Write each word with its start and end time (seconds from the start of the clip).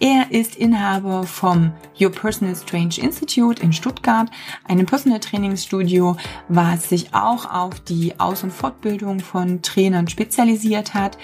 Er 0.00 0.30
ist 0.30 0.54
Inhaber 0.54 1.24
vom 1.24 1.72
Your 2.00 2.10
Personal 2.10 2.54
Strange 2.54 2.98
Institute 2.98 3.60
in 3.60 3.72
Stuttgart, 3.72 4.30
einem 4.64 4.86
Personal 4.86 5.18
Trainingsstudio, 5.18 6.16
was 6.48 6.88
sich 6.88 7.14
auch 7.14 7.50
auf 7.52 7.80
die 7.80 8.18
Aus- 8.20 8.44
und 8.44 8.52
Fortbildung 8.52 9.18
von 9.18 9.60
Trainern 9.60 10.06
spezialisiert 10.06 10.94
hat. 10.94 11.18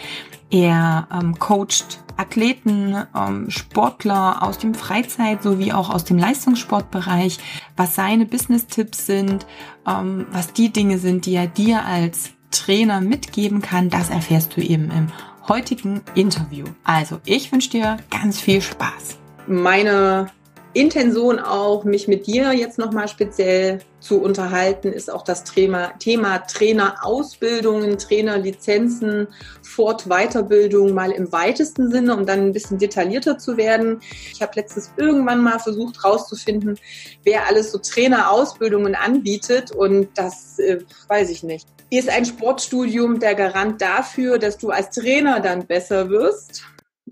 Er 0.51 1.07
ähm, 1.13 1.39
coacht 1.39 2.01
Athleten, 2.17 2.97
ähm, 3.15 3.49
Sportler 3.49 4.43
aus 4.43 4.59
dem 4.59 4.75
Freizeit- 4.75 5.43
sowie 5.45 5.73
auch 5.73 5.91
aus 5.91 6.05
dem 6.05 6.19
Leistungssportbereich, 6.19 7.39
was 7.77 7.95
seine 7.95 8.27
Business-Tipps 8.27 9.07
sind, 9.07 9.47
ähm, 9.87 10.27
was 10.33 10.53
die 10.53 10.73
Dinge 10.73 10.99
sind, 10.99 11.27
die 11.27 11.35
er 11.35 11.47
dir 11.47 11.85
als 11.85 12.31
Trainer 12.51 13.01
mitgeben 13.01 13.63
kann, 13.63 13.91
das 13.91 14.11
erfährst 14.11 14.57
du 14.57 14.61
eben 14.61 14.91
im 14.91 15.09
heutigen 15.49 16.03
Interview. 16.15 16.65
Also, 16.85 17.21
ich 17.25 17.53
wünsche 17.53 17.71
dir 17.71 17.97
ganz 18.11 18.41
viel 18.41 18.61
Spaß. 18.61 19.19
Meine 19.47 20.31
Intention 20.75 21.39
auch, 21.39 21.85
mich 21.85 22.09
mit 22.09 22.27
dir 22.27 22.53
jetzt 22.53 22.79
nochmal 22.79 23.07
speziell 23.07 23.79
zu 24.01 24.21
unterhalten, 24.21 24.93
ist 24.93 25.11
auch 25.11 25.23
das 25.23 25.45
Thema, 25.45 25.97
Thema 26.01 26.39
Trainerausbildungen, 26.39 27.97
Trainerlizenzen, 27.97 29.29
Fort-, 29.63 30.09
Weiterbildung 30.09 30.93
mal 30.93 31.13
im 31.13 31.31
weitesten 31.31 31.93
Sinne, 31.93 32.17
um 32.17 32.27
dann 32.27 32.41
ein 32.41 32.53
bisschen 32.53 32.79
detaillierter 32.79 33.39
zu 33.39 33.57
werden. 33.57 34.01
Ich 34.33 34.43
habe 34.43 34.53
letztens 34.57 34.93
irgendwann 34.97 35.43
mal 35.43 35.61
versucht 35.61 36.03
herauszufinden, 36.03 36.77
wer 37.23 37.47
alles 37.47 37.71
so 37.71 37.79
Trainerausbildungen 37.79 38.97
anbietet 38.97 39.71
und 39.71 40.09
das 40.17 40.59
äh, 40.59 40.81
weiß 41.09 41.31
ich 41.31 41.45
nicht. 41.45 41.69
Ist 41.97 42.09
ein 42.09 42.25
Sportstudium 42.25 43.21
der 43.21 43.37
Garant 43.37 43.81
dafür, 43.81 44.41
dass 44.41 44.59
du 44.59 44.71
als 44.71 44.91
Trainer 44.91 45.39
dann 45.39 45.69
besser 45.69 46.11
wirst? 46.11 46.65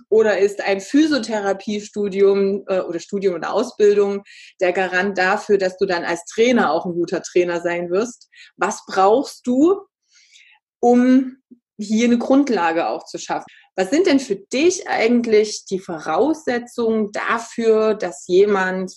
Oder 0.08 0.38
ist 0.38 0.60
ein 0.60 0.80
Physiotherapiestudium 0.80 2.64
äh, 2.66 2.80
oder 2.80 2.98
Studium 2.98 3.36
und 3.36 3.44
Ausbildung 3.44 4.24
der 4.60 4.72
Garant 4.72 5.16
dafür, 5.16 5.56
dass 5.56 5.76
du 5.76 5.86
dann 5.86 6.04
als 6.04 6.24
Trainer 6.24 6.72
auch 6.72 6.84
ein 6.84 6.94
guter 6.94 7.22
Trainer 7.22 7.60
sein 7.60 7.90
wirst? 7.90 8.28
Was 8.56 8.82
brauchst 8.84 9.46
du, 9.46 9.82
um 10.80 11.36
hier 11.78 12.06
eine 12.06 12.18
Grundlage 12.18 12.88
auch 12.88 13.04
zu 13.04 13.18
schaffen? 13.18 13.46
Was 13.76 13.90
sind 13.90 14.08
denn 14.08 14.18
für 14.18 14.36
dich 14.36 14.88
eigentlich 14.88 15.64
die 15.64 15.78
Voraussetzungen 15.78 17.12
dafür, 17.12 17.94
dass 17.94 18.26
jemand 18.26 18.92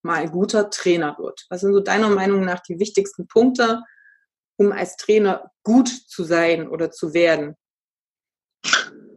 mal 0.00 0.22
ein 0.22 0.30
guter 0.30 0.70
Trainer 0.70 1.14
wird? 1.18 1.44
Was 1.50 1.60
sind 1.60 1.74
so 1.74 1.80
deiner 1.80 2.08
Meinung 2.08 2.40
nach 2.40 2.60
die 2.60 2.78
wichtigsten 2.78 3.26
Punkte, 3.26 3.82
um 4.56 4.72
als 4.72 4.96
Trainer 4.96 5.50
gut 5.62 5.88
zu 5.88 6.24
sein 6.24 6.68
oder 6.68 6.90
zu 6.90 7.14
werden? 7.14 7.54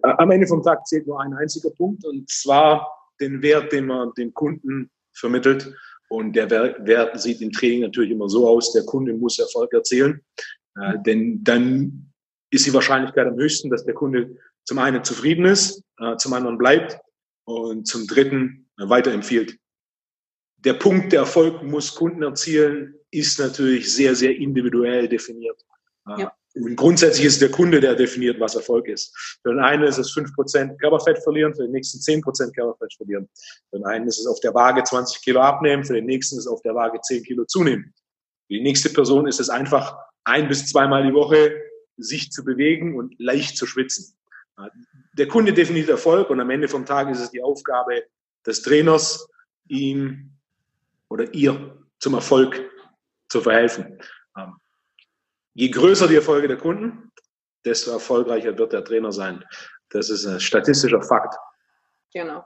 Am 0.01 0.31
Ende 0.31 0.47
vom 0.47 0.63
Tag 0.63 0.85
zählt 0.87 1.07
nur 1.07 1.21
ein 1.21 1.33
einziger 1.33 1.71
Punkt 1.71 2.05
und 2.05 2.29
zwar 2.29 2.87
den 3.19 3.41
Wert, 3.41 3.71
den 3.71 3.87
man 3.87 4.13
dem 4.17 4.33
Kunden 4.33 4.89
vermittelt. 5.13 5.73
Und 6.09 6.35
der 6.35 6.49
Wert 6.49 7.19
sieht 7.21 7.41
im 7.41 7.51
Training 7.51 7.81
natürlich 7.81 8.11
immer 8.11 8.29
so 8.29 8.47
aus, 8.47 8.73
der 8.73 8.83
Kunde 8.83 9.13
muss 9.13 9.37
Erfolg 9.37 9.71
erzielen, 9.73 10.21
äh, 10.75 10.93
denn 11.05 11.43
dann 11.43 12.11
ist 12.49 12.65
die 12.65 12.73
Wahrscheinlichkeit 12.73 13.27
am 13.27 13.35
höchsten, 13.35 13.69
dass 13.69 13.85
der 13.85 13.93
Kunde 13.93 14.35
zum 14.63 14.79
einen 14.79 15.03
zufrieden 15.03 15.45
ist, 15.45 15.83
äh, 15.99 16.15
zum 16.17 16.33
anderen 16.33 16.57
bleibt 16.57 16.99
und 17.45 17.87
zum 17.87 18.07
dritten 18.07 18.69
äh, 18.79 18.89
weiterempfiehlt. 18.89 19.57
Der 20.57 20.73
Punkt, 20.73 21.11
der 21.11 21.21
Erfolg 21.21 21.61
muss 21.61 21.93
Kunden 21.93 22.23
erzielen, 22.23 22.95
ist 23.11 23.39
natürlich 23.39 23.93
sehr, 23.93 24.15
sehr 24.15 24.35
individuell 24.35 25.07
definiert. 25.07 25.59
Ja. 26.17 26.31
Und 26.55 26.75
grundsätzlich 26.75 27.25
ist 27.25 27.41
der 27.41 27.51
Kunde, 27.51 27.79
der 27.79 27.95
definiert, 27.95 28.39
was 28.39 28.55
Erfolg 28.55 28.87
ist. 28.87 29.15
Für 29.43 29.49
den 29.49 29.59
einen 29.59 29.83
ist 29.83 29.99
es 29.99 30.11
5% 30.15 30.77
Körperfett 30.77 31.21
verlieren, 31.23 31.53
für 31.53 31.63
den 31.63 31.71
nächsten 31.71 31.99
10% 31.99 32.53
Körperfett 32.53 32.93
verlieren. 32.95 33.29
Für 33.69 33.77
den 33.77 33.85
einen 33.85 34.07
ist 34.07 34.19
es 34.19 34.25
auf 34.25 34.39
der 34.39 34.53
Waage 34.53 34.83
20 34.83 35.21
Kilo 35.21 35.41
abnehmen, 35.41 35.83
für 35.83 35.93
den 35.93 36.05
nächsten 36.05 36.37
ist 36.37 36.45
es 36.45 36.51
auf 36.51 36.61
der 36.63 36.73
Waage 36.73 36.99
10 37.01 37.23
Kilo 37.23 37.45
zunehmen. 37.45 37.93
Für 38.47 38.53
die 38.55 38.61
nächste 38.61 38.89
Person 38.89 39.27
ist 39.27 39.39
es 39.39 39.49
einfach 39.49 39.95
ein 40.23 40.47
bis 40.47 40.65
zweimal 40.65 41.05
die 41.05 41.13
Woche 41.13 41.55
sich 41.97 42.31
zu 42.31 42.43
bewegen 42.43 42.97
und 42.97 43.13
leicht 43.19 43.55
zu 43.55 43.67
schwitzen. 43.67 44.15
Der 45.13 45.27
Kunde 45.27 45.53
definiert 45.53 45.89
Erfolg 45.89 46.29
und 46.29 46.39
am 46.39 46.49
Ende 46.49 46.67
vom 46.67 46.85
Tag 46.85 47.09
ist 47.11 47.19
es 47.19 47.31
die 47.31 47.43
Aufgabe 47.43 48.03
des 48.45 48.61
Trainers, 48.61 49.29
ihm 49.67 50.31
oder 51.09 51.33
ihr 51.33 51.77
zum 51.99 52.15
Erfolg 52.15 52.68
zu 53.29 53.41
verhelfen. 53.41 53.99
Ähm, 54.37 54.55
je 55.53 55.69
größer 55.69 56.07
die 56.07 56.15
Erfolge 56.15 56.47
der 56.47 56.57
Kunden, 56.57 57.11
desto 57.65 57.91
erfolgreicher 57.91 58.57
wird 58.57 58.73
der 58.73 58.83
Trainer 58.83 59.11
sein. 59.11 59.43
Das 59.89 60.09
ist 60.09 60.25
ein 60.25 60.39
statistischer 60.39 61.01
Fakt. 61.01 61.35
Genau. 62.13 62.45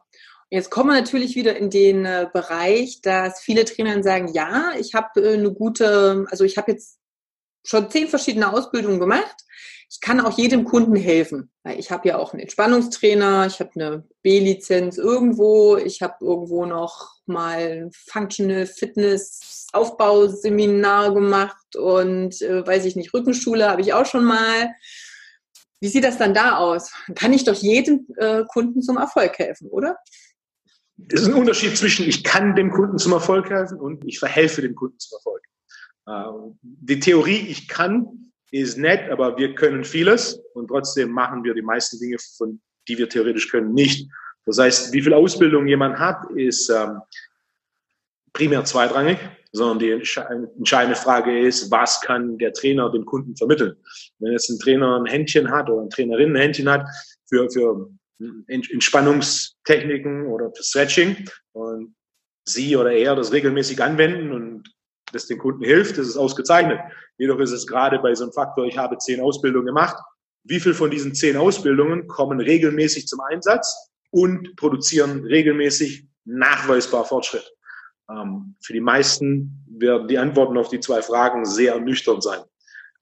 Jetzt 0.49 0.69
kommen 0.69 0.91
wir 0.91 0.99
natürlich 0.99 1.35
wieder 1.35 1.55
in 1.55 1.69
den 1.69 2.05
äh, 2.05 2.27
Bereich, 2.31 3.01
dass 3.01 3.41
viele 3.41 3.65
Trainer 3.65 4.01
sagen, 4.03 4.27
ja, 4.33 4.73
ich 4.77 4.93
habe 4.93 5.21
äh, 5.21 5.33
eine 5.33 5.51
gute, 5.51 6.25
also 6.29 6.43
ich 6.43 6.57
habe 6.57 6.71
jetzt 6.71 6.99
schon 7.65 7.89
zehn 7.89 8.07
verschiedene 8.07 8.51
Ausbildungen 8.51 8.99
gemacht. 8.99 9.35
Ich 9.93 10.01
kann 10.01 10.19
auch 10.19 10.39
jedem 10.39 10.65
Kunden 10.65 10.95
helfen. 10.95 11.51
Ich 11.77 11.91
habe 11.91 12.07
ja 12.07 12.17
auch 12.17 12.33
einen 12.33 12.41
Entspannungstrainer, 12.41 13.45
ich 13.45 13.59
habe 13.59 13.69
eine 13.75 14.03
B-Lizenz 14.23 14.97
irgendwo, 14.97 15.77
ich 15.77 16.01
habe 16.01 16.15
irgendwo 16.19 16.65
noch 16.65 17.11
mal 17.27 17.83
ein 17.83 17.91
Functional 17.93 18.65
Fitness 18.65 19.67
Aufbauseminar 19.71 21.13
gemacht 21.13 21.75
und 21.75 22.41
äh, 22.41 22.65
weiß 22.65 22.85
ich 22.85 22.95
nicht, 22.95 23.13
Rückenschule 23.13 23.69
habe 23.69 23.81
ich 23.81 23.93
auch 23.93 24.07
schon 24.07 24.23
mal. 24.23 24.73
Wie 25.79 25.89
sieht 25.89 26.03
das 26.03 26.17
dann 26.17 26.33
da 26.33 26.57
aus? 26.57 26.91
Kann 27.13 27.33
ich 27.33 27.43
doch 27.43 27.55
jedem 27.55 28.07
äh, 28.17 28.45
Kunden 28.47 28.81
zum 28.81 28.97
Erfolg 28.97 29.37
helfen, 29.37 29.69
oder? 29.69 29.97
Es 31.11 31.21
ist 31.21 31.27
ein 31.27 31.33
Unterschied 31.35 31.77
zwischen 31.77 32.07
ich 32.07 32.23
kann 32.23 32.55
dem 32.55 32.71
Kunden 32.71 32.97
zum 32.97 33.11
Erfolg 33.11 33.47
helfen 33.51 33.79
und 33.79 34.03
ich 34.07 34.17
verhelfe 34.17 34.63
dem 34.63 34.73
Kunden 34.73 34.97
zum 34.97 35.17
Erfolg. 35.17 35.43
Ähm, 36.07 36.57
die 36.61 36.99
Theorie, 36.99 37.45
ich 37.47 37.67
kann, 37.67 38.32
ist 38.53 38.77
nett, 38.77 39.09
aber 39.09 39.35
wir 39.37 39.55
können 39.55 39.83
vieles 39.83 40.39
und 40.53 40.67
trotzdem 40.67 41.09
machen 41.09 41.43
wir 41.43 41.55
die 41.55 41.63
meisten 41.63 41.99
Dinge, 41.99 42.17
von 42.37 42.61
die 42.87 42.97
wir 42.97 43.09
theoretisch 43.09 43.49
können, 43.49 43.73
nicht. 43.73 44.07
Das 44.45 44.59
heißt, 44.59 44.93
wie 44.93 45.01
viel 45.01 45.13
Ausbildung 45.13 45.67
jemand 45.67 45.97
hat, 45.97 46.29
ist 46.35 46.69
ähm, 46.69 46.99
primär 48.31 48.63
zweitrangig, 48.63 49.17
sondern 49.53 49.79
die 49.79 49.89
entscheidende 49.89 50.95
Frage 50.95 51.39
ist, 51.39 51.71
was 51.71 52.01
kann 52.01 52.37
der 52.37 52.53
Trainer 52.53 52.91
dem 52.91 53.05
Kunden 53.05 53.35
vermitteln? 53.35 53.75
Wenn 54.19 54.33
jetzt 54.33 54.49
ein 54.49 54.59
Trainer 54.59 54.99
ein 54.99 55.07
Händchen 55.07 55.49
hat 55.49 55.69
oder 55.69 55.81
eine 55.81 55.89
Trainerin 55.89 56.35
ein 56.35 56.41
Händchen 56.41 56.69
hat 56.69 56.87
für, 57.27 57.49
für 57.49 57.89
Entspannungstechniken 58.47 60.27
oder 60.27 60.51
für 60.55 60.63
Stretching 60.63 61.27
und 61.53 61.95
sie 62.45 62.75
oder 62.75 62.91
er 62.91 63.15
das 63.15 63.31
regelmäßig 63.31 63.81
anwenden 63.81 64.31
und 64.31 64.69
das 65.13 65.27
den 65.27 65.37
Kunden 65.37 65.63
hilft, 65.63 65.97
das 65.97 66.07
ist 66.07 66.17
ausgezeichnet. 66.17 66.79
Jedoch 67.17 67.39
ist 67.39 67.51
es 67.51 67.65
gerade 67.65 67.99
bei 67.99 68.13
so 68.13 68.23
einem 68.23 68.33
Faktor, 68.33 68.65
ich 68.65 68.77
habe 68.77 68.97
zehn 68.97 69.21
Ausbildungen 69.21 69.67
gemacht. 69.67 69.95
Wie 70.43 70.59
viel 70.59 70.73
von 70.73 70.91
diesen 70.91 71.15
zehn 71.15 71.37
Ausbildungen 71.37 72.07
kommen 72.07 72.39
regelmäßig 72.41 73.07
zum 73.07 73.21
Einsatz 73.21 73.91
und 74.11 74.55
produzieren 74.57 75.23
regelmäßig 75.23 76.05
nachweisbar 76.25 77.05
Fortschritt? 77.05 77.49
Ähm, 78.09 78.55
für 78.61 78.73
die 78.73 78.81
meisten 78.81 79.65
werden 79.69 80.07
die 80.07 80.17
Antworten 80.17 80.57
auf 80.57 80.69
die 80.69 80.79
zwei 80.79 81.01
Fragen 81.01 81.45
sehr 81.45 81.79
nüchtern 81.79 82.19
sein. 82.19 82.41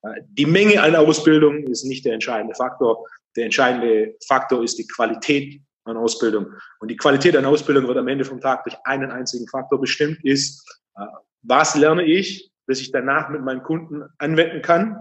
Äh, 0.04 0.22
die 0.30 0.46
Menge 0.46 0.82
an 0.82 0.96
Ausbildung 0.96 1.64
ist 1.64 1.86
nicht 1.86 2.06
der 2.06 2.14
entscheidende 2.14 2.54
Faktor. 2.56 3.08
Der 3.36 3.46
entscheidende 3.46 4.16
Faktor 4.28 4.64
ist 4.64 4.78
die 4.78 4.88
Qualität 4.88 5.62
an 5.86 5.98
Ausbildung. 5.98 6.48
Und 6.80 6.92
die 6.92 6.98
Qualität 6.98 7.36
an 7.36 7.46
Ausbildung 7.46 7.88
wird 7.88 7.98
am 7.98 8.08
Ende 8.08 8.26
vom 8.26 8.40
Tag 8.40 8.64
durch 8.66 8.76
einen 8.84 9.12
einzigen 9.12 9.48
Faktor 9.48 9.80
bestimmt, 9.80 10.24
ist, 10.24 10.64
äh, 10.96 11.06
was 11.44 11.76
lerne 11.76 12.04
ich, 12.04 12.52
dass 12.68 12.80
ich 12.80 12.92
danach 12.92 13.30
mit 13.30 13.42
meinen 13.42 13.64
Kunden 13.64 14.04
anwenden 14.18 14.62
kann, 14.62 14.98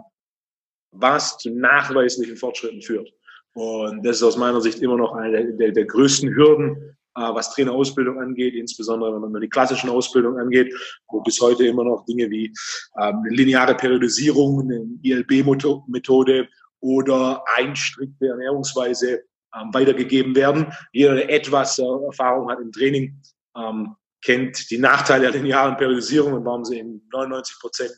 was 0.92 1.38
zu 1.38 1.50
nachweislichen 1.50 2.36
Fortschritten 2.36 2.82
führt. 2.82 3.10
Und 3.54 4.04
das 4.04 4.16
ist 4.16 4.22
aus 4.22 4.36
meiner 4.36 4.60
Sicht 4.60 4.80
immer 4.80 4.96
noch 4.96 5.14
eine 5.14 5.52
der, 5.54 5.72
der, 5.72 5.84
größten 5.84 6.34
Hürden, 6.34 6.96
äh, 7.16 7.20
was 7.20 7.52
Trainerausbildung 7.52 8.20
angeht, 8.20 8.54
insbesondere 8.54 9.12
wenn 9.12 9.32
man 9.32 9.40
die 9.40 9.48
klassischen 9.48 9.90
Ausbildung 9.90 10.38
angeht, 10.38 10.72
wo 11.08 11.20
bis 11.20 11.40
heute 11.40 11.66
immer 11.66 11.84
noch 11.84 12.04
Dinge 12.04 12.30
wie 12.30 12.52
ähm, 13.00 13.24
lineare 13.28 13.74
Periodisierung, 13.74 14.62
eine 14.62 14.86
ILB-Methode 15.02 16.48
oder 16.80 17.42
einstrickte 17.56 18.28
Ernährungsweise 18.28 19.22
ähm, 19.54 19.74
weitergegeben 19.74 20.34
werden. 20.36 20.72
Jeder, 20.92 21.16
der 21.16 21.30
etwas 21.30 21.78
äh, 21.78 21.84
Erfahrung 22.06 22.50
hat 22.50 22.60
im 22.60 22.70
Training, 22.70 23.20
ähm, 23.56 23.96
kennt 24.22 24.70
die 24.70 24.78
Nachteile 24.78 25.30
der 25.30 25.40
linearen 25.40 25.76
Periodisierung 25.76 26.34
und 26.34 26.44
warum 26.44 26.64
sie 26.64 26.78
in 26.78 27.02
99 27.12 27.58
Prozent 27.60 27.92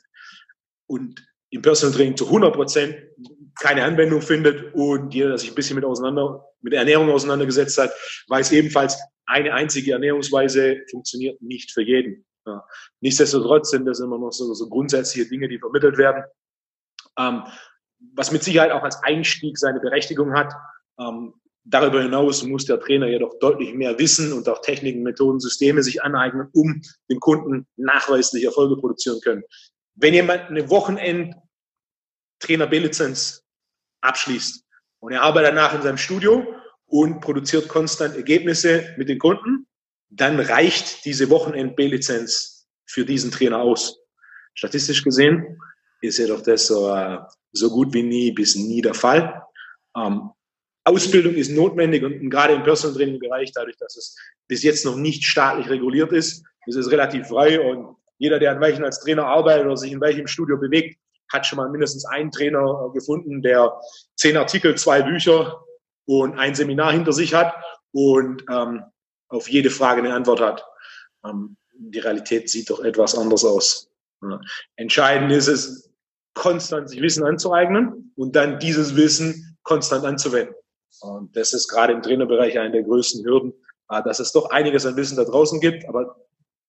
und 0.86 1.24
im 1.50 1.62
Personal 1.62 1.94
Training 1.94 2.16
zu 2.16 2.26
100 2.26 2.54
Prozent 2.54 2.96
keine 3.60 3.84
Anwendung 3.84 4.22
findet 4.22 4.74
und 4.74 5.12
jeder, 5.12 5.28
der 5.28 5.38
sich 5.38 5.50
ein 5.50 5.54
bisschen 5.54 5.76
mit 5.76 5.84
auseinander, 5.84 6.44
mit 6.62 6.72
Ernährung 6.72 7.10
auseinandergesetzt 7.10 7.76
hat, 7.78 7.92
weiß 8.28 8.52
ebenfalls, 8.52 8.98
eine 9.26 9.52
einzige 9.52 9.92
Ernährungsweise 9.92 10.82
funktioniert 10.90 11.40
nicht 11.42 11.72
für 11.72 11.82
jeden. 11.82 12.24
Ja. 12.46 12.64
Nichtsdestotrotz 13.00 13.70
sind 13.70 13.86
das 13.86 14.00
immer 14.00 14.18
noch 14.18 14.32
so, 14.32 14.52
so 14.54 14.68
grundsätzliche 14.68 15.28
Dinge, 15.28 15.48
die 15.48 15.58
vermittelt 15.58 15.98
werden. 15.98 16.24
Ähm, 17.18 17.44
was 18.14 18.32
mit 18.32 18.42
Sicherheit 18.42 18.72
auch 18.72 18.82
als 18.82 19.02
Einstieg 19.02 19.58
seine 19.58 19.80
Berechtigung 19.80 20.34
hat. 20.34 20.52
Ähm, 20.98 21.34
darüber 21.64 22.02
hinaus 22.02 22.42
muss 22.42 22.66
der 22.66 22.80
Trainer 22.80 23.06
jedoch 23.06 23.38
deutlich 23.38 23.72
mehr 23.74 23.98
Wissen 23.98 24.32
und 24.32 24.48
auch 24.48 24.60
Techniken, 24.62 25.02
Methoden, 25.02 25.40
Systeme 25.40 25.82
sich 25.82 26.02
aneignen, 26.02 26.48
um 26.52 26.80
dem 27.10 27.20
Kunden 27.20 27.66
nachweislich 27.76 28.44
Erfolge 28.44 28.76
produzieren 28.76 29.20
können. 29.20 29.42
Wenn 29.94 30.14
jemand 30.14 30.44
eine 30.44 30.68
Wochenend-Trainer 30.70 32.66
B-Lizenz 32.66 33.44
abschließt 34.00 34.64
und 35.00 35.12
er 35.12 35.22
arbeitet 35.22 35.50
danach 35.50 35.74
in 35.74 35.82
seinem 35.82 35.98
Studio 35.98 36.46
und 36.86 37.20
produziert 37.20 37.68
konstant 37.68 38.16
Ergebnisse 38.16 38.94
mit 38.96 39.08
den 39.08 39.18
Kunden, 39.18 39.66
dann 40.10 40.40
reicht 40.40 41.04
diese 41.04 41.30
Wochenend-B-Lizenz 41.30 42.66
für 42.86 43.04
diesen 43.04 43.30
Trainer 43.30 43.58
aus. 43.58 43.98
Statistisch 44.54 45.02
gesehen 45.02 45.58
ist 46.02 46.18
jedoch 46.18 46.42
das 46.42 46.66
so, 46.66 46.94
äh, 46.94 47.18
so 47.52 47.70
gut 47.70 47.94
wie 47.94 48.02
nie 48.02 48.32
bis 48.32 48.56
nie 48.56 48.82
der 48.82 48.94
Fall. 48.94 49.42
Ähm, 49.96 50.30
Ausbildung 50.84 51.34
ist 51.34 51.50
notwendig 51.50 52.02
und, 52.02 52.28
gerade 52.30 52.54
im 52.54 52.62
Personal 52.62 52.96
Training 52.96 53.20
Bereich, 53.20 53.52
dadurch, 53.52 53.76
dass 53.76 53.96
es 53.96 54.16
bis 54.48 54.62
jetzt 54.62 54.84
noch 54.84 54.96
nicht 54.96 55.24
staatlich 55.24 55.68
reguliert 55.68 56.12
ist, 56.12 56.44
ist 56.66 56.76
es 56.76 56.90
relativ 56.90 57.28
frei 57.28 57.60
und 57.60 57.96
jeder, 58.18 58.38
der 58.38 58.52
an 58.52 58.60
welchen 58.60 58.84
als 58.84 59.00
Trainer 59.00 59.26
arbeitet 59.26 59.66
oder 59.66 59.76
sich 59.76 59.92
in 59.92 60.00
welchem 60.00 60.26
Studio 60.26 60.56
bewegt, 60.56 60.98
hat 61.32 61.46
schon 61.46 61.56
mal 61.56 61.70
mindestens 61.70 62.04
einen 62.04 62.30
Trainer 62.30 62.86
äh, 62.86 62.92
gefunden, 62.92 63.42
der 63.42 63.72
zehn 64.16 64.36
Artikel, 64.36 64.76
zwei 64.76 65.02
Bücher 65.02 65.64
und 66.06 66.38
ein 66.38 66.54
Seminar 66.54 66.92
hinter 66.92 67.12
sich 67.12 67.34
hat 67.34 67.54
und 67.92 68.44
ähm, 68.50 68.82
auf 69.28 69.48
jede 69.48 69.70
Frage 69.70 70.02
eine 70.02 70.14
Antwort 70.14 70.40
hat. 70.40 70.64
Ähm, 71.24 71.56
die 71.74 71.98
Realität 71.98 72.50
sieht 72.50 72.70
doch 72.70 72.80
etwas 72.80 73.16
anders 73.16 73.44
aus. 73.44 73.90
Ja. 74.22 74.40
Entscheidend 74.76 75.32
ist 75.32 75.48
es, 75.48 75.90
konstant 76.34 76.88
sich 76.88 77.00
Wissen 77.02 77.24
anzueignen 77.24 78.12
und 78.16 78.36
dann 78.36 78.58
dieses 78.58 78.96
Wissen 78.96 79.58
konstant 79.64 80.04
anzuwenden. 80.04 80.54
Und 81.00 81.36
das 81.36 81.52
ist 81.52 81.68
gerade 81.68 81.92
im 81.92 82.02
Trainerbereich 82.02 82.58
eine 82.58 82.72
der 82.72 82.82
größten 82.82 83.24
Hürden, 83.24 83.52
äh, 83.90 84.02
dass 84.02 84.20
es 84.20 84.32
doch 84.32 84.50
einiges 84.50 84.86
an 84.86 84.96
Wissen 84.96 85.16
da 85.16 85.24
draußen 85.24 85.60
gibt, 85.60 85.88
aber 85.88 86.16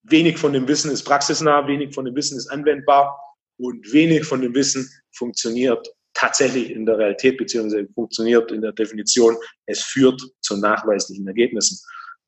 wenig 0.04 0.38
von 0.38 0.54
dem 0.54 0.68
Wissen 0.68 0.92
ist 0.92 1.04
praxisnah, 1.04 1.68
wenig 1.68 1.94
von 1.94 2.06
dem 2.06 2.16
Wissen 2.16 2.38
ist 2.38 2.48
anwendbar 2.48 3.18
und 3.58 3.92
wenig 3.94 4.26
von 4.26 4.42
dem 4.42 4.54
Wissen 4.54 4.90
funktioniert 5.12 5.88
tatsächlich 6.14 6.72
in 6.72 6.86
der 6.86 6.98
Realität 6.98 7.38
beziehungsweise 7.38 7.88
funktioniert 7.94 8.52
in 8.52 8.62
der 8.62 8.72
Definition. 8.72 9.36
Es 9.66 9.82
führt 9.82 10.22
zu 10.42 10.58
nachweislichen 10.58 11.28
Ergebnissen. 11.28 11.80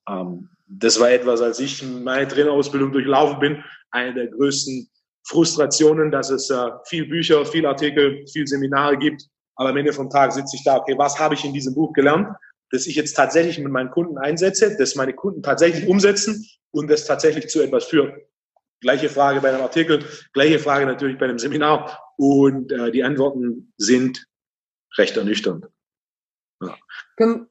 Ähm, 0.09 0.49
das 0.67 0.99
war 0.99 1.11
etwas, 1.11 1.41
als 1.41 1.59
ich 1.59 1.83
meine 1.83 2.27
Trainerausbildung 2.27 2.91
durchlaufen 2.91 3.39
bin, 3.39 3.63
eine 3.91 4.13
der 4.13 4.27
größten 4.27 4.89
Frustrationen, 5.27 6.11
dass 6.11 6.29
es 6.29 6.49
äh, 6.49 6.69
viel 6.85 7.07
Bücher, 7.07 7.45
viel 7.45 7.65
Artikel, 7.65 8.25
viel 8.27 8.47
Seminare 8.47 8.97
gibt. 8.97 9.27
Aber 9.55 9.69
am 9.69 9.77
Ende 9.77 9.93
vom 9.93 10.09
Tag 10.09 10.33
sitze 10.33 10.55
ich 10.55 10.63
da, 10.63 10.77
okay, 10.77 10.97
was 10.97 11.19
habe 11.19 11.35
ich 11.35 11.45
in 11.45 11.53
diesem 11.53 11.73
Buch 11.73 11.93
gelernt, 11.93 12.35
das 12.71 12.87
ich 12.87 12.95
jetzt 12.95 13.13
tatsächlich 13.13 13.59
mit 13.59 13.71
meinen 13.71 13.91
Kunden 13.91 14.17
einsetze, 14.17 14.75
das 14.77 14.95
meine 14.95 15.13
Kunden 15.13 15.41
tatsächlich 15.41 15.87
umsetzen 15.87 16.45
und 16.71 16.89
das 16.89 17.05
tatsächlich 17.05 17.47
zu 17.47 17.61
etwas 17.61 17.85
führt. 17.85 18.13
Gleiche 18.81 19.09
Frage 19.09 19.41
bei 19.41 19.49
einem 19.49 19.61
Artikel, 19.61 20.03
gleiche 20.33 20.59
Frage 20.59 20.85
natürlich 20.85 21.17
bei 21.17 21.25
einem 21.25 21.39
Seminar 21.39 21.99
und 22.17 22.71
äh, 22.71 22.91
die 22.91 23.03
Antworten 23.03 23.73
sind 23.77 24.25
recht 24.97 25.15
ernüchternd. 25.15 25.67
Ja. 26.61 26.75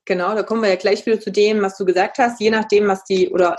Genau, 0.05 0.35
da 0.35 0.43
kommen 0.43 0.63
wir 0.63 0.69
ja 0.69 0.77
gleich 0.77 1.05
wieder 1.07 1.21
zu 1.21 1.31
dem, 1.31 1.63
was 1.63 1.77
du 1.77 1.85
gesagt 1.85 2.19
hast. 2.19 2.41
Je 2.41 2.51
nachdem, 2.51 2.87
was 2.87 3.05
die 3.05 3.31
oder 3.31 3.57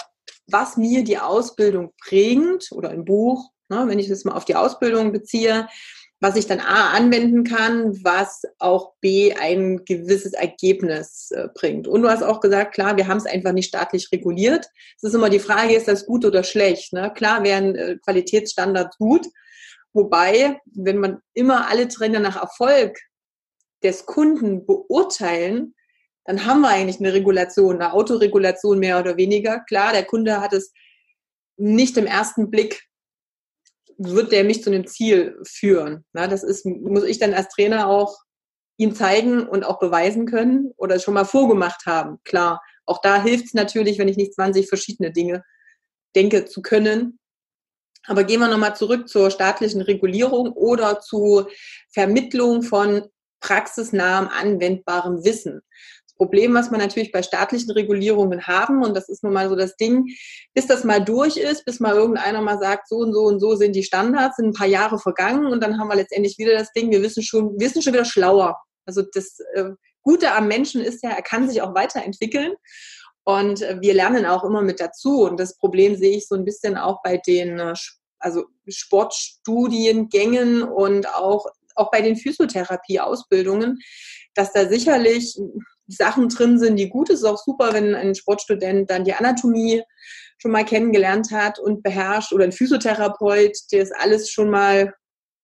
was 0.48 0.78
mir 0.78 1.04
die 1.04 1.18
Ausbildung 1.18 1.94
bringt 2.08 2.72
oder 2.72 2.92
im 2.92 3.06
Buch, 3.06 3.52
ne, 3.70 3.86
wenn 3.88 4.00
ich 4.00 4.08
das 4.08 4.24
mal 4.24 4.34
auf 4.34 4.46
die 4.46 4.56
Ausbildung 4.56 5.12
beziehe, 5.12 5.68
was 6.26 6.36
ich 6.36 6.48
dann 6.48 6.60
A 6.60 6.90
anwenden 6.90 7.44
kann, 7.44 8.04
was 8.04 8.42
auch 8.58 8.94
B 9.00 9.36
ein 9.36 9.86
gewisses 9.86 10.34
Ergebnis 10.34 11.30
äh, 11.30 11.50
bringt. 11.54 11.88
Und 11.88 12.02
du 12.02 12.10
hast 12.10 12.24
auch 12.24 12.40
gesagt, 12.40 12.74
klar, 12.74 12.98
wir 12.98 13.08
haben 13.08 13.20
es 13.20 13.28
einfach 13.28 13.52
nicht 13.52 13.68
staatlich 13.68 14.12
reguliert. 14.12 14.66
Es 14.98 15.04
ist 15.04 15.14
immer 15.14 15.30
die 15.30 15.38
Frage, 15.38 15.76
ist 15.76 15.88
das 15.88 16.08
gut 16.08 16.26
oder 16.26 16.44
schlecht? 16.44 16.94
Ne? 16.94 17.14
Klar 17.14 17.44
wären 17.44 17.76
äh, 17.76 17.98
Qualitätsstandards 18.04 18.98
gut, 18.98 19.28
wobei, 19.94 20.60
wenn 20.74 20.98
man 20.98 21.20
immer 21.36 21.70
alle 21.70 21.88
Trainer 21.88 22.20
nach 22.20 22.42
Erfolg 22.42 22.98
des 23.84 24.08
Kunden 24.08 24.66
beurteilen, 24.66 25.76
dann 26.24 26.48
haben 26.48 26.62
wir 26.62 26.70
eigentlich 26.70 27.00
eine 27.00 27.14
Regulation, 27.14 27.76
eine 27.76 27.94
Autoregulation 27.94 28.80
mehr 28.80 29.00
oder 29.00 29.16
weniger. 29.16 29.60
Klar, 29.60 29.94
der 29.94 30.06
Kunde 30.06 30.42
hat 30.42 30.54
es 30.54 30.74
nicht 31.56 31.98
im 31.98 32.08
ersten 32.08 32.50
Blick 32.50 32.82
wird 33.98 34.32
der 34.32 34.44
mich 34.44 34.64
zu 34.64 34.70
einem 34.70 34.88
Ziel 34.88 35.38
führen. 35.44 36.06
Na, 36.14 36.28
das 36.28 36.44
ist, 36.44 36.66
muss 36.66 37.04
ich 37.04 37.20
dann 37.20 37.34
als 37.34 37.50
Trainer 37.50 37.88
auch 37.88 38.18
ihm 38.78 38.94
zeigen 38.94 39.48
und 39.48 39.64
auch 39.64 39.80
beweisen 39.80 40.26
können 40.26 40.72
oder 40.78 41.00
schon 41.00 41.14
mal 41.14 41.26
vorgemacht 41.26 41.86
haben. 41.86 42.18
Klar, 42.24 42.62
auch 42.86 43.02
da 43.02 43.22
hilft 43.22 43.46
es 43.46 43.54
natürlich, 43.54 44.00
wenn 44.00 44.08
ich 44.08 44.18
nicht 44.18 44.34
20 44.34 44.68
verschiedene 44.68 45.12
Dinge 45.12 45.44
denke 46.16 46.46
zu 46.46 46.62
können. 46.62 47.20
Aber 48.08 48.24
gehen 48.24 48.40
wir 48.40 48.48
nochmal 48.48 48.76
zurück 48.76 49.10
zur 49.10 49.32
staatlichen 49.32 49.82
Regulierung 49.82 50.52
oder 50.52 51.00
zur 51.00 51.50
Vermittlung 51.92 52.62
von 52.62 53.04
praxisnahem, 53.40 54.28
anwendbarem 54.28 55.24
Wissen. 55.24 55.62
Problem, 56.16 56.54
was 56.54 56.72
man 56.72 56.80
natürlich 56.80 57.12
bei 57.12 57.22
staatlichen 57.24 57.72
Regulierungen 57.72 58.48
haben, 58.48 58.84
und 58.84 58.96
das 58.96 59.10
ist 59.10 59.24
nun 59.24 59.34
mal 59.34 59.50
so 59.50 59.56
das 59.56 59.76
Ding, 59.76 60.06
bis 60.54 60.68
das 60.68 60.84
mal 60.84 61.04
durch 61.04 61.38
ist, 61.38 61.66
bis 61.66 61.80
mal 61.80 61.96
irgendeiner 61.96 62.42
mal 62.42 62.60
sagt, 62.60 62.88
so 62.88 62.98
und 62.98 63.14
so 63.14 63.24
und 63.24 63.40
so 63.40 63.56
sind 63.56 63.76
die 63.76 63.84
Standards, 63.84 64.38
sind 64.38 64.48
ein 64.48 64.54
paar 64.54 64.68
Jahre 64.68 65.00
vergangen 65.00 65.48
und 65.48 65.62
dann 65.62 65.80
haben 65.80 65.88
wir 65.90 65.96
letztendlich 65.96 66.38
wieder 66.38 66.54
das 66.54 66.72
Ding, 66.74 66.92
wir 66.92 67.02
wissen 67.02 67.24
schon, 67.24 67.52
wir 67.60 67.68
wissen 67.68 67.82
schon 67.82 67.94
wieder 67.94 68.06
schlauer. 68.06 68.58
Also 68.86 69.02
das 69.14 69.40
äh, 69.54 69.72
Gute 70.02 70.34
am 70.34 70.48
Menschen 70.48 70.82
ist 70.82 71.04
ja, 71.04 71.10
er 71.10 71.24
kann 71.24 71.50
sich 71.50 71.62
auch 71.62 71.74
weiterentwickeln. 71.74 72.54
Und 73.26 73.64
äh, 73.64 73.78
wir 73.82 73.94
lernen 73.94 74.26
auch 74.26 74.44
immer 74.44 74.62
mit 74.62 74.80
dazu. 74.80 75.24
Und 75.24 75.40
das 75.40 75.58
Problem 75.58 75.96
sehe 75.96 76.16
ich 76.16 76.28
so 76.28 76.36
ein 76.36 76.46
bisschen 76.46 76.78
auch 76.78 77.02
bei 77.04 77.18
den 77.18 77.60
äh, 77.60 77.74
also 78.20 78.46
Sportstudiengängen 78.68 80.64
und 80.64 81.14
auch, 81.14 81.48
auch 81.76 81.92
bei 81.92 82.02
den 82.02 82.16
Physiotherapie-Ausbildungen, 82.16 83.80
dass 84.36 84.54
da 84.54 84.68
sicherlich 84.68 85.38
Sachen 85.88 86.30
drin 86.30 86.60
sind, 86.60 86.78
die 86.78 86.90
gut 86.90 87.10
ist. 87.10 87.20
Ist 87.20 87.26
auch 87.26 87.38
super, 87.38 87.74
wenn 87.74 87.96
ein 87.96 88.16
Sportstudent 88.16 88.90
dann 88.90 89.04
die 89.04 89.14
Anatomie 89.14 89.84
schon 90.38 90.52
mal 90.52 90.66
kennengelernt 90.66 91.32
hat 91.32 91.60
und 91.60 91.84
beherrscht 91.84 92.34
oder 92.34 92.44
ein 92.44 92.52
Physiotherapeut, 92.52 93.58
der 93.72 93.84
es 93.84 93.92
alles 93.92 94.30
schon 94.30 94.50
mal 94.50 94.94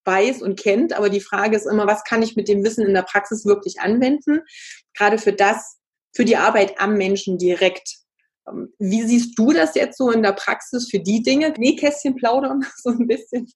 weiß 0.05 0.41
und 0.41 0.59
kennt. 0.59 0.93
Aber 0.93 1.09
die 1.09 1.21
Frage 1.21 1.55
ist 1.55 1.67
immer, 1.67 1.87
was 1.87 2.03
kann 2.03 2.23
ich 2.23 2.35
mit 2.35 2.47
dem 2.47 2.63
Wissen 2.63 2.85
in 2.85 2.93
der 2.93 3.03
Praxis 3.03 3.45
wirklich 3.45 3.79
anwenden? 3.79 4.41
Gerade 4.95 5.17
für 5.17 5.33
das, 5.33 5.77
für 6.15 6.25
die 6.25 6.37
Arbeit 6.37 6.79
am 6.79 6.95
Menschen 6.95 7.37
direkt. 7.37 7.97
Ähm, 8.47 8.73
wie 8.79 9.03
siehst 9.03 9.37
du 9.37 9.53
das 9.53 9.75
jetzt 9.75 9.97
so 9.97 10.11
in 10.11 10.23
der 10.23 10.33
Praxis 10.33 10.89
für 10.89 10.99
die 10.99 11.21
Dinge? 11.21 11.53
Nähkästchen 11.57 12.15
plaudern, 12.15 12.65
so 12.77 12.89
ein 12.89 13.07
bisschen. 13.07 13.51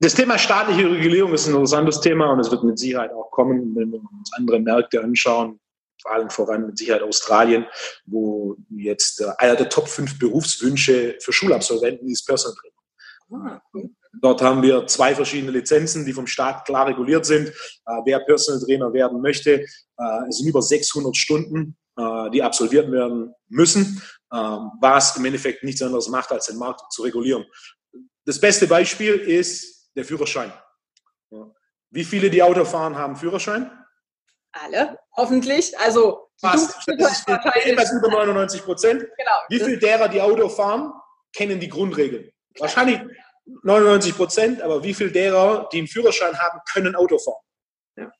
Das 0.00 0.14
Thema 0.14 0.36
staatliche 0.36 0.90
Regulierung 0.90 1.32
ist 1.32 1.46
ein 1.46 1.54
interessantes 1.54 2.00
Thema 2.00 2.32
und 2.32 2.40
es 2.40 2.50
wird 2.50 2.64
mit 2.64 2.76
Sicherheit 2.76 3.12
auch 3.12 3.30
kommen, 3.30 3.76
wenn 3.76 3.92
wir 3.92 4.00
uns 4.00 4.32
andere 4.36 4.58
Märkte 4.58 5.00
anschauen, 5.00 5.60
vor 6.02 6.12
allem 6.12 6.30
voran 6.30 6.66
mit 6.66 6.78
Sicherheit 6.78 7.02
Australien, 7.02 7.66
wo 8.04 8.56
jetzt 8.70 9.20
äh, 9.20 9.30
einer 9.38 9.56
der 9.56 9.68
Top 9.68 9.88
5 9.88 10.18
Berufswünsche 10.18 11.16
für 11.20 11.32
Schulabsolventen 11.32 12.08
ist 12.08 12.26
Personal 12.26 12.56
Trainer. 12.60 12.72
Ah, 13.44 13.62
Dort 14.20 14.42
haben 14.42 14.62
wir 14.62 14.86
zwei 14.88 15.14
verschiedene 15.14 15.52
Lizenzen, 15.52 16.04
die 16.04 16.12
vom 16.12 16.26
Staat 16.26 16.66
klar 16.66 16.86
reguliert 16.86 17.24
sind. 17.24 17.48
Äh, 17.48 18.00
wer 18.04 18.20
Personal 18.20 18.60
Trainer 18.60 18.92
werden 18.92 19.22
möchte, 19.22 19.60
äh, 19.60 20.28
es 20.28 20.38
sind 20.38 20.48
über 20.48 20.60
600 20.60 21.16
Stunden, 21.16 21.76
äh, 21.96 22.30
die 22.30 22.42
absolviert 22.42 22.90
werden 22.90 23.32
müssen, 23.48 24.02
ähm, 24.32 24.70
was 24.80 25.16
im 25.16 25.24
Endeffekt 25.24 25.64
nichts 25.64 25.80
anderes 25.80 26.08
macht, 26.08 26.30
als 26.30 26.46
den 26.46 26.58
Markt 26.58 26.92
zu 26.92 27.02
regulieren. 27.02 27.46
Das 28.26 28.38
beste 28.38 28.66
Beispiel 28.66 29.14
ist 29.14 29.90
der 29.96 30.04
Führerschein. 30.04 30.52
Wie 31.90 32.04
viele, 32.04 32.30
die 32.30 32.42
Auto 32.42 32.64
fahren, 32.64 32.96
haben 32.96 33.16
Führerschein? 33.16 33.70
Alle, 34.52 34.98
hoffentlich. 35.16 35.78
Also 35.78 36.28
Fast. 36.42 36.88
Das 36.98 37.20
ist 37.20 37.28
etwas 37.28 37.92
über 37.92 38.08
99 38.08 38.64
Prozent. 38.64 39.00
Genau. 39.00 39.30
Wie 39.48 39.60
viele 39.60 39.78
derer, 39.78 40.08
die 40.08 40.20
Auto 40.20 40.48
fahren, 40.48 40.92
kennen 41.32 41.60
die 41.60 41.68
Grundregeln? 41.68 42.32
Klar. 42.54 42.68
Wahrscheinlich 42.68 43.00
99 43.62 44.16
Prozent, 44.16 44.60
aber 44.60 44.82
wie 44.82 44.92
viele 44.92 45.12
derer, 45.12 45.68
die 45.72 45.78
einen 45.78 45.86
Führerschein 45.86 46.36
haben, 46.36 46.58
können 46.72 46.96
Auto 46.96 47.18
fahren? 47.18 47.42
Ja. 47.96 48.12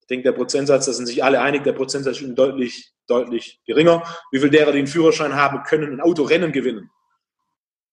Ich 0.00 0.06
denke, 0.08 0.24
der 0.24 0.32
Prozentsatz, 0.32 0.86
da 0.86 0.92
sind 0.92 1.06
sich 1.06 1.24
alle 1.24 1.40
einig, 1.40 1.64
der 1.64 1.72
Prozentsatz 1.72 2.20
ist 2.20 2.34
deutlich, 2.34 2.92
deutlich 3.06 3.62
geringer. 3.64 4.02
Wie 4.30 4.38
viele 4.38 4.50
derer, 4.50 4.72
die 4.72 4.78
einen 4.78 4.86
Führerschein 4.86 5.34
haben, 5.34 5.62
können 5.62 5.94
ein 5.94 6.00
Autorennen 6.02 6.52
gewinnen? 6.52 6.90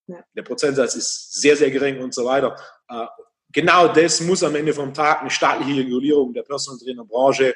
Ja. 0.06 0.22
Der 0.34 0.42
Prozentsatz 0.42 0.96
ist 0.96 1.40
sehr, 1.40 1.56
sehr 1.56 1.70
gering 1.70 2.00
und 2.00 2.12
so 2.12 2.26
weiter. 2.26 2.56
Äh, 2.90 3.06
genau 3.52 3.88
das 3.88 4.20
muss 4.20 4.44
am 4.44 4.54
Ende 4.54 4.74
vom 4.74 4.92
Tag 4.92 5.22
eine 5.22 5.30
staatliche 5.30 5.80
Regulierung 5.80 6.34
der 6.34 6.42
Personal 6.42 6.78
Trainer 6.78 7.06
Branche 7.06 7.54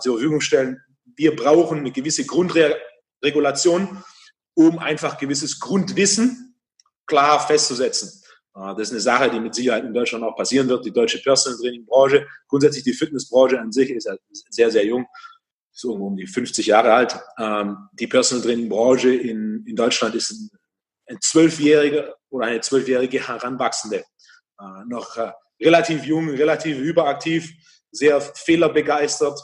zur 0.00 0.14
Verfügung 0.14 0.40
stellen. 0.40 0.80
Wir 1.16 1.34
brauchen 1.34 1.78
eine 1.78 1.90
gewisse 1.90 2.24
Grundregulation, 2.24 4.02
um 4.54 4.78
einfach 4.78 5.18
gewisses 5.18 5.58
Grundwissen 5.58 6.54
klar 7.06 7.46
festzusetzen. 7.46 8.22
Äh, 8.54 8.74
das 8.76 8.88
ist 8.88 8.92
eine 8.92 9.00
Sache, 9.00 9.30
die 9.30 9.40
mit 9.40 9.54
Sicherheit 9.54 9.84
in 9.84 9.94
Deutschland 9.94 10.24
auch 10.24 10.36
passieren 10.36 10.68
wird. 10.68 10.84
Die 10.84 10.92
deutsche 10.92 11.18
Personal 11.18 11.58
Training 11.58 11.86
Branche, 11.86 12.26
grundsätzlich 12.48 12.84
die 12.84 12.92
Fitnessbranche 12.92 13.58
an 13.58 13.72
sich 13.72 13.90
ist 13.90 14.08
sehr, 14.50 14.70
sehr 14.70 14.84
jung, 14.84 15.06
so 15.70 15.94
um 15.94 16.16
die 16.16 16.26
50 16.26 16.66
Jahre 16.66 16.92
alt. 16.92 17.18
Ähm, 17.38 17.76
die 17.92 18.06
Personal 18.06 18.44
Training 18.44 18.68
Branche 18.68 19.14
in, 19.14 19.64
in 19.66 19.76
Deutschland 19.76 20.14
ist 20.14 20.50
ein 21.06 21.18
zwölfjährige 21.20 22.14
oder 22.30 22.46
eine 22.46 22.60
zwölfjährige 22.60 23.26
Heranwachsende. 23.26 24.04
Äh, 24.58 24.84
noch 24.86 25.16
äh, 25.16 25.32
relativ 25.60 26.04
jung, 26.04 26.30
relativ 26.30 26.78
überaktiv, 26.78 27.50
sehr 27.90 28.20
fehlerbegeistert. 28.20 29.38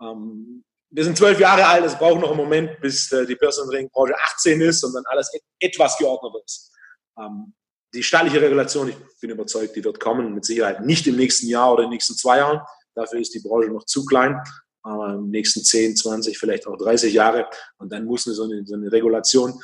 Ähm, 0.00 0.64
wir 0.90 1.04
sind 1.04 1.18
zwölf 1.18 1.38
Jahre 1.40 1.66
alt, 1.66 1.84
es 1.84 1.98
braucht 1.98 2.20
noch 2.20 2.30
einen 2.30 2.36
Moment, 2.36 2.80
bis 2.80 3.08
die 3.08 3.36
Personal 3.36 3.70
Training 3.70 3.90
Branche 3.90 4.14
18 4.14 4.60
ist 4.60 4.84
und 4.84 4.94
dann 4.94 5.04
alles 5.06 5.30
etwas 5.58 5.98
geordneter 5.98 6.44
ist. 6.44 6.72
Ähm, 7.18 7.52
die 7.92 8.02
staatliche 8.02 8.40
Regulation, 8.40 8.88
ich 8.88 8.96
bin 9.20 9.30
überzeugt, 9.30 9.74
die 9.74 9.84
wird 9.84 9.98
kommen, 10.00 10.34
mit 10.34 10.44
Sicherheit 10.44 10.80
nicht 10.82 11.06
im 11.06 11.16
nächsten 11.16 11.48
Jahr 11.48 11.72
oder 11.72 11.82
in 11.82 11.88
den 11.88 11.94
nächsten 11.94 12.14
zwei 12.14 12.38
Jahren. 12.38 12.60
Dafür 12.94 13.20
ist 13.20 13.34
die 13.34 13.40
Branche 13.40 13.70
noch 13.70 13.84
zu 13.84 14.04
klein. 14.04 14.40
Aber 14.82 15.14
den 15.14 15.30
nächsten 15.30 15.64
10, 15.64 15.96
20, 15.96 16.38
vielleicht 16.38 16.66
auch 16.66 16.76
30 16.76 17.12
Jahre. 17.12 17.48
Und 17.78 17.92
dann 17.92 18.04
muss 18.04 18.24
so, 18.24 18.44
eine, 18.44 18.64
so 18.64 18.74
eine 18.74 18.90
Regulation 18.92 19.60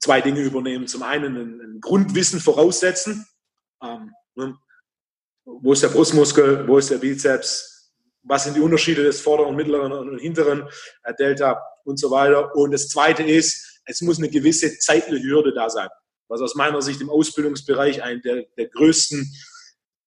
zwei 0.00 0.20
Dinge 0.20 0.40
übernehmen. 0.40 0.86
Zum 0.86 1.02
einen 1.02 1.36
ein, 1.36 1.60
ein 1.60 1.80
Grundwissen 1.80 2.40
voraussetzen. 2.40 3.26
Ähm, 3.82 4.12
ne? 4.34 4.56
Wo 5.44 5.72
ist 5.72 5.82
der 5.82 5.88
Brustmuskel? 5.88 6.66
Wo 6.66 6.78
ist 6.78 6.90
der 6.90 6.98
Bizeps? 6.98 7.73
Was 8.24 8.44
sind 8.44 8.56
die 8.56 8.60
Unterschiede 8.60 9.02
des 9.02 9.20
vorderen, 9.20 9.54
mittleren 9.54 9.92
und 9.92 10.18
hinteren 10.18 10.68
äh, 11.02 11.14
Delta 11.14 11.62
und 11.84 11.98
so 11.98 12.10
weiter? 12.10 12.54
Und 12.56 12.72
das 12.72 12.88
zweite 12.88 13.22
ist, 13.22 13.80
es 13.86 14.00
muss 14.00 14.18
eine 14.18 14.30
gewisse 14.30 14.78
zeitliche 14.78 15.26
Hürde 15.26 15.52
da 15.54 15.70
sein 15.70 15.88
was 16.28 16.40
aus 16.40 16.54
meiner 16.54 16.82
Sicht 16.82 17.00
im 17.00 17.10
Ausbildungsbereich 17.10 18.02
ein 18.02 18.20
der, 18.22 18.44
der 18.56 18.66
größten 18.68 19.32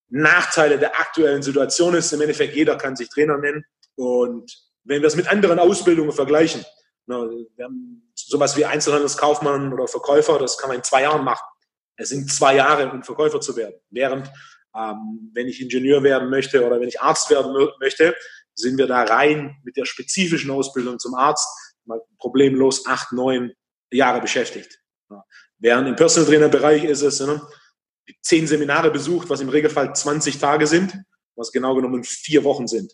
Nachteile 0.10 0.80
der 0.80 1.00
aktuellen 1.00 1.42
Situation 1.42 1.96
ist. 1.96 2.12
Im 2.14 2.22
Endeffekt, 2.22 2.56
jeder 2.56 2.76
kann 2.78 2.96
sich 2.96 3.10
Trainer 3.10 3.38
nennen. 3.38 3.66
Und 3.96 4.52
wenn 4.84 5.02
wir 5.02 5.08
es 5.08 5.16
mit 5.16 5.28
anderen 5.28 5.60
Ausbildungen 5.60 6.12
vergleichen, 6.12 6.66
na, 7.06 7.30
wir 7.56 7.66
haben 7.66 8.12
sowas 8.14 8.58
wie 8.58 8.66
Einzelhandelskaufmann 8.66 9.74
oder 9.74 9.88
Verkäufer, 9.88 10.40
das 10.40 10.58
kann 10.58 10.70
man 10.70 10.78
in 10.78 10.84
zwei 10.84 11.04
Jahren 11.04 11.24
machen. 11.24 11.46
Es 11.96 12.10
sind 12.10 12.32
zwei 12.32 12.56
Jahre, 12.56 12.92
um 12.92 13.04
Verkäufer 13.04 13.40
zu 13.42 13.56
werden. 13.56 13.76
Während, 13.90 14.30
ähm, 14.78 15.32
wenn 15.34 15.48
ich 15.48 15.62
Ingenieur 15.62 16.04
werden 16.04 16.30
möchte 16.30 16.66
oder 16.66 16.80
wenn 16.80 16.88
ich 16.88 17.02
Arzt 17.02 17.30
werden 17.30 17.54
möchte, 17.80 18.16
sind 18.54 18.78
wir 18.78 18.88
da 18.88 19.04
rein 19.04 19.58
mit 19.64 19.78
der 19.78 19.86
spezifischen 19.86 20.52
Ausbildung 20.52 21.00
zum 21.00 21.16
Arzt 21.16 21.48
mal 21.86 22.02
problemlos 22.20 22.86
acht, 22.86 23.12
neun 23.12 23.54
Jahre 23.92 24.22
beschäftigt. 24.22 24.80
Während 25.60 25.88
im 25.88 25.96
Personal 25.96 26.30
Trainer 26.30 26.50
Bereich 26.50 26.84
ist 26.84 27.02
es 27.02 27.20
ne, 27.20 27.42
zehn 28.22 28.46
Seminare 28.46 28.92
besucht, 28.92 29.30
was 29.30 29.42
im 29.42 29.50
Regelfall 29.50 29.96
20 29.96 30.38
Tage 30.38 30.68
sind, 30.68 30.98
was 31.36 31.52
genau 31.52 31.76
genommen 31.76 32.04
vier 32.04 32.44
Wochen 32.44 32.68
sind. 32.68 32.94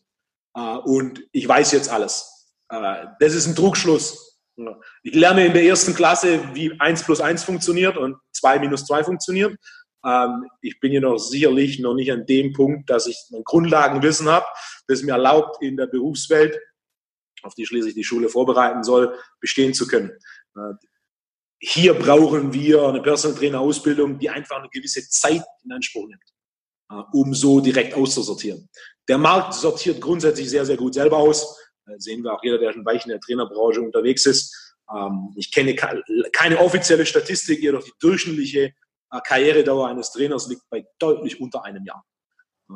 Äh, 0.56 0.78
und 0.78 1.24
ich 1.32 1.48
weiß 1.48 1.72
jetzt 1.74 1.90
alles. 1.90 2.54
Äh, 2.70 3.08
das 3.20 3.34
ist 3.34 3.48
ein 3.48 3.56
Trugschluss. 3.56 4.40
Ich 5.02 5.16
lerne 5.16 5.48
in 5.48 5.54
der 5.54 5.63
ersten 5.63 5.96
Klasse, 5.96 6.54
wie 6.54 6.80
1 6.80 7.04
plus 7.04 7.22
1 7.22 7.44
funktioniert 7.44 7.98
und 7.98 8.18
2 8.34 8.60
minus 8.60 8.86
2 8.86 9.04
funktioniert. 9.04 9.58
Ähm, 10.05 10.45
ich 10.62 10.79
bin 10.79 10.91
jedoch 10.91 11.17
sicherlich 11.17 11.79
noch 11.79 11.93
nicht 11.93 12.12
an 12.12 12.25
dem 12.25 12.53
Punkt, 12.53 12.89
dass 12.89 13.07
ich 13.07 13.17
ein 13.31 13.43
Grundlagenwissen 13.43 14.27
habe, 14.27 14.45
das 14.88 15.01
mir 15.03 15.13
erlaubt, 15.13 15.62
in 15.62 15.77
der 15.77 15.88
Berufswelt, 15.88 16.60
auf 17.43 17.55
die 17.55 17.65
schließlich 17.65 17.93
die 17.93 18.03
Schule 18.03 18.29
vorbereiten 18.29 18.83
soll, 18.83 19.17
bestehen 19.39 19.74
zu 19.74 19.88
können. 19.88 20.12
Äh, 20.55 20.74
hier 21.60 21.93
brauchen 21.93 22.53
wir 22.53 22.83
eine 22.83 23.01
Personal 23.01 23.38
Trainer 23.38 23.62
Ausbildung, 23.62 24.19
die 24.19 24.29
einfach 24.29 24.57
eine 24.57 24.69
gewisse 24.69 25.07
Zeit 25.10 25.43
in 25.63 25.72
Anspruch 25.72 26.07
nimmt, 26.07 26.24
äh, 26.91 27.03
um 27.13 27.33
so 27.33 27.62
direkt 27.62 27.93
auszusortieren. 27.93 28.69
Der 29.07 29.17
Markt 29.17 29.53
sortiert 29.53 30.01
grundsätzlich 30.01 30.50
sehr, 30.50 30.65
sehr 30.65 30.77
gut 30.77 30.93
selber 30.93 31.17
aus. 31.17 31.57
Äh, 31.88 31.98
sehen 32.00 32.24
wir 32.24 32.33
auch 32.33 32.43
jeder, 32.43 32.57
der 32.57 32.74
schon 32.74 32.86
weit 32.86 33.05
in 33.05 33.12
der 33.12 33.19
Trainerbranche 33.22 33.81
unterwegs 33.81 34.25
ist. 34.25 34.75
Ähm, 34.93 35.33
ich 35.38 35.51
kenne 35.51 35.75
keine 35.75 36.60
offizielle 36.60 37.05
Statistik, 37.05 37.62
jedoch 37.62 37.83
die 37.83 37.93
durchschnittliche 38.00 38.74
Karrieredauer 39.22 39.88
eines 39.88 40.12
Trainers 40.12 40.48
liegt 40.48 40.63
bei 40.70 40.86
deutlich 41.00 41.39
unter 41.39 41.63
einem 41.63 41.86
Jahr. 41.86 42.03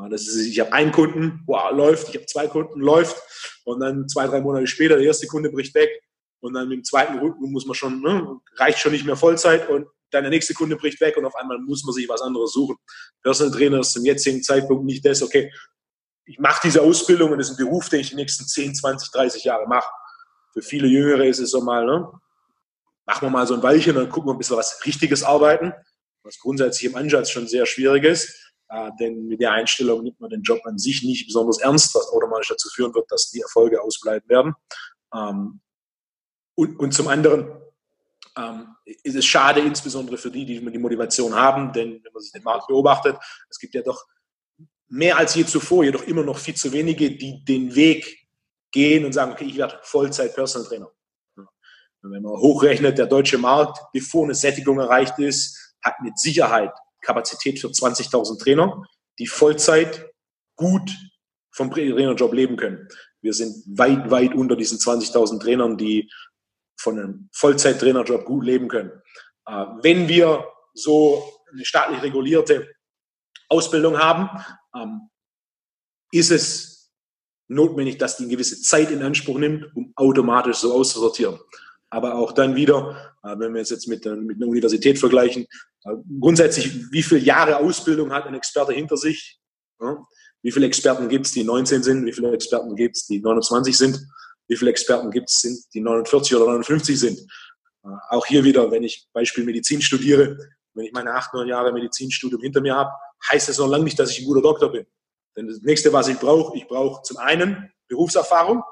Das 0.10 0.28
ist, 0.28 0.46
ich 0.46 0.60
habe 0.60 0.74
einen 0.74 0.92
Kunden, 0.92 1.44
wow, 1.48 1.72
läuft, 1.72 2.10
ich 2.10 2.16
habe 2.16 2.26
zwei 2.26 2.48
Kunden, 2.48 2.80
läuft 2.80 3.18
und 3.66 3.80
dann 3.80 4.08
zwei, 4.08 4.28
drei 4.28 4.42
Monate 4.42 4.68
später, 4.68 4.98
der 4.98 5.06
erste 5.06 5.28
Kunde 5.28 5.50
bricht 5.50 5.74
weg, 5.74 5.90
und 6.40 6.54
dann 6.54 6.70
dem 6.70 6.84
zweiten 6.84 7.18
Rücken 7.20 7.52
muss 7.52 7.66
man 7.66 7.76
schon, 7.76 8.02
ne, 8.02 8.40
reicht 8.58 8.80
schon 8.80 8.92
nicht 8.92 9.06
mehr 9.06 9.16
Vollzeit 9.16 9.70
und 9.70 9.88
dann 10.12 10.24
der 10.24 10.30
nächste 10.30 10.54
Kunde 10.54 10.76
bricht 10.76 11.02
weg 11.02 11.18
und 11.18 11.26
auf 11.26 11.36
einmal 11.36 11.58
muss 11.60 11.84
man 11.84 11.94
sich 11.94 12.08
was 12.08 12.22
anderes 12.22 12.54
suchen. 12.54 12.78
Personal 13.22 13.54
Trainer 13.54 13.80
ist 13.80 13.92
zum 13.92 14.06
jetzigen 14.06 14.42
Zeitpunkt 14.42 14.86
nicht 14.86 15.06
das, 15.06 15.22
okay, 15.22 15.52
ich 16.26 16.40
mache 16.40 16.62
diese 16.64 16.82
Ausbildung 16.82 17.32
und 17.32 17.40
das 17.40 17.50
ist 17.50 17.60
ein 17.60 17.66
Beruf, 17.66 17.90
den 17.90 18.02
ich 18.02 18.10
die 18.10 18.16
nächsten 18.16 18.46
10, 18.46 18.76
20, 18.76 19.12
30 19.12 19.44
Jahre 19.46 19.68
mache. 19.68 19.90
Für 20.54 20.62
viele 20.62 20.88
Jüngere 20.88 21.26
ist 21.26 21.40
es 21.40 21.52
so 21.52 21.62
mal, 21.62 21.86
ne, 21.86 22.10
machen 23.06 23.22
wir 23.22 23.30
mal 23.30 23.48
so 23.48 23.56
ein 23.56 23.64
Weilchen, 23.64 23.96
dann 23.96 24.10
gucken 24.10 24.30
wir 24.30 24.34
ein 24.34 24.38
bisschen 24.38 24.58
was 24.58 24.86
Richtiges 24.86 25.24
arbeiten, 25.24 25.74
was 26.28 26.40
grundsätzlich 26.40 26.92
im 26.92 26.98
Ansatz 26.98 27.32
schon 27.32 27.48
sehr 27.48 27.66
schwierig 27.66 28.04
ist. 28.04 28.54
Äh, 28.70 28.92
denn 29.00 29.28
mit 29.28 29.40
der 29.40 29.54
Einstellung 29.54 30.04
nimmt 30.04 30.20
man 30.20 30.30
den 30.30 30.42
Job 30.42 30.60
an 30.66 30.78
sich 30.78 31.02
nicht 31.04 31.26
besonders 31.26 31.60
ernst, 31.60 31.96
was 31.96 32.10
automatisch 32.10 32.50
dazu 32.50 32.70
führen 32.70 32.94
wird, 32.94 33.10
dass 33.10 33.32
die 33.32 33.42
Erfolge 33.42 33.82
ausbleiben 33.82 34.28
werden. 34.30 34.54
Ähm, 35.14 35.62
und, 36.56 36.78
und 36.80 36.92
zum 36.92 37.08
anderen 37.08 37.62
ähm, 38.38 38.76
ist 39.04 39.16
es 39.16 39.26
schade, 39.26 39.62
insbesondere 39.62 40.18
für 40.18 40.30
die, 40.30 40.46
die 40.46 40.60
die 40.60 40.78
Motivation 40.78 41.34
haben, 41.34 41.72
denn 41.72 42.04
wenn 42.04 42.14
man 42.14 42.22
sich 42.22 42.32
den 42.32 42.44
Markt 42.44 42.68
beobachtet, 42.68 43.18
es 43.50 43.58
gibt 43.58 43.74
ja 43.74 43.82
doch 43.82 44.06
mehr 44.90 45.18
als 45.18 45.36
je 45.36 45.46
zuvor, 45.46 45.84
jedoch 45.84 46.04
immer 46.04 46.24
noch 46.24 46.38
viel 46.38 46.56
zu 46.56 46.72
wenige, 46.72 47.12
die 47.12 47.44
den 47.44 47.74
Weg 47.74 48.28
gehen 48.72 49.06
und 49.06 49.14
sagen, 49.14 49.32
okay, 49.32 49.46
ich 49.46 49.58
werde 49.58 49.80
Vollzeit-Personal 49.84 50.68
Trainer. 50.68 50.92
Wenn 52.02 52.22
man 52.22 52.38
hochrechnet, 52.38 52.98
der 52.98 53.08
deutsche 53.08 53.38
Markt, 53.38 53.80
bevor 53.92 54.26
eine 54.26 54.36
Sättigung 54.36 54.80
erreicht 54.80 55.18
ist, 55.20 55.67
hat 55.84 55.96
mit 56.02 56.18
Sicherheit 56.20 56.74
Kapazität 57.02 57.60
für 57.60 57.68
20.000 57.68 58.42
Trainer, 58.42 58.84
die 59.20 59.28
Vollzeit 59.28 60.10
gut 60.56 60.92
vom 61.52 61.72
Trainerjob 61.72 62.34
leben 62.34 62.58
können. 62.58 62.88
Wir 63.22 63.34
sind 63.34 63.64
weit, 63.78 64.12
weit 64.12 64.34
unter 64.36 64.56
diesen 64.56 64.78
20.000 64.78 65.42
Trainern, 65.42 65.78
die 65.78 66.10
von 66.80 67.00
einem 67.00 67.30
Vollzeit-Trainerjob 67.34 68.26
gut 68.26 68.46
leben 68.46 68.68
können. 68.68 68.92
Äh, 69.48 69.66
wenn 69.82 70.08
wir 70.08 70.48
so 70.74 71.24
eine 71.52 71.66
staatlich 71.66 72.02
regulierte 72.02 72.70
Ausbildung 73.50 73.98
haben, 73.98 74.30
ähm, 74.76 75.10
ist 76.12 76.32
es 76.32 76.94
notwendig, 77.48 77.98
dass 77.98 78.18
die 78.18 78.24
eine 78.24 78.32
gewisse 78.32 78.62
Zeit 78.62 78.92
in 78.92 79.02
Anspruch 79.02 79.40
nimmt, 79.40 79.66
um 79.76 79.92
automatisch 79.96 80.58
so 80.58 80.74
auszusortieren. 80.74 81.40
Aber 81.90 82.16
auch 82.16 82.34
dann 82.34 82.56
wieder, 82.56 83.16
äh, 83.24 83.40
wenn 83.40 83.54
wir 83.54 83.62
es 83.62 83.70
jetzt 83.70 83.88
mit, 83.88 84.06
einer 84.06 84.48
Universität 84.48 85.00
vergleichen, 85.00 85.48
äh, 85.86 85.94
grundsätzlich, 86.20 86.92
wie 86.92 87.04
viele 87.04 87.22
Jahre 87.22 87.58
Ausbildung 87.58 88.12
hat 88.12 88.26
ein 88.26 88.36
Experte 88.36 88.74
hinter 88.74 88.98
sich? 88.98 89.40
Wie 90.42 90.52
viele 90.52 90.66
Experten 90.66 91.08
gibt 91.08 91.28
es, 91.28 91.32
die 91.32 91.44
19 91.44 91.84
sind? 91.84 92.06
Wie 92.06 92.14
viele 92.14 92.32
Experten 92.32 92.76
gibt 92.76 92.98
es, 92.98 93.06
die 93.06 93.20
29 93.20 93.78
sind? 93.78 94.00
wie 94.48 94.56
viele 94.56 94.72
Experten 94.72 95.12
gibt 95.12 95.30
es, 95.30 95.68
die 95.70 95.82
49 95.82 96.36
oder 96.36 96.46
59 96.46 97.00
sind. 97.00 97.20
Äh, 97.84 97.90
auch 98.10 98.26
hier 98.26 98.44
wieder, 98.44 98.72
wenn 98.72 98.84
ich 98.84 99.08
Beispiel 99.14 99.44
Medizin 99.44 99.82
studiere, 99.82 100.38
wenn 100.74 100.86
ich 100.86 100.94
meine 100.94 101.14
acht, 101.14 101.34
neun 101.34 101.48
Jahre 101.48 101.72
Medizinstudium 101.74 102.42
hinter 102.42 102.62
mir 102.62 102.76
habe, 102.76 102.92
heißt 103.32 103.50
das 103.50 103.58
noch 103.58 103.68
lange 103.68 103.84
nicht, 103.84 104.00
dass 104.00 104.12
ich 104.12 104.20
ein 104.20 104.26
guter 104.26 104.42
Doktor 104.42 104.72
bin. 104.72 104.86
Denn 105.36 105.48
das 105.48 105.62
nächste, 105.62 105.92
was 105.92 106.08
ich 106.08 106.18
brauche, 106.18 106.56
ich 106.58 106.68
brauche 106.68 107.02
zum 107.04 107.18
einen 107.18 107.72
Berufserfahrung 107.88 108.64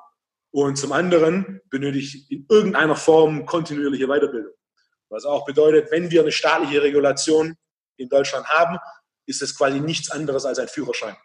und 0.56 0.78
zum 0.78 0.94
anderen 0.94 1.60
benötige 1.70 2.06
ich 2.06 2.32
in 2.32 2.46
irgendeiner 2.50 2.96
Form 2.96 3.46
kontinuierliche 3.46 4.08
Weiterbildung. 4.08 4.54
Was 5.10 5.26
auch 5.26 5.44
bedeutet, 5.44 5.92
wenn 5.92 6.10
wir 6.12 6.22
eine 6.22 6.32
staatliche 6.32 6.82
Regulation 6.82 7.58
in 7.98 8.08
Deutschland 8.08 8.48
haben, 8.48 8.78
ist 9.26 9.42
es 9.42 9.58
quasi 9.58 9.82
nichts 9.82 10.10
anderes 10.12 10.46
als 10.46 10.58
ein 10.60 10.70
Führerschein. 10.70 11.18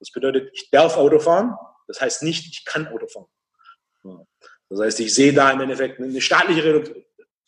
Das 0.00 0.10
bedeutet, 0.10 0.50
ich 0.54 0.70
darf 0.72 0.96
Auto 0.96 1.20
fahren, 1.20 1.54
das 1.86 2.00
heißt 2.00 2.24
nicht, 2.24 2.46
ich 2.48 2.64
kann 2.64 2.88
Auto 2.88 3.06
fahren. 3.06 4.26
Das 4.68 4.80
heißt, 4.80 4.98
ich 4.98 5.14
sehe 5.14 5.32
da 5.32 5.52
im 5.52 5.60
Endeffekt 5.60 6.00
eine 6.00 6.20
staatliche 6.20 6.92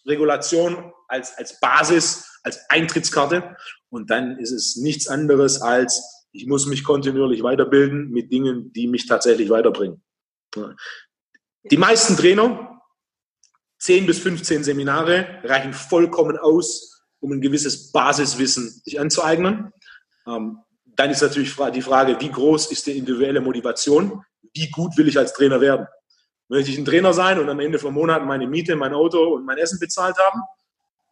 Regulation 0.07 0.93
als, 1.09 1.37
als 1.37 1.59
Basis, 1.59 2.39
als 2.45 2.71
Eintrittskarte. 2.71 3.57
Und 3.89 4.11
dann 4.11 4.39
ist 4.39 4.53
es 4.53 4.77
nichts 4.77 5.09
anderes 5.09 5.61
als, 5.61 6.29
ich 6.31 6.47
muss 6.47 6.67
mich 6.67 6.85
kontinuierlich 6.85 7.43
weiterbilden 7.43 8.11
mit 8.11 8.31
Dingen, 8.31 8.73
die 8.73 8.87
mich 8.87 9.09
tatsächlich 9.09 9.51
weiterbringen. 9.51 10.05
Die 11.71 11.77
meisten 11.77 12.17
Trainer, 12.17 12.81
10 13.79 14.07
bis 14.07 14.19
15 14.21 14.63
Seminare, 14.63 15.41
reichen 15.43 15.73
vollkommen 15.73 16.37
aus, 16.37 17.03
um 17.21 17.33
ein 17.33 17.41
gewisses 17.41 17.91
Basiswissen 17.91 18.81
sich 18.85 19.01
anzueignen. 19.01 19.73
Ähm, 20.27 20.59
dann 20.85 21.11
ist 21.11 21.23
natürlich 21.23 21.55
die 21.75 21.83
Frage, 21.83 22.17
wie 22.21 22.31
groß 22.31 22.71
ist 22.71 22.87
die 22.87 22.97
individuelle 22.97 23.41
Motivation? 23.41 24.23
Wie 24.55 24.71
gut 24.71 24.97
will 24.97 25.09
ich 25.09 25.19
als 25.19 25.33
Trainer 25.33 25.61
werden? 25.61 25.87
Möchte 26.49 26.71
ich 26.71 26.79
ein 26.79 26.85
Trainer 26.85 27.13
sein 27.13 27.39
und 27.41 27.49
am 27.49 27.59
Ende 27.59 27.79
vom 27.79 27.95
Monat 27.95 28.25
meine 28.25 28.47
Miete, 28.47 28.77
mein 28.77 28.95
Auto 28.95 29.35
und 29.35 29.45
mein 29.45 29.59
Essen 29.59 29.81
bezahlt 29.81 30.17
haben 30.17 30.41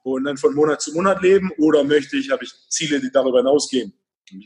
und 0.04 0.24
dann 0.24 0.36
von 0.36 0.54
Monat 0.54 0.80
zu 0.80 0.92
Monat 0.94 1.20
leben? 1.20 1.50
Oder 1.58 1.82
möchte 1.82 2.16
ich, 2.16 2.30
habe 2.30 2.44
ich 2.44 2.52
Ziele, 2.68 3.00
die 3.00 3.10
darüber 3.10 3.38
hinausgehen? 3.38 3.92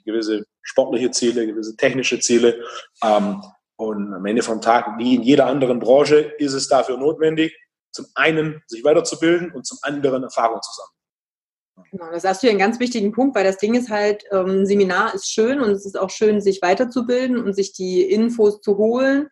Gewisse 0.05 0.47
sportliche 0.63 1.11
Ziele, 1.11 1.47
gewisse 1.47 1.77
technische 1.77 2.19
Ziele. 2.19 2.65
Ähm, 3.03 3.43
und 3.79 4.13
am 4.13 4.27
Ende 4.27 4.43
vom 4.43 4.61
Tag, 4.61 4.99
wie 4.99 5.15
in 5.15 5.23
jeder 5.23 5.47
anderen 5.47 5.79
Branche, 5.79 6.35
ist 6.39 6.53
es 6.53 6.69
dafür 6.69 6.99
notwendig, 6.99 7.57
zum 7.93 8.07
einen 8.15 8.61
sich 8.67 8.83
weiterzubilden 8.83 9.53
und 9.53 9.67
zum 9.67 9.79
anderen 9.83 10.25
Erfahrung 10.25 10.61
zu 10.61 10.71
sammeln. 10.73 11.91
Genau, 11.93 12.11
das 12.11 12.25
hast 12.25 12.43
du 12.43 12.49
ja 12.49 12.51
einen 12.51 12.59
ganz 12.59 12.81
wichtigen 12.81 13.13
Punkt, 13.13 13.37
weil 13.37 13.45
das 13.45 13.59
Ding 13.59 13.75
ist 13.75 13.89
halt, 13.89 14.25
ähm, 14.33 14.67
Seminar 14.67 15.15
ist 15.15 15.31
schön 15.31 15.61
und 15.61 15.71
es 15.71 15.87
ist 15.87 15.97
auch 15.97 16.11
schön, 16.11 16.41
sich 16.41 16.61
weiterzubilden 16.61 17.39
und 17.39 17.55
sich 17.55 17.73
die 17.73 18.03
Infos 18.03 18.61
zu 18.61 18.77
holen. 18.79 19.29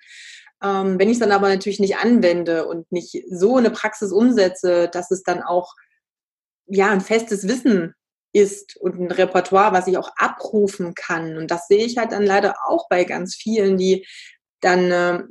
Ähm, 0.63 0.97
wenn 0.99 1.09
ich 1.09 1.15
es 1.15 1.21
dann 1.21 1.33
aber 1.33 1.49
natürlich 1.49 1.81
nicht 1.81 1.97
anwende 1.97 2.67
und 2.69 2.91
nicht 2.93 3.25
so 3.29 3.57
eine 3.57 3.71
Praxis 3.71 4.13
umsetze, 4.13 4.89
dass 4.89 5.11
es 5.11 5.25
dann 5.25 5.43
auch 5.43 5.75
ja 6.67 6.91
ein 6.91 7.01
festes 7.01 7.49
Wissen 7.49 7.95
ist 8.33 8.77
und 8.77 9.01
ein 9.01 9.11
Repertoire, 9.11 9.73
was 9.73 9.87
ich 9.87 9.99
auch 9.99 10.11
abrufen 10.17 10.95
kann. 10.95 11.37
Und 11.37 11.51
das 11.51 11.67
sehe 11.69 11.85
ich 11.85 11.97
halt 11.97 12.13
dann 12.13 12.25
leider 12.25 12.55
auch 12.67 12.89
bei 12.89 13.05
ganz 13.05 13.35
vielen, 13.35 13.77
die 13.77 14.07
dann, 14.61 14.91
äh, 14.91 15.23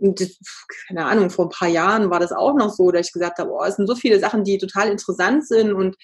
keine 0.87 1.05
Ahnung, 1.05 1.29
vor 1.29 1.45
ein 1.45 1.49
paar 1.49 1.67
Jahren 1.67 2.09
war 2.09 2.19
das 2.19 2.31
auch 2.31 2.55
noch 2.55 2.73
so, 2.73 2.91
dass 2.91 3.07
ich 3.07 3.13
gesagt 3.13 3.39
habe, 3.39 3.51
oh, 3.51 3.63
es 3.63 3.75
sind 3.75 3.87
so 3.87 3.95
viele 3.95 4.19
Sachen, 4.19 4.43
die 4.43 4.57
total 4.57 4.89
interessant 4.89 5.47
sind 5.47 5.73
und 5.73 5.95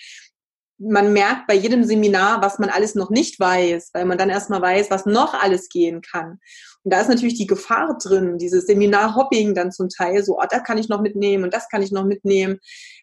man 0.83 1.13
merkt 1.13 1.45
bei 1.45 1.53
jedem 1.53 1.83
Seminar, 1.83 2.41
was 2.41 2.57
man 2.57 2.69
alles 2.69 2.95
noch 2.95 3.11
nicht 3.11 3.39
weiß, 3.39 3.91
weil 3.93 4.05
man 4.05 4.17
dann 4.17 4.31
erstmal 4.31 4.63
weiß, 4.63 4.89
was 4.89 5.05
noch 5.05 5.35
alles 5.35 5.69
gehen 5.69 6.01
kann. 6.01 6.39
Und 6.83 6.91
da 6.91 7.01
ist 7.01 7.09
natürlich 7.09 7.35
die 7.35 7.45
Gefahr 7.45 7.97
drin, 8.01 8.39
dieses 8.39 8.65
Seminar-Hopping 8.65 9.53
dann 9.53 9.71
zum 9.71 9.89
Teil, 9.89 10.23
so, 10.23 10.39
oh, 10.39 10.45
das 10.49 10.63
kann 10.63 10.79
ich 10.79 10.89
noch 10.89 11.01
mitnehmen 11.01 11.43
und 11.43 11.53
das 11.53 11.69
kann 11.69 11.83
ich 11.83 11.91
noch 11.91 12.05
mitnehmen. 12.05 12.59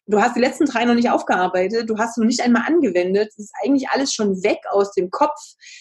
Du 0.06 0.20
hast 0.20 0.34
die 0.34 0.40
letzten 0.40 0.64
drei 0.64 0.86
noch 0.86 0.94
nicht 0.94 1.10
aufgearbeitet, 1.10 1.88
du 1.88 1.98
hast 1.98 2.18
noch 2.18 2.26
nicht 2.26 2.40
einmal 2.40 2.64
angewendet, 2.66 3.28
es 3.30 3.44
ist 3.44 3.52
eigentlich 3.62 3.88
alles 3.90 4.12
schon 4.12 4.42
weg 4.42 4.58
aus 4.70 4.92
dem 4.94 5.10
Kopf, 5.10 5.38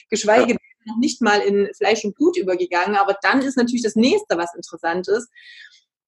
geschweige 0.10 0.48
denn 0.48 0.58
noch 0.88 0.98
nicht 0.98 1.22
mal 1.22 1.40
in 1.40 1.70
Fleisch 1.76 2.04
und 2.04 2.16
Blut 2.16 2.38
übergegangen, 2.38 2.96
aber 2.96 3.18
dann 3.22 3.42
ist 3.42 3.58
natürlich 3.58 3.84
das 3.84 3.96
nächste, 3.96 4.38
was 4.38 4.56
interessant 4.56 5.08
ist. 5.08 5.28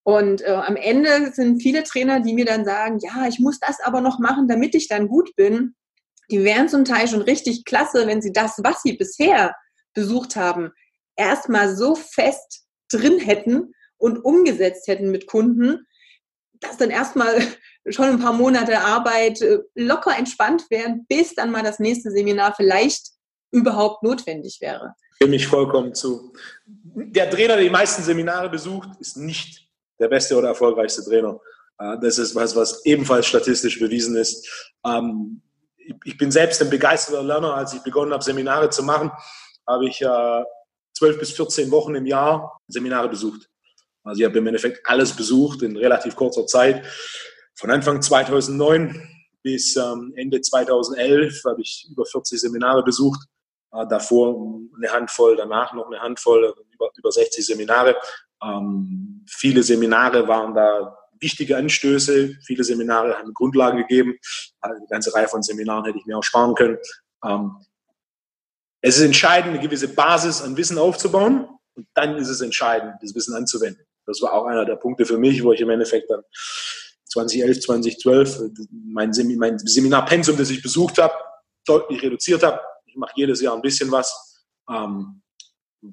Und 0.04 0.42
äh, 0.42 0.52
am 0.52 0.76
Ende 0.76 1.32
sind 1.34 1.62
viele 1.62 1.84
Trainer, 1.84 2.20
die 2.20 2.34
mir 2.34 2.46
dann 2.46 2.66
sagen, 2.66 3.00
ja, 3.00 3.28
ich 3.28 3.40
muss 3.40 3.60
das 3.60 3.80
aber 3.82 4.02
noch 4.02 4.18
machen, 4.18 4.48
damit 4.48 4.74
ich 4.74 4.88
dann 4.88 5.08
gut 5.08 5.36
bin 5.36 5.76
die 6.32 6.44
wären 6.44 6.70
zum 6.70 6.86
Teil 6.86 7.08
schon 7.08 7.22
richtig 7.22 7.66
klasse, 7.66 8.08
wenn 8.08 8.22
sie 8.22 8.32
das, 8.32 8.60
was 8.64 8.82
sie 8.84 8.94
bisher 8.94 9.56
besucht 9.94 10.36
haben, 10.36 10.72
erstmal 11.16 11.76
so 11.76 11.96
fest 11.96 12.66
drin 12.92 13.20
hätten 13.20 13.74
und 13.98 14.24
umgesetzt 14.24 14.88
hätten 14.88 15.12
mit 15.12 15.28
Kunden, 15.28 15.86
dass 16.60 16.78
dann 16.78 16.92
erstmal 16.92 17.42
schon 17.90 18.06
ein 18.06 18.20
paar 18.20 18.34
Monate 18.34 18.80
Arbeit 18.80 19.42
äh, 19.42 19.60
locker 19.76 20.16
entspannt 20.16 20.66
wären, 20.70 21.06
bis 21.08 21.34
dann 21.34 21.52
mal 21.52 21.64
das 21.64 21.80
nächste 21.80 22.12
Seminar 22.12 22.54
vielleicht 22.56 23.10
überhaupt 23.52 24.04
notwendig 24.04 24.60
wäre. 24.62 24.96
Stimme 25.16 25.36
ich 25.36 25.48
vollkommen 25.48 25.94
zu. 25.94 26.34
Der 26.66 27.30
Trainer, 27.30 27.56
der 27.56 27.64
die 27.64 27.70
meisten 27.70 28.04
Seminare 28.04 28.50
besucht, 28.50 28.90
ist 29.00 29.18
nicht 29.18 29.68
der 30.00 30.08
beste 30.08 30.38
oder 30.38 30.50
erfolgreichste 30.50 31.04
Trainer. 31.04 31.40
Äh, 31.78 31.98
das 32.02 32.18
ist 32.18 32.36
was, 32.36 32.56
was 32.56 32.86
ebenfalls 32.86 33.26
statistisch 33.26 33.80
bewiesen 33.80 34.16
ist. 34.16 34.48
Ähm, 34.86 35.42
ich 36.04 36.18
bin 36.18 36.32
selbst 36.32 36.62
ein 36.62 36.70
begeisterter 36.70 37.24
Lerner. 37.24 37.56
Als 37.56 37.74
ich 37.74 37.82
begonnen 37.82 38.14
habe, 38.14 38.24
Seminare 38.24 38.70
zu 38.70 38.84
machen, 38.84 39.12
habe 39.68 39.88
ich 39.88 40.02
äh, 40.02 40.44
zwölf 40.94 41.20
bis 41.20 41.32
14 41.32 41.72
Wochen 41.72 41.96
im 41.96 42.06
Jahr 42.06 42.60
Seminare 42.68 43.10
besucht. 43.10 43.50
Also 44.04 44.22
ich 44.22 44.26
habe 44.26 44.38
im 44.38 44.48
Endeffekt 44.48 44.82
alles 44.86 45.16
besucht 45.16 45.62
in 45.62 45.76
relativ 45.78 46.16
kurzer 46.16 46.46
Zeit. 46.46 46.86
Von 47.56 47.72
Anfang 47.72 48.02
2009 48.02 49.02
bis 49.44 49.76
ähm, 49.76 50.14
Ende 50.16 50.42
2011 50.42 51.44
habe 51.46 51.62
ich 51.62 51.88
über 51.90 52.06
40 52.06 52.40
Seminare 52.40 52.84
besucht. 52.84 53.28
Äh, 53.72 53.88
davor 53.88 54.60
eine 54.78 54.92
Handvoll, 54.92 55.36
danach 55.36 55.74
noch 55.74 55.88
eine 55.88 56.00
Handvoll, 56.00 56.54
über, 56.72 56.90
über 56.98 57.12
60 57.12 57.46
Seminare. 57.46 57.96
Ähm, 58.44 59.26
viele 59.28 59.64
Seminare 59.64 60.28
waren 60.28 60.54
da 60.54 60.98
wichtige 61.20 61.58
Anstöße. 61.58 62.38
Viele 62.46 62.64
Seminare 62.64 63.18
haben 63.18 63.34
Grundlagen 63.34 63.78
gegeben. 63.78 64.18
Eine 64.62 64.86
ganze 64.90 65.14
Reihe 65.14 65.28
von 65.28 65.44
Seminaren 65.44 65.86
hätte 65.86 65.98
ich 65.98 66.06
mir 66.06 66.18
auch 66.18 66.24
sparen 66.24 66.56
können. 66.56 66.78
Ähm, 67.26 67.56
es 68.82 68.98
ist 68.98 69.04
entscheidend, 69.04 69.52
eine 69.54 69.60
gewisse 69.60 69.90
Basis 69.90 70.42
an 70.42 70.56
Wissen 70.56 70.78
aufzubauen. 70.78 71.48
Und 71.76 71.88
dann 71.94 72.18
ist 72.18 72.30
es 72.30 72.42
entscheidend, 72.42 72.96
das 73.02 73.14
Wissen 73.14 73.36
anzuwenden. 73.36 73.86
Das 74.06 74.22
war 74.22 74.34
auch 74.34 74.46
einer 74.46 74.66
der 74.66 74.76
Punkte 74.76 75.06
für 75.06 75.18
mich, 75.18 75.44
wo 75.44 75.54
ich 75.54 75.62
im 75.62 75.70
Endeffekt 75.70 76.10
dann 76.10 76.22
2011, 77.06 77.62
2012 77.62 78.42
mein, 78.72 79.14
Seminarpensum, 79.14 80.38
das 80.38 80.50
ich 80.50 80.62
besucht 80.62 80.98
habe, 80.98 81.14
deutlich 81.66 82.02
reduziert 82.02 82.44
habe. 82.44 82.60
Ich 82.90 82.96
mache 82.96 83.14
jedes 83.16 83.42
Jahr 83.42 83.56
ein 83.56 83.62
bisschen 83.62 83.92
was. 83.92 84.46
Ähm, 84.70 85.22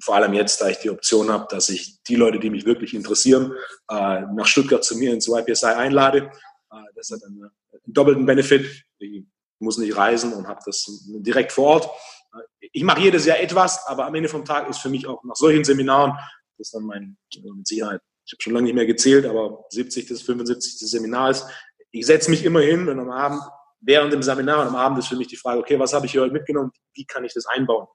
vor 0.01 0.15
allem 0.15 0.33
jetzt, 0.33 0.59
da 0.59 0.67
ich 0.67 0.77
die 0.79 0.89
Option 0.89 1.29
habe, 1.29 1.47
dass 1.49 1.69
ich 1.69 2.01
die 2.03 2.15
Leute, 2.15 2.39
die 2.39 2.49
mich 2.49 2.65
wirklich 2.65 2.93
interessieren, 2.93 3.53
äh, 3.89 4.21
nach 4.33 4.45
Stuttgart 4.45 4.83
zu 4.83 4.97
mir 4.97 5.13
ins 5.13 5.27
YPSI 5.27 5.67
einlade. 5.67 6.31
Äh, 6.71 6.75
das 6.95 7.09
hat 7.11 7.23
einen, 7.23 7.43
einen 7.43 7.93
doppelten 7.93 8.25
Benefit. 8.25 8.83
Ich 8.99 9.23
muss 9.59 9.77
nicht 9.77 9.95
reisen 9.95 10.33
und 10.33 10.47
habe 10.47 10.59
das 10.65 10.85
direkt 11.07 11.51
vor 11.51 11.67
Ort. 11.67 11.89
Äh, 12.33 12.67
ich 12.73 12.83
mache 12.83 13.01
jedes 13.01 13.25
Jahr 13.25 13.39
etwas, 13.39 13.85
aber 13.87 14.05
am 14.05 14.15
Ende 14.15 14.29
vom 14.29 14.43
Tag 14.43 14.69
ist 14.69 14.79
für 14.79 14.89
mich 14.89 15.07
auch 15.07 15.23
nach 15.23 15.35
solchen 15.35 15.63
Seminaren, 15.63 16.11
das 16.57 16.67
ist 16.67 16.73
dann 16.73 16.83
mein, 16.83 17.17
mit 17.41 17.67
Sicherheit, 17.67 18.01
ich 18.25 18.33
habe 18.33 18.41
schon 18.41 18.53
lange 18.53 18.65
nicht 18.65 18.75
mehr 18.75 18.85
gezählt, 18.85 19.25
aber 19.25 19.65
70. 19.69 20.07
bis 20.07 20.21
75. 20.21 20.89
Seminar 20.89 21.29
ist, 21.29 21.45
ich 21.91 22.05
setze 22.05 22.29
mich 22.29 22.43
immer 22.43 22.59
hin 22.59 22.89
und 22.89 22.99
am 22.99 23.09
Abend, 23.09 23.41
während 23.81 24.13
dem 24.13 24.23
Seminar 24.23 24.61
und 24.61 24.67
am 24.67 24.75
Abend 24.75 24.99
ist 24.99 25.07
für 25.07 25.15
mich 25.15 25.27
die 25.27 25.37
Frage, 25.37 25.59
okay, 25.59 25.79
was 25.79 25.93
habe 25.93 26.05
ich 26.05 26.11
hier 26.11 26.21
heute 26.21 26.33
mitgenommen, 26.33 26.71
wie 26.93 27.05
kann 27.05 27.23
ich 27.23 27.33
das 27.33 27.45
einbauen? 27.45 27.87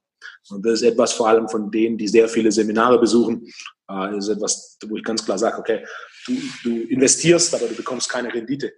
Und 0.50 0.64
das 0.64 0.74
ist 0.74 0.82
etwas 0.82 1.12
vor 1.12 1.28
allem 1.28 1.48
von 1.48 1.70
denen, 1.70 1.98
die 1.98 2.08
sehr 2.08 2.28
viele 2.28 2.52
Seminare 2.52 2.98
besuchen, 2.98 3.46
äh, 3.90 4.16
ist 4.16 4.28
etwas, 4.28 4.78
wo 4.86 4.96
ich 4.96 5.04
ganz 5.04 5.24
klar 5.24 5.38
sage, 5.38 5.58
okay, 5.58 5.84
du, 6.26 6.36
du 6.62 6.82
investierst, 6.82 7.54
aber 7.54 7.66
du 7.66 7.74
bekommst 7.74 8.08
keine 8.08 8.32
Rendite. 8.32 8.72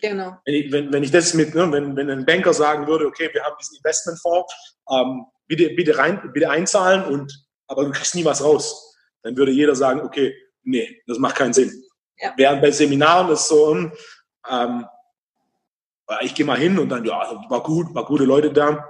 Genau. 0.00 0.38
Wenn 0.44 0.54
ich, 0.54 0.72
wenn, 0.72 0.92
wenn 0.92 1.02
ich 1.02 1.10
das 1.10 1.34
mit, 1.34 1.54
ne, 1.54 1.70
wenn, 1.72 1.96
wenn 1.96 2.08
ein 2.08 2.24
Banker 2.24 2.54
sagen 2.54 2.86
würde, 2.86 3.06
okay, 3.06 3.28
wir 3.32 3.42
haben 3.42 3.56
diesen 3.60 3.76
Investmentfonds, 3.76 4.54
ähm, 4.90 5.24
bitte, 5.46 5.70
bitte, 5.70 5.98
rein, 5.98 6.30
bitte 6.32 6.50
einzahlen 6.50 7.04
und, 7.04 7.32
aber 7.66 7.84
du 7.84 7.90
kriegst 7.90 8.14
nie 8.14 8.24
was 8.24 8.42
raus, 8.44 8.96
dann 9.22 9.36
würde 9.36 9.52
jeder 9.52 9.74
sagen, 9.74 10.00
okay, 10.00 10.34
nee, 10.62 11.02
das 11.06 11.18
macht 11.18 11.36
keinen 11.36 11.52
Sinn. 11.52 11.72
Ja. 12.18 12.32
Während 12.36 12.62
bei 12.62 12.70
Seminaren 12.70 13.32
ist 13.32 13.48
so, 13.48 13.74
hm, 13.74 13.92
ähm, 14.48 14.86
ich 16.22 16.34
gehe 16.34 16.46
mal 16.46 16.58
hin 16.58 16.78
und 16.78 16.88
dann, 16.88 17.04
ja, 17.04 17.44
war 17.48 17.62
gut, 17.62 17.94
war 17.94 18.04
gute 18.04 18.24
Leute 18.24 18.52
da, 18.52 18.84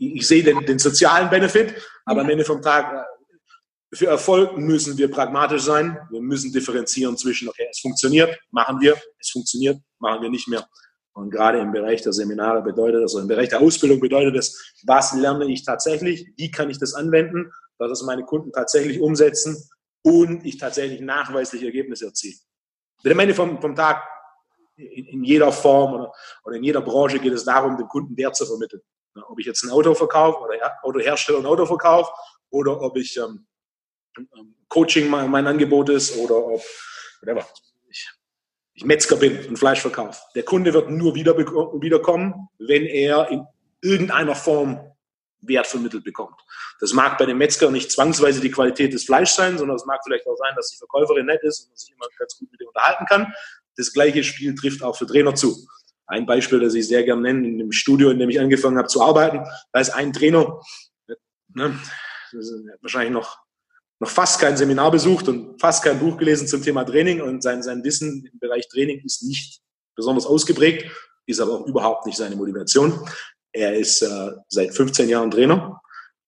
ich 0.00 0.26
sehe 0.26 0.42
den, 0.42 0.64
den 0.64 0.78
sozialen 0.78 1.28
Benefit, 1.28 1.74
aber 2.04 2.22
am 2.22 2.30
Ende 2.30 2.44
vom 2.44 2.62
Tag, 2.62 2.92
äh, 2.92 3.96
für 3.96 4.06
Erfolg 4.06 4.56
müssen 4.56 4.96
wir 4.96 5.10
pragmatisch 5.10 5.62
sein. 5.62 5.98
Wir 6.10 6.20
müssen 6.20 6.52
differenzieren 6.52 7.16
zwischen, 7.16 7.48
okay, 7.48 7.66
es 7.70 7.80
funktioniert, 7.80 8.38
machen 8.50 8.80
wir, 8.80 8.96
es 9.18 9.30
funktioniert, 9.30 9.78
machen 9.98 10.22
wir 10.22 10.30
nicht 10.30 10.46
mehr. 10.48 10.64
Und 11.12 11.30
gerade 11.30 11.58
im 11.58 11.72
Bereich 11.72 12.00
der 12.02 12.12
Seminare 12.12 12.62
bedeutet 12.62 13.02
das, 13.02 13.12
also 13.12 13.20
im 13.20 13.26
Bereich 13.26 13.48
der 13.48 13.60
Ausbildung 13.60 13.98
bedeutet 13.98 14.36
das, 14.36 14.56
was 14.84 15.12
lerne 15.14 15.44
ich 15.46 15.64
tatsächlich, 15.64 16.32
wie 16.36 16.50
kann 16.52 16.70
ich 16.70 16.78
das 16.78 16.94
anwenden, 16.94 17.50
dass 17.78 17.90
es 17.90 18.02
meine 18.02 18.22
Kunden 18.22 18.52
tatsächlich 18.52 19.00
umsetzen 19.00 19.68
und 20.02 20.46
ich 20.46 20.56
tatsächlich 20.56 21.00
nachweisliche 21.00 21.66
Ergebnisse 21.66 22.06
erziele. 22.06 22.36
Denn 23.04 23.12
am 23.12 23.18
Ende 23.18 23.34
vom, 23.34 23.60
vom 23.60 23.74
Tag, 23.74 24.02
in, 24.80 25.06
in 25.06 25.24
jeder 25.24 25.52
Form 25.52 25.94
oder, 25.94 26.12
oder 26.44 26.56
in 26.56 26.64
jeder 26.64 26.80
Branche 26.80 27.18
geht 27.18 27.32
es 27.32 27.44
darum, 27.44 27.76
dem 27.76 27.88
Kunden 27.88 28.16
Wert 28.16 28.36
zu 28.36 28.46
vermitteln. 28.46 28.82
Ob 29.28 29.38
ich 29.38 29.46
jetzt 29.46 29.62
ein 29.64 29.70
Auto 29.70 29.94
verkaufe 29.94 30.40
oder 30.40 30.54
Autohersteller 30.82 31.38
ein 31.38 31.46
Auto 31.46 31.66
verkaufe 31.66 32.10
oder 32.50 32.80
ob 32.80 32.96
ich 32.96 33.16
ähm, 33.16 33.46
ähm, 34.16 34.54
Coaching 34.68 35.08
mein, 35.08 35.30
mein, 35.30 35.46
Angebot 35.46 35.88
ist 35.88 36.16
oder 36.16 36.36
ob 36.36 36.62
whatever, 37.20 37.46
ich, 37.88 38.08
ich 38.74 38.84
Metzger 38.84 39.16
bin 39.16 39.46
und 39.46 39.56
Fleisch 39.56 39.80
verkaufe. 39.80 40.20
Der 40.34 40.44
Kunde 40.44 40.72
wird 40.72 40.90
nur 40.90 41.14
wieder, 41.14 41.36
wiederkommen, 41.36 42.48
wenn 42.58 42.86
er 42.86 43.28
in 43.30 43.46
irgendeiner 43.82 44.34
Form 44.34 44.90
Wert 45.42 45.66
vermittelt 45.66 46.04
bekommt. 46.04 46.38
Das 46.80 46.92
mag 46.92 47.18
bei 47.18 47.26
dem 47.26 47.38
Metzger 47.38 47.70
nicht 47.70 47.90
zwangsweise 47.90 48.40
die 48.40 48.50
Qualität 48.50 48.92
des 48.92 49.04
Fleischs 49.04 49.36
sein, 49.36 49.58
sondern 49.58 49.76
es 49.76 49.86
mag 49.86 50.00
vielleicht 50.04 50.26
auch 50.26 50.36
sein, 50.36 50.54
dass 50.54 50.70
die 50.70 50.76
Verkäuferin 50.76 51.26
nett 51.26 51.42
ist 51.42 51.60
und 51.60 51.70
man 51.70 51.76
sich 51.76 51.92
immer 51.92 52.06
ganz 52.18 52.38
gut 52.38 52.50
mit 52.50 52.60
ihr 52.60 52.68
unterhalten 52.68 53.06
kann. 53.06 53.32
Das 53.80 53.94
gleiche 53.94 54.22
Spiel 54.22 54.54
trifft 54.54 54.82
auch 54.82 54.94
für 54.94 55.06
Trainer 55.06 55.34
zu. 55.34 55.66
Ein 56.06 56.26
Beispiel, 56.26 56.60
das 56.60 56.74
ich 56.74 56.86
sehr 56.86 57.02
gerne 57.02 57.22
nenne, 57.22 57.48
in 57.48 57.58
dem 57.58 57.72
Studio, 57.72 58.10
in 58.10 58.18
dem 58.18 58.28
ich 58.28 58.38
angefangen 58.38 58.76
habe 58.76 58.88
zu 58.88 59.00
arbeiten, 59.00 59.42
da 59.72 59.80
ist 59.80 59.88
ein 59.88 60.12
Trainer, 60.12 60.60
ne, 61.54 61.80
wahrscheinlich 62.82 63.12
noch, 63.12 63.38
noch 64.00 64.10
fast 64.10 64.38
kein 64.38 64.58
Seminar 64.58 64.90
besucht 64.90 65.28
und 65.28 65.58
fast 65.58 65.82
kein 65.82 65.98
Buch 65.98 66.18
gelesen 66.18 66.46
zum 66.46 66.62
Thema 66.62 66.84
Training 66.84 67.22
und 67.22 67.42
sein, 67.42 67.62
sein 67.62 67.82
Wissen 67.82 68.28
im 68.30 68.38
Bereich 68.38 68.68
Training 68.68 69.00
ist 69.02 69.22
nicht 69.22 69.62
besonders 69.96 70.26
ausgeprägt, 70.26 70.90
ist 71.24 71.40
aber 71.40 71.52
auch 71.60 71.66
überhaupt 71.66 72.04
nicht 72.04 72.18
seine 72.18 72.36
Motivation. 72.36 73.08
Er 73.52 73.76
ist 73.76 74.02
äh, 74.02 74.32
seit 74.48 74.74
15 74.74 75.08
Jahren 75.08 75.30
Trainer 75.30 75.80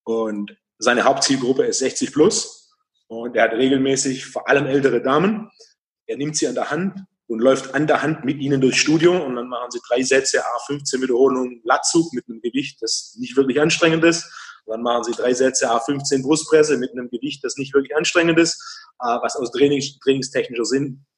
Und 0.05 0.57
seine 0.79 1.03
Hauptzielgruppe 1.03 1.65
ist 1.65 1.79
60 1.79 2.13
plus 2.13 2.75
und 3.07 3.35
er 3.35 3.43
hat 3.43 3.53
regelmäßig 3.53 4.25
vor 4.25 4.49
allem 4.49 4.65
ältere 4.65 5.03
Damen. 5.03 5.51
Er 6.07 6.17
nimmt 6.17 6.35
sie 6.35 6.47
an 6.47 6.55
der 6.55 6.71
Hand 6.71 6.99
und 7.33 7.39
läuft 7.39 7.73
an 7.73 7.87
der 7.87 8.03
Hand 8.03 8.23
mit 8.25 8.39
ihnen 8.39 8.61
durchs 8.61 8.77
Studio 8.77 9.25
und 9.25 9.35
dann 9.35 9.49
machen 9.49 9.71
sie 9.71 9.79
drei 9.87 10.03
Sätze, 10.03 10.43
A15 10.45 11.01
Wiederholungen 11.01 11.61
Latzug 11.63 12.13
mit 12.13 12.25
einem 12.29 12.39
Gewicht, 12.41 12.77
das 12.79 13.15
nicht 13.17 13.35
wirklich 13.35 13.59
anstrengend 13.59 14.03
ist. 14.03 14.25
Und 14.65 14.73
dann 14.73 14.83
machen 14.83 15.03
sie 15.03 15.13
drei 15.13 15.33
Sätze 15.33 15.67
A15 15.67 16.21
Brustpresse 16.21 16.77
mit 16.77 16.91
einem 16.91 17.09
Gewicht, 17.09 17.43
das 17.43 17.57
nicht 17.57 17.73
wirklich 17.73 17.97
anstrengend 17.97 18.37
ist, 18.37 18.61
äh, 18.99 19.17
was 19.23 19.35
aus 19.35 19.51
Trainings, 19.51 19.97
trainingstechnischer 19.97 20.63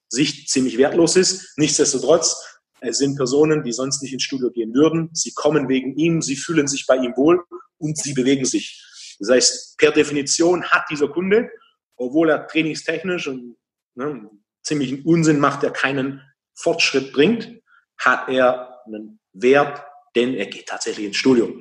Sicht 0.08 0.50
ziemlich 0.50 0.78
wertlos 0.78 1.18
ist. 1.18 1.52
Nichtsdestotrotz, 1.58 2.42
es 2.80 2.98
sind 2.98 3.18
Personen, 3.18 3.66
die 3.66 3.74
sonst 3.74 4.02
nicht 4.02 4.14
ins 4.14 4.24
Studio 4.24 4.52
gehen 4.52 4.74
würden. 4.74 5.10
Sie 5.12 5.34
kommen 5.34 5.68
wegen 5.68 5.98
ihm, 5.98 6.22
sie 6.22 6.38
fühlen 6.38 6.70
sich 6.70 6.86
bei 6.86 6.96
ihm 6.96 7.12
wohl 7.18 7.44
und 7.78 7.98
sie 7.98 8.14
bewegen 8.14 8.46
sich. 8.46 8.82
Das 9.20 9.32
heißt, 9.32 9.78
per 9.78 9.92
Definition 9.92 10.64
hat 10.64 10.86
dieser 10.90 11.10
Kunde, 11.10 11.50
obwohl 11.98 12.30
er 12.30 12.48
trainingstechnisch 12.48 13.28
und 13.28 13.58
ne, 13.96 14.30
ziemlichen 14.66 15.04
Unsinn 15.06 15.40
macht, 15.40 15.64
der 15.64 15.72
keinen 15.72 16.22
Fortschritt 16.56 17.14
bringt, 17.14 17.62
hat 17.98 18.28
er 18.30 18.82
einen 18.86 19.20
Wert, 19.34 19.84
denn 20.16 20.34
er 20.34 20.48
geht 20.48 20.68
tatsächlich 20.68 21.06
ins 21.08 21.18
Studio. 21.18 21.54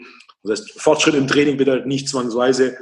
Das 0.43 0.61
heißt, 0.61 0.81
Fortschritt 0.81 1.15
im 1.15 1.27
Training 1.27 1.57
bedeutet 1.57 1.87
nicht 1.87 2.09
zwangsweise 2.09 2.79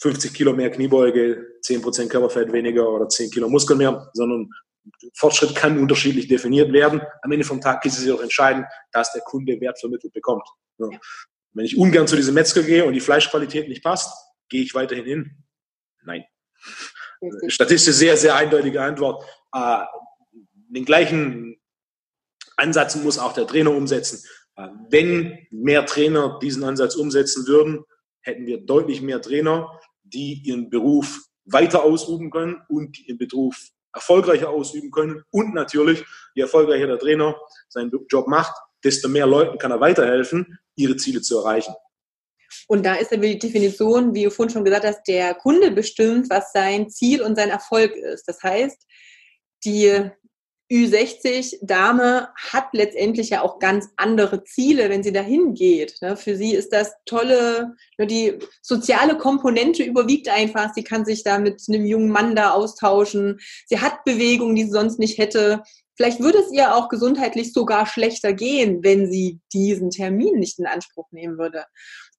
50 0.00 0.32
Kilo 0.32 0.52
mehr 0.54 0.70
Kniebeuge, 0.70 1.58
10% 1.64 2.08
Körperfett 2.08 2.52
weniger 2.52 2.88
oder 2.88 3.08
10 3.08 3.30
Kilo 3.30 3.48
Muskeln 3.48 3.78
mehr, 3.78 4.10
sondern 4.14 4.48
Fortschritt 5.14 5.54
kann 5.54 5.78
unterschiedlich 5.78 6.26
definiert 6.26 6.72
werden. 6.72 7.02
Am 7.22 7.32
Ende 7.32 7.44
vom 7.44 7.60
Tag 7.60 7.84
ist 7.84 7.98
es 7.98 8.10
auch 8.10 8.22
entscheidend, 8.22 8.66
dass 8.92 9.12
der 9.12 9.22
Kunde 9.22 9.60
Wert 9.60 9.78
vermittelt 9.78 10.12
bekommt. 10.12 10.46
Ja. 10.78 10.88
Wenn 11.52 11.64
ich 11.64 11.76
ungern 11.76 12.06
zu 12.06 12.16
diesem 12.16 12.34
Metzger 12.34 12.62
gehe 12.62 12.84
und 12.84 12.94
die 12.94 13.00
Fleischqualität 13.00 13.68
nicht 13.68 13.82
passt, 13.82 14.10
gehe 14.48 14.62
ich 14.62 14.74
weiterhin 14.74 15.04
hin? 15.04 15.44
Nein. 16.02 16.24
Statistisch 17.48 17.94
sehr, 17.94 18.16
sehr 18.16 18.34
eindeutige 18.34 18.82
Antwort. 18.82 19.24
Äh, 19.52 19.84
den 20.68 20.84
gleichen 20.84 21.60
Ansatz 22.56 22.96
muss 22.96 23.18
auch 23.18 23.32
der 23.32 23.46
Trainer 23.46 23.72
umsetzen. 23.72 24.22
Äh, 24.56 24.68
wenn 24.88 25.46
mehr 25.50 25.86
Trainer 25.86 26.38
diesen 26.40 26.64
Ansatz 26.64 26.94
umsetzen 26.94 27.46
würden, 27.46 27.84
hätten 28.22 28.46
wir 28.46 28.60
deutlich 28.60 29.02
mehr 29.02 29.20
Trainer, 29.20 29.80
die 30.02 30.42
ihren 30.44 30.70
Beruf 30.70 31.20
weiter 31.44 31.82
ausüben 31.82 32.30
können 32.30 32.60
und 32.68 32.98
ihren 33.06 33.18
Beruf 33.18 33.56
erfolgreicher 33.92 34.50
ausüben 34.50 34.90
können. 34.90 35.22
Und 35.30 35.54
natürlich, 35.54 36.04
je 36.34 36.42
erfolgreicher 36.42 36.86
der 36.86 36.98
Trainer 36.98 37.36
seinen 37.68 37.90
Job 38.08 38.28
macht, 38.28 38.54
desto 38.84 39.08
mehr 39.08 39.26
Leuten 39.26 39.58
kann 39.58 39.70
er 39.70 39.80
weiterhelfen, 39.80 40.58
ihre 40.76 40.96
Ziele 40.96 41.20
zu 41.20 41.38
erreichen. 41.38 41.74
Und 42.70 42.86
da 42.86 42.94
ist 42.94 43.10
dann 43.10 43.20
die 43.20 43.36
Definition, 43.36 44.14
wie 44.14 44.22
du 44.22 44.30
vorhin 44.30 44.52
schon 44.52 44.64
gesagt 44.64 44.86
hast, 44.86 45.02
der 45.08 45.34
Kunde 45.34 45.72
bestimmt, 45.72 46.30
was 46.30 46.52
sein 46.52 46.88
Ziel 46.88 47.20
und 47.20 47.34
sein 47.34 47.50
Erfolg 47.50 47.96
ist. 47.96 48.28
Das 48.28 48.44
heißt, 48.44 48.86
die 49.64 49.90
Ü60-Dame 50.70 52.28
hat 52.36 52.66
letztendlich 52.70 53.30
ja 53.30 53.42
auch 53.42 53.58
ganz 53.58 53.88
andere 53.96 54.44
Ziele, 54.44 54.88
wenn 54.88 55.02
sie 55.02 55.10
dahin 55.10 55.54
geht. 55.54 55.96
Ne? 56.00 56.16
Für 56.16 56.36
sie 56.36 56.54
ist 56.54 56.72
das 56.72 56.92
tolle, 57.06 57.74
ne, 57.98 58.06
die 58.06 58.38
soziale 58.62 59.18
Komponente 59.18 59.82
überwiegt 59.82 60.28
einfach. 60.28 60.72
Sie 60.72 60.84
kann 60.84 61.04
sich 61.04 61.24
da 61.24 61.40
mit 61.40 61.60
einem 61.68 61.84
jungen 61.84 62.10
Mann 62.10 62.36
da 62.36 62.52
austauschen. 62.52 63.40
Sie 63.66 63.80
hat 63.80 64.04
Bewegungen, 64.04 64.54
die 64.54 64.66
sie 64.66 64.70
sonst 64.70 65.00
nicht 65.00 65.18
hätte. 65.18 65.64
Vielleicht 65.96 66.20
würde 66.20 66.38
es 66.38 66.52
ihr 66.52 66.72
auch 66.76 66.88
gesundheitlich 66.88 67.52
sogar 67.52 67.86
schlechter 67.86 68.32
gehen, 68.32 68.84
wenn 68.84 69.10
sie 69.10 69.40
diesen 69.52 69.90
Termin 69.90 70.38
nicht 70.38 70.60
in 70.60 70.66
Anspruch 70.66 71.10
nehmen 71.10 71.36
würde. 71.36 71.64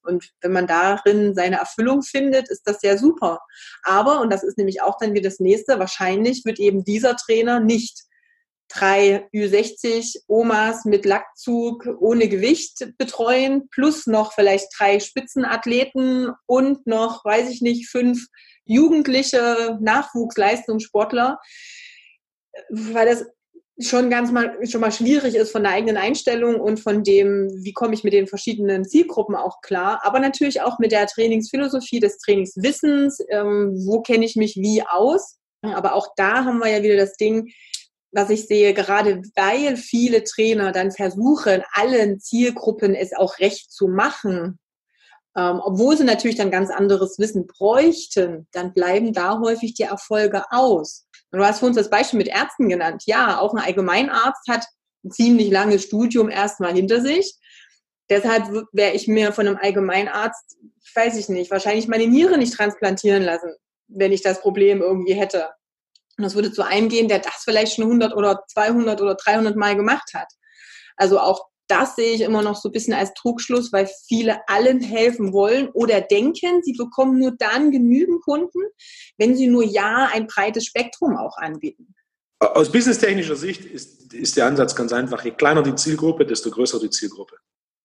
Und 0.03 0.31
wenn 0.41 0.51
man 0.51 0.67
darin 0.67 1.33
seine 1.35 1.57
Erfüllung 1.57 2.01
findet, 2.01 2.49
ist 2.49 2.63
das 2.65 2.79
sehr 2.79 2.97
super. 2.97 3.39
Aber, 3.83 4.21
und 4.21 4.31
das 4.31 4.43
ist 4.43 4.57
nämlich 4.57 4.81
auch 4.81 4.97
dann 4.99 5.13
wieder 5.13 5.29
das 5.29 5.39
nächste, 5.39 5.79
wahrscheinlich 5.79 6.43
wird 6.45 6.59
eben 6.59 6.83
dieser 6.83 7.15
Trainer 7.15 7.59
nicht 7.59 8.03
drei 8.71 9.27
Ü60 9.33 10.23
Omas 10.27 10.85
mit 10.85 11.05
Lackzug 11.05 11.87
ohne 11.99 12.29
Gewicht 12.29 12.87
betreuen, 12.97 13.67
plus 13.69 14.07
noch 14.07 14.33
vielleicht 14.33 14.67
drei 14.77 14.99
Spitzenathleten 14.99 16.31
und 16.45 16.87
noch, 16.87 17.25
weiß 17.25 17.49
ich 17.49 17.61
nicht, 17.61 17.89
fünf 17.89 18.25
jugendliche 18.65 19.77
Nachwuchsleistungssportler, 19.81 21.39
weil 22.69 23.05
das 23.07 23.25
schon 23.79 24.10
ganz 24.10 24.31
mal 24.31 24.57
schon 24.67 24.81
mal 24.81 24.91
schwierig 24.91 25.36
ist 25.36 25.51
von 25.51 25.63
der 25.63 25.71
eigenen 25.71 25.97
Einstellung 25.97 26.60
und 26.60 26.79
von 26.79 27.03
dem, 27.03 27.49
wie 27.63 27.73
komme 27.73 27.93
ich 27.93 28.03
mit 28.03 28.13
den 28.13 28.27
verschiedenen 28.27 28.86
Zielgruppen 28.86 29.36
auch 29.36 29.62
klar, 29.62 30.01
aber 30.03 30.19
natürlich 30.19 30.62
auch 30.62 30.77
mit 30.79 30.91
der 30.91 31.07
Trainingsphilosophie 31.07 31.99
des 31.99 32.17
Trainingswissens, 32.17 33.19
ähm, 33.29 33.73
wo 33.86 34.01
kenne 34.01 34.25
ich 34.25 34.36
mich 34.36 34.55
wie 34.57 34.84
aus. 34.84 35.38
Aber 35.62 35.93
auch 35.95 36.10
da 36.15 36.45
haben 36.45 36.60
wir 36.60 36.69
ja 36.69 36.84
wieder 36.84 36.97
das 36.97 37.15
Ding, 37.17 37.51
was 38.12 38.29
ich 38.29 38.47
sehe, 38.47 38.73
gerade 38.73 39.21
weil 39.36 39.77
viele 39.77 40.23
Trainer 40.23 40.71
dann 40.71 40.91
versuchen, 40.91 41.63
allen 41.73 42.19
Zielgruppen 42.19 42.93
es 42.93 43.13
auch 43.13 43.39
recht 43.39 43.71
zu 43.71 43.88
machen, 43.88 44.60
ähm, 45.36 45.62
obwohl 45.63 45.95
sie 45.95 46.03
natürlich 46.03 46.36
dann 46.36 46.51
ganz 46.51 46.69
anderes 46.69 47.17
Wissen 47.19 47.47
bräuchten, 47.47 48.47
dann 48.51 48.73
bleiben 48.73 49.13
da 49.13 49.39
häufig 49.39 49.73
die 49.75 49.84
Erfolge 49.84 50.43
aus. 50.49 51.05
Und 51.32 51.39
du 51.39 51.46
hast 51.46 51.60
für 51.60 51.65
uns 51.65 51.78
das 51.78 51.89
Beispiel 51.89 52.17
mit 52.17 52.28
Ärzten 52.28 52.70
genannt. 52.70 53.04
Ja, 53.06 53.39
auch 53.39 53.54
ein 53.54 53.63
Allgemeinarzt 53.63 54.48
hat 54.50 54.65
ein 55.04 55.12
ziemlich 55.12 55.50
langes 55.50 55.84
Studium 55.84 56.30
erstmal 56.30 56.74
hinter 56.74 57.02
sich. 57.02 57.36
Deshalb 58.10 58.50
wäre 58.74 58.94
ich 58.94 59.08
mir 59.08 59.32
von 59.32 59.48
einem 59.48 59.58
Allgemeinarzt, 59.58 60.58
weiß 60.94 61.17
ich 61.17 61.30
nicht, 61.30 61.50
wahrscheinlich 61.50 61.88
meine 61.88 62.08
Niere 62.08 62.38
nicht 62.38 62.54
transplantieren 62.54 63.24
lassen, 63.24 63.54
wenn 63.88 64.12
ich 64.12 64.22
das 64.22 64.41
Problem 64.41 64.82
irgendwie 64.82 65.13
hätte. 65.13 65.50
Und 66.17 66.26
das 66.26 66.36
würde 66.36 66.52
zu 66.52 66.63
einem 66.63 66.89
gehen, 66.89 67.08
der 67.08 67.20
das 67.20 67.44
vielleicht 67.46 67.76
schon 67.76 67.86
100 67.86 68.13
oder 68.13 68.44
200 68.48 69.02
oder 69.02 69.15
300 69.15 69.56
Mal 69.56 69.78
gemacht 69.78 70.12
hat. 70.13 70.28
Also 70.98 71.20
auch 71.20 71.50
das 71.71 71.95
sehe 71.95 72.13
ich 72.13 72.21
immer 72.21 72.41
noch 72.41 72.57
so 72.57 72.69
ein 72.69 72.73
bisschen 72.73 72.93
als 72.93 73.13
Trugschluss, 73.13 73.71
weil 73.71 73.89
viele 74.07 74.47
allen 74.47 74.81
helfen 74.81 75.31
wollen 75.31 75.69
oder 75.69 76.01
denken, 76.01 76.62
sie 76.63 76.73
bekommen 76.73 77.17
nur 77.17 77.31
dann 77.38 77.71
genügend 77.71 78.21
Kunden, 78.23 78.60
wenn 79.17 79.38
sie 79.38 79.47
nur 79.47 79.63
ja 79.63 80.10
ein 80.12 80.27
breites 80.27 80.65
Spektrum 80.65 81.15
auch 81.15 81.38
anbieten. 81.38 81.95
Aus 82.39 82.71
businesstechnischer 82.71 83.36
Sicht 83.36 83.63
ist, 83.63 84.13
ist 84.13 84.36
der 84.36 84.47
Ansatz 84.47 84.75
ganz 84.75 84.91
einfach. 84.91 85.23
Je 85.23 85.31
kleiner 85.31 85.63
die 85.63 85.75
Zielgruppe, 85.75 86.25
desto 86.25 86.49
größer 86.49 86.79
die 86.79 86.89
Zielgruppe. 86.89 87.38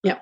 Ja. 0.03 0.21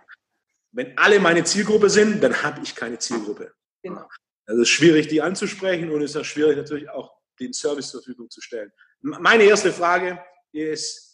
Wenn 0.73 0.99
alle 0.99 1.21
meine 1.21 1.45
Zielgruppe 1.45 1.89
sind, 1.89 2.23
dann 2.23 2.43
habe 2.43 2.61
ich 2.63 2.75
keine 2.75 2.99
Zielgruppe. 2.99 3.53
Genau. 3.83 4.07
Also 4.47 4.61
es 4.61 4.69
ist 4.69 4.75
schwierig, 4.75 5.09
die 5.09 5.23
anzusprechen 5.23 5.91
und 5.91 6.03
es 6.03 6.11
ist 6.11 6.17
auch 6.17 6.25
schwierig, 6.25 6.57
natürlich 6.57 6.91
auch 6.91 7.15
den 7.41 7.53
Service 7.53 7.89
zur 7.91 8.03
Verfügung 8.03 8.29
zu 8.29 8.41
stellen. 8.41 8.71
Meine 9.01 9.45
erste 9.45 9.73
Frage 9.73 10.19
ist, 10.53 11.13
äh, 11.13 11.14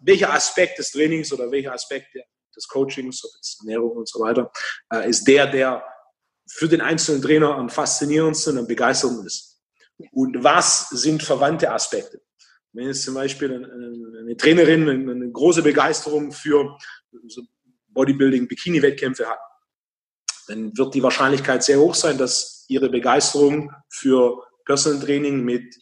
welcher 0.00 0.32
Aspekt 0.32 0.78
des 0.78 0.92
Trainings 0.92 1.32
oder 1.32 1.50
welcher 1.50 1.72
Aspekt 1.72 2.14
des 2.56 2.68
Coachings, 2.68 3.24
ob 3.24 3.30
jetzt 3.36 3.60
Ernährung 3.60 3.92
und 3.92 4.08
so 4.08 4.20
weiter, 4.20 4.50
äh, 4.92 5.08
ist 5.08 5.26
der, 5.26 5.46
der 5.46 5.84
für 6.48 6.68
den 6.68 6.80
einzelnen 6.80 7.22
Trainer 7.22 7.54
am 7.54 7.68
faszinierendsten 7.68 8.58
und 8.58 8.66
begeisterndsten 8.66 9.26
ist. 9.26 9.60
Und 10.12 10.42
was 10.42 10.88
sind 10.90 11.22
verwandte 11.22 11.70
Aspekte? 11.70 12.20
Wenn 12.72 12.86
jetzt 12.86 13.02
zum 13.02 13.14
Beispiel 13.14 13.52
eine 13.52 14.36
Trainerin 14.36 14.88
eine 14.88 15.30
große 15.30 15.62
Begeisterung 15.62 16.32
für 16.32 16.76
Bodybuilding, 17.88 18.48
Bikini-Wettkämpfe 18.48 19.28
hat, 19.28 19.40
dann 20.46 20.76
wird 20.76 20.94
die 20.94 21.02
Wahrscheinlichkeit 21.02 21.62
sehr 21.62 21.78
hoch 21.78 21.94
sein, 21.94 22.18
dass 22.18 22.64
ihre 22.68 22.88
Begeisterung 22.88 23.72
für 23.88 24.42
Personal 24.64 25.00
Training 25.04 25.44
mit 25.44 25.74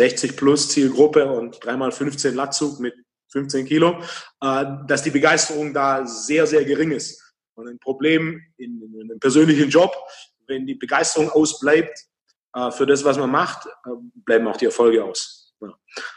60 0.00 0.34
plus 0.34 0.70
Zielgruppe 0.70 1.30
und 1.30 1.62
dreimal 1.62 1.92
15 1.92 2.34
Latzug 2.34 2.80
mit 2.80 2.94
15 3.32 3.66
Kilo, 3.66 4.00
äh, 4.40 4.64
dass 4.86 5.02
die 5.02 5.10
Begeisterung 5.10 5.74
da 5.74 6.06
sehr, 6.06 6.46
sehr 6.46 6.64
gering 6.64 6.92
ist. 6.92 7.22
Und 7.54 7.68
ein 7.68 7.78
Problem 7.78 8.40
in, 8.56 8.80
in 8.82 9.02
einem 9.02 9.20
persönlichen 9.20 9.68
Job, 9.68 9.94
wenn 10.46 10.66
die 10.66 10.74
Begeisterung 10.74 11.28
ausbleibt 11.28 11.98
äh, 12.54 12.70
für 12.70 12.86
das, 12.86 13.04
was 13.04 13.18
man 13.18 13.30
macht, 13.30 13.66
äh, 13.66 13.90
bleiben 14.24 14.48
auch 14.48 14.56
die 14.56 14.64
Erfolge 14.64 15.04
aus. 15.04 15.54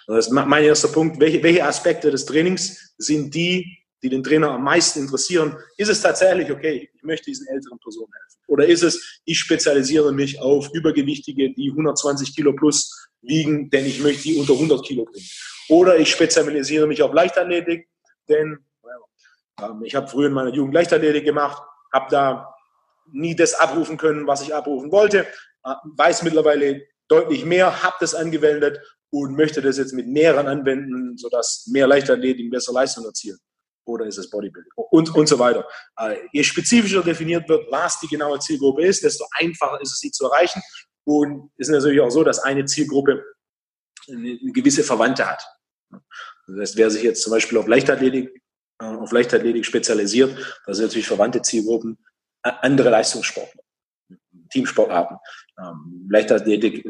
Das 0.08 0.28
ist 0.28 0.32
mein 0.32 0.64
erster 0.64 0.88
Punkt. 0.88 1.20
Welche, 1.20 1.44
welche 1.44 1.66
Aspekte 1.66 2.10
des 2.10 2.26
Trainings 2.26 2.94
sind 2.98 3.36
die, 3.36 3.80
die 4.02 4.08
den 4.08 4.24
Trainer 4.24 4.52
am 4.52 4.64
meisten 4.64 5.00
interessieren? 5.00 5.58
Ist 5.76 5.90
es 5.90 6.00
tatsächlich, 6.00 6.50
okay, 6.50 6.90
ich 6.94 7.04
möchte 7.04 7.26
diesen 7.26 7.48
älteren 7.48 7.78
Personen 7.80 8.14
helfen? 8.14 8.40
Oder 8.48 8.66
ist 8.66 8.84
es, 8.84 9.22
ich 9.26 9.38
spezialisiere 9.40 10.14
mich 10.14 10.40
auf 10.40 10.70
Übergewichtige, 10.74 11.54
die 11.54 11.70
120 11.72 12.34
Kilo 12.34 12.54
plus 12.54 13.10
wiegen, 13.24 13.70
denn 13.70 13.86
ich 13.86 14.02
möchte 14.02 14.24
die 14.24 14.38
unter 14.38 14.54
100 14.54 14.86
Kilo 14.86 15.06
bringen. 15.06 15.28
Oder 15.70 15.98
ich 15.98 16.12
spezialisiere 16.12 16.88
mich 16.88 17.02
auf 17.02 17.14
Leichtathletik, 17.14 17.88
denn 18.30 18.60
ähm, 19.62 19.84
ich 19.84 19.96
habe 19.96 20.08
früher 20.08 20.28
in 20.28 20.34
meiner 20.34 20.54
Jugend 20.54 20.74
Leichtathletik 20.74 21.26
gemacht, 21.26 21.62
habe 21.92 22.08
da 22.10 22.54
nie 23.12 23.36
das 23.36 23.54
abrufen 23.54 23.98
können, 23.98 24.28
was 24.28 24.42
ich 24.42 24.54
abrufen 24.54 24.92
wollte, 24.92 25.28
äh, 25.64 25.74
weiß 25.98 26.24
mittlerweile 26.24 26.82
deutlich 27.08 27.46
mehr, 27.46 27.84
habe 27.84 27.96
das 28.00 28.16
angewendet 28.16 28.80
und 29.10 29.36
möchte 29.36 29.62
das 29.62 29.78
jetzt 29.78 29.94
mit 29.94 30.08
mehreren 30.08 30.48
anwenden, 30.48 31.18
sodass 31.18 31.68
mehr 31.72 31.88
Leichtathleten 31.88 32.50
bessere 32.50 32.76
Leistung 32.76 33.06
erzielen. 33.06 33.38
oder 33.86 34.06
ist 34.06 34.18
es 34.18 34.30
Bodybuilding 34.30 34.72
und, 34.76 35.14
und 35.14 35.28
so 35.28 35.38
weiter. 35.38 35.68
Äh, 35.98 36.16
je 36.32 36.44
spezifischer 36.44 37.04
definiert 37.04 37.48
wird, 37.50 37.70
was 37.70 38.00
die 38.00 38.08
genaue 38.08 38.40
Zielgruppe 38.40 38.86
ist, 38.86 39.04
desto 39.04 39.26
einfacher 39.38 39.80
ist 39.82 39.92
es, 39.92 40.00
sie 40.00 40.10
zu 40.10 40.26
erreichen. 40.26 40.62
Und 41.06 41.52
es 41.58 41.68
ist 41.68 41.74
natürlich 41.74 42.02
auch 42.02 42.10
so, 42.10 42.24
dass 42.24 42.40
eine 42.40 42.66
Zielgruppe 42.66 43.24
eine 44.10 44.38
gewisse 44.52 44.84
Verwandte 44.84 45.30
hat. 45.30 45.46
Das 46.48 46.58
heißt, 46.60 46.78
wer 46.78 46.90
sich 46.90 47.04
jetzt 47.04 47.22
zum 47.22 47.32
Beispiel 47.32 47.58
auf 47.58 47.68
Leichtathletik, 47.68 48.42
äh, 48.80 48.86
auf 48.86 49.12
Leichtathletik 49.12 49.66
spezialisiert, 49.66 50.36
das 50.66 50.78
sind 50.78 50.88
natürlich 50.88 51.08
verwandte 51.08 51.42
Zielgruppen, 51.42 51.98
andere 52.42 52.90
Leistungssportler, 52.90 53.64
Teamsportarten. 54.50 55.18
Ähm, 55.60 56.08
Leichtathletik 56.10 56.86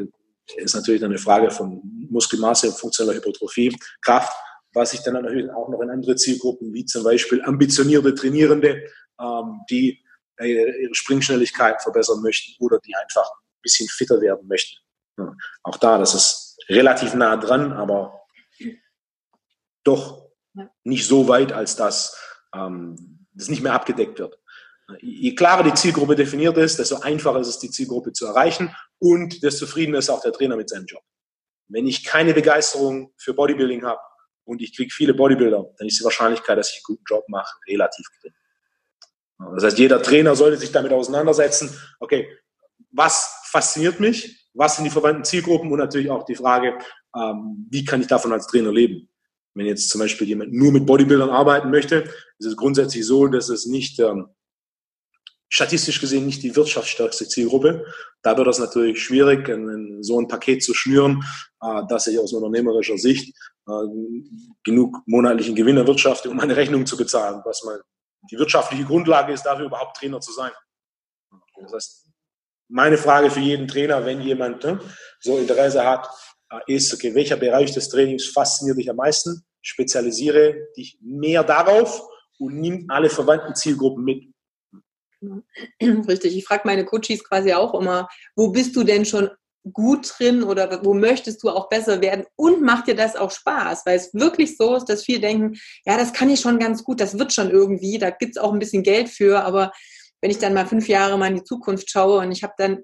ist 0.56 0.74
natürlich 0.74 1.04
eine 1.04 1.18
Frage 1.18 1.50
von 1.50 1.80
Muskelmasse, 2.10 2.72
funktioneller 2.72 3.16
Hypertrophie, 3.16 3.76
Kraft, 4.02 4.32
was 4.72 4.90
sich 4.90 5.00
dann 5.02 5.14
natürlich 5.14 5.50
auch 5.50 5.68
noch 5.68 5.80
in 5.80 5.90
andere 5.90 6.16
Zielgruppen, 6.16 6.72
wie 6.74 6.84
zum 6.84 7.04
Beispiel 7.04 7.42
ambitionierte 7.42 8.14
Trainierende, 8.14 8.82
ähm, 9.20 9.60
die 9.70 10.02
äh, 10.38 10.82
ihre 10.82 10.94
Springschnelligkeit 10.94 11.80
verbessern 11.80 12.20
möchten 12.22 12.52
oder 12.62 12.80
die 12.80 12.94
einfach 12.96 13.30
ein 13.30 13.43
bisschen 13.64 13.88
fitter 13.88 14.20
werden 14.20 14.46
möchten. 14.46 14.80
Ja, 15.18 15.34
auch 15.64 15.76
da, 15.78 15.98
das 15.98 16.14
ist 16.14 16.56
relativ 16.68 17.14
nah 17.14 17.36
dran, 17.36 17.72
aber 17.72 18.20
doch 19.82 20.30
nicht 20.84 21.06
so 21.06 21.28
weit, 21.28 21.52
als 21.52 21.76
dass 21.76 22.16
ähm, 22.54 23.26
das 23.32 23.48
nicht 23.48 23.62
mehr 23.62 23.72
abgedeckt 23.72 24.18
wird. 24.18 24.38
Je 25.00 25.34
klarer 25.34 25.62
die 25.62 25.74
Zielgruppe 25.74 26.14
definiert 26.14 26.56
ist, 26.58 26.78
desto 26.78 27.00
einfacher 27.00 27.40
ist 27.40 27.48
es, 27.48 27.58
die 27.58 27.70
Zielgruppe 27.70 28.12
zu 28.12 28.26
erreichen 28.26 28.74
und 28.98 29.42
desto 29.42 29.66
zufriedener 29.66 29.98
ist 29.98 30.10
auch 30.10 30.20
der 30.20 30.32
Trainer 30.32 30.56
mit 30.56 30.68
seinem 30.68 30.86
Job. 30.86 31.02
Wenn 31.68 31.86
ich 31.86 32.04
keine 32.04 32.34
Begeisterung 32.34 33.12
für 33.16 33.32
Bodybuilding 33.32 33.84
habe 33.84 34.00
und 34.44 34.60
ich 34.60 34.76
kriege 34.76 34.92
viele 34.92 35.14
Bodybuilder, 35.14 35.64
dann 35.78 35.88
ist 35.88 36.00
die 36.00 36.04
Wahrscheinlichkeit, 36.04 36.58
dass 36.58 36.70
ich 36.70 36.76
einen 36.76 36.96
guten 36.96 37.04
Job 37.08 37.24
mache, 37.28 37.56
relativ 37.66 38.06
gering. 38.20 38.34
Das 39.54 39.64
heißt, 39.64 39.78
jeder 39.78 40.02
Trainer 40.02 40.36
sollte 40.36 40.58
sich 40.58 40.70
damit 40.70 40.92
auseinandersetzen, 40.92 41.78
okay, 41.98 42.38
was 42.90 43.43
fasziniert 43.54 44.00
mich, 44.00 44.48
was 44.52 44.74
sind 44.74 44.84
die 44.84 44.90
verwandten 44.90 45.24
Zielgruppen 45.24 45.70
und 45.70 45.78
natürlich 45.78 46.10
auch 46.10 46.24
die 46.24 46.34
Frage, 46.34 46.76
ähm, 47.16 47.68
wie 47.70 47.84
kann 47.84 48.00
ich 48.00 48.08
davon 48.08 48.32
als 48.32 48.48
Trainer 48.48 48.72
leben. 48.72 49.08
Wenn 49.54 49.66
jetzt 49.66 49.90
zum 49.90 50.00
Beispiel 50.00 50.26
jemand 50.26 50.52
nur 50.52 50.72
mit 50.72 50.86
Bodybuildern 50.86 51.30
arbeiten 51.30 51.70
möchte, 51.70 52.02
ist 52.38 52.46
es 52.46 52.56
grundsätzlich 52.56 53.06
so, 53.06 53.28
dass 53.28 53.48
es 53.48 53.66
nicht 53.66 54.00
ähm, 54.00 54.26
statistisch 55.48 56.00
gesehen 56.00 56.26
nicht 56.26 56.42
die 56.42 56.56
wirtschaftsstärkste 56.56 57.28
Zielgruppe. 57.28 57.86
Da 58.22 58.36
wird 58.36 58.48
es 58.48 58.58
natürlich 58.58 59.00
schwierig, 59.00 59.48
so 60.00 60.20
ein 60.20 60.26
Paket 60.26 60.64
zu 60.64 60.74
schnüren, 60.74 61.22
äh, 61.62 61.82
dass 61.88 62.08
ich 62.08 62.18
aus 62.18 62.32
unternehmerischer 62.32 62.98
Sicht 62.98 63.36
äh, 63.68 63.72
genug 64.64 64.96
monatlichen 65.06 65.54
Gewinn 65.54 65.76
erwirtschafte, 65.76 66.28
um 66.28 66.38
meine 66.38 66.56
Rechnung 66.56 66.86
zu 66.86 66.96
bezahlen, 66.96 67.40
was 67.44 67.62
mal 67.62 67.80
die 68.32 68.36
wirtschaftliche 68.36 68.84
Grundlage 68.84 69.32
ist, 69.32 69.44
dafür 69.44 69.66
überhaupt 69.66 69.96
Trainer 69.96 70.20
zu 70.20 70.32
sein. 70.32 70.50
Das 71.62 71.72
heißt, 71.72 72.03
meine 72.74 72.98
Frage 72.98 73.30
für 73.30 73.40
jeden 73.40 73.68
Trainer, 73.68 74.04
wenn 74.04 74.20
jemand 74.20 74.64
ne, 74.64 74.80
so 75.20 75.38
Interesse 75.38 75.86
hat, 75.86 76.08
äh, 76.50 76.74
ist, 76.74 76.92
okay, 76.92 77.14
welcher 77.14 77.36
Bereich 77.36 77.72
des 77.72 77.88
Trainings 77.88 78.26
fasziniert 78.26 78.76
dich 78.76 78.90
am 78.90 78.96
meisten? 78.96 79.44
Spezialisiere 79.62 80.56
dich 80.76 80.98
mehr 81.00 81.44
darauf 81.44 82.02
und 82.38 82.60
nimm 82.60 82.86
alle 82.88 83.08
verwandten 83.08 83.54
Zielgruppen 83.54 84.04
mit. 84.04 84.24
Richtig, 86.08 86.36
ich 86.36 86.44
frage 86.44 86.62
meine 86.64 86.84
Coaches 86.84 87.22
quasi 87.22 87.52
auch 87.52 87.74
immer, 87.74 88.08
wo 88.34 88.48
bist 88.48 88.74
du 88.74 88.82
denn 88.82 89.04
schon 89.04 89.30
gut 89.72 90.12
drin 90.18 90.42
oder 90.42 90.84
wo 90.84 90.94
möchtest 90.94 91.44
du 91.44 91.50
auch 91.50 91.68
besser 91.68 92.02
werden 92.02 92.26
und 92.34 92.60
macht 92.60 92.88
dir 92.88 92.96
das 92.96 93.14
auch 93.14 93.30
Spaß, 93.30 93.86
weil 93.86 93.96
es 93.96 94.12
wirklich 94.12 94.56
so 94.56 94.74
ist, 94.74 94.86
dass 94.86 95.04
viele 95.04 95.20
denken, 95.20 95.56
ja, 95.86 95.96
das 95.96 96.12
kann 96.12 96.28
ich 96.28 96.40
schon 96.40 96.58
ganz 96.58 96.82
gut, 96.82 97.00
das 97.00 97.18
wird 97.18 97.32
schon 97.32 97.50
irgendwie, 97.50 97.98
da 97.98 98.10
gibt 98.10 98.36
es 98.36 98.42
auch 98.42 98.52
ein 98.52 98.58
bisschen 98.58 98.82
Geld 98.82 99.08
für, 99.08 99.44
aber 99.44 99.70
wenn 100.24 100.30
ich 100.30 100.38
dann 100.38 100.54
mal 100.54 100.64
fünf 100.64 100.88
Jahre 100.88 101.18
mal 101.18 101.28
in 101.28 101.34
die 101.34 101.44
Zukunft 101.44 101.90
schaue 101.90 102.20
und 102.20 102.32
ich 102.32 102.42
habe 102.42 102.54
dann, 102.56 102.78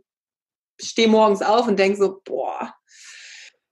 stehe 0.79 1.09
morgens 1.09 1.41
auf 1.41 1.67
und 1.67 1.79
denke 1.79 1.97
so, 1.97 2.21
boah, 2.23 2.75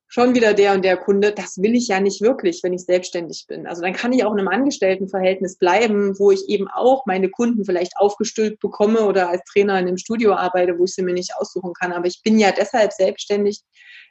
schon 0.06 0.34
wieder 0.34 0.54
der 0.54 0.72
und 0.72 0.86
der 0.86 0.96
Kunde, 0.96 1.32
das 1.32 1.58
will 1.58 1.74
ich 1.74 1.88
ja 1.88 2.00
nicht 2.00 2.22
wirklich, 2.22 2.62
wenn 2.62 2.72
ich 2.72 2.86
selbstständig 2.86 3.44
bin. 3.46 3.66
Also 3.66 3.82
dann 3.82 3.92
kann 3.92 4.14
ich 4.14 4.24
auch 4.24 4.32
in 4.32 4.38
einem 4.38 4.48
Angestelltenverhältnis 4.48 5.58
bleiben, 5.58 6.18
wo 6.18 6.30
ich 6.30 6.48
eben 6.48 6.66
auch 6.66 7.04
meine 7.04 7.28
Kunden 7.28 7.66
vielleicht 7.66 7.92
aufgestülpt 7.98 8.58
bekomme 8.60 9.02
oder 9.02 9.28
als 9.28 9.42
Trainer 9.44 9.78
in 9.78 9.86
einem 9.86 9.98
Studio 9.98 10.32
arbeite, 10.32 10.78
wo 10.78 10.84
ich 10.84 10.94
sie 10.94 11.02
mir 11.02 11.12
nicht 11.12 11.36
aussuchen 11.36 11.74
kann. 11.74 11.92
Aber 11.92 12.06
ich 12.06 12.22
bin 12.24 12.38
ja 12.38 12.52
deshalb 12.52 12.94
selbstständig, 12.94 13.60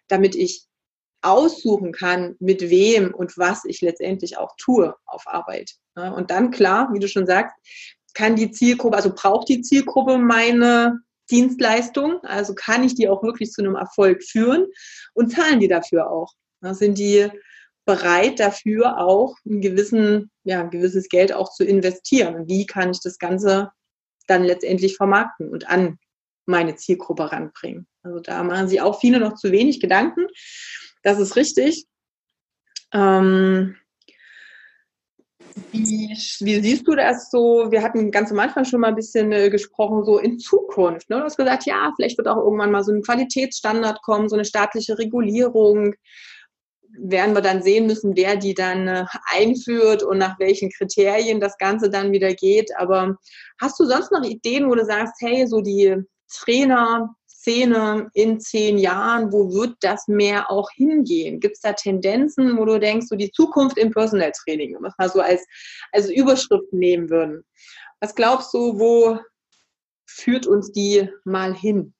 damit 0.07 0.35
ich 0.35 0.67
aussuchen 1.23 1.93
kann, 1.93 2.35
mit 2.39 2.69
wem 2.69 3.11
und 3.11 3.39
was 3.39 3.65
ich 3.65 3.81
letztendlich 3.81 4.37
auch 4.37 4.51
tue 4.59 4.93
auf 5.07 5.23
Arbeit. 5.25 5.71
Und 5.95 6.29
dann, 6.29 6.51
klar, 6.51 6.89
wie 6.93 6.99
du 6.99 7.07
schon 7.07 7.25
sagst, 7.25 7.55
kann 8.17 8.35
die 8.35 8.49
Zielgruppe, 8.49 8.97
also 8.97 9.13
braucht 9.13 9.47
die 9.47 9.61
Zielgruppe 9.61 10.17
meine 10.17 11.01
Dienstleistung? 11.29 12.19
Also 12.23 12.55
kann 12.55 12.83
ich 12.83 12.95
die 12.95 13.07
auch 13.07 13.21
wirklich 13.21 13.51
zu 13.51 13.61
einem 13.61 13.75
Erfolg 13.75 14.23
führen 14.23 14.65
und 15.13 15.31
zahlen 15.31 15.59
die 15.59 15.67
dafür 15.67 16.09
auch? 16.09 16.33
Sind 16.61 16.97
die 16.97 17.29
bereit 17.85 18.39
dafür 18.39 18.97
auch 18.97 19.35
ein, 19.45 19.61
gewissen, 19.61 20.31
ja, 20.43 20.61
ein 20.61 20.71
gewisses 20.71 21.09
Geld 21.09 21.31
auch 21.31 21.51
zu 21.51 21.63
investieren? 21.63 22.47
Wie 22.47 22.65
kann 22.65 22.89
ich 22.89 22.99
das 23.03 23.19
Ganze 23.19 23.69
dann 24.25 24.43
letztendlich 24.43 24.97
vermarkten 24.97 25.49
und 25.49 25.69
an 25.69 25.99
meine 26.47 26.75
Zielgruppe 26.75 27.31
ranbringen? 27.31 27.85
Also 28.01 28.19
da 28.19 28.41
machen 28.41 28.67
sich 28.67 28.81
auch 28.81 28.99
viele 28.99 29.19
noch 29.19 29.35
zu 29.35 29.51
wenig 29.51 29.79
Gedanken. 29.79 30.25
Das 31.03 31.19
ist 31.19 31.35
richtig. 31.35 31.85
Ähm, 32.91 33.75
wie, 35.71 36.09
wie, 36.39 36.61
siehst 36.61 36.87
du 36.87 36.95
das 36.95 37.29
so? 37.29 37.71
Wir 37.71 37.83
hatten 37.83 38.11
ganz 38.11 38.31
am 38.31 38.39
Anfang 38.39 38.65
schon 38.65 38.81
mal 38.81 38.89
ein 38.89 38.95
bisschen 38.95 39.31
äh, 39.31 39.49
gesprochen, 39.49 40.03
so 40.03 40.17
in 40.17 40.39
Zukunft. 40.39 41.09
Ne? 41.09 41.17
Du 41.17 41.23
hast 41.23 41.37
gesagt, 41.37 41.65
ja, 41.65 41.91
vielleicht 41.95 42.17
wird 42.17 42.27
auch 42.27 42.37
irgendwann 42.37 42.71
mal 42.71 42.83
so 42.83 42.91
ein 42.91 43.01
Qualitätsstandard 43.01 44.01
kommen, 44.01 44.29
so 44.29 44.35
eine 44.35 44.45
staatliche 44.45 44.97
Regulierung. 44.97 45.93
Werden 46.99 47.35
wir 47.35 47.41
dann 47.41 47.61
sehen 47.61 47.85
müssen, 47.85 48.15
wer 48.15 48.35
die 48.37 48.53
dann 48.53 48.87
äh, 48.87 49.05
einführt 49.25 50.03
und 50.03 50.17
nach 50.17 50.39
welchen 50.39 50.71
Kriterien 50.71 51.39
das 51.39 51.57
Ganze 51.57 51.89
dann 51.89 52.11
wieder 52.11 52.33
geht. 52.33 52.75
Aber 52.77 53.17
hast 53.61 53.79
du 53.79 53.85
sonst 53.85 54.11
noch 54.11 54.23
Ideen, 54.23 54.69
wo 54.69 54.75
du 54.75 54.85
sagst, 54.85 55.15
hey, 55.19 55.45
so 55.47 55.61
die 55.61 55.95
Trainer, 56.31 57.15
Szene 57.47 58.09
in 58.13 58.41
zehn 58.41 58.77
Jahren, 58.77 59.31
wo 59.31 59.53
wird 59.53 59.77
das 59.79 60.09
mehr 60.09 60.51
auch 60.51 60.69
hingehen? 60.71 61.39
Gibt 61.39 61.55
es 61.55 61.61
da 61.61 61.71
Tendenzen, 61.71 62.57
wo 62.57 62.65
du 62.65 62.77
denkst, 62.77 63.07
so 63.07 63.15
die 63.15 63.31
Zukunft 63.31 63.77
im 63.77 63.91
Personal 63.91 64.33
Training, 64.43 64.75
wenn 64.75 64.81
wir 64.81 64.89
es 64.89 64.97
mal 64.97 65.09
so 65.09 65.21
als, 65.21 65.45
als 65.93 66.09
Überschrift 66.09 66.73
nehmen 66.73 67.09
würden? 67.09 67.45
Was 68.01 68.15
glaubst 68.15 68.53
du, 68.53 68.77
wo 68.77 69.17
führt 70.05 70.45
uns 70.45 70.73
die 70.73 71.09
mal 71.23 71.53
hin? 71.53 71.93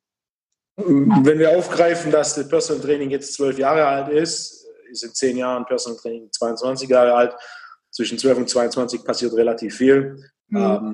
Wenn 0.76 1.40
wir 1.40 1.58
aufgreifen, 1.58 2.12
dass 2.12 2.36
das 2.36 2.50
Personal 2.50 2.84
Training 2.84 3.10
jetzt 3.10 3.34
zwölf 3.34 3.58
Jahre 3.58 3.86
alt 3.86 4.10
ist, 4.10 4.68
ist 4.92 5.04
in 5.04 5.14
zehn 5.14 5.38
Jahren 5.38 5.66
Personal 5.66 5.98
Training 6.00 6.30
22 6.30 6.90
Jahre 6.90 7.14
alt. 7.14 7.34
Zwischen 7.90 8.18
12 8.18 8.38
und 8.40 8.50
22 8.50 9.04
passiert 9.06 9.34
relativ 9.34 9.78
viel. 9.78 10.30
Mhm. 10.50 10.58
Ähm, 10.58 10.94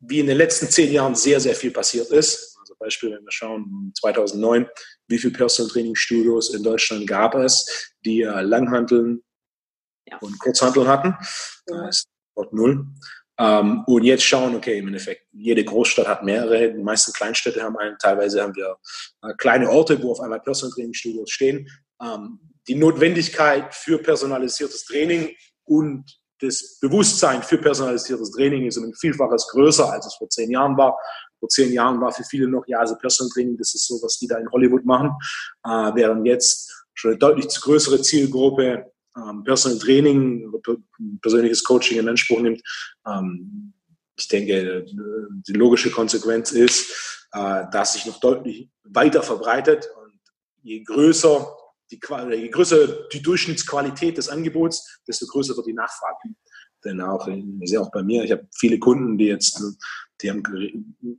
wie 0.00 0.20
in 0.20 0.26
den 0.26 0.36
letzten 0.36 0.68
zehn 0.68 0.92
Jahren 0.92 1.14
sehr, 1.14 1.40
sehr 1.40 1.54
viel 1.54 1.70
passiert 1.70 2.10
ist. 2.10 2.53
Beispiel, 2.78 3.12
wenn 3.12 3.24
wir 3.24 3.32
schauen, 3.32 3.92
2009, 3.98 4.66
wie 5.08 5.18
viele 5.18 5.32
Personal 5.32 5.70
Training 5.70 5.94
Studios 5.94 6.54
in 6.54 6.62
Deutschland 6.62 7.06
gab 7.06 7.34
es, 7.34 7.94
die 8.04 8.22
äh, 8.22 8.40
Langhanteln 8.42 9.22
ja. 10.06 10.18
und 10.18 10.38
Kurzhanteln 10.38 10.88
hatten. 10.88 11.16
Das 11.66 11.98
ist 11.98 12.08
dort 12.34 12.52
null. 12.52 12.86
Ähm, 13.38 13.82
und 13.86 14.04
jetzt 14.04 14.24
schauen, 14.24 14.54
okay, 14.54 14.78
im 14.78 14.86
Endeffekt, 14.86 15.26
jede 15.32 15.64
Großstadt 15.64 16.06
hat 16.06 16.22
mehrere, 16.22 16.72
die 16.72 16.82
meisten 16.82 17.12
Kleinstädte 17.12 17.62
haben 17.62 17.76
einen, 17.76 17.98
teilweise 17.98 18.42
haben 18.42 18.54
wir 18.54 18.76
äh, 19.22 19.34
kleine 19.38 19.68
Orte, 19.70 20.00
wo 20.02 20.12
auf 20.12 20.20
einmal 20.20 20.40
Personal 20.40 20.72
Training 20.72 20.94
Studios 20.94 21.30
stehen. 21.30 21.68
Ähm, 22.00 22.38
die 22.68 22.76
Notwendigkeit 22.76 23.74
für 23.74 23.98
personalisiertes 23.98 24.84
Training 24.84 25.34
und 25.64 26.04
das 26.40 26.78
Bewusstsein 26.80 27.42
für 27.42 27.58
personalisiertes 27.58 28.30
Training 28.32 28.66
ist 28.66 28.76
um 28.76 28.84
ein 28.84 28.94
Vielfaches 28.94 29.48
größer, 29.48 29.90
als 29.90 30.06
es 30.06 30.14
vor 30.14 30.28
zehn 30.28 30.50
Jahren 30.50 30.76
war. 30.76 30.96
Vor 31.44 31.50
zehn 31.50 31.74
Jahren 31.74 32.00
war 32.00 32.10
für 32.10 32.24
viele 32.24 32.48
noch, 32.48 32.64
ja, 32.66 32.78
also 32.78 32.96
Personal 32.96 33.30
Training, 33.30 33.58
das 33.58 33.74
ist 33.74 33.86
so, 33.86 34.00
was 34.02 34.18
die 34.18 34.26
da 34.26 34.38
in 34.38 34.50
Hollywood 34.50 34.86
machen, 34.86 35.10
äh, 35.62 35.94
während 35.94 36.26
jetzt 36.26 36.86
schon 36.94 37.10
eine 37.10 37.18
deutlich 37.18 37.48
größere 37.60 38.00
Zielgruppe 38.00 38.90
ähm, 39.14 39.44
Personal 39.44 39.78
Training, 39.78 40.50
persönliches 41.20 41.62
Coaching 41.62 41.98
in 41.98 42.08
Anspruch 42.08 42.40
nimmt. 42.40 42.62
Ähm, 43.06 43.74
ich 44.16 44.26
denke, 44.28 44.86
die 44.86 45.52
logische 45.52 45.90
Konsequenz 45.90 46.52
ist, 46.52 47.26
äh, 47.32 47.64
dass 47.70 47.92
sich 47.92 48.06
noch 48.06 48.20
deutlich 48.20 48.70
weiter 48.84 49.22
verbreitet 49.22 49.86
und 50.02 50.18
je 50.62 50.82
größer 50.82 51.54
die, 51.90 52.00
je 52.36 52.48
größer 52.48 53.08
die 53.12 53.20
Durchschnittsqualität 53.20 54.16
des 54.16 54.30
Angebots, 54.30 55.02
desto 55.06 55.26
größer 55.26 55.54
wird 55.54 55.66
die 55.66 55.74
Nachfrage. 55.74 56.34
Denn 56.84 57.00
auch, 57.00 57.26
ich 57.28 57.70
sehe 57.70 57.80
auch 57.80 57.90
bei 57.90 58.02
mir, 58.02 58.24
ich 58.24 58.32
habe 58.32 58.46
viele 58.58 58.78
Kunden, 58.78 59.16
die 59.16 59.26
jetzt, 59.26 59.62
die 60.20 60.30
haben 60.30 60.42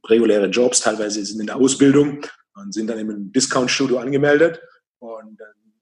reguläre 0.08 0.48
Jobs, 0.48 0.82
teilweise 0.82 1.24
sind 1.26 1.40
in 1.40 1.48
der 1.48 1.56
Ausbildung 1.58 2.22
und 2.56 2.74
sind 2.74 2.88
dann 2.88 3.00
im 3.00 3.32
Discount-Studio 3.32 3.98
angemeldet 3.98 4.62
und 5.00 5.40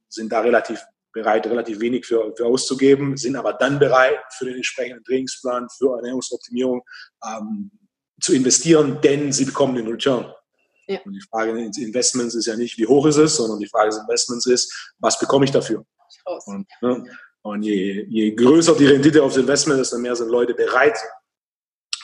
sind 0.09 0.31
da 0.31 0.41
relativ 0.41 0.81
bereit, 1.11 1.45
relativ 1.45 1.79
wenig 1.79 2.05
für, 2.05 2.33
für 2.35 2.45
auszugeben, 2.45 3.15
sind 3.17 3.35
aber 3.35 3.53
dann 3.53 3.79
bereit, 3.79 4.19
für 4.37 4.45
den 4.45 4.55
entsprechenden 4.55 5.03
Trainingsplan, 5.03 5.67
für 5.77 5.95
Ernährungsoptimierung 5.97 6.81
ähm, 7.25 7.71
zu 8.19 8.33
investieren, 8.33 8.99
denn 9.01 9.31
sie 9.31 9.45
bekommen 9.45 9.75
den 9.75 9.87
Return. 9.87 10.33
Ja. 10.87 10.99
Und 11.05 11.13
die 11.13 11.21
Frage 11.21 11.53
des 11.53 11.77
Investments 11.77 12.35
ist 12.35 12.47
ja 12.47 12.55
nicht, 12.55 12.77
wie 12.77 12.87
hoch 12.87 13.05
ist 13.05 13.17
es, 13.17 13.35
sondern 13.35 13.59
die 13.59 13.67
Frage 13.67 13.89
des 13.89 13.99
Investments 13.99 14.45
ist, 14.47 14.93
was 14.99 15.19
bekomme 15.19 15.45
ich 15.45 15.51
dafür? 15.51 15.85
Und, 16.45 16.67
ne, 16.81 17.05
und 17.43 17.63
je, 17.63 18.05
je 18.09 18.31
größer 18.35 18.75
die 18.75 18.87
Rendite 18.87 19.21
aufs 19.21 19.37
Investment 19.37 19.79
ist, 19.79 19.91
desto 19.91 20.01
mehr 20.01 20.15
sind 20.15 20.29
Leute 20.29 20.53
bereit, 20.53 20.97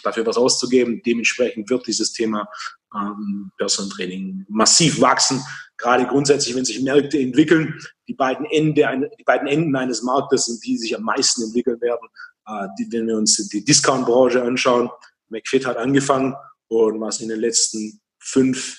dafür 0.03 0.25
was 0.25 0.37
auszugeben. 0.37 1.01
Dementsprechend 1.05 1.69
wird 1.69 1.87
dieses 1.87 2.11
Thema 2.11 2.47
ähm, 2.93 3.51
Personal 3.57 3.89
Training 3.89 4.45
massiv 4.49 4.99
wachsen. 4.99 5.41
Gerade 5.77 6.05
grundsätzlich, 6.07 6.55
wenn 6.55 6.65
sich 6.65 6.81
Märkte 6.81 7.19
entwickeln, 7.19 7.79
die 8.07 8.13
beiden, 8.13 8.45
Ende, 8.47 9.09
die 9.17 9.23
beiden 9.23 9.47
Enden 9.47 9.75
eines 9.75 10.01
Marktes 10.03 10.45
sind 10.45 10.63
die, 10.65 10.71
die 10.71 10.77
sich 10.77 10.95
am 10.95 11.03
meisten 11.03 11.43
entwickeln 11.43 11.79
werden. 11.79 12.07
Äh, 12.45 12.67
die, 12.77 12.91
wenn 12.91 13.07
wir 13.07 13.17
uns 13.17 13.35
die 13.49 13.63
Discount-Branche 13.63 14.43
anschauen, 14.43 14.89
McFit 15.29 15.65
hat 15.65 15.77
angefangen 15.77 16.35
und 16.67 16.99
was 16.99 17.21
in 17.21 17.29
den 17.29 17.39
letzten 17.39 18.01
fünf 18.19 18.77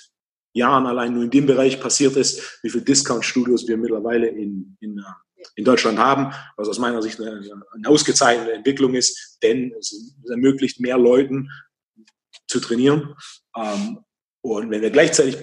Jahren 0.53 0.87
allein 0.87 1.15
nur 1.15 1.25
in 1.25 1.31
dem 1.31 1.47
Bereich 1.47 1.81
passiert 1.81 2.17
ist, 2.17 2.61
wie 2.63 2.71
viele 2.71 2.85
Discount-Studios 2.85 3.67
wir 3.69 3.77
mittlerweile 3.77 4.27
in, 4.27 4.77
in, 4.81 4.99
äh, 4.99 5.03
in 5.55 5.65
Deutschland 5.65 5.99
haben, 5.99 6.33
was 6.57 6.69
aus 6.69 6.79
meiner 6.79 7.03
Sicht 7.03 7.21
eine, 7.21 7.41
eine 7.73 7.89
ausgezeichnete 7.89 8.53
Entwicklung 8.53 8.95
ist, 8.95 9.39
denn 9.43 9.75
es 9.79 10.15
ermöglicht 10.29 10.81
mehr 10.81 10.99
Leuten 10.99 11.51
zu 12.47 12.61
trainieren. 12.61 13.15
Ähm, 13.57 14.05
und 14.43 14.71
wenn 14.71 14.83
wir 14.83 14.91
gleichzeitig 14.91 15.37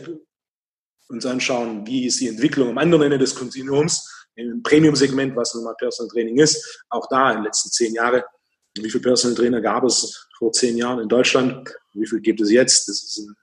uns 1.09 1.25
anschauen, 1.25 1.85
wie 1.87 2.05
ist 2.05 2.19
die 2.19 2.27
Entwicklung 2.27 2.69
am 2.69 2.77
anderen 2.77 3.03
Ende 3.03 3.17
des 3.17 3.35
Kontinuums, 3.35 4.13
im 4.35 4.61
Premium-Segment, 4.61 5.35
was 5.35 5.55
nun 5.55 5.63
mal 5.63 5.75
Personal 5.75 6.11
Training 6.11 6.37
ist, 6.37 6.83
auch 6.89 7.07
da 7.09 7.31
in 7.31 7.37
den 7.37 7.45
letzten 7.45 7.71
zehn 7.71 7.93
Jahren, 7.95 8.21
wie 8.77 8.89
viele 8.89 9.01
Personal 9.01 9.35
Trainer 9.35 9.61
gab 9.61 9.83
es 9.83 10.27
vor 10.37 10.51
zehn 10.51 10.77
Jahren 10.77 10.99
in 10.99 11.09
Deutschland, 11.09 11.73
wie 11.93 12.05
viel 12.05 12.21
gibt 12.21 12.41
es 12.41 12.51
jetzt? 12.51 12.87
Ein 13.17 13.35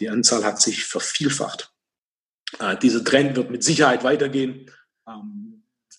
die 0.00 0.08
Anzahl 0.08 0.44
hat 0.44 0.60
sich 0.60 0.84
vervielfacht. 0.84 1.72
Äh, 2.58 2.76
dieser 2.78 3.04
Trend 3.04 3.36
wird 3.36 3.50
mit 3.50 3.62
Sicherheit 3.62 4.02
weitergehen. 4.02 4.70
Ähm, 5.06 5.49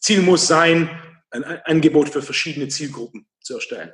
Ziel 0.02 0.22
muss 0.22 0.48
sein, 0.48 0.90
ein 1.30 1.44
Angebot 1.44 2.10
für 2.10 2.22
verschiedene 2.22 2.68
Zielgruppen 2.68 3.26
zu 3.42 3.56
erstellen. 3.56 3.92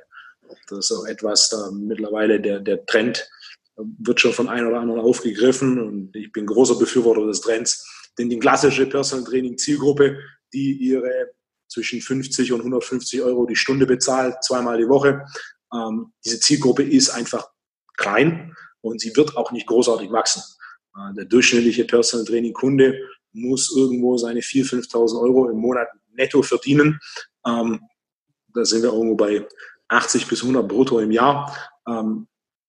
Das 0.68 0.78
ist 0.78 0.92
auch 0.92 1.06
etwas, 1.06 1.50
da 1.50 1.70
mittlerweile 1.70 2.40
der, 2.40 2.60
der 2.60 2.84
Trend 2.86 3.28
wird 3.76 4.20
schon 4.20 4.32
von 4.32 4.48
einem 4.48 4.68
oder 4.68 4.80
anderen 4.80 5.00
aufgegriffen 5.00 5.78
und 5.78 6.16
ich 6.16 6.32
bin 6.32 6.46
großer 6.46 6.76
Befürworter 6.76 7.26
des 7.26 7.40
Trends. 7.40 7.86
Denn 8.18 8.28
die 8.28 8.38
klassische 8.38 8.86
Personal 8.86 9.24
Training 9.24 9.56
Zielgruppe, 9.56 10.18
die 10.52 10.72
ihre 10.72 11.30
zwischen 11.68 12.00
50 12.00 12.52
und 12.52 12.60
150 12.60 13.22
Euro 13.22 13.46
die 13.46 13.54
Stunde 13.54 13.86
bezahlt, 13.86 14.42
zweimal 14.42 14.78
die 14.78 14.88
Woche, 14.88 15.24
ähm, 15.72 16.12
diese 16.24 16.40
Zielgruppe 16.40 16.82
ist 16.82 17.10
einfach 17.10 17.50
klein 17.96 18.56
und 18.80 19.00
sie 19.00 19.14
wird 19.14 19.36
auch 19.36 19.52
nicht 19.52 19.66
großartig 19.66 20.10
wachsen. 20.10 20.42
Äh, 20.96 21.14
der 21.14 21.24
durchschnittliche 21.26 21.84
Personal 21.84 22.26
Training 22.26 22.54
Kunde 22.54 22.98
muss 23.32 23.74
irgendwo 23.76 24.16
seine 24.16 24.40
4.000, 24.40 24.90
5.000 24.90 25.20
Euro 25.20 25.48
im 25.48 25.58
Monat 25.58 25.88
netto 26.12 26.42
verdienen. 26.42 27.00
Ähm, 27.46 27.80
da 28.54 28.64
sind 28.64 28.82
wir 28.82 28.92
irgendwo 28.92 29.16
bei 29.16 29.46
80 29.88 30.26
bis 30.26 30.42
100 30.42 30.66
brutto 30.66 30.98
im 31.00 31.10
Jahr, 31.10 31.56
ähm, 31.86 32.28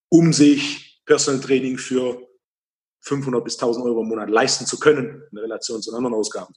um 0.10 0.34
sich 0.34 1.02
Personal 1.06 1.42
Training 1.42 1.78
für 1.78 2.28
500 3.02 3.44
bis 3.44 3.56
1000 3.56 3.86
Euro 3.86 4.02
im 4.02 4.10
Monat 4.10 4.30
leisten 4.30 4.66
zu 4.66 4.78
können 4.80 5.24
in 5.32 5.38
Relation 5.38 5.82
zu 5.82 5.94
anderen 5.96 6.16
Ausgaben. 6.16 6.54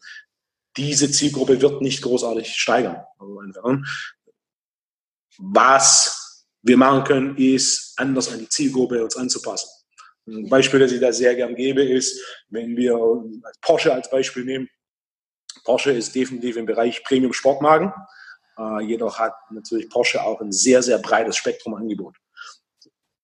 Diese 0.76 1.10
Zielgruppe 1.10 1.60
wird 1.60 1.82
nicht 1.82 2.02
großartig 2.02 2.54
steigern. 2.54 3.04
Also 3.18 3.38
Was 5.38 6.46
wir 6.62 6.76
machen 6.76 7.04
können, 7.04 7.36
ist 7.36 7.94
anders 7.96 8.32
an 8.32 8.40
die 8.40 8.48
Zielgruppe 8.48 9.02
uns 9.02 9.16
anzupassen. 9.16 9.68
Ein 10.26 10.48
Beispiel, 10.48 10.80
das 10.80 10.92
ich 10.92 11.00
da 11.00 11.12
sehr 11.12 11.34
gern 11.34 11.54
gebe, 11.54 11.82
ist, 11.82 12.20
wenn 12.48 12.76
wir 12.76 12.96
Porsche 13.60 13.92
als 13.92 14.08
Beispiel 14.08 14.44
nehmen. 14.44 14.68
Porsche 15.64 15.92
ist 15.92 16.14
definitiv 16.14 16.56
im 16.56 16.66
Bereich 16.66 17.02
Premium 17.04 17.32
Sportwagen. 17.32 17.92
Äh, 18.58 18.82
jedoch 18.84 19.18
hat 19.18 19.34
natürlich 19.50 19.88
Porsche 19.88 20.22
auch 20.22 20.40
ein 20.40 20.52
sehr, 20.52 20.82
sehr 20.82 20.98
breites 20.98 21.36
Spektrum 21.36 21.74
Angebot. 21.74 22.16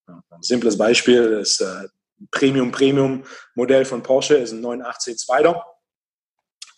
Ein 0.07 0.43
simples 0.43 0.77
Beispiel, 0.77 1.39
das 1.39 1.61
äh, 1.61 1.89
Premium 2.31 2.73
Premium 2.73 3.25
Modell 3.55 3.85
von 3.85 4.03
Porsche 4.03 4.37
ist 4.37 4.53
ein 4.53 4.61
918 4.61 5.19
Spider. 5.19 5.65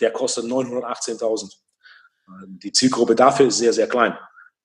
Der 0.00 0.12
kostet 0.12 0.44
918.000. 0.46 1.52
Äh, 1.52 2.30
die 2.46 2.72
Zielgruppe 2.72 3.14
dafür 3.14 3.46
ist 3.46 3.58
sehr, 3.58 3.72
sehr 3.72 3.88
klein. 3.88 4.18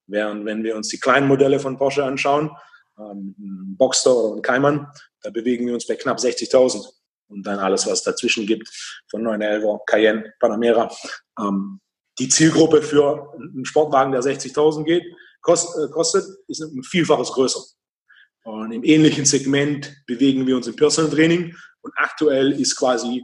Während 0.07 0.45
wenn 0.45 0.63
wir 0.63 0.75
uns 0.75 0.89
die 0.89 0.99
kleinen 0.99 1.27
Modelle 1.27 1.59
von 1.59 1.77
Porsche 1.77 2.03
anschauen, 2.03 2.51
ähm, 2.99 3.75
Boxster 3.77 4.15
oder 4.15 4.36
ein 4.36 4.41
Cayman, 4.41 4.88
da 5.21 5.29
bewegen 5.29 5.67
wir 5.67 5.73
uns 5.73 5.88
bei 5.88 5.95
knapp 5.95 6.17
60.000. 6.17 6.86
Und 7.27 7.45
dann 7.45 7.58
alles, 7.60 7.88
was 7.88 8.03
dazwischen 8.03 8.45
gibt, 8.45 8.69
von 9.10 9.23
911, 9.23 9.81
Cayenne, 9.88 10.34
Panamera. 10.39 10.91
Ähm, 11.39 11.79
die 12.19 12.29
Zielgruppe 12.29 12.81
für 12.81 13.34
einen 13.34 13.65
Sportwagen, 13.65 14.12
der 14.12 14.21
60.000 14.21 14.84
geht, 14.84 15.03
kost, 15.41 15.75
äh, 15.77 15.89
kostet, 15.89 16.25
ist 16.47 16.62
ein 16.62 16.84
Vielfaches 16.84 17.31
größer. 17.31 17.62
Und 18.43 18.71
im 18.71 18.84
ähnlichen 18.84 19.25
Segment 19.25 19.91
bewegen 20.05 20.45
wir 20.45 20.55
uns 20.55 20.67
im 20.67 20.75
Personal 20.75 21.12
Training. 21.12 21.55
Und 21.81 21.93
aktuell 21.95 22.51
ist 22.51 22.75
quasi 22.75 23.23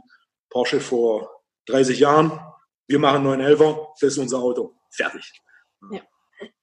Porsche 0.50 0.80
vor 0.80 1.42
30 1.66 2.00
Jahren, 2.00 2.40
wir 2.88 2.98
machen 2.98 3.22
911, 3.22 3.76
das 4.00 4.12
ist 4.12 4.18
unser 4.18 4.38
Auto. 4.38 4.74
Fertig. 4.90 5.32
Ja. 5.92 6.00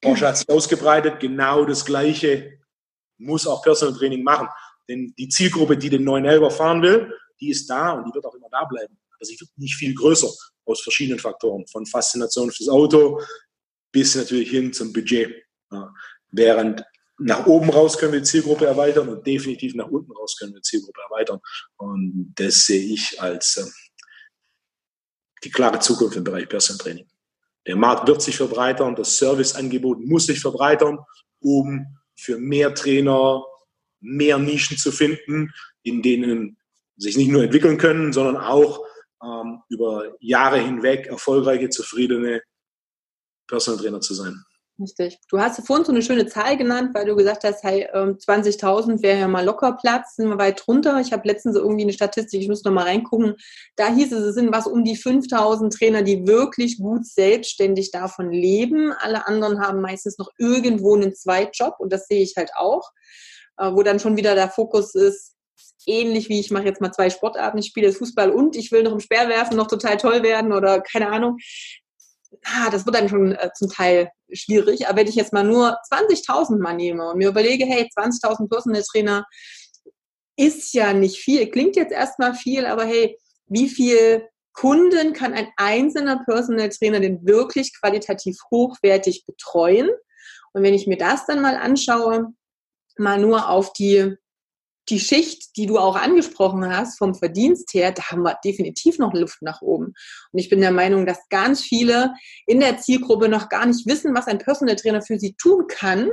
Porsche 0.00 0.28
hat 0.28 0.36
sich 0.36 0.48
ausgebreitet. 0.48 1.20
Genau 1.20 1.64
das 1.64 1.84
Gleiche 1.84 2.59
muss 3.20 3.46
auch 3.46 3.62
Personal 3.62 3.96
Training 3.96 4.22
machen. 4.22 4.48
Denn 4.88 5.14
die 5.16 5.28
Zielgruppe, 5.28 5.76
die 5.76 5.90
den 5.90 6.04
911 6.04 6.56
fahren 6.56 6.82
will, 6.82 7.12
die 7.40 7.50
ist 7.50 7.68
da 7.68 7.92
und 7.92 8.06
die 8.06 8.14
wird 8.14 8.24
auch 8.24 8.34
immer 8.34 8.48
da 8.50 8.64
bleiben. 8.64 8.98
Aber 9.14 9.24
sie 9.24 9.38
wird 9.38 9.50
nicht 9.56 9.74
viel 9.74 9.94
größer 9.94 10.28
aus 10.64 10.80
verschiedenen 10.82 11.18
Faktoren. 11.18 11.66
Von 11.68 11.86
Faszination 11.86 12.50
fürs 12.50 12.68
Auto 12.68 13.20
bis 13.92 14.14
natürlich 14.14 14.50
hin 14.50 14.72
zum 14.72 14.92
Budget. 14.92 15.34
Ja. 15.70 15.92
Während 16.30 16.84
nach 17.18 17.46
oben 17.46 17.70
raus 17.70 17.98
können 17.98 18.12
wir 18.12 18.20
die 18.20 18.26
Zielgruppe 18.26 18.66
erweitern 18.66 19.08
und 19.08 19.26
definitiv 19.26 19.74
nach 19.74 19.88
unten 19.88 20.10
raus 20.12 20.36
können 20.38 20.52
wir 20.52 20.60
die 20.60 20.68
Zielgruppe 20.68 21.00
erweitern. 21.10 21.40
Und 21.76 22.32
das 22.36 22.66
sehe 22.66 22.94
ich 22.94 23.20
als 23.20 23.56
äh, 23.58 23.70
die 25.44 25.50
klare 25.50 25.78
Zukunft 25.80 26.16
im 26.16 26.24
Bereich 26.24 26.48
Personal 26.48 26.78
Training. 26.78 27.08
Der 27.66 27.76
Markt 27.76 28.08
wird 28.08 28.22
sich 28.22 28.36
verbreitern, 28.36 28.96
das 28.96 29.18
Serviceangebot 29.18 30.00
muss 30.00 30.26
sich 30.26 30.40
verbreitern, 30.40 30.98
um 31.40 31.99
für 32.20 32.38
mehr 32.38 32.74
Trainer 32.74 33.44
mehr 34.00 34.38
Nischen 34.38 34.76
zu 34.76 34.92
finden, 34.92 35.52
in 35.82 36.02
denen 36.02 36.58
sich 36.96 37.16
nicht 37.16 37.30
nur 37.30 37.42
entwickeln 37.42 37.78
können, 37.78 38.12
sondern 38.12 38.36
auch 38.36 38.84
ähm, 39.22 39.62
über 39.68 40.14
Jahre 40.20 40.58
hinweg 40.58 41.06
erfolgreiche, 41.06 41.70
zufriedene 41.70 42.42
Personal 43.46 43.80
Trainer 43.80 44.00
zu 44.00 44.14
sein. 44.14 44.44
Richtig. 44.80 45.18
Du 45.28 45.38
hast 45.38 45.64
vorhin 45.66 45.84
so 45.84 45.92
eine 45.92 46.00
schöne 46.00 46.26
Zahl 46.26 46.56
genannt, 46.56 46.94
weil 46.94 47.04
du 47.04 47.14
gesagt 47.14 47.44
hast, 47.44 47.62
hey, 47.62 47.86
20.000 47.92 48.90
ähm, 48.90 49.02
wäre 49.02 49.20
ja 49.20 49.28
mal 49.28 49.44
locker 49.44 49.72
Platz, 49.72 50.16
sind 50.16 50.28
wir 50.28 50.38
weit 50.38 50.62
drunter. 50.64 51.00
Ich 51.00 51.12
habe 51.12 51.28
letztens 51.28 51.56
irgendwie 51.56 51.82
eine 51.82 51.92
Statistik, 51.92 52.40
ich 52.40 52.48
muss 52.48 52.64
noch 52.64 52.72
mal 52.72 52.84
reingucken. 52.84 53.34
Da 53.76 53.92
hieß 53.92 54.10
es, 54.12 54.20
es 54.20 54.34
sind 54.34 54.52
was 54.52 54.66
um 54.66 54.82
die 54.82 54.96
5.000 54.96 55.76
Trainer, 55.76 56.02
die 56.02 56.26
wirklich 56.26 56.78
gut 56.78 57.04
selbstständig 57.04 57.90
davon 57.90 58.30
leben. 58.30 58.92
Alle 58.92 59.26
anderen 59.26 59.60
haben 59.60 59.82
meistens 59.82 60.16
noch 60.16 60.30
irgendwo 60.38 60.94
einen 60.96 61.14
Zweitjob 61.14 61.74
und 61.78 61.92
das 61.92 62.06
sehe 62.06 62.22
ich 62.22 62.34
halt 62.38 62.52
auch, 62.56 62.90
äh, 63.58 63.70
wo 63.70 63.82
dann 63.82 64.00
schon 64.00 64.16
wieder 64.16 64.34
der 64.34 64.48
Fokus 64.48 64.94
ist, 64.94 65.34
ähnlich 65.84 66.30
wie 66.30 66.40
ich 66.40 66.50
mache 66.50 66.64
jetzt 66.64 66.80
mal 66.80 66.92
zwei 66.92 67.10
Sportarten, 67.10 67.58
ich 67.58 67.66
spiele 67.66 67.92
Fußball 67.92 68.30
und 68.30 68.56
ich 68.56 68.72
will 68.72 68.82
noch 68.82 68.92
im 68.92 69.00
Speerwerfen 69.00 69.56
noch 69.58 69.66
total 69.66 69.98
toll 69.98 70.22
werden 70.22 70.52
oder 70.52 70.80
keine 70.80 71.10
Ahnung 71.10 71.36
ah, 72.44 72.70
das 72.70 72.86
wird 72.86 72.96
dann 72.96 73.08
schon 73.08 73.32
äh, 73.32 73.50
zum 73.54 73.68
Teil 73.68 74.10
schwierig. 74.32 74.88
Aber 74.88 74.98
wenn 74.98 75.08
ich 75.08 75.14
jetzt 75.14 75.32
mal 75.32 75.44
nur 75.44 75.78
20.000 75.90 76.60
mal 76.60 76.74
nehme 76.74 77.10
und 77.10 77.18
mir 77.18 77.28
überlege, 77.28 77.64
hey, 77.64 77.88
20.000 77.96 78.48
Personal 78.48 78.82
Trainer 78.82 79.26
ist 80.36 80.72
ja 80.72 80.92
nicht 80.92 81.18
viel, 81.18 81.50
klingt 81.50 81.76
jetzt 81.76 81.92
erstmal 81.92 82.34
viel, 82.34 82.66
aber 82.66 82.84
hey, 82.84 83.18
wie 83.46 83.68
viel 83.68 84.26
Kunden 84.52 85.12
kann 85.12 85.34
ein 85.34 85.48
einzelner 85.56 86.24
Personal 86.24 86.70
Trainer 86.70 87.00
denn 87.00 87.26
wirklich 87.26 87.72
qualitativ 87.78 88.38
hochwertig 88.50 89.24
betreuen? 89.26 89.90
Und 90.52 90.62
wenn 90.62 90.74
ich 90.74 90.86
mir 90.86 90.98
das 90.98 91.26
dann 91.26 91.42
mal 91.42 91.56
anschaue, 91.56 92.32
mal 92.96 93.18
nur 93.18 93.48
auf 93.48 93.72
die 93.72 94.16
die 94.88 95.00
Schicht, 95.00 95.56
die 95.56 95.66
du 95.66 95.78
auch 95.78 95.96
angesprochen 95.96 96.66
hast, 96.66 96.98
vom 96.98 97.14
Verdienst 97.14 97.72
her, 97.74 97.92
da 97.92 98.10
haben 98.10 98.22
wir 98.22 98.38
definitiv 98.44 98.98
noch 98.98 99.12
Luft 99.14 99.42
nach 99.42 99.62
oben. 99.62 99.92
Und 100.32 100.38
ich 100.38 100.48
bin 100.48 100.60
der 100.60 100.72
Meinung, 100.72 101.06
dass 101.06 101.28
ganz 101.28 101.60
viele 101.60 102.14
in 102.46 102.60
der 102.60 102.78
Zielgruppe 102.78 103.28
noch 103.28 103.48
gar 103.48 103.66
nicht 103.66 103.86
wissen, 103.86 104.14
was 104.14 104.26
ein 104.26 104.38
Personal 104.38 104.76
Trainer 104.76 105.02
für 105.02 105.18
sie 105.18 105.34
tun 105.34 105.66
kann, 105.68 106.10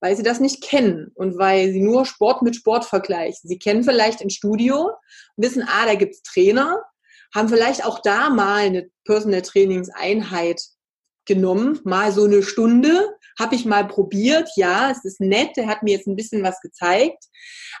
weil 0.00 0.16
sie 0.16 0.22
das 0.22 0.40
nicht 0.40 0.62
kennen 0.62 1.10
und 1.14 1.38
weil 1.38 1.72
sie 1.72 1.80
nur 1.80 2.04
Sport 2.04 2.42
mit 2.42 2.54
Sport 2.54 2.84
vergleichen. 2.84 3.48
Sie 3.48 3.58
kennen 3.58 3.82
vielleicht 3.82 4.20
ein 4.20 4.30
Studio, 4.30 4.90
wissen, 5.36 5.64
ah, 5.66 5.86
da 5.86 5.94
gibt's 5.94 6.22
Trainer, 6.22 6.82
haben 7.34 7.48
vielleicht 7.48 7.84
auch 7.84 8.00
da 8.00 8.30
mal 8.30 8.66
eine 8.66 8.88
Personal 9.04 9.42
Trainingseinheit 9.42 10.62
genommen, 11.26 11.80
mal 11.84 12.12
so 12.12 12.24
eine 12.24 12.42
Stunde, 12.42 13.15
habe 13.38 13.54
ich 13.54 13.64
mal 13.64 13.86
probiert, 13.86 14.48
ja, 14.56 14.90
es 14.90 15.04
ist 15.04 15.20
nett, 15.20 15.56
der 15.56 15.66
hat 15.66 15.82
mir 15.82 15.96
jetzt 15.96 16.06
ein 16.06 16.16
bisschen 16.16 16.42
was 16.42 16.60
gezeigt, 16.60 17.24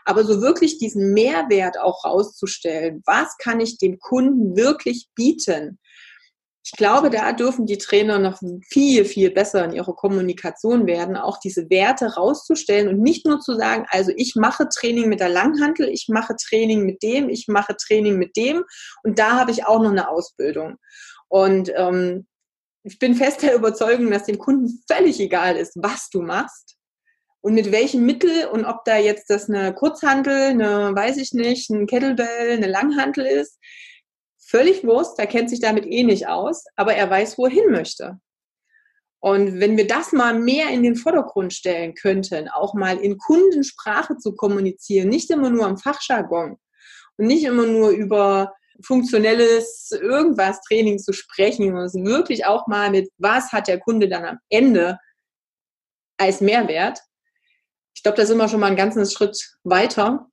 aber 0.04 0.24
so 0.24 0.40
wirklich 0.42 0.78
diesen 0.78 1.12
Mehrwert 1.12 1.78
auch 1.78 2.04
rauszustellen, 2.04 3.02
was 3.06 3.36
kann 3.38 3.60
ich 3.60 3.78
dem 3.78 3.98
Kunden 3.98 4.56
wirklich 4.56 5.08
bieten? 5.14 5.78
Ich 6.64 6.72
glaube, 6.72 7.10
da 7.10 7.32
dürfen 7.32 7.64
die 7.64 7.78
Trainer 7.78 8.18
noch 8.18 8.40
viel, 8.68 9.04
viel 9.04 9.30
besser 9.30 9.64
in 9.64 9.72
ihrer 9.72 9.94
Kommunikation 9.94 10.88
werden, 10.88 11.16
auch 11.16 11.38
diese 11.38 11.70
Werte 11.70 12.14
rauszustellen 12.14 12.88
und 12.88 13.00
nicht 13.00 13.24
nur 13.24 13.38
zu 13.38 13.54
sagen, 13.54 13.86
also 13.90 14.10
ich 14.16 14.34
mache 14.34 14.68
Training 14.68 15.08
mit 15.08 15.20
der 15.20 15.28
Langhantel, 15.28 15.88
ich 15.88 16.08
mache 16.08 16.34
Training 16.34 16.82
mit 16.82 17.04
dem, 17.04 17.28
ich 17.28 17.46
mache 17.46 17.76
Training 17.76 18.16
mit 18.16 18.36
dem 18.36 18.64
und 19.04 19.16
da 19.20 19.38
habe 19.38 19.52
ich 19.52 19.64
auch 19.64 19.80
noch 19.80 19.92
eine 19.92 20.08
Ausbildung. 20.08 20.76
Und 21.28 21.70
ähm, 21.76 22.26
ich 22.86 23.00
bin 23.00 23.16
fest 23.16 23.42
der 23.42 23.56
Überzeugung, 23.56 24.10
dass 24.12 24.24
dem 24.24 24.38
Kunden 24.38 24.80
völlig 24.88 25.18
egal 25.18 25.56
ist, 25.56 25.72
was 25.76 26.08
du 26.08 26.22
machst 26.22 26.76
und 27.40 27.54
mit 27.54 27.72
welchem 27.72 28.06
Mittel 28.06 28.46
und 28.46 28.64
ob 28.64 28.84
da 28.84 28.96
jetzt 28.96 29.28
das 29.28 29.50
eine 29.50 29.74
Kurzhantel, 29.74 30.50
eine, 30.50 30.94
weiß 30.94 31.16
ich 31.16 31.32
nicht, 31.32 31.68
ein 31.70 31.88
Kettlebell, 31.88 32.52
eine 32.52 32.68
Langhantel 32.68 33.26
ist. 33.26 33.58
Völlig 34.38 34.84
Wurst, 34.84 35.18
er 35.18 35.26
kennt 35.26 35.50
sich 35.50 35.58
damit 35.58 35.84
eh 35.84 36.04
nicht 36.04 36.28
aus, 36.28 36.64
aber 36.76 36.94
er 36.94 37.10
weiß, 37.10 37.36
wo 37.38 37.46
er 37.46 37.50
hin 37.50 37.72
möchte. 37.72 38.20
Und 39.18 39.58
wenn 39.58 39.76
wir 39.76 39.88
das 39.88 40.12
mal 40.12 40.38
mehr 40.38 40.70
in 40.70 40.84
den 40.84 40.94
Vordergrund 40.94 41.52
stellen 41.52 41.94
könnten, 41.94 42.48
auch 42.48 42.74
mal 42.74 42.98
in 42.98 43.18
Kundensprache 43.18 44.16
zu 44.18 44.36
kommunizieren, 44.36 45.08
nicht 45.08 45.28
immer 45.30 45.50
nur 45.50 45.66
am 45.66 45.78
Fachjargon 45.78 46.56
und 47.16 47.26
nicht 47.26 47.44
immer 47.44 47.66
nur 47.66 47.90
über 47.90 48.54
funktionelles 48.82 49.90
irgendwas 49.92 50.60
Training 50.62 50.98
zu 50.98 51.12
sprechen 51.12 51.76
es 51.76 51.94
wirklich 51.94 52.46
auch 52.46 52.66
mal 52.66 52.90
mit, 52.90 53.08
was 53.18 53.52
hat 53.52 53.68
der 53.68 53.80
Kunde 53.80 54.08
dann 54.08 54.24
am 54.24 54.38
Ende 54.48 54.98
als 56.18 56.40
Mehrwert. 56.40 57.00
Ich 57.94 58.02
glaube, 58.02 58.16
da 58.16 58.26
sind 58.26 58.38
wir 58.38 58.48
schon 58.48 58.60
mal 58.60 58.66
einen 58.66 58.76
ganzen 58.76 59.06
Schritt 59.06 59.38
weiter. 59.64 60.28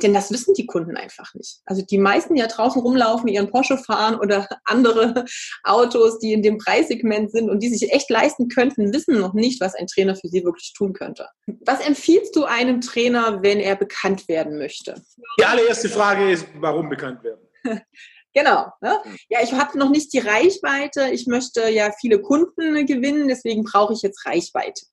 Denn 0.00 0.14
das 0.14 0.30
wissen 0.30 0.54
die 0.54 0.64
Kunden 0.64 0.96
einfach 0.96 1.34
nicht. 1.34 1.60
Also 1.66 1.82
die 1.82 1.98
meisten, 1.98 2.34
die 2.34 2.40
ja 2.40 2.46
draußen 2.46 2.80
rumlaufen, 2.80 3.28
ihren 3.28 3.50
Porsche 3.50 3.76
fahren 3.76 4.18
oder 4.18 4.48
andere 4.64 5.24
Autos, 5.64 6.18
die 6.18 6.32
in 6.32 6.42
dem 6.42 6.58
Preissegment 6.58 7.30
sind 7.30 7.50
und 7.50 7.62
die 7.62 7.68
sich 7.68 7.92
echt 7.92 8.08
leisten 8.08 8.48
könnten, 8.48 8.92
wissen 8.94 9.20
noch 9.20 9.34
nicht, 9.34 9.60
was 9.60 9.74
ein 9.74 9.86
Trainer 9.86 10.16
für 10.16 10.28
sie 10.28 10.44
wirklich 10.44 10.72
tun 10.72 10.94
könnte. 10.94 11.28
Was 11.66 11.86
empfiehlst 11.86 12.34
du 12.34 12.44
einem 12.44 12.80
Trainer, 12.80 13.42
wenn 13.42 13.60
er 13.60 13.76
bekannt 13.76 14.28
werden 14.28 14.56
möchte? 14.58 14.94
Die 15.38 15.44
allererste 15.44 15.90
Frage 15.90 16.30
ist, 16.30 16.46
warum 16.54 16.88
bekannt 16.88 17.22
werden? 17.22 17.40
Genau. 18.34 18.72
Ne? 18.80 18.96
Ja, 19.28 19.40
ich 19.42 19.52
habe 19.52 19.78
noch 19.78 19.90
nicht 19.90 20.12
die 20.12 20.18
Reichweite. 20.18 21.10
Ich 21.12 21.26
möchte 21.26 21.68
ja 21.68 21.90
viele 22.00 22.20
Kunden 22.20 22.86
gewinnen, 22.86 23.28
deswegen 23.28 23.62
brauche 23.62 23.92
ich 23.92 24.00
jetzt 24.00 24.24
Reichweite. 24.24 24.86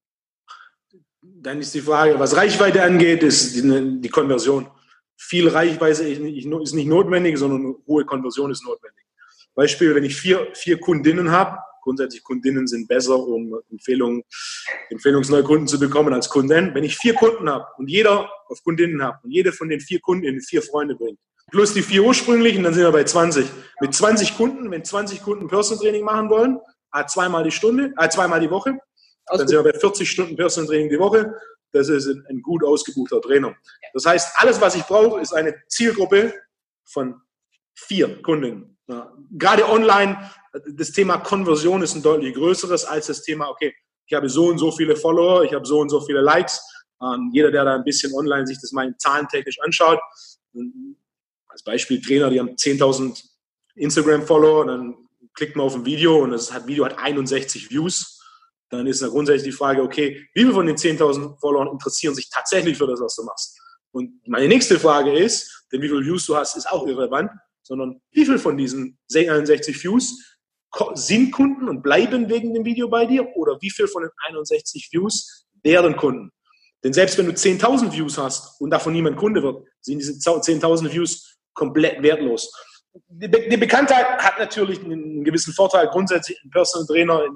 Dann 1.22 1.60
ist 1.60 1.74
die 1.74 1.82
Frage, 1.82 2.20
was 2.20 2.36
Reichweite 2.36 2.84
angeht, 2.84 3.24
ist 3.24 3.56
die, 3.56 4.02
die 4.02 4.10
Konversion. 4.10 4.70
Viel 5.18 5.48
Reichweite 5.48 6.04
ist 6.04 6.22
nicht 6.22 6.88
notwendig, 6.88 7.38
sondern 7.38 7.76
hohe 7.88 8.06
Konversion 8.06 8.52
ist 8.52 8.66
notwendig. 8.66 9.06
Beispiel, 9.56 9.96
wenn 9.96 10.04
ich 10.04 10.16
vier, 10.16 10.50
vier 10.54 10.80
Kundinnen 10.80 11.32
habe, 11.32 11.58
grundsätzlich 11.82 12.24
Kundinnen 12.24 12.68
sind 12.68 12.88
besser, 12.88 13.18
um 13.18 13.60
Empfehlungen, 13.72 14.24
Empfehlungsneukunden 14.90 15.68
zu 15.68 15.80
bekommen 15.80 16.14
als 16.14 16.30
Kunden. 16.30 16.74
Wenn 16.74 16.84
ich 16.84 16.98
vier 16.98 17.14
Kunden 17.14 17.50
habe 17.50 17.66
und 17.78 17.90
jeder 17.90 18.30
auf 18.48 18.64
Kundinnen 18.64 19.02
habe 19.02 19.20
und 19.24 19.32
jede 19.32 19.52
von 19.52 19.70
den 19.70 19.80
vier 19.80 20.00
Kunden 20.00 20.40
vier 20.42 20.62
Freunde 20.62 20.96
bringt, 20.96 21.20
plus 21.52 21.74
die 21.74 21.82
vier 21.82 22.04
ursprünglichen, 22.04 22.64
dann 22.64 22.74
sind 22.74 22.84
wir 22.84 22.92
bei 22.92 23.04
20. 23.04 23.46
Mit 23.82 23.94
20 23.94 24.36
Kunden, 24.36 24.70
wenn 24.72 24.84
20 24.84 25.24
Kunden 25.24 25.48
Personal 25.48 25.82
Training 25.84 26.04
machen 26.04 26.30
wollen, 26.30 26.60
zweimal 27.08 27.44
die 27.44 27.52
Stunde, 27.52 27.94
äh, 27.98 28.10
zweimal 28.10 28.40
die 28.40 28.50
Woche, 28.50 28.78
dann 29.26 29.48
sind 29.48 29.52
wir 29.52 29.72
bei 29.72 29.78
40 29.78 30.10
Stunden 30.10 30.36
Personal 30.36 30.68
Training 30.68 30.90
die 30.90 31.00
Woche. 31.00 31.34
Das 31.72 31.88
ist 31.88 32.08
ein, 32.08 32.26
ein 32.30 32.42
gut 32.42 32.64
ausgebuchter 32.64 33.22
Trainer. 33.22 33.56
Das 33.94 34.06
heißt, 34.06 34.34
alles, 34.38 34.60
was 34.60 34.76
ich 34.76 34.84
brauche, 34.84 35.22
ist 35.22 35.34
eine 35.34 35.56
Zielgruppe 35.68 36.34
von 36.86 37.22
vier 37.76 38.22
Kunden. 38.22 38.78
Ja. 38.88 39.14
Gerade 39.32 39.70
online, 39.70 40.18
das 40.74 40.92
Thema 40.92 41.18
Konversion 41.20 41.84
ist 41.84 41.96
ein 41.96 42.02
deutlich 42.02 42.34
größeres 42.34 42.86
als 42.86 43.08
das 43.08 43.22
Thema, 43.22 43.50
okay, 43.50 43.74
ich 44.08 44.16
habe 44.16 44.28
so 44.28 44.48
und 44.48 44.58
so 44.58 44.72
viele 44.72 44.96
Follower, 44.96 45.44
ich 45.44 45.54
habe 45.54 45.66
so 45.66 45.80
und 45.80 45.90
so 45.90 46.02
viele 46.02 46.22
Likes. 46.22 46.60
Ähm, 47.02 47.30
jeder, 47.32 47.52
der 47.52 47.64
da 47.64 47.76
ein 47.76 47.84
bisschen 47.84 48.14
online 48.14 48.48
sich 48.48 48.60
das 48.60 48.72
mal 48.72 48.94
zahlentechnisch 48.98 49.60
anschaut, 49.62 50.00
als 51.50 51.64
Beispiel 51.64 52.02
Trainer, 52.02 52.30
die 52.30 52.40
haben 52.40 52.56
10.000 52.56 53.24
Instagram-Follower 53.76 54.66
dann 54.66 54.96
klickt 55.34 55.56
man 55.56 55.66
auf 55.66 55.76
ein 55.76 55.86
Video 55.86 56.24
und 56.24 56.32
das 56.32 56.54
Video 56.68 56.86
hat 56.86 56.98
61 56.98 57.70
Views. 57.70 58.22
Dann 58.70 58.86
ist 58.88 59.02
dann 59.02 59.10
grundsätzlich 59.10 59.54
die 59.54 59.58
Frage, 59.58 59.82
okay, 59.82 60.28
wie 60.34 60.42
viele 60.42 60.54
von 60.54 60.66
den 60.66 60.76
10.000 60.76 61.40
Followern 61.40 61.70
interessieren 61.70 62.14
sich 62.14 62.30
tatsächlich 62.30 62.78
für 62.78 62.88
das, 62.88 63.00
was 63.00 63.16
du 63.16 63.24
machst? 63.24 63.58
Und 63.92 64.22
meine 64.28 64.48
nächste 64.48 64.80
Frage 64.80 65.18
ist, 65.18 65.66
denn 65.72 65.82
wie 65.82 65.88
viele 65.88 66.06
Views 66.06 66.26
du 66.26 66.36
hast, 66.36 66.56
ist 66.56 66.70
auch 66.70 66.86
irrelevant, 66.86 67.32
sondern 67.64 68.02
wie 68.12 68.26
viele 68.26 68.38
von 68.38 68.58
diesen 68.58 69.00
61 69.14 69.84
Views 69.84 70.38
sind 70.94 71.32
Kunden 71.32 71.68
und 71.68 71.82
bleiben 71.82 72.30
wegen 72.30 72.54
dem 72.54 72.66
Video 72.66 72.88
bei 72.88 73.06
dir 73.06 73.28
oder 73.36 73.58
wie 73.62 73.72
viele 73.72 73.88
von 73.88 74.04
den 74.04 74.12
61 74.28 74.90
Views 74.92 75.48
werden 75.64 75.96
Kunden? 75.96 76.32
Denn 76.84 76.94
selbst 76.94 77.18
wenn 77.18 77.26
du 77.26 77.32
10.000 77.32 77.92
Views 77.92 78.18
hast 78.18 78.62
und 78.62 78.70
davon 78.70 78.94
niemand 78.94 79.18
Kunde 79.18 79.42
wird, 79.42 79.66
sind 79.82 80.00
diese 80.00 80.14
10.000 80.14 80.92
Views 80.94 81.39
komplett 81.60 82.02
wertlos. 82.02 82.52
Die, 83.10 83.28
Be 83.28 83.48
die, 83.50 83.58
Bekanntheit 83.58 84.06
hat 84.18 84.40
natürlich 84.40 84.80
einen 84.84 85.24
gewissen 85.24 85.54
Vorteil. 85.54 85.88
Grundsätzlich 85.88 86.42
ein 86.44 86.50
Personal 86.50 86.88
Trainer, 86.88 87.28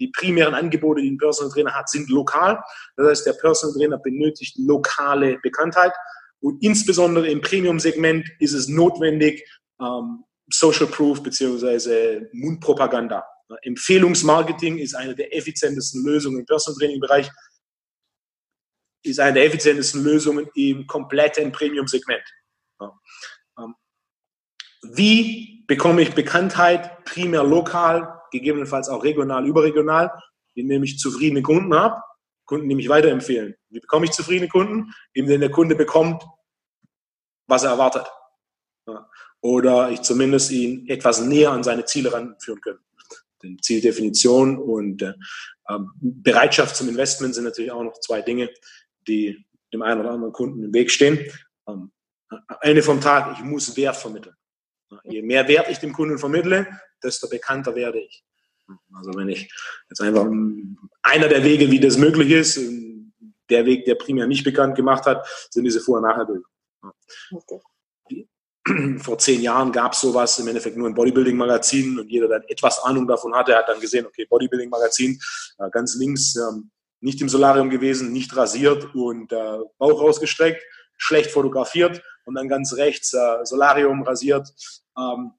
die 0.00 0.08
primären 0.08 0.54
Angebote, 0.54 1.02
die 1.02 1.10
ein 1.10 1.18
Personal 1.18 1.52
Trainer 1.52 1.74
hat, 1.74 1.88
sind 1.88 2.08
lokal. 2.08 2.58
Das 2.96 3.06
heißt, 3.08 3.26
der 3.26 3.34
Personal 3.34 3.76
Trainer 3.76 3.98
benötigt 3.98 4.56
lokale 4.58 5.38
Bekanntheit. 5.42 5.92
Und 6.40 6.62
insbesondere 6.62 7.28
im 7.28 7.40
Premium-Segment 7.40 8.26
ist 8.40 8.52
es 8.52 8.68
notwendig, 8.68 9.46
ähm, 9.80 10.24
Social 10.52 10.86
Proof 10.86 11.22
bzw. 11.22 12.26
Mundpropaganda. 12.32 13.24
Empfehlungsmarketing 13.62 14.78
ist 14.78 14.94
eine 14.94 15.14
der 15.14 15.34
effizientesten 15.36 16.04
Lösungen 16.04 16.40
im 16.40 16.46
Personal 16.46 16.78
Training 16.78 17.00
Bereich, 17.00 17.30
ist 19.04 19.20
eine 19.20 19.34
der 19.34 19.44
effizientesten 19.46 20.02
Lösungen 20.02 20.48
im 20.54 20.86
kompletten 20.86 21.52
Premium-Segment. 21.52 22.24
Ähm, 22.80 22.90
wie 24.92 25.64
bekomme 25.66 26.02
ich 26.02 26.14
Bekanntheit 26.14 27.04
primär 27.04 27.44
lokal, 27.44 28.20
gegebenenfalls 28.30 28.88
auch 28.88 29.02
regional, 29.02 29.46
überregional, 29.46 30.10
indem 30.54 30.82
ich 30.82 30.98
zufriedene 30.98 31.42
Kunden 31.42 31.74
habe, 31.74 32.02
Kunden, 32.44 32.68
die 32.68 32.74
mich 32.74 32.88
weiterempfehlen. 32.88 33.56
Wie 33.70 33.80
bekomme 33.80 34.06
ich 34.06 34.12
zufriedene 34.12 34.48
Kunden? 34.48 34.92
Indem 35.12 35.40
der 35.40 35.50
Kunde 35.50 35.74
bekommt, 35.74 36.22
was 37.48 37.64
er 37.64 37.70
erwartet. 37.70 38.06
Oder 39.40 39.90
ich 39.90 40.02
zumindest 40.02 40.50
ihn 40.50 40.88
etwas 40.88 41.20
näher 41.20 41.50
an 41.50 41.64
seine 41.64 41.84
Ziele 41.84 42.12
ranführen 42.12 42.60
kann. 42.60 42.78
Denn 43.42 43.58
Zieldefinition 43.60 44.58
und 44.58 45.02
äh, 45.02 45.12
ähm, 45.68 45.90
Bereitschaft 46.00 46.76
zum 46.76 46.88
Investment 46.88 47.34
sind 47.34 47.44
natürlich 47.44 47.70
auch 47.70 47.82
noch 47.82 47.98
zwei 48.00 48.22
Dinge, 48.22 48.48
die 49.06 49.44
dem 49.72 49.82
einen 49.82 50.00
oder 50.00 50.12
anderen 50.12 50.32
Kunden 50.32 50.64
im 50.64 50.72
Weg 50.72 50.90
stehen. 50.90 51.18
Ähm, 51.68 51.92
Ende 52.62 52.82
vom 52.82 53.00
Tag, 53.00 53.36
ich 53.36 53.44
muss 53.44 53.76
Wert 53.76 53.96
vermitteln. 53.96 54.34
Je 55.04 55.22
mehr 55.22 55.48
Wert 55.48 55.68
ich 55.68 55.78
dem 55.78 55.92
Kunden 55.92 56.18
vermittle, 56.18 56.66
desto 57.02 57.28
bekannter 57.28 57.74
werde 57.74 58.00
ich. 58.00 58.24
Also 58.94 59.14
wenn 59.14 59.28
ich 59.28 59.50
jetzt 59.88 60.00
einfach 60.00 60.26
einer 61.02 61.28
der 61.28 61.44
Wege, 61.44 61.70
wie 61.70 61.80
das 61.80 61.96
möglich 61.98 62.30
ist, 62.30 62.60
der 63.48 63.64
Weg, 63.64 63.84
der 63.84 63.94
primär 63.94 64.26
mich 64.26 64.42
bekannt 64.42 64.74
gemacht 64.74 65.06
hat, 65.06 65.26
sind 65.50 65.64
diese 65.64 65.80
Vor- 65.80 65.98
und 65.98 66.02
Nachherbilder. 66.02 66.42
Vor 68.98 69.18
zehn 69.18 69.42
Jahren 69.42 69.70
gab 69.70 69.92
es 69.92 70.00
sowas 70.00 70.38
im 70.40 70.48
Endeffekt 70.48 70.76
nur 70.76 70.88
ein 70.88 70.94
Bodybuilding-Magazin 70.94 72.00
und 72.00 72.08
jeder, 72.08 72.26
der 72.26 72.42
etwas 72.50 72.80
Ahnung 72.80 73.06
davon 73.06 73.32
hatte, 73.34 73.54
hat 73.54 73.68
dann 73.68 73.78
gesehen, 73.80 74.04
okay, 74.06 74.26
Bodybuilding-Magazin, 74.28 75.20
ganz 75.70 75.94
links, 75.94 76.34
ähm, 76.34 76.70
nicht 77.00 77.20
im 77.20 77.28
Solarium 77.28 77.70
gewesen, 77.70 78.12
nicht 78.12 78.34
rasiert 78.36 78.92
und 78.94 79.30
äh, 79.32 79.58
Bauch 79.78 80.00
rausgestreckt, 80.00 80.64
schlecht 80.96 81.30
fotografiert 81.30 82.02
und 82.26 82.34
dann 82.34 82.48
ganz 82.48 82.74
rechts 82.74 83.14
äh, 83.14 83.44
Solarium 83.44 84.02
rasiert, 84.02 84.48
ähm, 84.98 85.32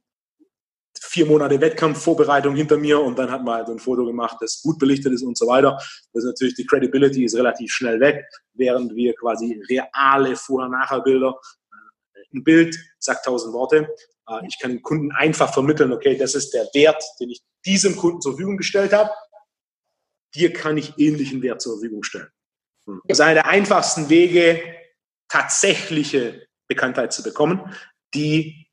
vier 1.00 1.26
Monate 1.26 1.62
Wettkampfvorbereitung 1.62 2.56
hinter 2.56 2.78
mir 2.78 3.00
und 3.00 3.20
dann 3.20 3.30
hat 3.30 3.44
man 3.44 3.56
halt 3.56 3.70
ein 3.70 3.80
Foto 3.80 4.06
gemacht, 4.06 4.38
das 4.40 4.62
gut 4.62 4.80
belichtet 4.80 5.14
ist 5.14 5.22
und 5.22 5.38
so 5.38 5.46
weiter. 5.48 5.74
Das 6.14 6.24
ist 6.24 6.26
natürlich, 6.26 6.56
die 6.56 6.66
Credibility 6.66 7.24
ist 7.24 7.36
relativ 7.36 7.72
schnell 7.72 8.00
weg, 8.00 8.26
während 8.54 8.96
wir 8.96 9.14
quasi 9.14 9.62
reale 9.70 10.36
Vorher-Nachher-Bilder, 10.36 11.40
äh, 11.72 12.38
ein 12.38 12.44
Bild 12.44 12.76
sagt 13.00 13.26
tausend 13.26 13.54
Worte. 13.54 13.88
Äh, 14.30 14.48
ich 14.48 14.58
kann 14.60 14.72
dem 14.72 14.82
Kunden 14.82 15.12
einfach 15.12 15.54
vermitteln, 15.54 15.92
okay, 15.92 16.18
das 16.18 16.36
ist 16.36 16.54
der 16.54 16.68
Wert, 16.74 17.04
den 17.20 17.30
ich 17.30 17.42
diesem 17.66 17.96
Kunden 17.96 18.22
zur 18.22 18.34
Verfügung 18.34 18.58
gestellt 18.58 18.94
habe. 18.94 19.12
Dir 20.36 20.52
kann 20.54 20.78
ich 20.78 20.98
ähnlichen 20.98 21.42
Wert 21.42 21.62
zur 21.62 21.74
Verfügung 21.74 22.04
stellen. 22.04 22.30
Das 23.08 23.20
ist 23.20 23.22
einer 23.22 23.36
der 23.36 23.48
einfachsten 23.48 24.10
Wege, 24.10 24.62
tatsächliche 25.30 26.47
Bekanntheit 26.68 27.14
zu 27.14 27.24
bekommen, 27.24 27.74
die 28.14 28.68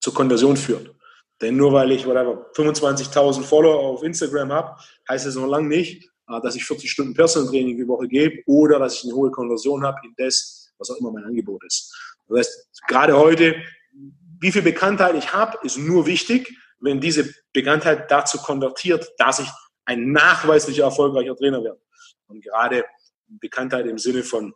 zur 0.00 0.14
Konversion 0.14 0.56
führt. 0.56 0.94
Denn 1.40 1.56
nur 1.56 1.72
weil 1.72 1.92
ich 1.92 2.04
25.000 2.04 3.42
Follower 3.42 3.78
auf 3.78 4.02
Instagram 4.02 4.52
habe, 4.52 4.76
heißt 5.08 5.26
es 5.26 5.34
noch 5.34 5.46
lange 5.46 5.68
nicht, 5.68 6.04
äh, 6.28 6.40
dass 6.42 6.56
ich 6.56 6.64
40 6.64 6.90
Stunden 6.90 7.14
Personal 7.14 7.50
Training 7.50 7.76
die 7.76 7.86
Woche 7.86 8.08
gebe 8.08 8.42
oder 8.46 8.78
dass 8.78 8.98
ich 8.98 9.04
eine 9.04 9.14
hohe 9.14 9.30
Konversion 9.30 9.84
habe 9.84 9.98
in 10.04 10.14
das, 10.16 10.72
was 10.78 10.90
auch 10.90 10.96
immer 10.96 11.12
mein 11.12 11.24
Angebot 11.24 11.62
ist. 11.64 11.94
Das 12.28 12.38
heißt, 12.38 12.70
gerade 12.88 13.16
heute, 13.16 13.56
wie 14.40 14.52
viel 14.52 14.62
Bekanntheit 14.62 15.14
ich 15.14 15.32
habe, 15.32 15.58
ist 15.62 15.78
nur 15.78 16.06
wichtig, 16.06 16.56
wenn 16.80 17.00
diese 17.00 17.32
Bekanntheit 17.52 18.10
dazu 18.10 18.38
konvertiert, 18.38 19.12
dass 19.18 19.38
ich 19.38 19.48
ein 19.84 20.12
nachweislicher 20.12 20.84
erfolgreicher 20.84 21.36
Trainer 21.36 21.62
werde. 21.62 21.80
Und 22.26 22.42
gerade 22.42 22.84
Bekanntheit 23.28 23.86
im 23.86 23.98
Sinne 23.98 24.22
von 24.22 24.52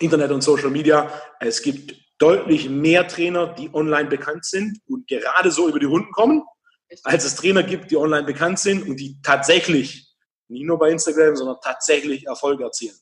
Internet 0.00 0.30
und 0.30 0.42
Social 0.42 0.70
Media. 0.70 1.10
Es 1.40 1.62
gibt 1.62 1.94
deutlich 2.18 2.68
mehr 2.68 3.08
Trainer, 3.08 3.48
die 3.48 3.72
online 3.74 4.08
bekannt 4.08 4.44
sind 4.44 4.78
und 4.86 5.06
gerade 5.08 5.50
so 5.50 5.68
über 5.68 5.78
die 5.78 5.86
Runden 5.86 6.12
kommen, 6.12 6.42
als 7.04 7.24
es 7.24 7.34
Trainer 7.34 7.62
gibt, 7.62 7.90
die 7.90 7.96
online 7.96 8.24
bekannt 8.24 8.58
sind 8.58 8.88
und 8.88 8.96
die 8.96 9.18
tatsächlich, 9.22 10.08
nicht 10.48 10.64
nur 10.64 10.78
bei 10.78 10.90
Instagram, 10.90 11.36
sondern 11.36 11.56
tatsächlich 11.62 12.26
Erfolg 12.26 12.60
erzielen. 12.60 12.96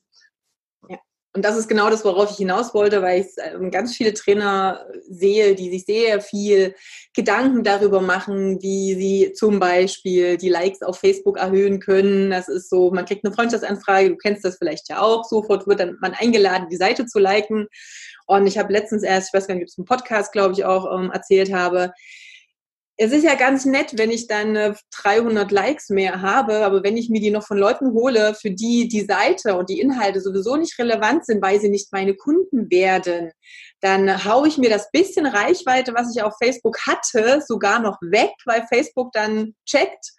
Und 1.32 1.44
das 1.44 1.56
ist 1.56 1.68
genau 1.68 1.90
das, 1.90 2.04
worauf 2.04 2.32
ich 2.32 2.38
hinaus 2.38 2.74
wollte, 2.74 3.02
weil 3.02 3.20
ich 3.20 3.28
ähm, 3.38 3.70
ganz 3.70 3.94
viele 3.96 4.12
Trainer 4.14 4.84
sehe, 5.08 5.54
die 5.54 5.70
sich 5.70 5.84
sehr 5.84 6.20
viel 6.20 6.74
Gedanken 7.14 7.62
darüber 7.62 8.00
machen, 8.00 8.60
wie 8.62 8.94
sie 8.96 9.32
zum 9.32 9.60
Beispiel 9.60 10.38
die 10.38 10.48
Likes 10.48 10.82
auf 10.82 10.98
Facebook 10.98 11.38
erhöhen 11.38 11.78
können. 11.78 12.30
Das 12.30 12.48
ist 12.48 12.68
so, 12.68 12.90
man 12.90 13.04
kriegt 13.04 13.24
eine 13.24 13.32
Freundschaftsanfrage, 13.32 14.10
du 14.10 14.16
kennst 14.16 14.44
das 14.44 14.58
vielleicht 14.58 14.88
ja 14.88 15.00
auch, 15.00 15.22
sofort 15.22 15.68
wird 15.68 15.78
dann 15.78 15.98
man 16.00 16.14
eingeladen, 16.14 16.68
die 16.68 16.76
Seite 16.76 17.06
zu 17.06 17.20
liken. 17.20 17.68
Und 18.26 18.48
ich 18.48 18.58
habe 18.58 18.72
letztens 18.72 19.04
erst, 19.04 19.28
ich 19.28 19.34
weiß 19.34 19.46
gar 19.46 19.54
nicht, 19.54 19.64
ob 19.64 19.68
es 19.68 19.78
einen 19.78 19.84
Podcast, 19.84 20.32
glaube 20.32 20.54
ich, 20.54 20.64
auch 20.64 20.98
ähm, 20.98 21.12
erzählt 21.12 21.52
habe, 21.52 21.92
es 23.02 23.12
ist 23.12 23.24
ja 23.24 23.34
ganz 23.34 23.64
nett, 23.64 23.96
wenn 23.96 24.10
ich 24.10 24.26
dann 24.26 24.76
300 24.90 25.50
Likes 25.50 25.88
mehr 25.88 26.20
habe, 26.20 26.66
aber 26.66 26.82
wenn 26.82 26.98
ich 26.98 27.08
mir 27.08 27.22
die 27.22 27.30
noch 27.30 27.46
von 27.46 27.56
Leuten 27.56 27.94
hole, 27.94 28.34
für 28.34 28.50
die 28.50 28.88
die 28.88 29.06
Seite 29.06 29.56
und 29.56 29.70
die 29.70 29.80
Inhalte 29.80 30.20
sowieso 30.20 30.56
nicht 30.56 30.78
relevant 30.78 31.24
sind, 31.24 31.40
weil 31.40 31.58
sie 31.58 31.70
nicht 31.70 31.94
meine 31.94 32.14
Kunden 32.14 32.70
werden, 32.70 33.32
dann 33.80 34.22
haue 34.26 34.48
ich 34.48 34.58
mir 34.58 34.68
das 34.68 34.90
bisschen 34.90 35.24
Reichweite, 35.24 35.94
was 35.94 36.14
ich 36.14 36.22
auf 36.22 36.34
Facebook 36.42 36.76
hatte, 36.86 37.42
sogar 37.48 37.80
noch 37.80 37.96
weg, 38.02 38.32
weil 38.44 38.66
Facebook 38.68 39.12
dann 39.12 39.54
checkt, 39.64 40.10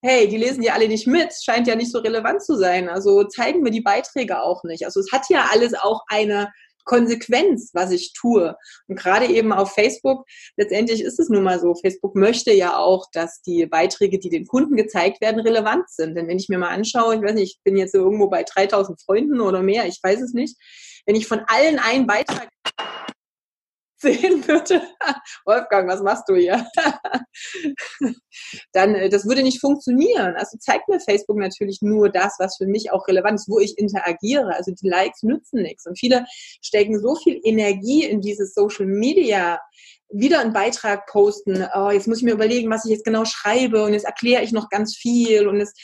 hey, 0.00 0.28
die 0.28 0.36
lesen 0.36 0.62
ja 0.62 0.74
alle 0.74 0.86
nicht 0.86 1.08
mit, 1.08 1.34
scheint 1.42 1.66
ja 1.66 1.74
nicht 1.74 1.90
so 1.90 1.98
relevant 1.98 2.44
zu 2.44 2.56
sein. 2.56 2.88
Also 2.88 3.24
zeigen 3.24 3.62
mir 3.62 3.72
die 3.72 3.82
Beiträge 3.82 4.40
auch 4.40 4.62
nicht. 4.62 4.84
Also 4.84 5.00
es 5.00 5.10
hat 5.10 5.22
ja 5.30 5.48
alles 5.50 5.74
auch 5.74 6.02
eine 6.06 6.52
Konsequenz, 6.90 7.70
was 7.72 7.92
ich 7.92 8.14
tue. 8.14 8.56
Und 8.88 8.98
gerade 8.98 9.26
eben 9.26 9.52
auf 9.52 9.74
Facebook, 9.74 10.26
letztendlich 10.56 11.02
ist 11.02 11.20
es 11.20 11.28
nun 11.28 11.44
mal 11.44 11.60
so, 11.60 11.76
Facebook 11.76 12.16
möchte 12.16 12.52
ja 12.52 12.78
auch, 12.78 13.06
dass 13.12 13.42
die 13.42 13.66
Beiträge, 13.66 14.18
die 14.18 14.28
den 14.28 14.44
Kunden 14.44 14.74
gezeigt 14.74 15.20
werden, 15.20 15.40
relevant 15.40 15.88
sind. 15.88 16.16
Denn 16.16 16.26
wenn 16.26 16.38
ich 16.38 16.48
mir 16.48 16.58
mal 16.58 16.70
anschaue, 16.70 17.14
ich 17.14 17.22
weiß 17.22 17.34
nicht, 17.34 17.58
ich 17.58 17.62
bin 17.62 17.76
jetzt 17.76 17.94
irgendwo 17.94 18.28
bei 18.28 18.42
3000 18.42 19.00
Freunden 19.00 19.40
oder 19.40 19.62
mehr, 19.62 19.86
ich 19.86 20.00
weiß 20.02 20.20
es 20.20 20.32
nicht, 20.32 20.56
wenn 21.06 21.14
ich 21.14 21.28
von 21.28 21.42
allen 21.46 21.78
einen 21.78 22.08
Beitrag 22.08 22.48
sehen 24.00 24.46
würde, 24.46 24.82
Wolfgang, 25.44 25.88
was 25.88 26.02
machst 26.02 26.24
du 26.28 26.34
hier? 26.34 26.66
Dann, 28.72 28.94
äh, 28.94 29.08
das 29.08 29.26
würde 29.26 29.42
nicht 29.42 29.60
funktionieren. 29.60 30.34
Also 30.36 30.58
zeigt 30.58 30.88
mir 30.88 31.00
Facebook 31.00 31.36
natürlich 31.36 31.80
nur 31.82 32.08
das, 32.08 32.36
was 32.38 32.56
für 32.56 32.66
mich 32.66 32.92
auch 32.92 33.06
relevant 33.08 33.40
ist, 33.40 33.48
wo 33.48 33.58
ich 33.58 33.78
interagiere. 33.78 34.54
Also 34.54 34.72
die 34.72 34.88
Likes 34.88 35.22
nützen 35.22 35.62
nichts. 35.62 35.86
Und 35.86 35.98
viele 35.98 36.24
stecken 36.62 37.00
so 37.00 37.14
viel 37.16 37.40
Energie 37.44 38.04
in 38.04 38.20
dieses 38.20 38.54
Social 38.54 38.86
Media, 38.86 39.60
wieder 40.12 40.40
einen 40.40 40.52
Beitrag 40.52 41.06
posten. 41.06 41.66
Oh, 41.74 41.90
jetzt 41.90 42.08
muss 42.08 42.18
ich 42.18 42.24
mir 42.24 42.32
überlegen, 42.32 42.70
was 42.70 42.84
ich 42.84 42.90
jetzt 42.90 43.04
genau 43.04 43.24
schreibe 43.24 43.84
und 43.84 43.92
jetzt 43.92 44.06
erkläre 44.06 44.42
ich 44.42 44.52
noch 44.52 44.68
ganz 44.68 44.96
viel 44.96 45.46
und 45.46 45.58
jetzt 45.58 45.78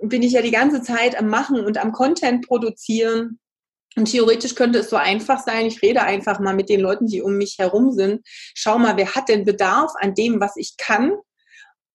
bin 0.00 0.22
ich 0.22 0.32
ja 0.32 0.42
die 0.42 0.50
ganze 0.50 0.80
Zeit 0.80 1.18
am 1.18 1.28
Machen 1.28 1.64
und 1.64 1.76
am 1.76 1.92
Content 1.92 2.46
produzieren 2.46 3.38
und 3.96 4.10
theoretisch 4.10 4.54
könnte 4.54 4.80
es 4.80 4.90
so 4.90 4.96
einfach 4.96 5.42
sein, 5.42 5.66
ich 5.66 5.82
rede 5.82 6.02
einfach 6.02 6.38
mal 6.38 6.54
mit 6.54 6.68
den 6.68 6.80
Leuten, 6.80 7.06
die 7.06 7.22
um 7.22 7.36
mich 7.36 7.56
herum 7.58 7.92
sind. 7.92 8.20
Schau 8.54 8.78
mal, 8.78 8.96
wer 8.96 9.14
hat 9.14 9.28
denn 9.28 9.44
Bedarf 9.44 9.92
an 9.98 10.14
dem, 10.14 10.40
was 10.40 10.56
ich 10.56 10.76
kann? 10.76 11.12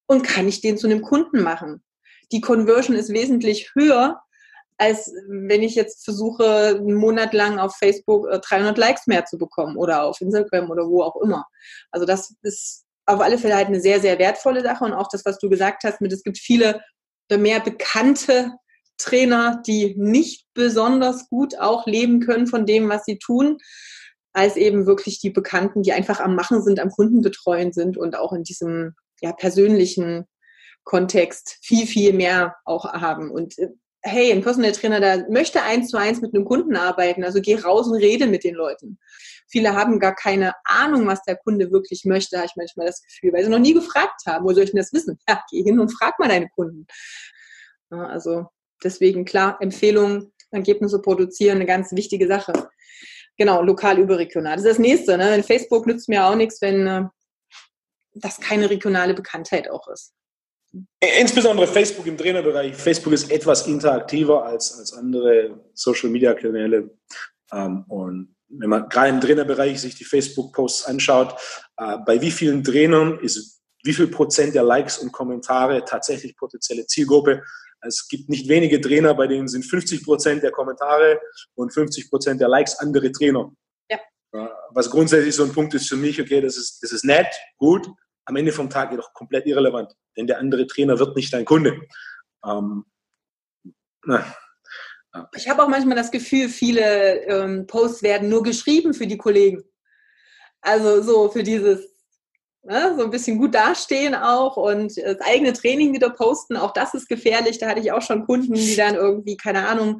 Und 0.06 0.24
kann 0.24 0.48
ich 0.48 0.62
den 0.62 0.78
zu 0.78 0.88
einem 0.88 1.02
Kunden 1.02 1.41
machen? 1.41 1.82
Die 2.32 2.41
Conversion 2.41 2.96
ist 2.96 3.14
wesentlich 3.14 3.72
höher, 3.74 4.22
als 4.78 5.14
wenn 5.28 5.64
ich 5.64 5.76
jetzt 5.76 6.04
versuche, 6.04 6.78
einen 6.78 6.96
Monat 6.96 7.34
lang 7.34 7.60
auf 7.60 7.76
Facebook 7.78 8.30
300 8.30 8.78
äh, 8.78 8.82
Likes 8.82 9.08
mehr 9.08 9.26
zu 9.26 9.38
bekommen 9.38 9.78
oder 9.78 10.04
auf 10.04 10.20
Instagram 10.20 10.70
oder 10.72 10.88
wo 10.88 11.04
auch 11.04 11.16
immer. 11.22 11.46
Also 11.91 12.06
das 12.06 12.36
ist 12.41 12.84
auf 13.06 13.22
alle 13.22 13.38
Fälle 13.38 13.56
halt 13.56 13.68
eine 13.68 13.80
sehr, 13.80 14.00
sehr 14.00 14.20
wertvolle 14.20 14.62
Sache 14.62 14.84
und 14.84 14.94
auch 14.94 15.08
das, 15.10 15.26
was 15.26 15.38
du 15.38 15.50
gesagt 15.50 15.84
hast, 15.84 16.02
mit 16.02 16.12
es 16.12 16.24
gibt 16.24 16.38
viele 16.38 16.82
mehr 17.32 17.60
bekannte 17.62 18.52
Trainer, 19.04 19.62
die 19.66 19.95
nicht 19.97 20.47
besonders 20.54 21.30
gut 21.30 21.60
auch 21.60 21.86
leben 21.86 22.22
können 22.22 22.47
von 22.47 22.66
dem, 22.66 22.89
was 22.89 23.06
sie 23.06 23.20
tun, 23.20 23.58
als 24.34 24.56
eben 24.56 24.86
wirklich 24.86 25.20
die 25.20 25.30
Bekannten, 25.30 25.84
die 25.84 25.93
einfach 25.93 26.20
am 26.20 26.36
Machen 26.36 26.64
sind, 26.64 26.80
am 26.80 26.89
Kunden 26.89 27.22
betreuen 27.22 27.72
sind 27.74 27.97
und 27.97 28.16
auch 28.18 28.34
in 28.34 28.43
diesem 28.43 28.95
ja, 29.22 29.32
persönlichen 29.34 30.26
Kontext 30.84 31.58
viel, 31.62 31.86
viel 31.86 32.14
mehr 32.14 32.56
auch 32.66 32.86
haben. 32.86 33.30
Und 33.30 33.58
äh, 33.60 33.70
hey, 34.01 34.32
ein 34.32 34.41
Personal 34.41 34.72
Trainer, 34.74 34.99
der 34.99 35.30
möchte 35.30 35.62
eins 35.62 35.89
zu 35.89 35.97
eins 35.97 36.20
mit 36.22 36.34
einem 36.34 36.45
Kunden 36.45 36.76
arbeiten, 36.76 37.24
also 37.24 37.39
geh 37.41 37.56
raus 37.56 37.88
und 37.88 37.95
rede 37.95 38.28
mit 38.28 38.43
den 38.43 38.56
Leuten. 38.56 38.99
Viele 39.47 39.76
haben 39.76 39.99
gar 39.99 40.16
keine 40.16 40.54
Ahnung, 40.66 41.08
was 41.08 41.22
der 41.24 41.38
Kunde 41.38 41.72
wirklich 41.72 42.06
möchte, 42.06 42.38
habe 42.38 42.47
ich 42.47 42.56
manchmal 42.56 42.88
das 42.88 43.04
Gefühl, 43.04 43.34
weil 43.34 43.43
sie 43.43 43.51
noch 43.51 43.60
nie 43.60 43.74
gefragt 43.74 44.22
haben. 44.26 44.45
Wo 44.45 44.54
soll 44.54 44.64
ich 44.64 44.72
denn 44.72 44.80
das 44.80 44.93
wissen? 44.93 45.20
Ja, 45.30 45.43
geh 45.51 45.62
hin 45.62 45.80
und 45.80 45.89
frag 45.89 46.18
mal 46.20 46.28
deine 46.28 46.49
Kunden. 46.49 46.88
Also 47.89 48.47
Deswegen 48.84 49.25
klar, 49.25 49.57
Empfehlungen, 49.59 50.34
Ergebnisse 50.51 51.01
produzieren, 51.01 51.57
eine 51.57 51.65
ganz 51.65 51.91
wichtige 51.91 52.27
Sache. 52.27 52.53
Genau, 53.38 53.61
lokal 53.63 53.97
überregional. 53.97 54.55
Das 54.55 54.65
ist 54.65 54.71
das 54.71 54.79
nächste. 54.79 55.17
Ne? 55.17 55.41
Facebook 55.43 55.88
nützt 55.88 56.07
mir 56.07 56.25
auch 56.25 56.36
nichts, 56.36 56.61
wenn 56.61 56.88
äh, 56.88 57.03
das 58.13 58.39
keine 58.39 58.69
regionale 58.69 59.13
Bekanntheit 59.13 59.69
auch 59.69 59.88
ist. 59.88 60.13
Insbesondere 61.19 61.67
Facebook 61.67 62.05
im 62.07 62.17
Trainerbereich. 62.17 62.75
Facebook 62.75 63.13
ist 63.13 63.31
etwas 63.31 63.67
interaktiver 63.67 64.45
als, 64.45 64.77
als 64.77 64.93
andere 64.93 65.59
Social-Media-Kanäle. 65.73 66.91
Ähm, 67.51 67.86
und 67.88 68.36
wenn 68.49 68.69
man 68.69 68.89
gerade 68.89 69.09
im 69.09 69.21
Trainerbereich 69.21 69.81
sich 69.81 69.95
die 69.95 70.03
Facebook-Posts 70.03 70.86
anschaut, 70.86 71.36
äh, 71.77 71.97
bei 72.05 72.21
wie 72.21 72.31
vielen 72.31 72.63
Trainern 72.63 73.19
ist 73.19 73.61
wie 73.84 73.93
viel 73.93 74.07
Prozent 74.07 74.55
der 74.55 74.63
Likes 74.63 74.97
und 74.97 75.11
Kommentare 75.11 75.84
tatsächlich 75.86 76.38
potenzielle 76.38 76.88
Zielgruppe 76.88 77.43
es 77.84 78.07
gibt 78.07 78.29
nicht 78.29 78.47
wenige 78.47 78.79
Trainer, 78.81 79.13
bei 79.13 79.27
denen 79.27 79.47
sind 79.47 79.63
50 79.63 80.03
Prozent 80.03 80.43
der 80.43 80.51
Kommentare 80.51 81.19
und 81.55 81.73
50 81.73 82.09
Prozent 82.09 82.41
der 82.41 82.47
Likes 82.47 82.79
andere 82.79 83.11
Trainer. 83.11 83.51
Ja. 83.89 83.99
Was 84.71 84.89
grundsätzlich 84.89 85.36
so 85.36 85.43
ein 85.43 85.53
Punkt 85.53 85.73
ist 85.73 85.88
für 85.88 85.97
mich, 85.97 86.19
okay, 86.19 86.41
das 86.41 86.57
ist, 86.57 86.81
das 86.81 86.91
ist 86.91 87.05
nett, 87.05 87.27
gut, 87.57 87.88
am 88.25 88.36
Ende 88.36 88.51
vom 88.51 88.69
Tag 88.69 88.91
jedoch 88.91 89.13
komplett 89.13 89.45
irrelevant, 89.45 89.93
denn 90.17 90.27
der 90.27 90.39
andere 90.39 90.65
Trainer 90.65 90.97
wird 90.97 91.15
nicht 91.15 91.34
dein 91.34 91.45
Kunde. 91.45 91.79
Ähm, 92.45 92.86
na, 94.05 94.36
Ich 95.36 95.47
habe 95.47 95.63
auch 95.63 95.69
manchmal 95.69 95.95
das 95.95 96.11
Gefühl, 96.11 96.49
viele 96.49 97.21
ähm, 97.25 97.67
Posts 97.67 98.03
werden 98.03 98.29
nur 98.29 98.43
geschrieben 98.43 98.93
für 98.93 99.07
die 99.07 99.17
Kollegen. 99.17 99.63
Also 100.61 101.01
so 101.01 101.29
für 101.29 101.43
dieses, 101.43 101.93
ne, 102.64 102.95
so 102.97 103.03
ein 103.03 103.09
bisschen 103.09 103.38
gut 103.38 103.53
dastehen 103.53 104.16
auch 104.16 104.57
und 104.57 104.95
das 104.97 105.20
eigene 105.22 105.53
Training 105.53 105.93
wieder 105.93 106.09
posten, 106.09 106.55
auch 106.57 106.72
das 106.72 106.93
ist 106.93 107.07
gefährlich. 107.09 107.57
Da 107.59 107.70
hatte 107.70 107.82
ich 107.82 107.91
auch 107.91 108.01
schon 108.01 108.26
Kunden, 108.26 108.53
die 108.53 108.76
dann 108.76 108.95
irgendwie, 108.95 109.38
keine 109.38 109.68
Ahnung, 109.68 109.99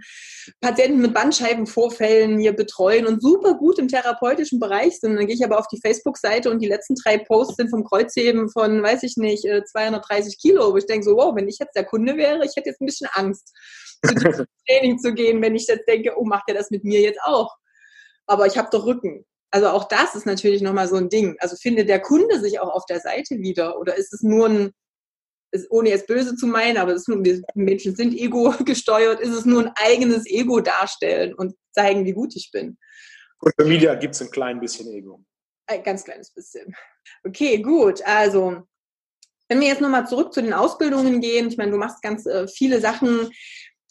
Patienten 0.62 1.02
mit 1.02 1.14
Bandscheibenvorfällen 1.14 2.40
hier 2.40 2.54
betreuen 2.54 3.06
und 3.06 3.22
super 3.22 3.56
gut 3.56 3.80
im 3.80 3.88
therapeutischen 3.88 4.60
Bereich 4.60 5.00
sind. 5.00 5.16
Dann 5.16 5.28
gehe 5.28 5.36
ich 5.36 5.44
aber 5.44 5.60
auf 5.60 5.68
die 5.68 5.80
Facebook-Seite 5.82 6.50
und 6.50 6.60
die 6.60 6.68
letzten 6.68 6.96
drei 6.96 7.18
Posts 7.18 7.58
sind 7.58 7.70
vom 7.70 7.84
Kreuzheben 7.84 8.50
von, 8.50 8.82
weiß 8.82 9.04
ich 9.04 9.18
nicht, 9.18 9.44
230 9.44 10.34
äh, 10.34 10.38
Kilo. 10.38 10.72
Wo 10.72 10.78
ich 10.78 10.86
denke 10.86 11.06
so, 11.06 11.16
wow, 11.16 11.36
wenn 11.36 11.48
ich 11.48 11.58
jetzt 11.60 11.76
der 11.76 11.86
Kunde 11.86 12.18
wäre, 12.18 12.46
ich 12.46 12.56
hätte 12.56 12.70
jetzt 12.70 12.82
ein 12.82 12.86
bisschen 12.86 13.10
Angst, 13.14 13.54
zu 14.06 14.16
diesem 14.16 14.46
Training 14.68 15.00
zu 15.00 15.14
gehen, 15.14 15.42
wenn 15.42 15.56
ich 15.56 15.68
jetzt 15.68 15.88
denke, 15.88 16.14
oh, 16.16 16.26
macht 16.26 16.44
er 16.48 16.56
das 16.56 16.72
mit 16.72 16.84
mir 16.84 17.02
jetzt 17.02 17.20
auch? 17.24 17.56
Aber 18.26 18.48
ich 18.48 18.58
habe 18.58 18.70
doch 18.72 18.86
Rücken. 18.86 19.26
Also 19.54 19.68
auch 19.68 19.88
das 19.88 20.16
ist 20.16 20.26
natürlich 20.26 20.64
nochmal 20.64 20.88
so 20.88 20.96
ein 20.96 21.10
Ding. 21.10 21.36
Also 21.38 21.56
findet 21.56 21.88
der 21.88 22.00
Kunde 22.00 22.40
sich 22.40 22.60
auch 22.60 22.70
auf 22.74 22.88
der 22.88 23.00
Seite 23.00 23.38
wieder 23.38 23.80
oder 23.80 23.96
ist 23.96 24.12
es 24.12 24.24
nur 24.24 24.50
ein, 24.50 24.72
ist, 25.52 25.70
ohne 25.70 25.90
jetzt 25.90 26.08
böse 26.08 26.36
zu 26.36 26.48
meinen, 26.48 26.78
aber 26.78 26.94
es 26.94 27.08
nur, 27.08 27.24
wir 27.24 27.40
Menschen 27.54 27.96
sind 27.96 28.16
ego 28.16 28.52
gesteuert, 28.66 29.20
ist 29.20 29.30
es 29.30 29.46
nur 29.46 29.62
ein 29.62 29.72
eigenes 29.76 30.26
Ego 30.26 30.60
darstellen 30.60 31.36
und 31.36 31.54
zeigen, 31.72 32.04
wie 32.04 32.14
gut 32.14 32.36
ich 32.36 32.50
bin. 32.52 32.80
Social 33.40 33.70
Media 33.70 33.94
gibt 33.94 34.16
es 34.16 34.24
ein 34.24 34.32
klein 34.32 34.60
bisschen 34.60 34.92
Ego. 34.92 35.24
Ein 35.68 35.84
ganz 35.84 36.04
kleines 36.04 36.32
bisschen. 36.32 36.76
Okay, 37.24 37.62
gut. 37.62 38.02
Also 38.06 38.64
wenn 39.50 39.60
wir 39.60 39.68
jetzt 39.68 39.82
nochmal 39.82 40.08
zurück 40.08 40.34
zu 40.34 40.42
den 40.42 40.54
Ausbildungen 40.54 41.22
gehen, 41.22 41.48
ich 41.48 41.58
meine, 41.58 41.70
du 41.70 41.78
machst 41.78 42.02
ganz 42.02 42.26
äh, 42.26 42.48
viele 42.48 42.82
Sachen 42.82 43.30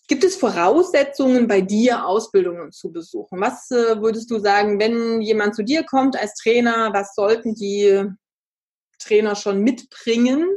Gibt 0.08 0.24
es 0.24 0.36
Voraussetzungen 0.36 1.46
bei 1.46 1.60
dir, 1.60 2.04
Ausbildungen 2.04 2.72
zu 2.72 2.92
besuchen? 2.92 3.40
Was 3.40 3.70
äh, 3.70 4.00
würdest 4.00 4.30
du 4.30 4.38
sagen, 4.38 4.80
wenn 4.80 5.20
jemand 5.20 5.54
zu 5.54 5.62
dir 5.62 5.84
kommt 5.84 6.16
als 6.16 6.34
Trainer, 6.34 6.92
was 6.92 7.14
sollten 7.14 7.54
die 7.54 8.04
Trainer 8.98 9.36
schon 9.36 9.62
mitbringen, 9.62 10.48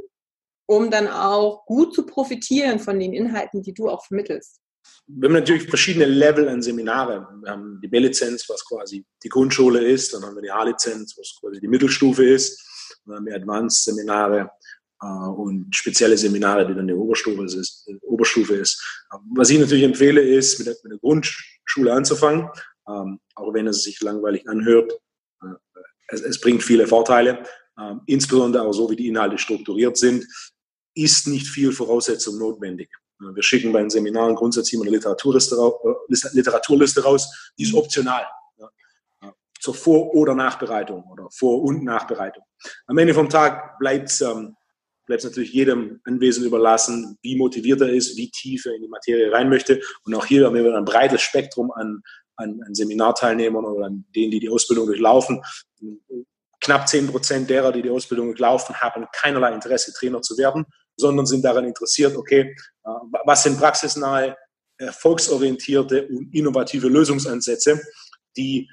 um 0.68 0.90
dann 0.90 1.08
auch 1.08 1.66
gut 1.66 1.94
zu 1.94 2.06
profitieren 2.06 2.80
von 2.80 3.00
den 3.00 3.14
Inhalten, 3.14 3.62
die 3.62 3.74
du 3.74 3.90
auch 3.90 4.06
vermittelst? 4.06 4.60
Wir 5.08 5.30
haben 5.30 5.36
natürlich 5.36 5.70
verschiedene 5.70 6.06
Level 6.06 6.50
an 6.50 6.62
Seminare. 6.62 7.28
Wir 7.42 7.52
haben 7.52 7.80
die 7.82 7.88
B-Lizenz, 7.88 8.48
was 8.50 8.66
quasi 8.66 9.06
die 9.24 9.30
Grundschule 9.30 9.84
ist, 9.84 10.14
dann 10.14 10.24
haben 10.24 10.36
wir 10.36 10.42
die 10.42 10.52
A-Lizenz, 10.52 11.16
was 11.18 11.38
quasi 11.40 11.60
die 11.60 11.68
Mittelstufe 11.68 12.26
ist, 12.26 13.00
dann 13.06 13.18
haben 13.18 13.26
wir 13.26 13.36
Advanced-Seminare 13.36 14.50
und 15.02 15.76
spezielle 15.76 16.18
Seminare, 16.18 16.66
die 16.66 16.74
dann 16.74 16.88
die 16.88 16.94
Oberstufe 16.94 17.44
ist. 17.44 17.88
Oberstufe 18.02 18.56
ist. 18.56 18.82
Was 19.36 19.50
ich 19.50 19.60
natürlich 19.60 19.84
empfehle, 19.84 20.22
ist, 20.22 20.58
mit 20.60 20.68
der, 20.68 20.76
mit 20.84 20.94
der 20.94 21.00
Grundschule 21.00 21.94
anzufangen, 21.94 22.50
ähm, 22.88 23.20
auch 23.36 23.54
wenn 23.54 23.68
es 23.68 23.84
sich 23.84 24.00
langweilig 24.02 24.48
anhört. 24.48 24.94
Äh, 25.42 25.48
es, 26.08 26.22
es 26.22 26.40
bringt 26.40 26.64
viele 26.64 26.88
Vorteile, 26.88 27.44
ähm, 27.80 28.02
insbesondere 28.06 28.64
auch 28.64 28.74
so, 28.74 28.90
wie 28.90 28.96
die 28.96 29.08
Inhalte 29.08 29.38
strukturiert 29.38 29.98
sind, 29.98 30.26
ist 30.94 31.28
nicht 31.28 31.48
viel 31.48 31.72
Voraussetzung 31.72 32.38
notwendig. 32.38 32.90
Wir 33.20 33.44
schicken 33.44 33.72
bei 33.72 33.80
den 33.80 33.90
Seminaren 33.90 34.36
grundsätzlich 34.36 34.74
immer 34.74 34.84
eine 34.84 34.96
Literaturliste, 34.96 35.56
äh, 35.56 36.28
Literaturliste 36.34 37.04
raus, 37.04 37.52
die 37.58 37.64
ist 37.64 37.74
optional. 37.74 38.26
Zur 39.60 39.74
Vor- 39.74 40.14
oder 40.14 40.36
Nachbereitung 40.36 41.04
oder 41.06 41.28
Vor- 41.32 41.64
und 41.64 41.84
Nachbereitung. 41.84 42.44
Am 42.86 42.98
Ende 42.98 43.14
vom 43.14 43.30
Tag 43.30 43.80
bleibt 43.80 44.10
es 44.10 44.22
ähm, 44.22 44.56
natürlich 45.08 45.54
jedem 45.54 46.00
Anwesenden 46.04 46.48
überlassen, 46.48 47.18
wie 47.22 47.36
motiviert 47.36 47.82
er 47.82 47.90
ist, 47.90 48.18
wie 48.18 48.30
tief 48.32 48.66
er 48.66 48.74
in 48.74 48.82
die 48.82 48.88
Materie 48.88 49.32
rein 49.32 49.50
möchte. 49.50 49.82
Und 50.04 50.16
auch 50.16 50.26
hier 50.26 50.46
haben 50.46 50.56
wir 50.56 50.76
ein 50.76 50.86
breites 50.86 51.22
Spektrum 51.22 51.72
an, 51.72 52.02
an, 52.36 52.62
an 52.66 52.74
Seminarteilnehmern 52.74 53.66
oder 53.66 53.88
an 53.88 54.06
denen, 54.16 54.32
die 54.32 54.40
die 54.40 54.50
Ausbildung 54.50 54.88
durchlaufen. 54.88 55.42
Knapp 56.62 56.88
zehn 56.88 57.08
Prozent 57.08 57.50
derer, 57.50 57.72
die 57.72 57.82
die 57.82 57.90
Ausbildung 57.90 58.28
durchlaufen, 58.28 58.76
haben 58.76 59.06
keinerlei 59.14 59.54
Interesse, 59.54 59.94
Trainer 59.94 60.22
zu 60.22 60.38
werden, 60.38 60.66
sondern 60.98 61.26
sind 61.26 61.44
daran 61.44 61.66
interessiert, 61.66 62.16
okay, 62.16 62.56
äh, 62.84 62.90
was 63.26 63.44
sind 63.44 63.60
praxisnahe, 63.60 64.36
erfolgsorientierte 64.78 66.08
und 66.08 66.34
innovative 66.34 66.88
Lösungsansätze, 66.88 67.82
die 68.36 68.70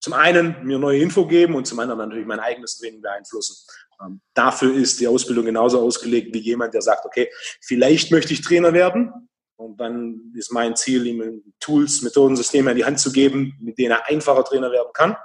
zum 0.00 0.12
einen 0.12 0.62
mir 0.64 0.78
neue 0.78 1.00
Info 1.00 1.26
geben 1.26 1.54
und 1.54 1.66
zum 1.66 1.78
anderen 1.78 2.00
natürlich 2.00 2.26
mein 2.26 2.40
eigenes 2.40 2.76
Training 2.76 3.00
beeinflussen. 3.00 3.56
Ähm, 4.00 4.20
dafür 4.34 4.74
ist 4.74 5.00
die 5.00 5.08
Ausbildung 5.08 5.44
genauso 5.46 5.80
ausgelegt 5.80 6.34
wie 6.34 6.40
jemand, 6.40 6.74
der 6.74 6.82
sagt, 6.82 7.04
okay, 7.04 7.30
vielleicht 7.60 8.10
möchte 8.10 8.32
ich 8.32 8.42
Trainer 8.42 8.72
werden. 8.72 9.12
Und 9.56 9.80
dann 9.80 10.32
ist 10.36 10.52
mein 10.52 10.74
Ziel, 10.76 11.06
ihm 11.06 11.42
Tools, 11.60 12.02
Methoden, 12.02 12.36
Systeme 12.36 12.72
in 12.72 12.76
die 12.76 12.84
Hand 12.84 12.98
zu 12.98 13.12
geben, 13.12 13.56
mit 13.60 13.78
denen 13.78 13.92
er 13.92 14.08
einfacher 14.08 14.44
Trainer 14.44 14.70
werden 14.72 14.92
kann. 14.92 15.16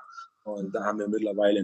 Und 0.43 0.73
da 0.73 0.83
haben 0.83 0.99
wir 0.99 1.07
mittlerweile 1.07 1.63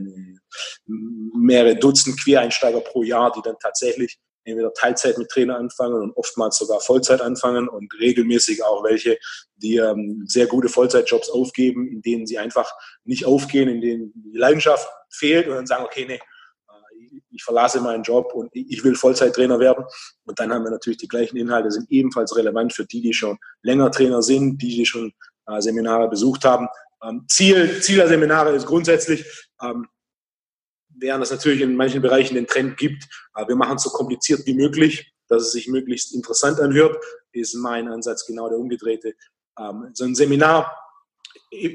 mehrere 0.86 1.76
Dutzend 1.76 2.22
Quereinsteiger 2.22 2.82
pro 2.82 3.04
Jahr, 3.04 3.32
die 3.32 3.42
dann 3.42 3.56
tatsächlich 3.62 4.20
entweder 4.46 4.74
Teilzeit 4.74 5.18
mit 5.18 5.30
Trainer 5.30 5.58
anfangen 5.58 6.02
und 6.02 6.16
oftmals 6.16 6.58
sogar 6.58 6.80
Vollzeit 6.80 7.22
anfangen 7.22 7.68
und 7.68 7.92
regelmäßig 8.00 8.64
auch 8.64 8.84
welche, 8.84 9.18
die 9.56 9.78
ähm, 9.78 10.24
sehr 10.28 10.46
gute 10.46 10.70
Vollzeitjobs 10.70 11.30
aufgeben, 11.30 11.88
in 11.88 12.02
denen 12.02 12.28
sie 12.28 12.38
einfach 12.38 12.72
nicht 13.04 13.26
aufgehen, 13.26 13.68
in 13.68 13.82
denen 13.82 14.14
die 14.16 14.38
Leidenschaft 14.38 14.88
fehlt 15.10 15.48
und 15.48 15.56
dann 15.56 15.66
sagen, 15.66 15.86
okay, 15.86 16.06
nee, 16.08 16.20
ich 17.36 17.44
verlasse 17.44 17.82
meinen 17.82 18.04
Job 18.04 18.34
und 18.34 18.50
ich 18.54 18.84
will 18.84 18.96
Vollzeittrainer 18.96 19.60
werden. 19.60 19.86
Und 20.24 20.40
dann 20.40 20.52
haben 20.52 20.64
wir 20.64 20.72
natürlich 20.72 20.98
die 20.98 21.08
gleichen 21.08 21.38
Inhalte, 21.38 21.70
sind 21.70 21.92
ebenfalls 21.92 22.36
relevant 22.36 22.74
für 22.74 22.86
die, 22.86 23.02
die 23.02 23.14
schon 23.14 23.38
länger 23.62 23.92
Trainer 23.92 24.22
sind, 24.22 24.62
die, 24.62 24.76
die 24.76 24.86
schon 24.86 25.14
äh, 25.48 25.62
Seminare 25.62 26.10
besucht 26.10 26.46
haben. 26.46 26.68
Ähm, 27.04 27.26
Ziel, 27.28 27.82
Ziel 27.82 27.98
der 27.98 28.08
Seminare 28.08 28.54
ist 28.54 28.66
grundsätzlich, 28.66 29.26
ähm, 29.62 29.88
während 30.88 31.24
es 31.24 31.32
natürlich 31.32 31.62
in 31.62 31.76
manchen 31.76 32.02
Bereichen 32.02 32.36
den 32.36 32.48
Trend 32.48 32.78
gibt, 32.78 33.04
äh, 33.36 33.48
wir 33.48 33.56
machen 33.56 33.76
es 33.76 33.84
so 33.84 33.90
kompliziert 33.90 34.46
wie 34.46 34.54
möglich, 34.54 35.14
dass 35.28 35.44
es 35.44 35.52
sich 35.52 35.68
möglichst 35.68 36.14
interessant 36.14 36.60
anhört, 36.60 36.98
ist 37.32 37.56
mein 37.56 37.88
Ansatz 37.88 38.26
genau 38.26 38.48
der 38.48 38.58
umgedrehte. 38.58 39.14
Ähm, 39.60 39.90
so 39.94 40.06
ein 40.06 40.16
Seminar, 40.16 40.85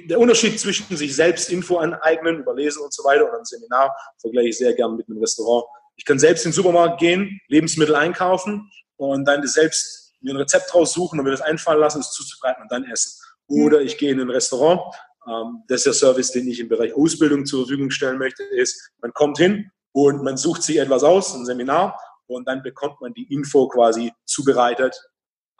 der 0.08 0.18
Unterschied 0.18 0.58
zwischen 0.60 0.96
sich 0.96 1.14
selbst 1.14 1.50
Info 1.50 1.78
aneignen, 1.78 2.38
überlesen 2.38 2.82
und 2.82 2.92
so 2.92 3.04
weiter 3.04 3.24
und 3.24 3.38
ein 3.38 3.44
Seminar 3.44 3.94
vergleiche 4.18 4.48
ich 4.48 4.58
sehr 4.58 4.74
gern 4.74 4.96
mit 4.96 5.08
einem 5.08 5.18
Restaurant. 5.18 5.64
Ich 5.96 6.04
kann 6.04 6.18
selbst 6.18 6.44
in 6.44 6.50
den 6.50 6.56
Supermarkt 6.56 7.00
gehen, 7.00 7.40
Lebensmittel 7.48 7.94
einkaufen 7.94 8.70
und 8.96 9.24
dann 9.24 9.46
selbst 9.46 10.14
mir 10.20 10.34
ein 10.34 10.38
Rezept 10.38 10.74
raussuchen 10.74 11.18
und 11.18 11.24
mir 11.24 11.32
das 11.32 11.40
einfallen 11.40 11.80
lassen, 11.80 12.00
es 12.00 12.12
zuzubereiten 12.12 12.62
und 12.62 12.72
dann 12.72 12.84
essen. 12.84 13.20
Oder 13.46 13.80
ich 13.80 13.98
gehe 13.98 14.12
in 14.12 14.20
ein 14.20 14.30
Restaurant 14.30 14.80
ähm, 15.26 15.62
das 15.68 15.78
ist 15.78 15.86
der 15.86 15.92
Service, 15.92 16.32
den 16.32 16.48
ich 16.48 16.60
im 16.60 16.68
Bereich 16.68 16.94
Ausbildung 16.94 17.44
zur 17.44 17.66
Verfügung 17.66 17.90
stellen 17.90 18.18
möchte, 18.18 18.42
ist, 18.42 18.90
man 19.00 19.12
kommt 19.12 19.38
hin 19.38 19.70
und 19.92 20.22
man 20.22 20.36
sucht 20.36 20.62
sich 20.62 20.78
etwas 20.78 21.02
aus, 21.02 21.34
ein 21.34 21.44
Seminar, 21.44 21.98
und 22.26 22.46
dann 22.46 22.62
bekommt 22.62 23.00
man 23.00 23.12
die 23.12 23.32
Info 23.34 23.68
quasi 23.68 24.12
zubereitet, 24.24 24.96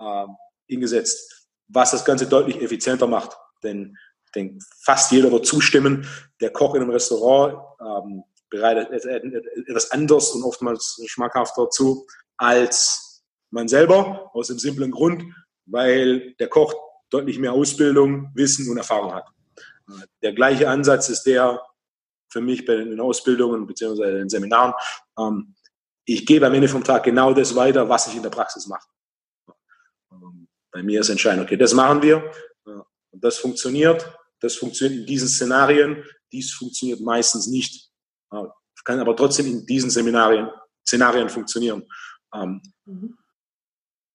ähm, 0.00 0.36
hingesetzt, 0.68 1.48
was 1.68 1.90
das 1.90 2.04
Ganze 2.04 2.26
deutlich 2.26 2.62
effizienter 2.62 3.06
macht. 3.06 3.36
Denn 3.62 3.96
ich 4.26 4.32
denke, 4.32 4.58
fast 4.82 5.10
jeder 5.12 5.30
wird 5.32 5.46
zustimmen, 5.46 6.06
der 6.40 6.50
Koch 6.50 6.74
in 6.74 6.82
einem 6.82 6.90
Restaurant 6.90 7.58
ähm, 7.80 8.24
bereitet 8.48 8.90
etwas 8.90 9.90
anders 9.90 10.30
und 10.30 10.42
oftmals 10.42 11.00
schmackhafter 11.06 11.70
zu 11.70 12.06
als 12.36 13.22
man 13.50 13.68
selber, 13.68 14.30
aus 14.32 14.48
dem 14.48 14.58
simplen 14.58 14.90
Grund, 14.90 15.24
weil 15.66 16.34
der 16.34 16.48
Koch 16.48 16.74
deutlich 17.10 17.38
mehr 17.38 17.52
Ausbildung, 17.52 18.30
Wissen 18.34 18.70
und 18.70 18.78
Erfahrung 18.78 19.14
hat. 19.14 19.26
Der 20.22 20.32
gleiche 20.32 20.68
Ansatz 20.68 21.08
ist 21.08 21.24
der 21.24 21.60
für 22.30 22.40
mich 22.40 22.64
bei 22.64 22.76
den 22.76 23.00
Ausbildungen 23.00 23.66
bzw. 23.66 24.18
den 24.18 24.28
Seminaren. 24.28 24.72
Ähm, 25.18 25.54
ich 26.04 26.24
gebe 26.26 26.46
am 26.46 26.54
Ende 26.54 26.68
vom 26.68 26.84
Tag 26.84 27.02
genau 27.04 27.34
das 27.34 27.54
weiter, 27.54 27.88
was 27.88 28.06
ich 28.06 28.16
in 28.16 28.22
der 28.22 28.30
Praxis 28.30 28.66
mache. 28.66 28.86
Ähm, 30.12 30.48
bei 30.70 30.82
mir 30.82 31.00
ist 31.00 31.08
entscheidend, 31.08 31.44
okay, 31.44 31.56
das 31.56 31.74
machen 31.74 32.02
wir 32.02 32.18
äh, 32.18 32.30
und 33.12 33.24
das 33.24 33.38
funktioniert. 33.38 34.12
Das 34.40 34.56
funktioniert 34.56 35.00
in 35.00 35.06
diesen 35.06 35.28
Szenarien. 35.28 36.04
Dies 36.32 36.52
funktioniert 36.52 37.00
meistens 37.00 37.46
nicht, 37.46 37.90
äh, 38.32 38.44
kann 38.84 39.00
aber 39.00 39.14
trotzdem 39.14 39.46
in 39.46 39.66
diesen 39.66 39.90
Seminarien, 39.90 40.48
Szenarien 40.86 41.28
funktionieren. 41.28 41.86
Ähm, 42.34 42.62
mhm. 42.84 43.16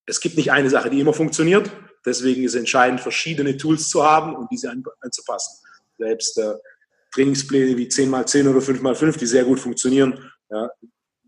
Es 0.07 0.19
gibt 0.19 0.37
nicht 0.37 0.51
eine 0.51 0.69
Sache, 0.69 0.89
die 0.89 0.99
immer 0.99 1.13
funktioniert. 1.13 1.71
Deswegen 2.05 2.43
ist 2.43 2.53
es 2.53 2.59
entscheidend, 2.59 3.01
verschiedene 3.01 3.57
Tools 3.57 3.89
zu 3.89 4.03
haben 4.03 4.35
und 4.35 4.49
diese 4.51 4.71
anzupassen. 5.01 5.63
Selbst 5.97 6.37
äh, 6.37 6.55
Trainingspläne 7.13 7.77
wie 7.77 7.87
10x10 7.87 8.49
oder 8.49 8.59
5x5, 8.59 9.17
die 9.17 9.25
sehr 9.25 9.45
gut 9.45 9.59
funktionieren, 9.59 10.31
ja, 10.49 10.69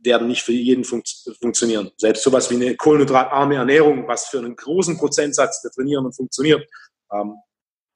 werden 0.04 0.28
nicht 0.28 0.44
für 0.44 0.52
jeden 0.52 0.84
fun 0.84 1.02
funktionieren. 1.40 1.92
Selbst 1.98 2.24
sowas 2.24 2.50
wie 2.52 2.56
eine 2.56 2.76
kohlenhydratarme 2.76 3.56
Ernährung, 3.56 4.08
was 4.08 4.28
für 4.28 4.38
einen 4.40 4.56
großen 4.56 4.98
Prozentsatz 4.98 5.62
der 5.62 5.72
Trainierenden 5.72 6.14
funktioniert, 6.14 6.68
ähm, 7.12 7.36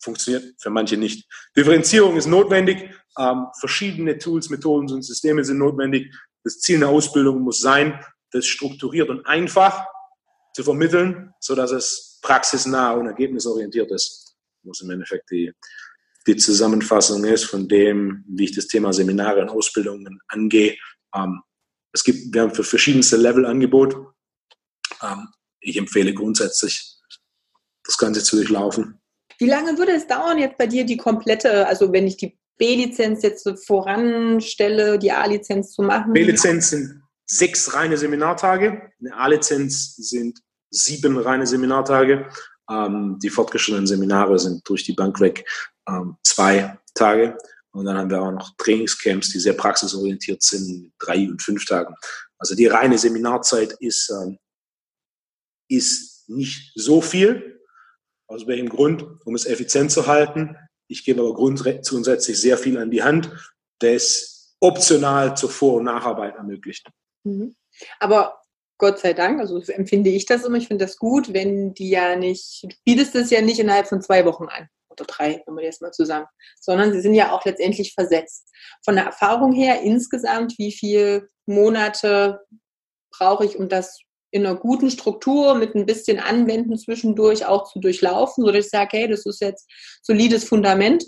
funktioniert 0.02 0.56
für 0.60 0.70
manche 0.70 0.98
nicht. 0.98 1.28
Differenzierung 1.56 2.18
ist 2.18 2.28
notwendig. 2.28 2.90
Ähm, 3.18 3.48
verschiedene 3.60 4.18
Tools, 4.18 4.50
Methoden 4.50 4.92
und 4.92 5.02
Systeme 5.04 5.44
sind 5.44 5.58
notwendig. 5.58 6.14
Das 6.44 6.60
Ziel 6.60 6.78
einer 6.78 6.90
Ausbildung 6.90 7.42
muss 7.42 7.60
sein, 7.60 8.04
das 8.32 8.46
strukturiert 8.46 9.10
und 9.10 9.26
einfach 9.26 9.86
zu 10.54 10.64
vermitteln, 10.64 11.34
so 11.40 11.56
dass 11.56 11.72
es 11.72 12.20
praxisnah 12.22 12.94
und 12.94 13.08
ergebnisorientiert 13.08 13.92
ist. 13.92 14.36
Was 14.64 14.82
im 14.82 14.90
Endeffekt 14.92 15.30
die, 15.32 15.52
die 16.28 16.36
Zusammenfassung 16.36 17.24
ist 17.26 17.46
von 17.46 17.68
dem, 17.68 18.24
wie 18.28 18.46
ich 18.46 18.56
das 18.56 18.68
Thema 18.68 18.94
Seminare 18.94 19.42
und 19.42 19.50
Ausbildungen 19.50 20.20
angehe. 20.28 20.78
Ähm, 21.16 21.42
es 21.94 22.04
gibt, 22.04 22.34
wir 22.34 22.42
haben 22.44 22.56
für 22.56 22.64
verschiedenste 22.64 23.18
Level 23.18 23.46
Angebot. 23.46 23.96
Ähm, 25.02 25.28
ich 25.60 25.78
empfehle 25.78 26.14
grundsätzlich, 26.14 26.96
das 27.84 27.98
Ganze 27.98 28.24
zu 28.24 28.36
durchlaufen. 28.36 29.01
Wie 29.42 29.50
lange 29.50 29.76
würde 29.80 29.94
es 29.94 30.06
dauern, 30.06 30.38
jetzt 30.38 30.60
bei 30.60 30.68
dir 30.68 30.86
die 30.86 30.98
komplette, 30.98 31.66
also 31.68 31.92
wenn 31.92 32.06
ich 32.06 32.16
die 32.16 32.38
B-Lizenz 32.60 33.24
jetzt 33.24 33.50
voranstelle, 33.66 35.00
die 35.00 35.12
A-Lizenz 35.12 35.72
zu 35.72 35.82
machen? 35.82 36.14
B-Lizenz 36.14 36.70
sind 36.70 37.02
sechs 37.26 37.74
reine 37.74 37.98
Seminartage. 37.98 38.92
Eine 39.00 39.16
A-Lizenz 39.16 39.96
sind 39.96 40.38
sieben 40.70 41.18
reine 41.18 41.48
Seminartage. 41.48 42.30
Ähm, 42.70 43.18
die 43.20 43.32
fortgeschrittenen 43.32 43.88
Seminare 43.88 44.38
sind 44.38 44.62
durch 44.70 44.84
die 44.84 44.94
Bank 44.94 45.20
weg 45.20 45.44
ähm, 45.90 46.18
zwei 46.22 46.78
Tage. 46.94 47.36
Und 47.72 47.86
dann 47.86 47.98
haben 47.98 48.12
wir 48.12 48.22
auch 48.22 48.32
noch 48.32 48.56
Trainingscamps, 48.58 49.30
die 49.32 49.40
sehr 49.40 49.54
praxisorientiert 49.54 50.44
sind, 50.44 50.94
drei 51.00 51.28
und 51.28 51.42
fünf 51.42 51.66
Tagen. 51.66 51.96
Also 52.38 52.54
die 52.54 52.68
reine 52.68 53.00
Seminarzeit 53.00 53.74
ist, 53.80 54.12
ähm, 54.12 54.38
ist 55.68 56.30
nicht 56.30 56.74
so 56.76 57.02
viel. 57.02 57.51
Aus 58.32 58.48
welchem 58.48 58.70
Grund? 58.70 59.06
Um 59.26 59.36
es 59.36 59.46
effizient 59.46 59.92
zu 59.92 60.08
halten. 60.08 60.56
Ich 60.88 61.04
gebe 61.04 61.22
aber 61.22 61.34
grundsätzlich 61.34 62.40
sehr 62.40 62.58
viel 62.58 62.78
an 62.78 62.90
die 62.90 63.04
Hand, 63.04 63.30
das 63.80 64.56
optional 64.62 65.36
zur 65.36 65.50
Vor- 65.50 65.76
und 65.76 65.84
Nacharbeit 65.84 66.36
ermöglicht. 66.36 66.90
Mhm. 67.24 67.56
Aber 68.00 68.42
Gott 68.78 69.00
sei 69.00 69.14
Dank, 69.14 69.42
also 69.42 69.60
so 69.60 69.72
empfinde 69.74 70.10
ich 70.10 70.26
das 70.26 70.46
immer, 70.46 70.58
ich 70.58 70.68
finde 70.70 70.86
das 70.86 70.98
gut, 70.98 71.34
wenn 71.34 71.74
die 71.74 71.90
ja 71.90 72.16
nicht, 72.16 72.64
du 72.64 72.76
bietest 72.86 73.16
es 73.16 73.30
ja 73.32 73.42
nicht 73.42 73.60
innerhalb 73.60 73.88
von 73.88 74.02
zwei 74.02 74.24
Wochen 74.26 74.46
an. 74.46 74.70
oder 74.90 75.06
drei, 75.06 75.44
wenn 75.46 75.56
man 75.56 75.64
jetzt 75.66 75.82
mal 75.82 75.92
zusammen, 75.92 76.26
sondern 76.60 76.94
sie 76.94 77.02
sind 77.02 77.14
ja 77.14 77.32
auch 77.32 77.44
letztendlich 77.44 77.94
versetzt. 77.94 78.50
Von 78.84 78.96
der 78.96 79.06
Erfahrung 79.06 79.52
her 79.54 79.82
insgesamt, 79.82 80.58
wie 80.58 80.72
viele 80.72 81.30
Monate 81.46 82.40
brauche 83.12 83.46
ich, 83.46 83.58
um 83.58 83.68
das 83.68 84.00
in 84.32 84.46
einer 84.46 84.56
guten 84.56 84.90
Struktur 84.90 85.56
mit 85.56 85.76
ein 85.76 85.86
bisschen 85.86 86.20
Anwenden 86.20 86.78
zwischendurch 86.78 87.46
auch 87.46 87.72
zu 87.72 87.80
durchlaufen, 87.80 88.46
sodass 88.46 88.66
ich 88.66 88.72
sage, 88.72 88.98
hey, 88.98 89.08
das 89.08 89.26
ist 89.26 89.42
jetzt 89.42 89.70
solides 90.02 90.46
Fundament. 90.46 91.06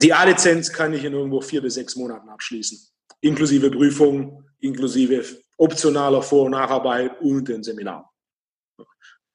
Die 0.00 0.12
A-Lizenz 0.12 0.72
kann 0.72 0.92
ich 0.92 1.04
in 1.04 1.12
irgendwo 1.12 1.40
vier 1.40 1.62
bis 1.62 1.74
sechs 1.74 1.96
Monaten 1.96 2.28
abschließen, 2.28 2.78
inklusive 3.20 3.70
Prüfung, 3.70 4.44
inklusive 4.60 5.24
optionaler 5.56 6.22
Vor- 6.22 6.44
und 6.44 6.52
Nacharbeit 6.52 7.20
und 7.20 7.48
den 7.48 7.62
Seminar. 7.62 8.12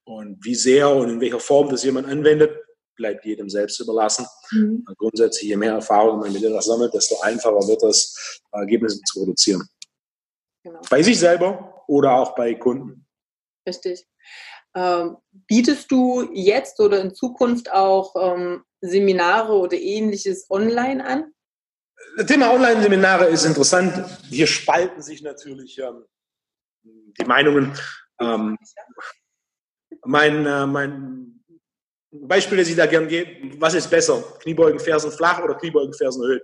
Und 0.03 0.43
wie 0.43 0.55
sehr 0.55 0.89
und 0.89 1.09
in 1.09 1.21
welcher 1.21 1.39
Form 1.39 1.69
das 1.69 1.83
jemand 1.83 2.07
anwendet, 2.07 2.51
bleibt 2.95 3.25
jedem 3.25 3.49
selbst 3.49 3.79
überlassen. 3.79 4.25
Mhm. 4.51 4.85
Grundsätzlich, 4.97 5.49
je 5.49 5.57
mehr 5.57 5.73
Erfahrung 5.73 6.19
man 6.19 6.31
mit 6.31 6.43
etwas 6.43 6.65
sammelt, 6.65 6.93
desto 6.93 7.19
einfacher 7.21 7.67
wird 7.67 7.81
es, 7.83 8.41
Ergebnisse 8.51 9.01
zu 9.01 9.19
produzieren. 9.19 9.67
Genau. 10.63 10.79
Bei 10.89 11.01
sich 11.01 11.17
selber 11.17 11.70
oder 11.87 12.13
auch 12.13 12.35
bei 12.35 12.53
Kunden. 12.55 13.05
Richtig. 13.67 14.07
Ähm, 14.75 15.17
bietest 15.47 15.91
du 15.91 16.29
jetzt 16.33 16.79
oder 16.79 17.01
in 17.01 17.13
Zukunft 17.13 17.71
auch 17.71 18.15
ähm, 18.15 18.63
Seminare 18.81 19.53
oder 19.53 19.77
ähnliches 19.77 20.49
online 20.49 21.05
an? 21.05 21.33
Das 22.17 22.25
Thema 22.25 22.53
Online-Seminare 22.53 23.25
ist 23.25 23.45
interessant. 23.45 23.93
Hier 24.29 24.47
spalten 24.47 25.01
sich 25.01 25.21
natürlich 25.21 25.77
ähm, 25.77 26.05
die 26.83 27.25
Meinungen. 27.25 27.77
Ähm, 28.19 28.57
mein, 30.05 30.45
äh, 30.45 30.65
mein 30.65 31.43
Beispiel, 32.11 32.57
das 32.57 32.69
ich 32.69 32.75
da 32.75 32.85
gerne 32.85 33.07
gebe, 33.07 33.59
was 33.59 33.73
ist 33.73 33.89
besser? 33.89 34.21
Kniebeugen, 34.39 34.79
Fersen 34.79 35.11
flach 35.11 35.43
oder 35.43 35.55
Kniebeugen, 35.55 35.93
Fersen 35.93 36.23
erhöht? 36.23 36.43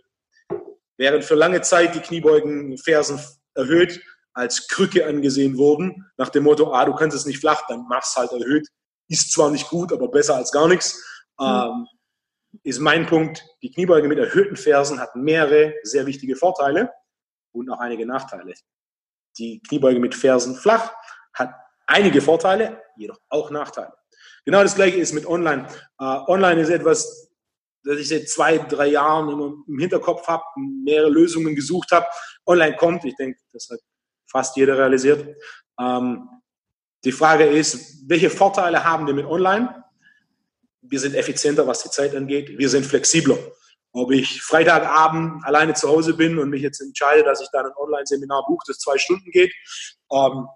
Während 0.97 1.23
für 1.23 1.35
lange 1.35 1.61
Zeit 1.61 1.95
die 1.95 1.99
Kniebeugen, 1.99 2.77
Fersen 2.77 3.19
erhöht 3.55 4.01
als 4.37 4.67
Krücke 4.67 5.05
angesehen 5.07 5.57
wurden, 5.57 6.05
nach 6.15 6.29
dem 6.29 6.43
Motto, 6.43 6.71
ah, 6.71 6.85
du 6.85 6.93
kannst 6.93 7.17
es 7.17 7.25
nicht 7.25 7.39
flach, 7.39 7.63
dann 7.67 7.85
mach's 7.89 8.15
halt 8.15 8.31
erhöht. 8.31 8.67
Ist 9.09 9.31
zwar 9.31 9.49
nicht 9.49 9.67
gut, 9.69 9.91
aber 9.91 10.09
besser 10.09 10.35
als 10.35 10.51
gar 10.51 10.67
nichts. 10.67 11.03
Mhm. 11.39 11.45
Ähm, 11.45 11.87
ist 12.63 12.79
mein 12.79 13.07
Punkt, 13.07 13.43
die 13.63 13.71
Kniebeuge 13.71 14.07
mit 14.07 14.19
erhöhten 14.19 14.55
Fersen 14.55 14.99
hat 14.99 15.15
mehrere 15.15 15.73
sehr 15.83 16.05
wichtige 16.05 16.35
Vorteile 16.35 16.91
und 17.51 17.69
auch 17.69 17.79
einige 17.79 18.05
Nachteile. 18.05 18.53
Die 19.37 19.61
Kniebeuge 19.67 19.99
mit 19.99 20.13
Fersen 20.13 20.55
flach 20.55 20.93
hat 21.33 21.53
einige 21.87 22.21
Vorteile, 22.21 22.81
jedoch 22.95 23.19
auch 23.29 23.49
Nachteile. 23.49 23.93
Genau 24.45 24.61
das 24.61 24.75
gleiche 24.75 24.97
ist 24.97 25.13
mit 25.13 25.25
Online. 25.25 25.67
Uh, 25.99 26.23
Online 26.27 26.61
ist 26.61 26.69
etwas, 26.69 27.31
das 27.83 27.97
ich 27.97 28.09
seit 28.09 28.29
zwei, 28.29 28.59
drei 28.59 28.87
Jahren 28.87 29.29
immer 29.29 29.53
im 29.67 29.79
Hinterkopf 29.79 30.27
habe, 30.27 30.43
mehrere 30.83 31.09
Lösungen 31.09 31.55
gesucht 31.55 31.91
habe. 31.91 32.05
Online 32.45 32.75
kommt, 32.75 33.03
ich 33.05 33.15
denke, 33.15 33.39
das 33.51 33.69
hat 33.71 33.79
fast 34.29 34.55
jeder 34.57 34.77
realisiert. 34.77 35.35
Ähm, 35.79 36.27
die 37.03 37.11
Frage 37.11 37.45
ist, 37.45 38.09
welche 38.09 38.29
Vorteile 38.29 38.83
haben 38.83 39.07
wir 39.07 39.13
mit 39.13 39.25
Online? 39.25 39.83
Wir 40.81 40.99
sind 40.99 41.15
effizienter, 41.15 41.67
was 41.67 41.83
die 41.83 41.89
Zeit 41.89 42.15
angeht. 42.15 42.57
Wir 42.57 42.69
sind 42.69 42.85
flexibler. 42.85 43.37
Ob 43.93 44.11
ich 44.11 44.41
Freitagabend 44.41 45.43
alleine 45.45 45.73
zu 45.73 45.87
Hause 45.87 46.13
bin 46.13 46.37
und 46.37 46.49
mich 46.49 46.61
jetzt 46.61 46.81
entscheide, 46.81 47.23
dass 47.23 47.41
ich 47.41 47.49
dann 47.51 47.65
ein 47.65 47.71
Online-Seminar 47.75 48.45
buche, 48.47 48.65
das 48.67 48.79
zwei 48.79 48.97
Stunden 48.97 49.31
geht, 49.31 49.53
ähm, 50.11 50.47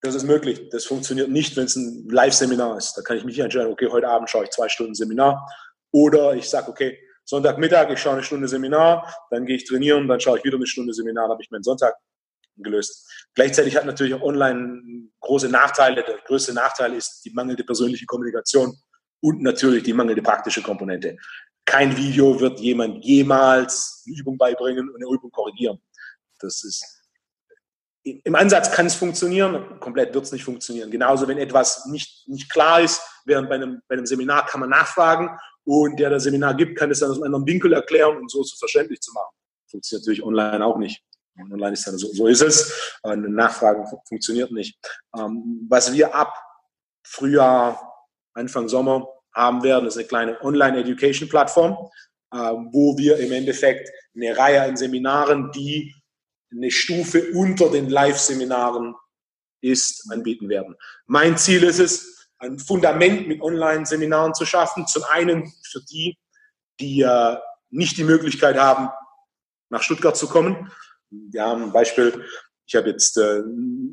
das 0.00 0.14
ist 0.14 0.24
möglich. 0.24 0.68
Das 0.70 0.84
funktioniert 0.84 1.28
nicht, 1.28 1.56
wenn 1.56 1.64
es 1.64 1.76
ein 1.76 2.08
Live-Seminar 2.08 2.76
ist. 2.76 2.94
Da 2.94 3.02
kann 3.02 3.16
ich 3.16 3.24
mich 3.24 3.38
entscheiden, 3.38 3.72
okay, 3.72 3.88
heute 3.90 4.08
Abend 4.08 4.30
schaue 4.30 4.44
ich 4.44 4.50
zwei 4.50 4.68
Stunden 4.68 4.94
Seminar. 4.94 5.46
Oder 5.92 6.34
ich 6.34 6.48
sage, 6.48 6.70
okay, 6.70 6.98
Sonntagmittag, 7.24 7.90
ich 7.90 7.98
schaue 7.98 8.14
eine 8.14 8.22
Stunde 8.22 8.48
Seminar, 8.48 9.12
dann 9.30 9.44
gehe 9.44 9.56
ich 9.56 9.66
trainieren, 9.66 10.08
dann 10.08 10.20
schaue 10.20 10.38
ich 10.38 10.44
wieder 10.44 10.56
eine 10.56 10.66
Stunde 10.66 10.94
Seminar, 10.94 11.24
dann 11.24 11.32
habe 11.32 11.42
ich 11.42 11.50
meinen 11.50 11.62
Sonntag 11.62 11.94
gelöst. 12.62 13.08
Gleichzeitig 13.34 13.76
hat 13.76 13.86
natürlich 13.86 14.14
auch 14.14 14.22
online 14.22 15.08
große 15.20 15.48
Nachteile. 15.48 16.04
Der 16.04 16.18
größte 16.26 16.52
Nachteil 16.52 16.94
ist 16.94 17.22
die 17.24 17.30
mangelnde 17.30 17.64
persönliche 17.64 18.06
Kommunikation 18.06 18.76
und 19.20 19.42
natürlich 19.42 19.82
die 19.82 19.92
mangelnde 19.92 20.22
praktische 20.22 20.62
Komponente. 20.62 21.16
Kein 21.64 21.96
Video 21.96 22.40
wird 22.40 22.60
jemand 22.60 23.04
jemals 23.04 24.02
eine 24.06 24.16
Übung 24.16 24.38
beibringen 24.38 24.88
und 24.88 24.96
eine 24.96 25.14
Übung 25.14 25.30
korrigieren. 25.30 25.78
Das 26.40 26.64
ist 26.64 26.98
im 28.24 28.34
Ansatz 28.34 28.70
kann 28.70 28.86
es 28.86 28.94
funktionieren, 28.94 29.80
komplett 29.80 30.14
wird 30.14 30.24
es 30.24 30.32
nicht 30.32 30.44
funktionieren. 30.44 30.90
Genauso, 30.90 31.28
wenn 31.28 31.38
etwas 31.38 31.86
nicht, 31.86 32.26
nicht 32.28 32.50
klar 32.50 32.80
ist, 32.80 33.02
während 33.24 33.48
bei 33.48 33.56
einem, 33.56 33.82
bei 33.88 33.94
einem 33.94 34.06
Seminar 34.06 34.46
kann 34.46 34.60
man 34.60 34.70
nachfragen 34.70 35.28
und 35.64 35.98
der 35.98 36.10
das 36.10 36.22
Seminar 36.22 36.54
gibt, 36.54 36.78
kann 36.78 36.90
es 36.90 37.00
dann 37.00 37.10
aus 37.10 37.16
einem 37.16 37.26
anderen 37.26 37.46
Winkel 37.46 37.72
erklären 37.72 38.16
und 38.16 38.22
um 38.22 38.28
so 38.28 38.42
zu 38.42 38.56
verständlich 38.56 39.00
zu 39.00 39.12
machen. 39.12 39.34
Funktioniert 39.70 40.06
natürlich 40.06 40.22
online 40.22 40.64
auch 40.64 40.78
nicht. 40.78 41.02
Online 41.40 41.72
ist 41.72 41.86
dann 41.86 41.98
so, 41.98 42.08
so 42.12 42.26
ist 42.26 42.42
es. 42.42 42.98
Eine 43.02 43.28
Nachfragen 43.28 43.84
funktioniert 44.08 44.50
nicht. 44.52 44.78
Ähm, 45.16 45.66
was 45.68 45.92
wir 45.92 46.14
ab 46.14 46.34
Frühjahr, 47.04 48.06
Anfang 48.34 48.68
Sommer 48.68 49.08
haben 49.34 49.62
werden, 49.62 49.86
ist 49.86 49.96
eine 49.96 50.06
kleine 50.06 50.42
Online-Education-Plattform, 50.42 51.72
äh, 52.32 52.36
wo 52.36 52.96
wir 52.98 53.18
im 53.18 53.32
Endeffekt 53.32 53.90
eine 54.14 54.36
Reihe 54.36 54.62
an 54.62 54.76
Seminaren, 54.76 55.50
die 55.52 55.94
eine 56.50 56.70
Stufe 56.70 57.30
unter 57.34 57.70
den 57.70 57.88
Live-Seminaren 57.88 58.94
ist, 59.60 60.10
anbieten 60.10 60.48
werden. 60.48 60.76
Mein 61.06 61.36
Ziel 61.36 61.62
ist 61.64 61.78
es, 61.78 62.28
ein 62.38 62.58
Fundament 62.58 63.26
mit 63.26 63.42
Online-Seminaren 63.42 64.34
zu 64.34 64.44
schaffen. 64.44 64.86
Zum 64.86 65.02
einen 65.04 65.52
für 65.64 65.80
die, 65.90 66.16
die 66.80 67.02
äh, 67.02 67.36
nicht 67.70 67.96
die 67.96 68.04
Möglichkeit 68.04 68.56
haben, 68.56 68.90
nach 69.70 69.82
Stuttgart 69.82 70.16
zu 70.16 70.28
kommen. 70.28 70.70
Wir 71.10 71.44
haben 71.44 71.62
ein 71.64 71.72
Beispiel, 71.72 72.24
ich 72.66 72.74
habe 72.76 72.90
jetzt 72.90 73.16
äh, 73.16 73.42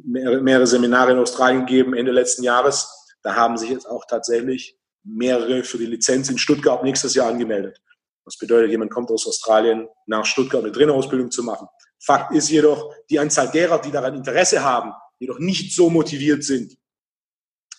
mehrere, 0.04 0.68
Seminare 0.68 1.12
in 1.12 1.20
Australien 1.20 1.66
gegeben 1.66 1.94
Ende 1.94 2.12
letzten 2.12 2.44
Jahres. 2.44 2.90
Da 3.24 3.36
haben 3.36 3.58
sich 3.58 3.70
jetzt 3.70 3.86
auch 3.86 4.06
tatsächlich 4.06 4.78
mehrere 5.04 5.64
für 5.64 5.78
die 5.78 5.86
Lizenz 5.86 6.30
in 6.30 6.38
Stuttgart 6.38 6.84
nächstes 6.84 7.16
Jahr 7.16 7.28
angemeldet. 7.30 7.80
Das 8.26 8.38
bedeutet, 8.38 8.72
jemand 8.72 8.92
kommt 8.92 9.12
aus 9.12 9.28
Australien 9.28 9.88
nach 10.08 10.26
Stuttgart 10.26 10.64
eine 10.64 10.72
Trainerausbildung 10.72 11.32
zu 11.32 11.44
machen. 11.44 11.68
Fakt 12.04 12.34
ist 12.36 12.50
jedoch, 12.50 12.94
die 13.10 13.20
Anzahl 13.20 13.50
derer, 13.50 13.80
die 13.80 13.92
daran 13.92 14.16
Interesse 14.16 14.64
haben, 14.64 14.92
jedoch 15.20 15.40
nicht 15.40 15.76
so 15.76 15.90
motiviert 15.90 16.44
sind, 16.44 16.76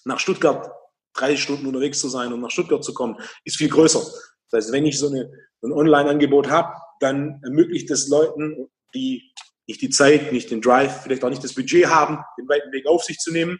nach 0.04 0.20
Stuttgart 0.20 0.70
drei 1.12 1.36
Stunden 1.36 1.66
unterwegs 1.66 2.00
zu 2.00 2.08
sein, 2.08 2.32
um 2.32 2.40
nach 2.40 2.50
Stuttgart 2.50 2.84
zu 2.84 2.94
kommen, 2.94 3.16
ist 3.44 3.56
viel 3.56 3.68
größer. 3.68 4.00
Das 4.50 4.64
heißt, 4.64 4.72
wenn 4.72 4.86
ich 4.86 4.98
so 4.98 5.08
eine, 5.08 5.30
ein 5.62 5.72
Online-Angebot 5.72 6.48
habe, 6.48 6.74
dann 7.00 7.40
ermöglicht 7.42 7.90
es 7.90 8.08
Leuten, 8.08 8.68
die 8.94 9.32
nicht 9.68 9.82
die 9.82 9.90
Zeit, 9.90 10.32
nicht 10.32 10.50
den 10.50 10.60
Drive, 10.60 11.02
vielleicht 11.02 11.24
auch 11.24 11.30
nicht 11.30 11.42
das 11.42 11.54
Budget 11.54 11.86
haben, 11.86 12.18
den 12.38 12.48
weiten 12.48 12.70
Weg 12.72 12.86
auf 12.86 13.02
sich 13.02 13.18
zu 13.18 13.32
nehmen, 13.32 13.58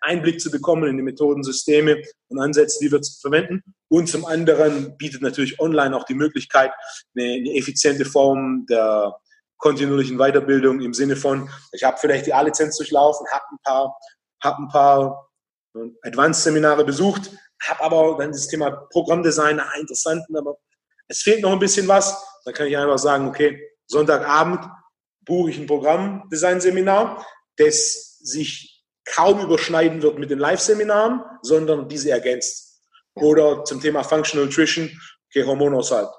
Einblick 0.00 0.40
zu 0.40 0.50
bekommen 0.50 0.88
in 0.88 0.96
die 0.96 1.02
Methoden, 1.02 1.42
Systeme 1.42 2.02
und 2.28 2.40
Ansätze, 2.40 2.78
die 2.80 2.90
wir 2.90 3.00
verwenden. 3.20 3.62
Und 3.88 4.08
zum 4.08 4.24
anderen 4.24 4.96
bietet 4.98 5.22
natürlich 5.22 5.60
online 5.60 5.96
auch 5.96 6.04
die 6.04 6.14
Möglichkeit, 6.14 6.72
eine, 7.16 7.34
eine 7.34 7.54
effiziente 7.54 8.04
Form 8.04 8.66
der 8.68 9.16
kontinuierlichen 9.58 10.18
Weiterbildung 10.18 10.80
im 10.80 10.92
Sinne 10.92 11.16
von, 11.16 11.48
ich 11.72 11.82
habe 11.82 11.96
vielleicht 11.98 12.26
die 12.26 12.34
A-Lizenz 12.34 12.76
durchlaufen, 12.76 13.26
habe 13.30 13.44
ein 13.52 13.58
paar, 13.62 13.96
hab 14.42 14.58
paar 14.70 15.30
äh, 15.74 16.08
Advanced-Seminare 16.08 16.84
besucht, 16.84 17.30
habe 17.62 17.82
aber 17.82 18.16
dann 18.18 18.32
das 18.32 18.48
Thema 18.48 18.70
Programmdesign, 18.90 19.60
ah, 19.60 19.72
interessant, 19.80 20.24
aber 20.34 20.56
es 21.08 21.22
fehlt 21.22 21.40
noch 21.40 21.52
ein 21.52 21.58
bisschen 21.58 21.88
was. 21.88 22.22
Dann 22.44 22.54
kann 22.54 22.66
ich 22.66 22.76
einfach 22.76 22.98
sagen, 22.98 23.28
okay, 23.28 23.60
Sonntagabend 23.86 24.68
buche 25.24 25.50
ich 25.50 25.58
ein 25.58 25.66
Programmdesign-Seminar, 25.66 27.26
das 27.56 28.18
sich 28.18 28.84
kaum 29.04 29.40
überschneiden 29.40 30.02
wird 30.02 30.18
mit 30.18 30.30
den 30.30 30.38
Live-Seminaren, 30.38 31.22
sondern 31.42 31.88
diese 31.88 32.10
ergänzt. 32.10 32.82
Oder 33.14 33.64
zum 33.64 33.80
Thema 33.80 34.02
Functional 34.02 34.46
Nutrition, 34.46 34.90
okay, 35.30 35.44
Hormonaushalt. 35.44 36.10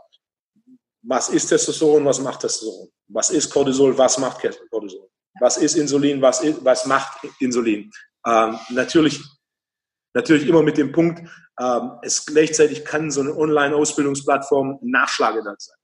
Was 1.04 1.30
ist 1.30 1.48
Testosteron, 1.48 2.06
was 2.06 2.20
macht 2.20 2.42
Testosteron? 2.42 2.90
Was 3.10 3.30
ist 3.30 3.50
Cortisol, 3.50 3.98
was 3.98 4.18
macht 4.18 4.42
Cortisol? 4.72 5.10
Was 5.40 5.58
ist 5.58 5.76
Insulin, 5.76 6.22
was, 6.22 6.42
ist, 6.42 6.64
was 6.66 6.86
macht 6.86 7.20
Insulin? 7.40 7.92
Ähm, 8.26 8.58
natürlich, 8.70 9.22
natürlich 10.14 10.48
immer 10.48 10.64
mit 10.64 10.78
dem 10.78 10.92
Punkt, 10.92 11.30
ähm, 11.60 11.92
es 12.02 12.26
gleichzeitig 12.26 12.84
kann 12.84 13.12
so 13.12 13.22
eine 13.22 13.36
Online-Ausbildungsplattform 13.36 14.80
ein 14.82 14.90
Nachschlagewerk 14.90 15.62
sein. 15.62 15.78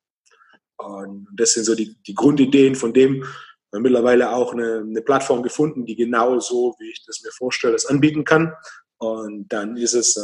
Und 0.84 1.28
das 1.36 1.54
sind 1.54 1.66
so 1.66 1.76
die, 1.76 1.96
die 2.04 2.14
Grundideen 2.14 2.76
von 2.76 2.94
dem, 2.94 3.22
wir 3.22 3.78
haben 3.78 3.84
mittlerweile 3.84 4.32
auch 4.32 4.54
eine, 4.54 4.80
eine 4.88 5.02
Plattform 5.02 5.42
gefunden, 5.42 5.86
die 5.86 5.96
genau 5.96 6.40
so, 6.40 6.76
wie 6.80 6.92
ich 6.92 7.04
das 7.06 7.22
mir 7.24 7.32
vorstelle, 7.32 7.74
das 7.74 7.88
anbieten 7.88 8.24
kann. 8.24 8.54
Und 8.98 9.48
dann 9.52 9.78
ist 9.78 9.94
es, 9.94 10.16
äh, 10.16 10.22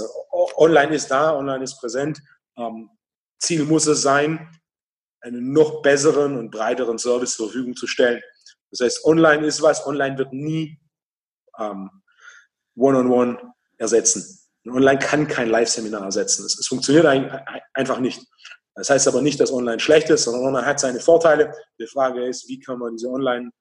online 0.57 0.93
ist 0.93 1.09
da, 1.09 1.35
online 1.35 1.63
ist 1.63 1.79
präsent. 1.79 2.21
Ähm, 2.57 2.89
Ziel 3.39 3.65
muss 3.65 3.87
es 3.87 4.01
sein, 4.01 4.49
einen 5.21 5.51
noch 5.51 5.81
besseren 5.81 6.37
und 6.37 6.51
breiteren 6.51 6.97
Service 6.97 7.35
zur 7.35 7.47
Verfügung 7.47 7.75
zu 7.75 7.87
stellen. 7.87 8.21
Das 8.71 8.81
heißt, 8.81 9.05
online 9.05 9.45
ist 9.45 9.61
was, 9.61 9.85
online 9.85 10.17
wird 10.17 10.31
nie 10.31 10.79
ähm, 11.57 11.89
One-on-One 12.75 13.33
-on 13.33 13.37
-one 13.37 13.51
ersetzen. 13.77 14.39
Und 14.65 14.73
online 14.73 14.99
kann 14.99 15.27
kein 15.27 15.49
Live-Seminar 15.49 16.03
ersetzen. 16.03 16.45
Es, 16.45 16.59
es 16.59 16.67
funktioniert 16.67 17.05
einfach 17.73 17.99
nicht. 17.99 18.21
Das 18.75 18.89
heißt 18.89 19.07
aber 19.07 19.21
nicht, 19.21 19.39
dass 19.39 19.51
online 19.51 19.79
schlecht 19.79 20.09
ist, 20.09 20.23
sondern 20.23 20.43
online 20.43 20.65
hat 20.65 20.79
seine 20.79 20.99
Vorteile. 20.99 21.53
Die 21.79 21.87
Frage 21.87 22.25
ist, 22.25 22.47
wie 22.47 22.59
kann 22.59 22.79
man 22.79 22.95
diese 22.95 23.09
online, 23.09 23.51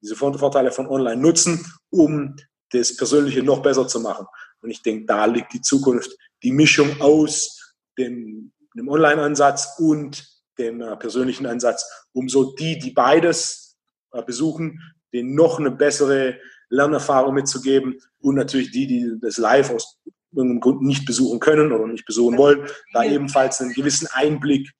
diese 0.00 0.14
Vorteile 0.14 0.70
von 0.70 0.86
online 0.86 1.20
nutzen, 1.20 1.66
um 1.90 2.36
das 2.70 2.96
Persönliche 2.96 3.42
noch 3.42 3.62
besser 3.62 3.88
zu 3.88 4.00
machen. 4.00 4.26
Und 4.60 4.70
ich 4.70 4.82
denke, 4.82 5.06
da 5.06 5.24
liegt 5.24 5.52
die 5.52 5.60
Zukunft. 5.60 6.16
Die 6.42 6.52
Mischung 6.52 7.00
aus 7.00 7.74
dem, 7.96 8.52
dem 8.76 8.88
Online-Ansatz 8.88 9.78
und 9.78 10.24
dem 10.58 10.80
äh, 10.80 10.96
persönlichen 10.96 11.46
Ansatz, 11.46 11.84
um 12.12 12.28
so 12.28 12.54
die, 12.54 12.78
die 12.78 12.90
beides 12.90 13.76
äh, 14.12 14.22
besuchen, 14.22 14.80
denen 15.12 15.34
noch 15.34 15.58
eine 15.58 15.70
bessere 15.70 16.38
Lernerfahrung 16.68 17.34
mitzugeben 17.34 17.98
und 18.20 18.34
natürlich 18.34 18.70
die, 18.70 18.86
die 18.86 19.12
das 19.20 19.38
live 19.38 19.70
aus 19.70 19.98
irgendeinem 20.32 20.60
Grund 20.60 20.82
nicht 20.82 21.06
besuchen 21.06 21.40
können 21.40 21.72
oder 21.72 21.86
nicht 21.86 22.04
besuchen 22.04 22.36
wollen, 22.36 22.68
da 22.92 23.04
ebenfalls 23.04 23.60
einen 23.60 23.72
gewissen 23.72 24.08
Einblick, 24.12 24.70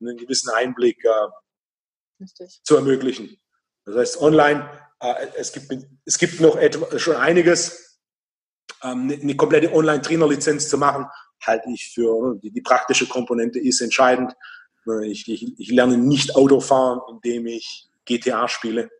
einen 0.00 0.16
gewissen 0.16 0.50
Einblick 0.50 1.04
äh, 1.04 2.24
zu 2.64 2.76
ermöglichen. 2.76 3.40
Das 3.84 3.96
heißt, 3.96 4.20
online, 4.20 4.68
äh, 5.00 5.26
es, 5.36 5.52
gibt, 5.52 5.72
es 6.04 6.18
gibt 6.18 6.40
noch 6.40 6.56
etwa, 6.56 6.98
schon 6.98 7.16
einiges, 7.16 7.98
ähm, 8.82 9.10
eine 9.10 9.36
komplette 9.36 9.72
Online-Trainer-Lizenz 9.72 10.68
zu 10.68 10.78
machen, 10.78 11.06
halte 11.42 11.70
ich 11.70 11.92
für, 11.94 12.36
die, 12.42 12.50
die 12.50 12.60
praktische 12.60 13.06
Komponente 13.06 13.58
ist 13.58 13.80
entscheidend. 13.80 14.34
Ich, 15.04 15.28
ich, 15.28 15.58
ich 15.58 15.70
lerne 15.70 15.96
nicht 15.96 16.34
Autofahren, 16.36 17.00
indem 17.10 17.46
ich 17.46 17.88
GTA 18.04 18.48
spiele 18.48 18.90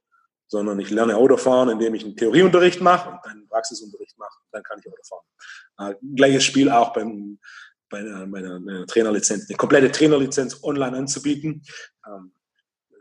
sondern 0.50 0.80
ich 0.80 0.90
lerne 0.90 1.16
Autofahren, 1.16 1.68
indem 1.68 1.94
ich 1.94 2.04
einen 2.04 2.16
Theorieunterricht 2.16 2.80
mache 2.80 3.10
und 3.10 3.24
einen 3.24 3.48
Praxisunterricht 3.48 4.18
mache. 4.18 4.36
Dann 4.50 4.64
kann 4.64 4.80
ich 4.80 4.92
Autofahren. 4.92 5.24
Äh, 5.78 5.94
gleiches 6.16 6.42
Spiel 6.42 6.68
auch 6.68 6.92
beim, 6.92 7.38
bei 7.88 7.98
einer, 7.98 8.26
bei 8.26 8.38
einer 8.38 8.84
Trainerlizenz, 8.86 9.48
eine 9.48 9.56
komplette 9.56 9.92
Trainerlizenz 9.92 10.62
online 10.64 10.96
anzubieten. 10.96 11.62
Ähm, 12.04 12.32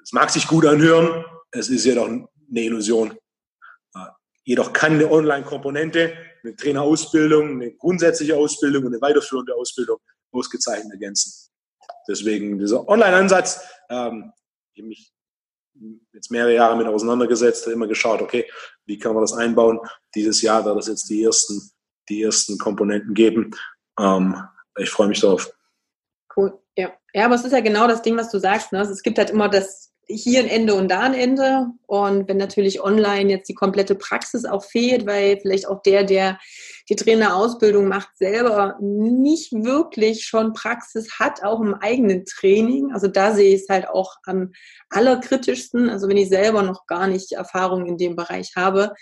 es 0.04 0.14
mag 0.14 0.30
sich 0.30 0.47
gut 0.47 0.68
anhören, 0.68 1.26
es 1.50 1.70
ist 1.70 1.86
jedoch 1.86 2.08
eine 2.08 2.28
Illusion. 2.52 3.18
Äh, 3.95 4.00
jedoch 4.43 4.72
kann 4.72 4.93
eine 4.93 5.10
Online-Komponente, 5.10 6.14
eine 6.43 6.56
Trainerausbildung, 6.56 7.50
eine 7.50 7.72
grundsätzliche 7.74 8.38
Ausbildung 8.38 8.86
und 8.86 8.93
eine 8.93 9.02
weiterführende 9.02 9.56
Ausbildung 9.56 9.97
ausgezeichnet 10.32 10.91
ergänzen. 10.93 11.50
Deswegen 12.08 12.60
dieser 12.60 12.88
Online-Ansatz, 12.88 13.62
ähm, 13.89 14.34
ich 14.76 14.84
mich 14.84 15.14
jetzt 16.13 16.32
mehrere 16.32 16.55
Jahre 16.55 16.77
mit 16.77 16.88
auseinandergesetzt, 16.88 17.67
immer 17.67 17.88
geschaut, 17.88 18.21
okay, 18.21 18.49
wie 18.86 18.97
kann 18.97 19.13
man 19.13 19.23
das 19.23 19.34
einbauen? 19.34 19.80
Dieses 20.15 20.41
Jahr 20.41 20.65
wird 20.65 20.77
es 20.80 20.88
jetzt 20.88 21.09
die 21.09 21.23
ersten, 21.23 21.61
die 22.09 22.23
ersten 22.23 22.57
Komponenten 22.57 23.13
geben. 23.13 23.51
Ähm, 23.99 24.36
ich 24.77 24.89
freue 24.89 25.07
mich 25.07 25.19
darauf. 25.19 25.51
Cool, 26.36 26.57
ja. 26.75 26.91
Ja, 27.13 27.25
aber 27.25 27.36
es 27.36 27.43
ist 27.43 27.51
ja 27.51 27.61
genau 27.61 27.88
das 27.88 28.01
Ding, 28.01 28.15
was 28.17 28.30
du 28.30 28.39
sagst. 28.39 28.71
Ne? 28.71 28.82
Es 28.82 29.01
gibt 29.01 29.17
halt 29.17 29.32
immer 29.32 29.49
das 29.49 29.91
hier 30.10 30.39
ein 30.39 30.49
Ende 30.49 30.74
und 30.74 30.89
da 30.89 31.01
ein 31.01 31.14
Ende. 31.14 31.68
Und 31.86 32.28
wenn 32.28 32.38
natürlich 32.38 32.82
online 32.82 33.30
jetzt 33.30 33.47
die 33.47 33.53
komplette 33.53 33.95
Praxis 33.95 34.45
auch 34.45 34.64
fehlt, 34.64 35.05
weil 35.05 35.39
vielleicht 35.39 35.68
auch 35.68 35.82
der, 35.84 36.03
der 36.03 36.39
die 36.89 36.95
Trainerausbildung 36.95 37.88
macht, 37.88 38.10
selber 38.18 38.78
nicht 38.82 39.53
wirklich 39.53 40.26
schon 40.26 40.53
Praxis 40.53 41.20
hat, 41.20 41.43
auch 41.43 41.62
im 41.62 41.76
eigenen 41.76 42.26
Training. 42.26 42.91
Also 42.91 43.07
da 43.07 43.34
sehe 43.34 43.53
ich 43.55 43.62
es 43.62 43.70
halt 43.70 43.88
auch 43.88 44.16
am 44.26 44.51
allerkritischsten. 44.89 45.89
Also 45.89 46.07
wenn 46.07 46.18
ich 46.18 46.30
selber 46.30 46.64
noch 46.64 46.88
gar 46.88 47.07
nicht 47.07 47.32
Erfahrung 47.34 47.86
in 47.86 47.97
dem 47.97 48.16
Bereich 48.16 48.53
habe, 48.55 48.93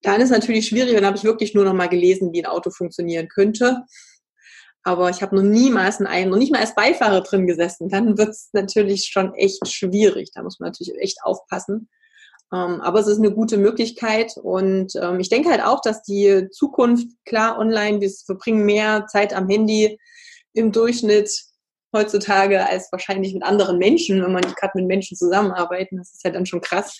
dann 0.00 0.22
ist 0.22 0.30
natürlich 0.30 0.68
schwierig. 0.68 0.94
Dann 0.94 1.06
habe 1.06 1.18
ich 1.18 1.24
wirklich 1.24 1.54
nur 1.54 1.64
noch 1.64 1.74
mal 1.74 1.88
gelesen, 1.88 2.32
wie 2.32 2.42
ein 2.42 2.50
Auto 2.50 2.70
funktionieren 2.70 3.28
könnte 3.28 3.84
aber 4.84 5.08
ich 5.08 5.22
habe 5.22 5.34
noch 5.34 5.42
niemals 5.42 5.98
in 5.98 6.06
einem, 6.06 6.30
noch 6.30 6.38
nicht 6.38 6.52
mal 6.52 6.60
als 6.60 6.74
Beifahrer 6.74 7.22
drin 7.22 7.46
gesessen, 7.46 7.88
dann 7.88 8.18
wird 8.18 8.28
es 8.28 8.50
natürlich 8.52 9.06
schon 9.06 9.34
echt 9.34 9.66
schwierig. 9.66 10.30
Da 10.34 10.42
muss 10.42 10.60
man 10.60 10.68
natürlich 10.68 10.94
echt 11.00 11.18
aufpassen. 11.22 11.88
Ähm, 12.52 12.82
aber 12.82 13.00
es 13.00 13.06
ist 13.06 13.18
eine 13.18 13.32
gute 13.32 13.56
Möglichkeit 13.56 14.36
und 14.36 14.94
ähm, 14.96 15.18
ich 15.18 15.30
denke 15.30 15.50
halt 15.50 15.64
auch, 15.64 15.80
dass 15.80 16.02
die 16.02 16.48
Zukunft, 16.50 17.08
klar, 17.24 17.58
online, 17.58 18.02
wir 18.02 18.10
verbringen 18.10 18.66
mehr 18.66 19.06
Zeit 19.06 19.34
am 19.34 19.48
Handy 19.48 19.98
im 20.52 20.70
Durchschnitt 20.70 21.30
heutzutage 21.94 22.68
als 22.68 22.92
wahrscheinlich 22.92 23.32
mit 23.32 23.42
anderen 23.42 23.78
Menschen, 23.78 24.22
wenn 24.22 24.32
man 24.32 24.42
gerade 24.42 24.72
mit 24.74 24.86
Menschen 24.86 25.16
zusammenarbeiten. 25.16 25.96
Das 25.96 26.12
ist 26.12 26.24
ja 26.24 26.30
dann 26.30 26.44
schon 26.44 26.60
krass. 26.60 26.98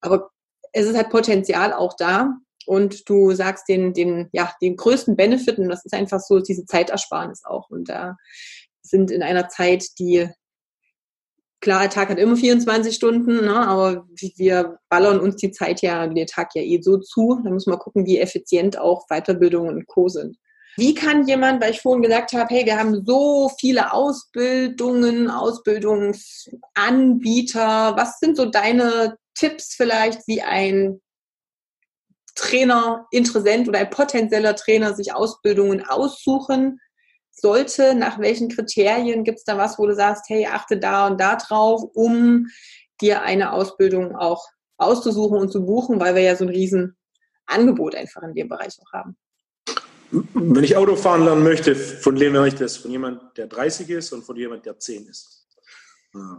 Aber 0.00 0.30
es 0.72 0.86
ist 0.86 0.96
halt 0.96 1.10
Potenzial 1.10 1.72
auch 1.72 1.94
da 1.96 2.34
und 2.66 3.08
du 3.08 3.32
sagst 3.32 3.68
den, 3.68 3.92
den, 3.92 4.28
ja, 4.32 4.52
den 4.60 4.76
größten 4.76 5.16
Benefit, 5.16 5.58
und 5.58 5.68
das 5.68 5.84
ist 5.84 5.94
einfach 5.94 6.20
so 6.20 6.40
diese 6.40 6.66
Zeitersparnis 6.66 7.42
auch. 7.44 7.70
Und 7.70 7.88
da 7.88 8.16
sind 8.82 9.10
in 9.10 9.22
einer 9.22 9.48
Zeit, 9.48 9.86
die, 9.98 10.28
klar, 11.60 11.80
der 11.80 11.90
Tag 11.90 12.10
hat 12.10 12.18
immer 12.18 12.36
24 12.36 12.94
Stunden, 12.94 13.44
ne, 13.44 13.66
aber 13.66 14.06
wir 14.36 14.78
ballern 14.88 15.20
uns 15.20 15.36
die 15.36 15.52
Zeit 15.52 15.82
ja, 15.82 16.06
den 16.06 16.26
Tag 16.26 16.54
ja 16.54 16.62
eh 16.62 16.80
so 16.82 16.98
zu. 16.98 17.40
Da 17.44 17.50
muss 17.50 17.66
man 17.66 17.78
gucken, 17.78 18.06
wie 18.06 18.18
effizient 18.18 18.78
auch 18.78 19.06
Weiterbildungen 19.08 19.76
und 19.76 19.86
Co. 19.86 20.08
sind. 20.08 20.36
Wie 20.76 20.94
kann 20.94 21.26
jemand, 21.26 21.62
weil 21.62 21.72
ich 21.72 21.82
vorhin 21.82 22.02
gesagt 22.02 22.32
habe, 22.32 22.54
hey, 22.54 22.64
wir 22.64 22.78
haben 22.78 23.04
so 23.04 23.50
viele 23.60 23.92
Ausbildungen, 23.92 25.28
Ausbildungsanbieter, 25.28 27.94
was 27.94 28.18
sind 28.20 28.38
so 28.38 28.46
deine 28.46 29.18
Tipps 29.34 29.74
vielleicht, 29.74 30.26
wie 30.26 30.40
ein 30.40 31.02
Trainer, 32.34 33.06
Interessent 33.10 33.68
oder 33.68 33.78
ein 33.78 33.90
potenzieller 33.90 34.56
Trainer 34.56 34.94
sich 34.94 35.14
Ausbildungen 35.14 35.84
aussuchen 35.86 36.80
sollte? 37.30 37.94
Nach 37.94 38.18
welchen 38.18 38.48
Kriterien 38.48 39.24
gibt 39.24 39.38
es 39.38 39.44
da 39.44 39.58
was, 39.58 39.78
wo 39.78 39.86
du 39.86 39.94
sagst, 39.94 40.24
hey, 40.28 40.46
achte 40.46 40.78
da 40.78 41.06
und 41.06 41.20
da 41.20 41.36
drauf, 41.36 41.82
um 41.94 42.46
dir 43.00 43.22
eine 43.22 43.52
Ausbildung 43.52 44.16
auch 44.16 44.46
auszusuchen 44.78 45.38
und 45.38 45.52
zu 45.52 45.64
buchen, 45.64 46.00
weil 46.00 46.14
wir 46.14 46.22
ja 46.22 46.36
so 46.36 46.44
ein 46.44 46.50
riesen 46.50 46.96
Angebot 47.46 47.94
einfach 47.94 48.22
in 48.22 48.34
dem 48.34 48.48
Bereich 48.48 48.78
auch 48.80 48.92
haben. 48.92 49.16
Wenn 50.10 50.64
ich 50.64 50.76
Auto 50.76 50.94
fahren 50.96 51.24
lernen 51.24 51.42
möchte, 51.42 51.74
von 51.74 52.20
wem 52.20 52.34
höre 52.34 52.46
ich 52.46 52.54
das? 52.54 52.76
Von 52.76 52.90
jemand, 52.90 53.36
der 53.38 53.46
30 53.46 53.88
ist 53.88 54.12
und 54.12 54.24
von 54.24 54.36
jemand, 54.36 54.66
der 54.66 54.78
10 54.78 55.06
ist. 55.06 55.46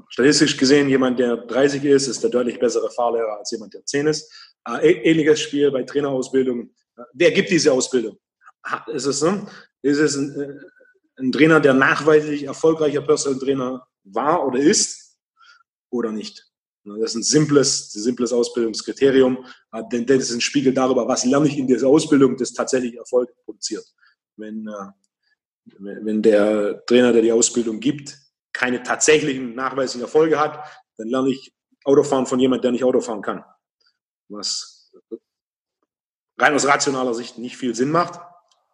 Statistisch 0.10 0.58
gesehen, 0.58 0.88
jemand, 0.90 1.18
der 1.18 1.38
30 1.38 1.84
ist, 1.86 2.08
ist 2.08 2.22
der 2.22 2.30
deutlich 2.30 2.60
bessere 2.60 2.92
Fahrlehrer 2.92 3.40
als 3.40 3.50
jemand, 3.50 3.74
der 3.74 3.84
10 3.84 4.06
ist. 4.06 4.53
Äh, 4.68 4.92
ähnliches 4.92 5.42
Spiel 5.42 5.72
bei 5.72 5.84
Trainerausbildung. 5.84 6.70
Wer 7.14 7.32
gibt 7.32 7.50
diese 7.50 7.72
Ausbildung? 7.72 8.18
Ist 8.88 9.06
es, 9.06 9.22
ne? 9.22 9.46
ist 9.82 9.98
es 9.98 10.16
ein, 10.16 10.40
äh, 10.40 10.60
ein 11.18 11.32
Trainer, 11.32 11.60
der 11.60 11.74
nachweislich 11.74 12.44
erfolgreicher 12.44 13.02
Personal 13.02 13.40
Trainer 13.40 13.88
war 14.04 14.46
oder 14.48 14.60
ist 14.60 15.18
oder 15.90 16.12
nicht? 16.12 16.50
Das 16.86 17.12
ist 17.12 17.16
ein 17.16 17.24
simples, 17.24 17.92
simples 17.92 18.32
Ausbildungskriterium, 18.32 19.46
äh, 19.74 19.84
denn 19.92 20.06
das 20.06 20.30
ist 20.30 20.36
ein 20.36 20.42
Spiegel 20.42 20.74
darüber, 20.74 21.08
was 21.08 21.26
lerne 21.26 21.48
ich 21.48 21.58
in 21.58 21.68
dieser 21.68 21.88
Ausbildung, 21.88 22.38
das 22.38 22.54
tatsächlich 22.54 22.96
Erfolg 22.96 23.30
produziert. 23.44 23.86
Wenn, 24.38 24.68
wenn 25.78 26.22
der 26.24 26.84
Trainer, 26.86 27.14
der 27.14 27.22
die 27.22 27.32
Ausbildung 27.32 27.80
gibt, 27.80 28.18
keine 28.52 28.82
tatsächlichen 28.82 29.54
nachweislichen 29.54 30.02
Erfolge 30.02 30.40
hat, 30.40 30.66
dann 30.98 31.10
lerne 31.10 31.30
ich 31.30 31.54
Autofahren 31.84 32.26
von 32.26 32.40
jemandem, 32.40 32.64
der 32.64 32.72
nicht 32.72 32.84
Autofahren 32.84 33.22
kann 33.22 33.44
was 34.30 34.92
rein 36.38 36.54
aus 36.54 36.66
rationaler 36.66 37.14
Sicht 37.14 37.38
nicht 37.38 37.58
viel 37.58 37.76
Sinn 37.76 37.92
macht. 37.92 38.20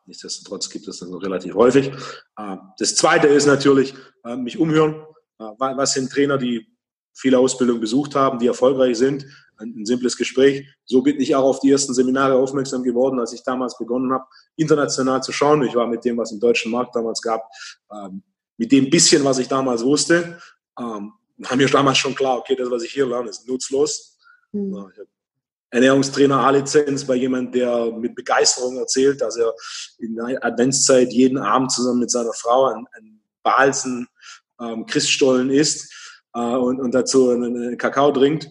Nichtsdestotrotz 0.06 0.70
gibt 0.70 0.88
es 0.88 1.00
das 1.00 1.10
noch 1.10 1.22
relativ 1.22 1.54
häufig. 1.54 1.92
Äh, 2.38 2.58
das 2.78 2.96
Zweite 2.96 3.28
ist 3.28 3.46
natürlich, 3.46 3.94
äh, 4.26 4.36
mich 4.36 4.58
umhören. 4.58 5.06
Äh, 5.40 5.44
was 5.58 5.94
sind 5.94 6.12
Trainer, 6.12 6.38
die 6.38 6.68
viele 7.14 7.38
Ausbildungen 7.38 7.82
besucht 7.82 8.16
haben, 8.16 8.40
die 8.40 8.48
erfolgreich 8.48 8.98
sind? 8.98 9.26
Ein, 9.58 9.86
simples 9.86 10.16
Gespräch. 10.16 10.66
So 10.86 11.02
bin 11.02 11.20
ich 11.20 11.36
auch 11.36 11.44
auf 11.44 11.60
die 11.60 11.70
ersten 11.70 11.94
Seminare 11.94 12.36
aufmerksam 12.36 12.82
geworden, 12.82 13.20
als 13.20 13.34
ich 13.34 13.44
damals 13.44 13.78
begonnen 13.78 14.12
habe, 14.14 14.26
international 14.56 15.22
zu 15.22 15.32
schauen. 15.32 15.64
Ich 15.64 15.76
war 15.76 15.86
mit 15.86 16.06
dem, 16.06 16.18
was 16.18 16.32
im 16.32 16.40
deutschen 16.40 16.72
Markt 16.72 16.96
damals 16.96 17.22
gab, 17.22 17.44
ähm, 17.92 18.24
mit 18.58 18.72
dem 18.72 18.90
bisschen, 18.90 19.24
was 19.26 19.38
ich 19.38 19.48
damals 19.48 19.84
wusste, 19.84 20.40
ähm, 20.80 21.14
war 21.38 21.56
mir 21.56 21.68
damals 21.68 21.98
schon 21.98 22.16
klar, 22.16 22.38
okay, 22.38 22.56
das, 22.56 22.72
was 22.72 22.84
ich 22.84 22.92
hier 22.92 23.06
lerne, 23.06 23.30
ist 23.30 23.48
nutzlos. 23.48 24.18
Mhm. 24.54 24.90
Ich 24.94 25.00
habe 25.00 25.10
Ernährungstrainer 25.72 26.40
A-Lizenz 26.40 27.06
bei 27.06 27.16
jemand, 27.16 27.54
der 27.54 27.92
mit 27.92 28.16
Begeisterung 28.16 28.78
erzählt, 28.78 29.22
dass 29.22 29.38
er 29.38 29.54
in 30.00 30.16
der 30.16 30.44
Adventszeit 30.44 31.12
jeden 31.12 31.38
Abend 31.38 31.72
zusammen 31.72 32.00
mit 32.00 32.12
seiner 32.12 32.34
Frau 32.34 32.66
einen, 32.66 32.88
Balsen 33.42 34.08
ähm, 34.60 34.86
Christstollen 34.86 35.50
isst 35.50 35.94
äh, 36.34 36.40
und, 36.40 36.82
und 36.82 36.94
dazu 36.94 37.30
einen, 37.30 37.78
Kakao 37.78 38.12
trinkt. 38.12 38.50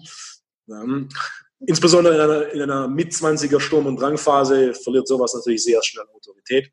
Ähm, 0.68 1.08
insbesondere 1.66 2.14
in 2.14 2.20
einer, 2.20 2.52
in 2.52 2.62
einer 2.62 2.88
Mitzwanziger 2.88 3.60
Sturm- 3.60 3.86
und 3.86 4.00
Drangphase 4.00 4.72
verliert 4.74 5.06
sowas 5.06 5.34
natürlich 5.34 5.62
sehr 5.62 5.82
schnell 5.82 6.06
Autorität. 6.14 6.72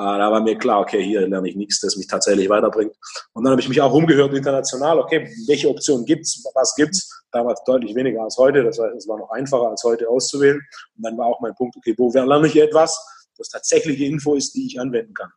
Äh, 0.00 0.18
da 0.18 0.32
war 0.32 0.40
mir 0.40 0.56
klar, 0.56 0.80
okay, 0.80 1.04
hier 1.04 1.28
lerne 1.28 1.48
ich 1.48 1.56
nichts, 1.56 1.80
das 1.80 1.96
mich 1.96 2.06
tatsächlich 2.06 2.48
weiterbringt. 2.48 2.94
Und 3.34 3.44
dann 3.44 3.50
habe 3.50 3.60
ich 3.60 3.68
mich 3.68 3.80
auch 3.82 3.92
umgehört 3.92 4.32
international, 4.32 4.98
okay, 4.98 5.30
welche 5.46 5.68
Optionen 5.68 6.06
gibt's, 6.06 6.42
was 6.54 6.74
gibt's? 6.74 7.22
Damals 7.32 7.62
deutlich 7.64 7.94
weniger 7.94 8.22
als 8.22 8.38
heute, 8.38 8.64
das 8.64 8.78
heißt, 8.78 8.96
es 8.96 9.06
war 9.06 9.18
noch 9.18 9.30
einfacher 9.30 9.68
als 9.68 9.84
heute 9.84 10.08
auszuwählen. 10.08 10.60
Und 10.96 11.04
dann 11.04 11.18
war 11.18 11.26
auch 11.26 11.40
mein 11.40 11.54
Punkt, 11.54 11.76
okay, 11.76 11.94
wo 11.98 12.10
lerne 12.12 12.46
ich 12.46 12.56
etwas? 12.56 12.98
das 13.40 13.48
tatsächliche 13.48 14.04
Info 14.04 14.34
ist, 14.34 14.54
die 14.54 14.66
ich 14.66 14.78
anwenden 14.78 15.14
kann. 15.14 15.32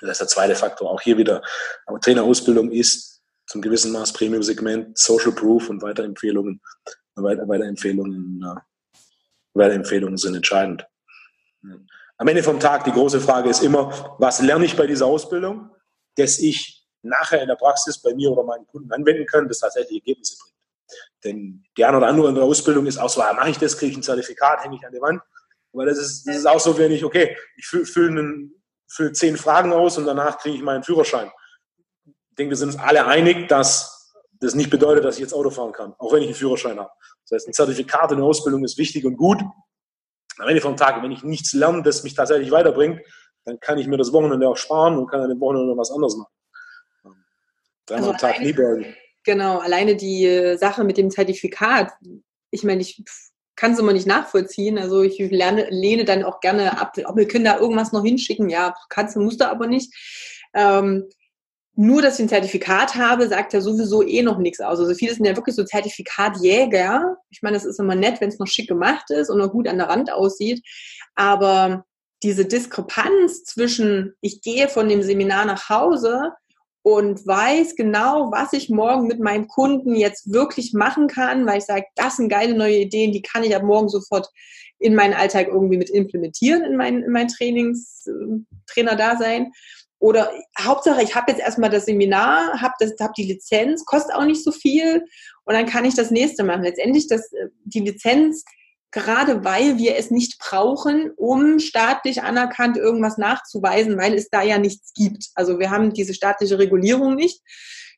Das 0.00 0.12
ist 0.12 0.20
der 0.20 0.28
zweite 0.28 0.54
Faktor. 0.54 0.90
Auch 0.90 1.00
hier 1.00 1.16
wieder. 1.18 1.42
Aber 1.86 2.00
Trainerausbildung 2.00 2.70
ist 2.70 3.22
zum 3.46 3.60
gewissen 3.60 3.92
Maß 3.92 4.12
Premium-Segment, 4.14 4.96
Social 4.96 5.32
Proof 5.32 5.68
und 5.68 5.82
Weiterempfehlungen. 5.82 6.60
Weiterempfehlungen, 7.14 8.42
Weiterempfehlungen 9.52 10.16
sind 10.16 10.34
entscheidend. 10.34 10.86
Am 12.16 12.28
Ende 12.28 12.42
vom 12.42 12.60
Tag, 12.60 12.84
die 12.84 12.92
große 12.92 13.20
Frage 13.20 13.50
ist 13.50 13.62
immer, 13.62 14.16
was 14.18 14.40
lerne 14.40 14.64
ich 14.64 14.76
bei 14.76 14.86
dieser 14.86 15.06
Ausbildung, 15.06 15.70
dass 16.16 16.38
ich 16.38 16.86
nachher 17.02 17.42
in 17.42 17.48
der 17.48 17.56
Praxis 17.56 18.00
bei 18.00 18.14
mir 18.14 18.30
oder 18.30 18.44
meinen 18.44 18.66
Kunden 18.66 18.92
anwenden 18.92 19.26
kann, 19.26 19.48
das 19.48 19.58
tatsächlich 19.58 20.00
Ergebnisse 20.00 20.36
bringt. 20.38 20.54
Denn 21.24 21.64
die 21.76 21.84
eine 21.84 21.96
oder 21.96 22.06
andere 22.06 22.28
in 22.28 22.34
der 22.34 22.44
Ausbildung 22.44 22.86
ist 22.86 22.98
auch 22.98 23.08
so, 23.08 23.20
ah, 23.20 23.32
mache 23.32 23.50
ich 23.50 23.58
das, 23.58 23.76
kriege 23.76 23.92
ich 23.92 23.98
ein 23.98 24.02
Zertifikat, 24.02 24.64
hänge 24.64 24.76
ich 24.76 24.86
an 24.86 24.92
die 24.92 25.00
Wand. 25.00 25.20
Aber 25.72 25.86
das 25.86 25.98
ist, 25.98 26.26
das 26.26 26.36
ist 26.36 26.46
auch 26.46 26.60
so, 26.60 26.78
wenn 26.78 26.92
ich, 26.92 27.04
okay, 27.04 27.36
ich 27.56 27.66
fülle 27.66 27.84
füll, 27.84 28.50
füll 28.86 29.12
zehn 29.12 29.36
Fragen 29.36 29.72
aus 29.72 29.98
und 29.98 30.06
danach 30.06 30.38
kriege 30.38 30.56
ich 30.56 30.62
meinen 30.62 30.84
Führerschein. 30.84 31.30
Ich 32.06 32.36
denke, 32.36 32.50
wir 32.50 32.56
sind 32.56 32.74
uns 32.74 32.78
alle 32.78 33.06
einig, 33.06 33.48
dass 33.48 34.14
das 34.40 34.54
nicht 34.54 34.70
bedeutet, 34.70 35.04
dass 35.04 35.16
ich 35.16 35.22
jetzt 35.22 35.32
Auto 35.32 35.50
fahren 35.50 35.72
kann, 35.72 35.94
auch 35.98 36.12
wenn 36.12 36.20
ich 36.20 36.28
einen 36.28 36.36
Führerschein 36.36 36.78
habe. 36.78 36.90
Das 37.22 37.36
heißt, 37.36 37.48
ein 37.48 37.52
Zertifikat 37.54 38.12
in 38.12 38.18
der 38.18 38.26
Ausbildung 38.26 38.64
ist 38.64 38.78
wichtig 38.78 39.04
und 39.04 39.16
gut. 39.16 39.42
Am 40.38 40.48
Ende 40.48 40.60
vom 40.60 40.76
Tag, 40.76 41.02
wenn 41.02 41.12
ich 41.12 41.22
nichts 41.22 41.52
lerne, 41.52 41.82
das 41.82 42.02
mich 42.02 42.14
tatsächlich 42.14 42.50
weiterbringt, 42.50 43.00
dann 43.44 43.60
kann 43.60 43.78
ich 43.78 43.86
mir 43.86 43.96
das 43.96 44.12
Wochenende 44.12 44.48
auch 44.48 44.56
sparen 44.56 44.96
und 44.98 45.06
kann 45.06 45.20
an 45.20 45.28
dem 45.28 45.40
Wochenende 45.40 45.76
was 45.76 45.90
anderes 45.90 46.16
machen. 46.16 46.32
Dreimal 47.86 48.10
also 48.10 48.12
am 48.12 48.18
Tag 48.18 48.38
lieber. 48.40 48.78
Genau, 49.24 49.58
alleine 49.58 49.96
die 49.96 50.26
äh, 50.26 50.56
Sache 50.56 50.84
mit 50.84 50.96
dem 50.96 51.10
Zertifikat. 51.10 51.92
Ich 52.50 52.64
meine, 52.64 52.80
ich 52.80 53.02
kann 53.56 53.72
es 53.72 53.78
immer 53.78 53.92
nicht 53.92 54.06
nachvollziehen. 54.06 54.78
Also 54.78 55.02
ich 55.02 55.18
lerne, 55.18 55.68
lehne 55.70 56.04
dann 56.04 56.24
auch 56.24 56.40
gerne 56.40 56.80
ab, 56.80 56.96
ob 57.04 57.16
wir 57.16 57.28
können 57.28 57.44
da 57.44 57.58
irgendwas 57.58 57.92
noch 57.92 58.04
hinschicken. 58.04 58.48
Ja, 58.48 58.74
kannst 58.88 59.16
du, 59.16 59.20
musst 59.20 59.40
du 59.40 59.48
aber 59.48 59.66
nicht. 59.66 59.92
Ähm, 60.54 61.08
nur, 61.76 62.02
dass 62.02 62.18
ich 62.18 62.24
ein 62.24 62.28
Zertifikat 62.28 62.94
habe, 62.94 63.28
sagt 63.28 63.52
ja 63.52 63.60
sowieso 63.60 64.02
eh 64.02 64.22
noch 64.22 64.38
nichts 64.38 64.60
aus. 64.60 64.78
Also 64.78 64.94
viele 64.94 65.14
sind 65.14 65.24
ja 65.24 65.34
wirklich 65.34 65.56
so 65.56 65.64
Zertifikatjäger. 65.64 67.16
Ich 67.30 67.42
meine, 67.42 67.56
das 67.56 67.64
ist 67.64 67.80
immer 67.80 67.96
nett, 67.96 68.20
wenn 68.20 68.28
es 68.28 68.38
noch 68.38 68.46
schick 68.46 68.68
gemacht 68.68 69.10
ist 69.10 69.28
und 69.28 69.38
noch 69.38 69.50
gut 69.50 69.66
an 69.66 69.78
der 69.78 69.88
Rand 69.88 70.12
aussieht. 70.12 70.62
Aber 71.16 71.84
diese 72.22 72.44
Diskrepanz 72.44 73.44
zwischen, 73.44 74.14
ich 74.20 74.40
gehe 74.40 74.68
von 74.68 74.88
dem 74.88 75.02
Seminar 75.02 75.46
nach 75.46 75.68
Hause 75.68 76.32
und 76.82 77.26
weiß 77.26 77.76
genau, 77.76 78.30
was 78.30 78.52
ich 78.52 78.70
morgen 78.70 79.06
mit 79.06 79.18
meinem 79.18 79.48
Kunden 79.48 79.94
jetzt 79.94 80.32
wirklich 80.32 80.74
machen 80.74 81.08
kann, 81.08 81.46
weil 81.46 81.58
ich 81.58 81.64
sage, 81.64 81.86
das 81.96 82.16
sind 82.16 82.28
geile 82.28 82.54
neue 82.54 82.76
Ideen, 82.76 83.12
die 83.12 83.22
kann 83.22 83.42
ich 83.42 83.56
ab 83.56 83.62
morgen 83.62 83.88
sofort 83.88 84.28
in 84.78 84.94
meinen 84.94 85.14
Alltag 85.14 85.48
irgendwie 85.48 85.78
mit 85.78 85.90
implementieren, 85.90 86.62
in 86.62 86.76
mein, 86.76 87.02
in 87.02 87.10
mein 87.10 87.28
Trainings, 87.28 88.06
äh, 88.06 88.38
Trainer-Dasein. 88.66 89.50
Oder 90.04 90.30
Hauptsache, 90.60 91.02
ich 91.02 91.14
habe 91.14 91.32
jetzt 91.32 91.40
erstmal 91.40 91.70
das 91.70 91.86
Seminar, 91.86 92.60
habe 92.60 92.74
hab 93.00 93.14
die 93.14 93.24
Lizenz, 93.24 93.86
kostet 93.86 94.14
auch 94.14 94.26
nicht 94.26 94.44
so 94.44 94.52
viel 94.52 95.02
und 95.44 95.54
dann 95.54 95.64
kann 95.64 95.86
ich 95.86 95.94
das 95.94 96.10
nächste 96.10 96.44
machen. 96.44 96.62
Letztendlich, 96.62 97.08
das, 97.08 97.32
äh, 97.32 97.48
die 97.64 97.80
Lizenz 97.80 98.44
gerade 98.90 99.44
weil 99.44 99.78
wir 99.78 99.96
es 99.96 100.10
nicht 100.10 100.38
brauchen, 100.38 101.10
um 101.16 101.58
staatlich 101.58 102.22
anerkannt 102.22 102.76
irgendwas 102.76 103.16
nachzuweisen, 103.16 103.96
weil 103.96 104.12
es 104.12 104.28
da 104.28 104.42
ja 104.42 104.58
nichts 104.58 104.92
gibt. 104.92 105.30
Also 105.34 105.58
wir 105.58 105.70
haben 105.70 105.94
diese 105.94 106.12
staatliche 106.12 106.58
Regulierung 106.58 107.14
nicht. 107.14 107.40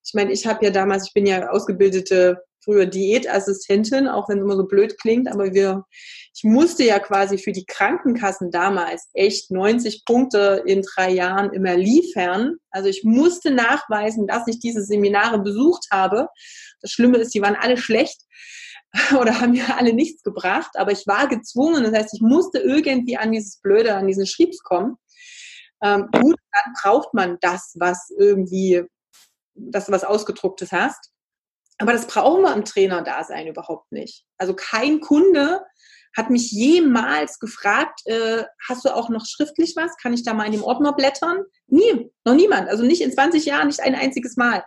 Ich 0.05 0.15
meine, 0.15 0.31
ich 0.31 0.47
habe 0.47 0.65
ja 0.65 0.71
damals, 0.71 1.09
ich 1.09 1.13
bin 1.13 1.27
ja 1.27 1.49
ausgebildete 1.49 2.39
früher 2.67 2.85
Diätassistentin, 2.85 4.09
auch 4.09 4.29
wenn 4.29 4.39
es 4.39 4.45
immer 4.45 4.57
so 4.57 4.67
blöd 4.67 4.99
klingt, 4.99 5.33
aber 5.33 5.55
wir, 5.55 5.85
ich 6.35 6.43
musste 6.43 6.85
ja 6.85 6.99
quasi 6.99 7.39
für 7.39 7.53
die 7.53 7.65
Krankenkassen 7.65 8.51
damals 8.51 9.09
echt 9.15 9.51
90 9.53 10.05
Punkte 10.05 10.65
in 10.67 10.83
drei 10.83 11.13
Jahren 11.13 11.53
immer 11.53 11.77
liefern. 11.77 12.57
Also 12.71 12.89
ich 12.89 13.05
musste 13.05 13.53
nachweisen, 13.53 14.27
dass 14.27 14.49
ich 14.49 14.59
diese 14.59 14.83
Seminare 14.83 15.39
besucht 15.39 15.87
habe. 15.93 16.29
Das 16.83 16.91
Schlimme 16.91 17.19
ist, 17.19 17.35
die 17.35 17.41
waren 17.41 17.57
alle 17.57 17.77
schlecht. 17.77 18.21
oder 19.21 19.41
haben 19.41 19.53
mir 19.53 19.77
alle 19.77 19.93
nichts 19.93 20.23
gebracht, 20.23 20.71
aber 20.75 20.93
ich 20.93 21.07
war 21.07 21.29
gezwungen, 21.29 21.85
das 21.85 21.93
heißt, 21.93 22.15
ich 22.15 22.21
musste 22.21 22.59
irgendwie 22.59 23.17
an 23.17 23.33
dieses 23.33 23.61
Blöde, 23.61 23.95
an 23.95 24.07
diesen 24.07 24.27
Schriebs 24.27 24.63
kommen. 24.63 24.97
Ähm, 25.83 26.09
gut, 26.13 26.37
dann 26.53 26.73
braucht 26.83 27.13
man 27.13 27.37
das, 27.41 27.75
was 27.79 28.11
irgendwie, 28.17 28.83
dass 29.55 29.87
du 29.87 29.93
was 29.93 30.05
Ausgedrucktes 30.05 30.73
hast. 30.73 31.11
Aber 31.79 31.93
das 31.93 32.07
brauchen 32.07 32.43
wir 32.43 32.55
im 32.55 32.65
Trainer-Dasein 32.65 33.47
überhaupt 33.47 33.93
nicht. 33.93 34.25
Also 34.39 34.55
kein 34.55 35.01
Kunde 35.01 35.61
hat 36.17 36.31
mich 36.31 36.51
jemals 36.51 37.39
gefragt, 37.39 38.01
äh, 38.07 38.45
hast 38.69 38.85
du 38.85 38.95
auch 38.95 39.11
noch 39.11 39.27
schriftlich 39.27 39.75
was? 39.77 39.97
Kann 39.99 40.15
ich 40.15 40.25
da 40.25 40.33
mal 40.33 40.47
in 40.47 40.53
dem 40.53 40.65
Ordner 40.65 40.95
blättern? 40.95 41.45
Nie, 41.67 42.11
noch 42.25 42.35
niemand. 42.35 42.69
Also 42.69 42.85
nicht 42.85 43.03
in 43.03 43.13
20 43.13 43.45
Jahren, 43.45 43.67
nicht 43.67 43.81
ein 43.81 43.95
einziges 43.95 44.37
Mal. 44.37 44.65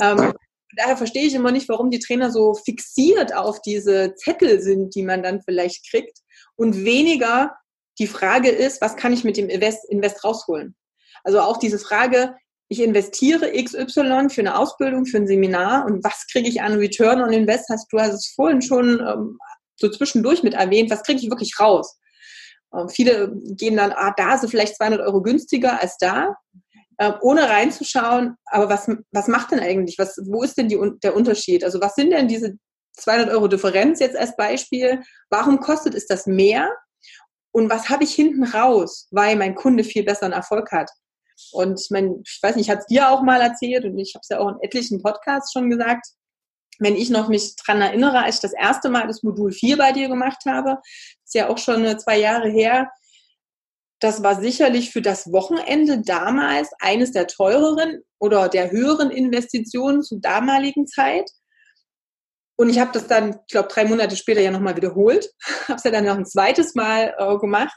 Ähm, 0.00 0.32
daher 0.76 0.96
verstehe 0.96 1.26
ich 1.26 1.34
immer 1.34 1.50
nicht, 1.50 1.68
warum 1.68 1.90
die 1.90 1.98
Trainer 1.98 2.30
so 2.30 2.54
fixiert 2.54 3.34
auf 3.34 3.60
diese 3.62 4.14
Zettel 4.14 4.60
sind, 4.60 4.94
die 4.94 5.02
man 5.02 5.24
dann 5.24 5.42
vielleicht 5.42 5.90
kriegt 5.90 6.18
und 6.54 6.84
weniger 6.84 7.56
die 7.98 8.06
Frage 8.06 8.48
ist, 8.48 8.80
was 8.80 8.94
kann 8.94 9.12
ich 9.12 9.24
mit 9.24 9.36
dem 9.36 9.48
Invest, 9.48 9.84
Invest 9.90 10.22
rausholen? 10.22 10.76
Also 11.24 11.40
auch 11.40 11.56
diese 11.56 11.80
Frage, 11.80 12.36
ich 12.68 12.80
investiere 12.80 13.50
XY 13.52 14.28
für 14.28 14.40
eine 14.42 14.58
Ausbildung, 14.58 15.06
für 15.06 15.16
ein 15.16 15.26
Seminar 15.26 15.86
und 15.86 16.04
was 16.04 16.26
kriege 16.30 16.48
ich 16.48 16.60
an 16.60 16.74
Return 16.74 17.22
on 17.22 17.32
Invest? 17.32 17.68
Hast 17.70 17.86
du 17.90 17.98
hast 17.98 18.12
es 18.12 18.32
vorhin 18.34 18.60
schon 18.60 19.00
ähm, 19.00 19.38
so 19.76 19.88
zwischendurch 19.88 20.42
mit 20.42 20.54
erwähnt, 20.54 20.90
was 20.90 21.02
kriege 21.02 21.20
ich 21.20 21.30
wirklich 21.30 21.58
raus? 21.58 21.98
Ähm, 22.76 22.88
viele 22.88 23.32
gehen 23.56 23.76
dann, 23.76 23.92
ah, 23.92 24.12
da 24.16 24.34
es 24.34 24.48
vielleicht 24.50 24.76
200 24.76 25.00
Euro 25.00 25.22
günstiger 25.22 25.80
als 25.80 25.96
da 25.98 26.36
äh, 26.98 27.12
ohne 27.22 27.48
reinzuschauen, 27.48 28.36
aber 28.46 28.68
was, 28.68 28.90
was 29.12 29.28
macht 29.28 29.52
denn 29.52 29.60
eigentlich, 29.60 29.98
was, 29.98 30.18
wo 30.26 30.42
ist 30.42 30.58
denn 30.58 30.68
die, 30.68 30.78
der 31.02 31.16
Unterschied? 31.16 31.64
Also 31.64 31.80
was 31.80 31.94
sind 31.94 32.10
denn 32.10 32.28
diese 32.28 32.58
200 32.98 33.30
Euro 33.30 33.48
Differenz 33.48 34.00
jetzt 34.00 34.16
als 34.16 34.36
Beispiel? 34.36 35.00
Warum 35.30 35.60
kostet 35.60 35.94
es 35.94 36.06
das 36.06 36.26
mehr? 36.26 36.68
Und 37.52 37.70
was 37.70 37.88
habe 37.88 38.04
ich 38.04 38.14
hinten 38.14 38.44
raus, 38.44 39.08
weil 39.10 39.36
mein 39.36 39.54
Kunde 39.54 39.84
viel 39.84 40.04
besseren 40.04 40.32
Erfolg 40.32 40.70
hat? 40.72 40.90
Und 41.52 41.80
ich 41.80 41.90
meine, 41.90 42.20
ich 42.24 42.38
weiß 42.42 42.56
nicht, 42.56 42.66
ich 42.66 42.70
hatte 42.70 42.80
es 42.80 42.86
dir 42.86 43.10
auch 43.10 43.22
mal 43.22 43.40
erzählt 43.40 43.84
und 43.84 43.98
ich 43.98 44.14
habe 44.14 44.22
es 44.22 44.28
ja 44.28 44.40
auch 44.40 44.48
in 44.48 44.60
etlichen 44.62 45.02
Podcasts 45.02 45.52
schon 45.52 45.70
gesagt. 45.70 46.06
Wenn 46.78 46.94
ich 46.94 47.10
noch 47.10 47.28
mich 47.28 47.56
dran 47.56 47.80
erinnere, 47.80 48.22
als 48.22 48.36
ich 48.36 48.40
das 48.40 48.52
erste 48.52 48.88
Mal 48.88 49.06
das 49.06 49.22
Modul 49.22 49.50
4 49.50 49.76
bei 49.76 49.92
dir 49.92 50.08
gemacht 50.08 50.44
habe, 50.46 50.78
ist 51.24 51.34
ja 51.34 51.48
auch 51.48 51.58
schon 51.58 51.98
zwei 51.98 52.18
Jahre 52.18 52.48
her, 52.48 52.88
das 54.00 54.22
war 54.22 54.40
sicherlich 54.40 54.90
für 54.92 55.02
das 55.02 55.32
Wochenende 55.32 56.02
damals 56.02 56.70
eines 56.80 57.12
der 57.12 57.26
teureren 57.26 58.02
oder 58.18 58.48
der 58.48 58.70
höheren 58.70 59.10
Investitionen 59.10 60.02
zur 60.02 60.20
damaligen 60.20 60.86
Zeit. 60.86 61.28
Und 62.56 62.70
ich 62.70 62.78
habe 62.78 62.92
das 62.92 63.06
dann, 63.06 63.40
ich 63.46 63.52
glaube, 63.52 63.68
drei 63.68 63.84
Monate 63.84 64.16
später 64.16 64.40
ja 64.40 64.50
nochmal 64.50 64.76
wiederholt. 64.76 65.30
habe 65.68 65.74
es 65.74 65.84
ja 65.84 65.90
dann 65.90 66.04
noch 66.04 66.16
ein 66.16 66.26
zweites 66.26 66.74
Mal 66.74 67.14
äh, 67.18 67.38
gemacht. 67.38 67.76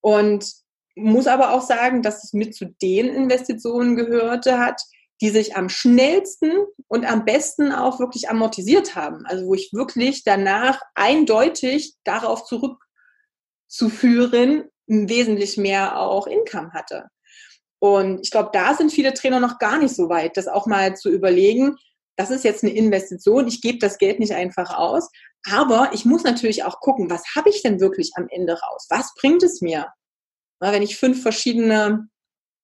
Und 0.00 0.50
muss 0.94 1.26
aber 1.26 1.52
auch 1.52 1.62
sagen, 1.62 2.02
dass 2.02 2.24
es 2.24 2.32
mit 2.32 2.54
zu 2.54 2.66
den 2.82 3.08
Investitionen 3.08 3.96
gehörte 3.96 4.58
hat, 4.58 4.80
die 5.20 5.30
sich 5.30 5.56
am 5.56 5.68
schnellsten 5.68 6.52
und 6.88 7.04
am 7.04 7.24
besten 7.24 7.72
auch 7.72 8.00
wirklich 8.00 8.28
amortisiert 8.28 8.94
haben. 8.94 9.24
Also 9.26 9.46
wo 9.46 9.54
ich 9.54 9.72
wirklich 9.72 10.24
danach 10.24 10.80
eindeutig 10.94 11.94
darauf 12.04 12.44
zurückzuführen 12.44 14.64
wesentlich 14.86 15.56
mehr 15.56 15.98
auch 15.98 16.26
Income 16.26 16.72
hatte. 16.72 17.08
Und 17.78 18.20
ich 18.22 18.30
glaube, 18.30 18.50
da 18.52 18.74
sind 18.74 18.92
viele 18.92 19.14
Trainer 19.14 19.40
noch 19.40 19.58
gar 19.58 19.78
nicht 19.78 19.94
so 19.94 20.08
weit, 20.08 20.36
das 20.36 20.48
auch 20.48 20.66
mal 20.66 20.96
zu 20.96 21.10
überlegen. 21.10 21.76
Das 22.16 22.30
ist 22.30 22.44
jetzt 22.44 22.62
eine 22.62 22.74
Investition. 22.74 23.48
Ich 23.48 23.60
gebe 23.60 23.78
das 23.78 23.98
Geld 23.98 24.20
nicht 24.20 24.34
einfach 24.34 24.76
aus. 24.76 25.10
Aber 25.50 25.90
ich 25.92 26.04
muss 26.04 26.22
natürlich 26.22 26.64
auch 26.64 26.80
gucken, 26.80 27.10
was 27.10 27.22
habe 27.36 27.50
ich 27.50 27.62
denn 27.62 27.80
wirklich 27.80 28.12
am 28.16 28.26
Ende 28.30 28.58
raus? 28.58 28.86
Was 28.88 29.14
bringt 29.14 29.42
es 29.42 29.60
mir? 29.60 29.88
Wenn 30.60 30.82
ich 30.82 30.96
fünf 30.96 31.22
verschiedene 31.22 32.08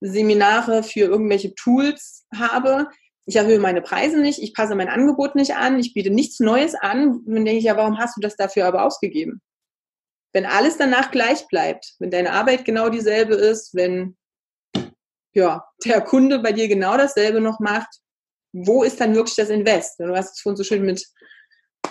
Seminare 0.00 0.82
für 0.82 1.00
irgendwelche 1.00 1.54
Tools 1.54 2.26
habe, 2.34 2.88
ich 3.26 3.36
erhöhe 3.36 3.58
meine 3.58 3.82
Preise 3.82 4.18
nicht, 4.18 4.42
ich 4.42 4.54
passe 4.54 4.74
mein 4.74 4.88
Angebot 4.88 5.34
nicht 5.34 5.54
an, 5.54 5.78
ich 5.78 5.92
biete 5.92 6.10
nichts 6.10 6.40
Neues 6.40 6.74
an, 6.74 7.20
dann 7.26 7.44
denke 7.44 7.58
ich 7.58 7.64
ja, 7.64 7.76
warum 7.76 7.98
hast 7.98 8.16
du 8.16 8.20
das 8.20 8.36
dafür 8.36 8.66
aber 8.66 8.84
ausgegeben? 8.84 9.40
wenn 10.32 10.46
alles 10.46 10.76
danach 10.76 11.10
gleich 11.10 11.46
bleibt, 11.48 11.94
wenn 11.98 12.10
deine 12.10 12.32
Arbeit 12.32 12.64
genau 12.64 12.88
dieselbe 12.88 13.34
ist, 13.34 13.74
wenn 13.74 14.16
ja, 15.32 15.64
der 15.84 16.00
Kunde 16.00 16.40
bei 16.40 16.52
dir 16.52 16.68
genau 16.68 16.96
dasselbe 16.96 17.40
noch 17.40 17.60
macht, 17.60 17.88
wo 18.52 18.82
ist 18.82 19.00
dann 19.00 19.14
wirklich 19.14 19.36
das 19.36 19.48
Invest? 19.48 20.00
Du 20.00 20.14
hast 20.14 20.32
es 20.32 20.40
vorhin 20.40 20.56
so 20.56 20.64
schön 20.64 20.82
mit 20.82 21.06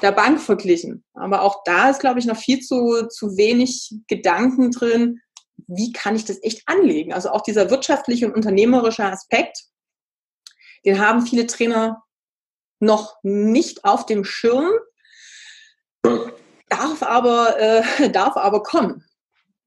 der 0.01 0.11
Bank 0.11 0.41
verglichen. 0.41 1.05
Aber 1.13 1.41
auch 1.41 1.63
da 1.63 1.89
ist, 1.89 1.99
glaube 1.99 2.19
ich, 2.19 2.25
noch 2.25 2.37
viel 2.37 2.59
zu, 2.59 3.07
zu 3.07 3.37
wenig 3.37 3.93
Gedanken 4.07 4.71
drin, 4.71 5.21
wie 5.67 5.91
kann 5.91 6.15
ich 6.15 6.25
das 6.25 6.41
echt 6.43 6.63
anlegen? 6.67 7.13
Also 7.13 7.29
auch 7.29 7.41
dieser 7.41 7.69
wirtschaftliche 7.69 8.27
und 8.27 8.35
unternehmerische 8.35 9.03
Aspekt, 9.03 9.65
den 10.85 10.99
haben 10.99 11.25
viele 11.25 11.47
Trainer 11.47 12.03
noch 12.79 13.17
nicht 13.23 13.83
auf 13.83 14.05
dem 14.05 14.23
Schirm 14.23 14.71
darf 16.69 17.03
aber, 17.03 17.59
äh, 17.59 18.09
darf 18.11 18.37
aber 18.37 18.63
kommen. 18.63 19.03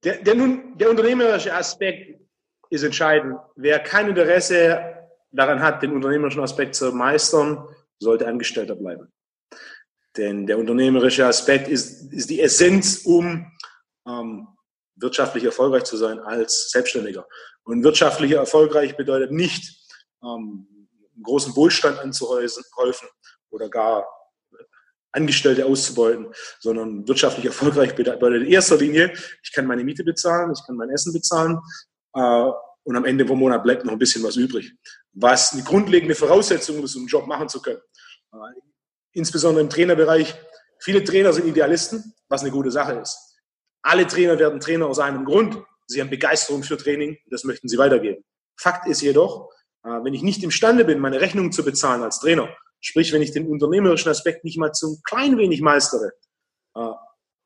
Der, 0.05 0.19
der, 0.19 0.35
der 0.35 0.91
unternehmerische 0.91 1.55
Aspekt 1.55 2.21
ist 2.71 2.83
entscheidend. 2.83 3.39
Wer 3.55 3.79
kein 3.81 4.09
Interesse 4.09 5.09
daran 5.31 5.61
hat, 5.61 5.83
den 5.83 5.93
unternehmerischen 5.93 6.43
Aspekt 6.43 6.75
zu 6.75 6.93
meistern, 6.93 7.69
sollte 7.99 8.27
Angestellter 8.27 8.75
bleiben. 8.75 9.13
Denn 10.17 10.47
der 10.47 10.59
unternehmerische 10.59 11.27
Aspekt 11.27 11.69
ist, 11.69 12.13
ist 12.13 12.31
die 12.31 12.41
Essenz, 12.41 13.03
um 13.05 13.51
ähm, 14.07 14.49
wirtschaftlich 14.97 15.45
erfolgreich 15.45 15.85
zu 15.85 15.97
sein 15.97 16.21
als 16.21 16.71
Selbstständiger. 16.71 17.27
Und 17.65 17.85
wirtschaftlich 17.85 18.33
erfolgreich 18.33 18.97
bedeutet 18.97 19.33
nicht, 19.33 19.89
ähm, 20.23 20.89
großen 21.23 21.55
Wohlstand 21.57 21.99
anzuhäufen 21.99 23.09
oder 23.51 23.69
gar 23.69 24.07
Angestellte 25.13 25.67
auszubeuten, 25.67 26.33
sondern 26.59 27.07
wirtschaftlich 27.07 27.45
erfolgreich 27.45 27.95
bedeutet 27.95 28.43
in 28.43 28.49
erster 28.49 28.79
Linie, 28.79 29.13
ich 29.43 29.53
kann 29.53 29.67
meine 29.67 29.85
Miete 29.85 30.05
bezahlen, 30.05 30.53
ich 30.57 30.67
kann 30.67 30.77
mein 30.77 30.89
Essen 30.89 31.13
bezahlen 31.13 31.59
äh, 32.15 32.51
und 32.85 32.97
am 32.97 33.05
Ende 33.05 33.27
vom 33.27 33.39
Monat 33.39 33.63
bleibt 33.63 33.85
noch 33.85 33.93
ein 33.93 33.99
bisschen 33.99 34.23
was 34.23 34.37
übrig. 34.37 34.73
Was 35.13 35.53
eine 35.53 35.63
grundlegende 35.63 36.15
Voraussetzung 36.15 36.83
ist, 36.83 36.97
um 36.97 37.03
einen 37.03 37.09
Job 37.09 37.27
machen 37.27 37.49
zu 37.49 37.61
können. 37.61 37.81
Äh, 38.33 38.37
insbesondere 39.13 39.63
im 39.63 39.71
Trainerbereich. 39.71 40.35
Viele 40.81 41.05
Trainer 41.05 41.33
sind 41.33 41.47
Idealisten, 41.47 42.15
was 42.29 42.41
eine 42.41 42.51
gute 42.51 42.71
Sache 42.71 42.95
ist. 42.95 43.32
Alle 43.83 44.07
Trainer 44.07 44.39
werden 44.39 44.61
Trainer 44.61 44.87
aus 44.87 44.99
einem 44.99 45.25
Grund. 45.25 45.59
Sie 45.87 46.01
haben 46.01 46.11
Begeisterung 46.11 46.63
für 46.63 46.77
Training, 46.77 47.19
das 47.27 47.45
möchten 47.45 47.69
sie 47.69 47.79
weitergeben. 47.79 48.25
Fakt 48.57 48.87
ist 48.87 49.03
jedoch, 49.03 49.51
äh, 49.85 49.89
wenn 49.89 50.15
ich 50.15 50.23
nicht 50.23 50.43
imstande 50.43 50.85
bin, 50.85 51.01
meine 51.01 51.21
Rechnungen 51.21 51.53
zu 51.53 51.65
bezahlen 51.65 52.03
als 52.03 52.21
Trainer, 52.21 52.49
sprich, 52.81 53.13
wenn 53.13 53.23
ich 53.23 53.33
den 53.33 53.49
unternehmerischen 53.49 54.11
Aspekt 54.11 54.45
nicht 54.45 54.59
mal 54.59 54.73
zum 54.73 55.01
klein 55.05 55.37
wenig 55.37 55.61
meistere, 55.61 56.13
äh, 56.75 56.93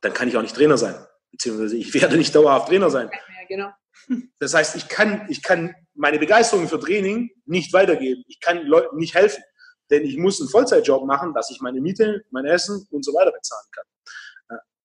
dann 0.01 0.12
kann 0.12 0.28
ich 0.28 0.37
auch 0.37 0.43
nicht 0.43 0.55
Trainer 0.55 0.78
sein. 0.78 0.95
Beziehungsweise 1.30 1.76
ich 1.76 1.93
werde 2.01 2.16
nicht 2.16 2.34
dauerhaft 2.34 2.68
Trainer 2.68 2.91
sein. 2.91 3.11
genau. 3.49 3.70
Das 4.39 4.55
heißt, 4.55 4.76
ich 4.76 4.89
kann, 4.89 5.26
ich 5.30 5.43
kann 5.43 5.74
meine 5.95 6.18
Begeisterung 6.18 6.68
für 6.68 6.78
Training 6.78 7.30
nicht 7.47 7.72
weitergeben. 7.72 8.22
Ich 8.28 8.39
kann 8.41 8.64
Leuten 8.64 8.99
nicht 8.99 9.14
helfen. 9.14 9.43
Denn 9.91 10.05
ich 10.05 10.16
muss 10.16 10.41
einen 10.41 10.51
Vollzeitjob 10.51 11.07
machen, 11.07 11.32
dass 11.32 11.51
ich 11.51 11.61
meine 11.61 11.80
Miete, 11.80 12.24
mein 12.30 12.45
Essen 12.45 12.87
und 12.91 13.05
so 13.05 13.12
weiter 13.14 13.32
bezahlen 13.32 13.66
kann. 13.72 13.84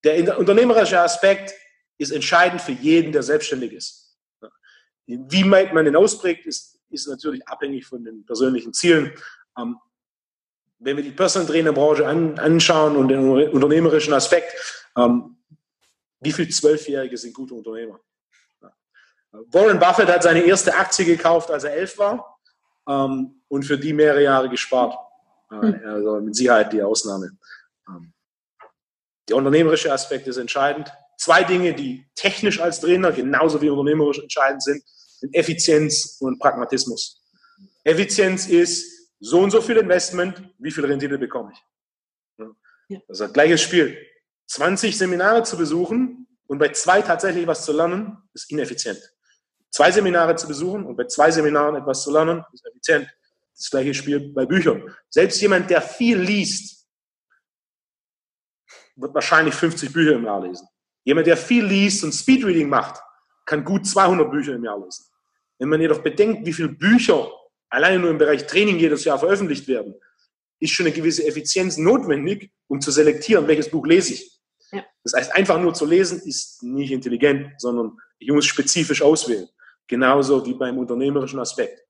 Der 0.04 0.38
unternehmerische 0.38 1.00
Aspekt 1.00 1.54
ist 1.98 2.12
entscheidend 2.12 2.62
für 2.62 2.72
jeden, 2.72 3.12
der 3.12 3.24
selbstständig 3.24 3.74
ist. 3.74 4.18
Wie 5.06 5.44
man 5.44 5.86
den 5.86 5.96
ausprägt, 5.96 6.46
ist, 6.46 6.80
ist 6.90 7.08
natürlich 7.08 7.48
abhängig 7.48 7.86
von 7.86 8.04
den 8.04 8.26
persönlichen 8.26 8.74
Zielen. 8.74 9.14
Ähm, 9.58 9.78
wenn 10.80 10.98
wir 10.98 11.04
die 11.04 11.12
Personal 11.12 11.48
Trainer 11.48 11.74
Branche 11.74 12.08
an, 12.08 12.40
anschauen 12.40 12.96
und 12.96 13.10
den 13.10 13.30
unternehmerischen 13.50 14.14
Aspekt, 14.14 14.54
ähm, 14.98 15.38
wie 16.22 16.32
viele 16.32 16.50
Zwölfjährige 16.50 17.18
sind 17.18 17.34
gute 17.34 17.54
Unternehmer? 17.54 18.00
Warren 19.32 19.80
Buffett 19.80 20.10
hat 20.10 20.24
seine 20.24 20.42
erste 20.42 20.76
Aktie 20.76 21.06
gekauft, 21.06 21.52
als 21.52 21.64
er 21.64 21.74
elf 21.74 21.98
war 21.98 22.38
ähm, 22.88 23.42
und 23.48 23.64
für 23.64 23.78
die 23.78 23.94
mehrere 23.94 24.24
Jahre 24.24 24.50
gespart. 24.50 24.96
Äh, 25.52 25.86
also 25.86 26.20
mit 26.20 26.36
Sicherheit 26.36 26.74
die 26.74 26.82
Ausnahme. 26.82 27.32
Der 29.32 29.38
unternehmerische 29.38 29.94
Aspekt 29.94 30.28
ist 30.28 30.36
entscheidend. 30.36 30.92
Zwei 31.18 31.46
Dinge, 31.46 31.74
die 31.74 32.06
technisch 32.16 32.60
als 32.60 32.82
Trainer 32.82 33.14
genauso 33.14 33.62
wie 33.62 33.70
unternehmerisch 33.70 34.20
entscheidend 34.20 34.62
sind, 34.62 34.84
sind 35.22 35.34
Effizienz 35.34 36.18
und 36.20 36.38
Pragmatismus. 36.38 37.24
Effizienz 37.86 38.48
ist 38.48 39.10
so 39.22 39.40
und 39.40 39.52
so 39.52 39.62
viel 39.62 39.78
Investment, 39.78 40.44
wie 40.60 40.70
viel 40.70 40.84
Rendite 40.84 41.18
bekomme 41.18 41.54
ich? 41.54 43.00
Das 43.08 43.20
ist 43.20 43.22
ein 43.22 43.32
gleiches 43.32 43.62
Spiel. 43.62 43.98
20 44.48 44.98
Seminare 44.98 45.44
zu 45.44 45.56
besuchen 45.56 46.28
und 46.48 46.60
bei 46.60 46.68
zwei 46.74 47.02
tatsächlich 47.02 47.48
was 47.48 47.64
zu 47.64 47.72
lernen, 47.72 48.18
ist 48.34 48.52
ineffizient. 48.52 49.00
Zwei 49.70 49.92
Seminare 49.92 50.36
zu 50.36 50.46
besuchen 50.46 50.86
und 50.86 50.98
bei 50.98 51.06
zwei 51.06 51.32
Seminaren 51.32 51.78
etwas 51.78 52.04
zu 52.04 52.12
lernen, 52.12 52.44
ist 52.52 52.68
effizient. 52.68 53.08
Das 53.56 53.70
gleiche 53.70 53.94
Spiel 53.94 54.34
bei 54.34 54.46
Büchern. 54.46 54.94
Selbst 55.10 55.40
jemand, 55.40 55.70
der 55.70 55.82
viel 55.82 56.20
liest, 56.20 56.81
wird 59.02 59.14
wahrscheinlich 59.14 59.54
50 59.54 59.92
Bücher 59.92 60.14
im 60.14 60.26
Jahr 60.26 60.42
lesen. 60.42 60.68
Jemand, 61.04 61.28
der 61.28 61.38
viel 61.38 61.66
liest 61.66 62.04
und 62.04 62.12
Speedreading 62.12 62.70
macht, 62.70 63.02
kann 63.46 63.64
gut 63.64 63.88
200 63.88 64.30
Bücher 64.30 64.54
im 64.54 64.64
Jahr 64.64 64.80
lesen. 64.80 65.06
Wenn 65.58 65.70
man 65.70 65.82
jedoch 65.82 66.00
bedenkt, 66.00 66.46
wie 66.46 66.54
viele 66.54 66.70
Bücher 66.70 67.32
alleine 67.70 68.00
nur 68.00 68.10
im 68.10 68.18
Bereich 68.18 68.46
Training 68.48 68.78
jedes 68.78 69.04
Jahr 69.04 69.20
veröffentlicht 69.20 69.68
werden, 69.68 69.96
ist 70.60 70.72
schon 70.72 70.86
eine 70.86 70.96
gewisse 70.96 71.26
Effizienz 71.26 71.78
notwendig, 71.78 72.52
um 72.68 72.80
zu 72.80 72.92
selektieren, 72.92 73.48
welches 73.48 73.70
Buch 73.70 73.86
lese 73.86 74.14
ich. 74.14 74.40
Ja. 74.72 74.86
Das 75.04 75.14
heißt, 75.14 75.36
einfach 75.36 75.60
nur 75.60 75.74
zu 75.74 75.86
lesen 75.86 76.22
ist 76.24 76.62
nicht 76.64 76.92
intelligent, 76.92 77.54
sondern 77.58 77.98
ich 78.20 78.32
muss 78.32 78.46
spezifisch 78.46 79.02
auswählen. 79.02 79.48
Genauso 79.88 80.46
wie 80.46 80.54
beim 80.54 80.78
unternehmerischen 80.78 81.40
Aspekt. 81.40 81.84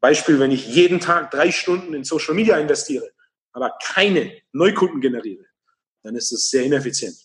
Beispiel, 0.00 0.40
wenn 0.40 0.50
ich 0.50 0.66
jeden 0.66 0.98
Tag 0.98 1.30
drei 1.30 1.50
Stunden 1.52 1.94
in 1.94 2.04
Social 2.04 2.34
Media 2.34 2.58
investiere, 2.58 3.08
aber 3.52 3.72
keine 3.82 4.32
Neukunden 4.52 5.00
generiere, 5.00 5.44
dann 6.04 6.14
ist 6.14 6.30
das 6.30 6.48
sehr 6.48 6.62
ineffizient. 6.62 7.16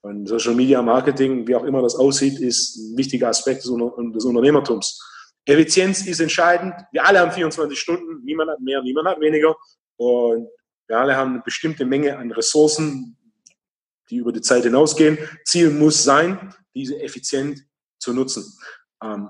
Und 0.00 0.26
Social 0.26 0.54
Media 0.54 0.82
Marketing, 0.82 1.46
wie 1.46 1.54
auch 1.54 1.64
immer 1.64 1.80
das 1.82 1.94
aussieht, 1.96 2.38
ist 2.38 2.76
ein 2.76 2.96
wichtiger 2.96 3.28
Aspekt 3.28 3.64
des, 3.64 3.70
Unternehmertums. 3.70 5.00
Effizienz 5.44 6.06
ist 6.06 6.20
entscheidend. 6.20 6.74
Wir 6.92 7.04
alle 7.06 7.20
haben 7.20 7.32
24 7.32 7.78
Stunden, 7.78 8.22
niemand 8.24 8.50
hat 8.50 8.60
mehr, 8.60 8.82
niemand 8.82 9.08
hat 9.08 9.20
weniger. 9.20 9.56
Und 9.96 10.48
wir 10.86 10.98
alle 10.98 11.16
haben 11.16 11.34
eine 11.34 11.42
bestimmte 11.42 11.84
Menge 11.84 12.16
an 12.16 12.30
Ressourcen, 12.32 13.16
die 14.10 14.16
über 14.16 14.32
die 14.32 14.40
Zeit 14.40 14.64
hinausgehen. 14.64 15.18
Ziel 15.44 15.70
muss 15.70 16.04
sein, 16.04 16.54
diese 16.74 17.00
effizient 17.00 17.64
zu 17.98 18.12
nutzen. 18.12 18.44
Ähm, 19.02 19.28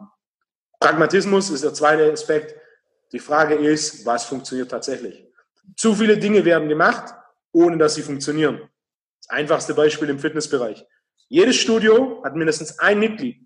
Pragmatismus 0.80 1.50
ist 1.50 1.64
der 1.64 1.74
zweite 1.74 2.12
Aspekt. 2.12 2.54
Die 3.12 3.18
Frage 3.18 3.54
ist, 3.54 4.04
was 4.04 4.24
funktioniert 4.24 4.70
tatsächlich? 4.70 5.24
Zu 5.76 5.94
viele 5.94 6.18
Dinge 6.18 6.44
werden 6.44 6.68
gemacht, 6.68 7.14
ohne 7.52 7.78
dass 7.78 7.94
sie 7.94 8.02
funktionieren. 8.02 8.60
Das 9.22 9.30
einfachste 9.30 9.74
Beispiel 9.74 10.08
im 10.08 10.18
Fitnessbereich. 10.18 10.84
Jedes 11.28 11.56
Studio 11.56 12.22
hat 12.24 12.36
mindestens 12.36 12.78
ein 12.78 12.98
Mitglied, 12.98 13.36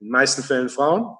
in 0.00 0.06
den 0.06 0.10
meisten 0.10 0.42
Fällen 0.42 0.68
Frauen. 0.68 1.16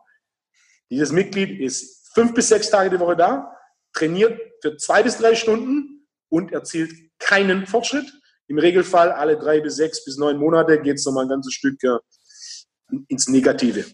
Dieses 0.91 1.11
Mitglied 1.13 1.61
ist 1.61 2.13
fünf 2.15 2.35
bis 2.35 2.49
sechs 2.49 2.71
Tage 2.71 2.91
die 2.91 3.01
Woche 3.01 3.17
da, 3.17 3.57
trainiert 3.93 4.41
für 4.61 4.77
zwei 4.77 5.03
bis 5.03 5.19
drei 5.19 5.35
Stunden 5.35 6.07
und 6.29 6.53
erzielt 6.53 6.93
keinen 7.19 7.67
Fortschritt. 7.67 8.13
Im 8.49 8.59
Regelfall 8.59 9.11
alle 9.11 9.39
drei 9.39 9.61
bis 9.61 9.77
sechs 9.77 10.05
bis 10.05 10.19
neun 10.19 10.39
Monate 10.39 10.81
geht 10.81 10.97
es 10.97 11.07
nochmal 11.07 11.25
ein 11.25 11.31
ganzes 11.31 11.55
Stück 11.55 11.83
äh, 11.83 11.99
ins 13.09 13.29
Negative. 13.29 13.85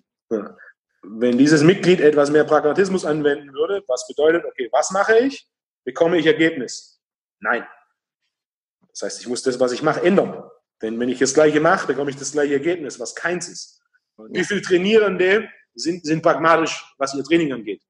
Wenn 1.03 1.39
dieses 1.39 1.63
Mitglied 1.63 2.01
etwas 2.01 2.31
mehr 2.31 2.45
Pragmatismus 2.45 3.05
anwenden 3.05 3.53
würde, 3.53 3.83
was 3.87 4.07
bedeutet, 4.07 4.45
okay, 4.45 4.69
was 4.73 4.91
mache 4.91 5.19
ich? 5.19 5.49
Bekomme 5.85 6.19
ich 6.19 6.27
Ergebnis? 6.27 7.01
Nein. 7.41 7.65
Das 8.99 9.13
heißt, 9.13 9.21
ich 9.21 9.29
muss 9.29 9.43
das, 9.45 9.61
was 9.61 9.71
ich 9.71 9.83
mache, 9.83 10.03
ändern. 10.03 10.43
Denn 10.83 10.99
wenn 10.99 11.09
ich 11.09 11.21
das 11.21 11.33
Gleiche 11.33 11.61
mache, 11.61 11.87
bekomme 11.87 12.11
ich 12.11 12.17
das 12.17 12.33
gleiche 12.33 12.55
Ergebnis, 12.55 12.99
was 12.99 13.15
keins 13.15 13.49
ist. 13.49 13.81
Wie 14.31 14.45
viele 14.45 14.61
Trainierende 14.61 15.49
sind, 15.75 16.05
sind 16.05 16.21
pragmatisch, 16.21 16.85
was 16.99 17.15
ihr 17.15 17.23
Training 17.23 17.53
angeht? 17.53 17.81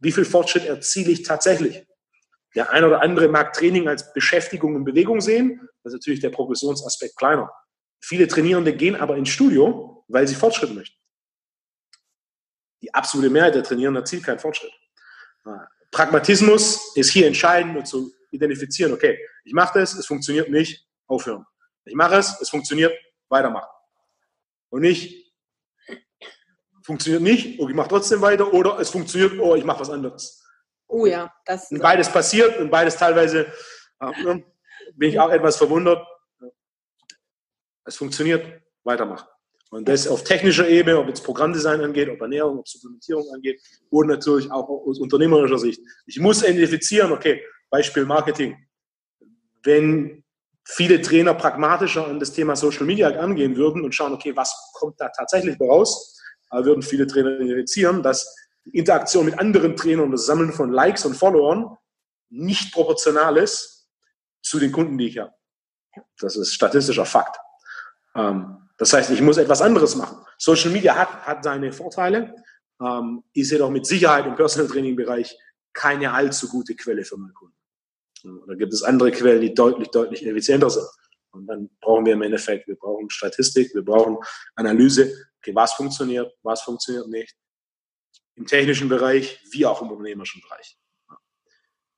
Wie 0.00 0.12
viel 0.12 0.26
Fortschritt 0.26 0.66
erziele 0.66 1.10
ich 1.10 1.22
tatsächlich? 1.22 1.86
Der 2.54 2.70
ein 2.70 2.84
oder 2.84 3.00
andere 3.00 3.28
mag 3.28 3.54
Training 3.54 3.88
als 3.88 4.12
Beschäftigung 4.12 4.76
und 4.76 4.84
Bewegung 4.84 5.22
sehen. 5.22 5.58
Das 5.82 5.94
ist 5.94 6.00
natürlich 6.00 6.20
der 6.20 6.30
Progressionsaspekt 6.30 7.16
kleiner. 7.16 7.50
Viele 8.00 8.28
Trainierende 8.28 8.76
gehen 8.76 8.96
aber 8.96 9.16
ins 9.16 9.30
Studio, 9.30 10.04
weil 10.08 10.28
sie 10.28 10.34
Fortschritt 10.34 10.74
möchten. 10.74 10.98
Die 12.82 12.92
absolute 12.92 13.30
Mehrheit 13.30 13.54
der 13.54 13.62
Trainierenden 13.62 14.02
erzielt 14.02 14.24
keinen 14.24 14.38
Fortschritt. 14.38 14.72
Pragmatismus 15.90 16.94
ist 16.94 17.10
hier 17.10 17.26
entscheidend, 17.26 17.78
um 17.78 17.84
zu 17.86 18.12
identifizieren, 18.34 18.92
okay, 18.92 19.18
ich 19.44 19.52
mache 19.52 19.78
das, 19.78 19.94
es 19.94 20.06
funktioniert 20.06 20.50
nicht, 20.50 20.86
aufhören. 21.06 21.44
Ich 21.84 21.94
mache 21.94 22.16
es, 22.16 22.40
es 22.40 22.48
funktioniert, 22.48 22.92
weitermachen. 23.28 23.70
Und 24.70 24.82
nicht, 24.82 25.32
funktioniert 26.82 27.22
nicht, 27.22 27.60
oh, 27.60 27.68
ich 27.68 27.74
mache 27.74 27.88
trotzdem 27.88 28.20
weiter, 28.20 28.52
oder 28.52 28.78
es 28.78 28.90
funktioniert, 28.90 29.38
oh, 29.40 29.54
ich 29.54 29.64
mache 29.64 29.80
was 29.80 29.90
anderes. 29.90 30.42
Oh 30.86 31.06
ja, 31.06 31.32
das. 31.46 31.70
Und 31.70 31.80
beides 31.80 32.10
passiert 32.10 32.58
und 32.58 32.70
beides 32.70 32.96
teilweise, 32.96 33.46
äh, 34.00 34.40
bin 34.94 35.08
ich 35.08 35.18
auch 35.18 35.30
etwas 35.30 35.56
verwundert, 35.56 36.06
es 37.84 37.96
funktioniert, 37.96 38.62
weitermachen. 38.84 39.26
Und 39.70 39.88
das 39.88 40.06
auf 40.06 40.22
technischer 40.22 40.68
Ebene, 40.68 40.98
ob 40.98 41.08
jetzt 41.08 41.24
Programmdesign 41.24 41.80
angeht, 41.80 42.08
ob 42.08 42.20
Ernährung, 42.20 42.60
ob 42.60 42.68
Supplementierung 42.68 43.28
angeht 43.34 43.60
und 43.90 44.06
natürlich 44.06 44.50
auch 44.50 44.68
aus 44.68 45.00
unternehmerischer 45.00 45.58
Sicht. 45.58 45.80
Ich 46.06 46.20
muss 46.20 46.42
identifizieren, 46.42 47.10
okay, 47.10 47.42
Beispiel 47.74 48.04
Marketing. 48.04 48.56
Wenn 49.64 50.22
viele 50.64 51.02
Trainer 51.02 51.34
pragmatischer 51.34 52.06
an 52.06 52.20
das 52.20 52.32
Thema 52.32 52.54
Social 52.54 52.86
Media 52.86 53.08
angehen 53.08 53.56
würden 53.56 53.82
und 53.84 53.94
schauen, 53.94 54.12
okay, 54.12 54.32
was 54.36 54.50
kommt 54.74 55.00
da 55.00 55.08
tatsächlich 55.08 55.60
raus, 55.60 55.90
würden 56.50 56.82
viele 56.82 57.06
Trainer 57.06 57.40
identifizieren, 57.40 58.02
dass 58.02 58.18
die 58.64 58.78
Interaktion 58.78 59.24
mit 59.24 59.38
anderen 59.38 59.74
Trainern 59.74 60.06
und 60.06 60.12
das 60.12 60.26
Sammeln 60.26 60.52
von 60.52 60.72
Likes 60.72 61.04
und 61.04 61.16
Followern 61.16 61.76
nicht 62.30 62.72
proportional 62.72 63.36
ist 63.38 63.88
zu 64.40 64.60
den 64.60 64.70
Kunden, 64.70 64.96
die 64.96 65.08
ich 65.08 65.18
habe. 65.18 65.32
Das 66.20 66.36
ist 66.36 66.54
statistischer 66.54 67.06
Fakt. 67.06 67.36
Ähm, 68.14 68.68
Das 68.78 68.92
heißt, 68.92 69.10
ich 69.10 69.20
muss 69.20 69.36
etwas 69.38 69.62
anderes 69.62 69.94
machen. 69.96 70.16
Social 70.38 70.70
Media 70.70 70.94
hat, 70.94 71.26
hat 71.26 71.44
seine 71.44 71.72
Vorteile, 71.72 72.34
ähm, 72.80 73.24
ist 73.32 73.50
jedoch 73.50 73.70
mit 73.70 73.84
Sicherheit 73.86 74.26
im 74.26 74.34
Personal 74.36 74.68
Training 74.68 74.96
Bereich 74.96 75.36
keine 75.72 76.12
allzu 76.12 76.48
gute 76.48 76.74
Quelle 76.74 77.04
für 77.04 77.16
meinen 77.16 77.34
Kunden. 77.34 77.56
Da 78.24 78.54
gibt 78.54 78.72
es 78.72 78.82
andere 78.82 79.10
Quellen, 79.10 79.40
die 79.40 79.54
deutlich, 79.54 79.88
deutlich 79.88 80.26
effizienter 80.26 80.70
sind. 80.70 80.86
Und 81.32 81.46
dann 81.46 81.68
brauchen 81.80 82.06
wir 82.06 82.14
im 82.14 82.22
Endeffekt, 82.22 82.66
wir 82.68 82.76
brauchen 82.76 83.10
Statistik, 83.10 83.74
wir 83.74 83.84
brauchen 83.84 84.16
Analyse. 84.54 85.12
Okay, 85.38 85.54
was 85.54 85.74
funktioniert, 85.74 86.32
was 86.42 86.62
funktioniert 86.62 87.08
nicht. 87.08 87.34
Im 88.36 88.46
technischen 88.46 88.88
Bereich 88.88 89.40
wie 89.50 89.66
auch 89.66 89.82
im 89.82 89.90
unternehmerischen 89.90 90.40
Bereich. 90.42 90.78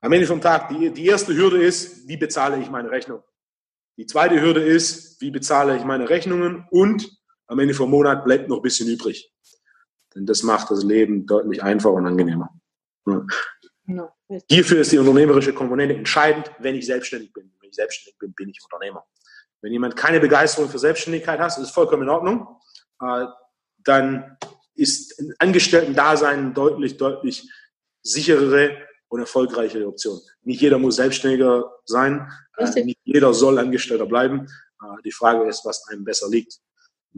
Am 0.01 0.13
Ende 0.13 0.27
vom 0.27 0.41
Tag, 0.41 0.69
die, 0.69 0.91
die 0.93 1.07
erste 1.07 1.35
Hürde 1.35 1.63
ist, 1.63 2.09
wie 2.09 2.17
bezahle 2.17 2.61
ich 2.61 2.71
meine 2.71 2.91
Rechnung? 2.91 3.23
Die 3.99 4.07
zweite 4.07 4.41
Hürde 4.41 4.63
ist, 4.63 5.21
wie 5.21 5.31
bezahle 5.31 5.77
ich 5.77 5.85
meine 5.85 6.09
Rechnungen? 6.09 6.67
Und 6.71 7.11
am 7.47 7.59
Ende 7.59 7.75
vom 7.75 7.91
Monat 7.91 8.25
bleibt 8.25 8.49
noch 8.49 8.57
ein 8.57 8.63
bisschen 8.63 8.89
übrig. 8.89 9.33
Denn 10.15 10.27
das 10.27 10.43
macht 10.43 10.71
das 10.71 10.83
Leben 10.83 11.27
deutlich 11.27 11.63
einfacher 11.63 11.95
und 11.95 12.07
angenehmer. 12.07 12.51
Genau. 13.87 14.13
Hierfür 14.49 14.81
ist 14.81 14.93
die 14.93 14.99
unternehmerische 14.99 15.53
Komponente 15.53 15.95
entscheidend, 15.95 16.51
wenn 16.59 16.75
ich 16.75 16.87
selbstständig 16.87 17.33
bin. 17.33 17.53
Wenn 17.61 17.71
ich 17.71 17.77
selbstständig 17.77 18.19
bin, 18.19 18.35
bin 18.35 18.49
ich 18.49 18.61
Unternehmer. 18.65 19.05
Wenn 19.61 19.73
jemand 19.73 19.97
keine 19.97 20.21
Begeisterung 20.21 20.69
für 20.69 20.79
Selbstständigkeit 20.79 21.39
hat, 21.39 21.57
ist 21.57 21.71
vollkommen 21.71 22.03
in 22.03 22.09
Ordnung. 22.09 22.47
Äh, 23.01 23.27
dann 23.79 24.37
ist 24.75 25.19
ein 25.21 25.33
Angestellten-Dasein 25.39 26.53
deutlich, 26.53 26.97
deutlich 26.97 27.49
sicherere 28.03 28.77
und 29.09 29.21
erfolgreichere 29.21 29.87
Option. 29.87 30.21
Nicht 30.43 30.61
jeder 30.61 30.79
muss 30.79 30.97
Selbstständiger 30.97 31.73
sein, 31.85 32.31
äh, 32.57 32.65
Richtig. 32.65 32.85
nicht 32.85 33.01
jeder 33.05 33.33
soll 33.33 33.59
Angestellter 33.59 34.07
bleiben. 34.07 34.47
Äh, 34.83 35.03
die 35.05 35.13
Frage 35.13 35.49
ist, 35.49 35.65
was 35.65 35.87
einem 35.89 36.05
besser 36.05 36.29
liegt. 36.29 36.59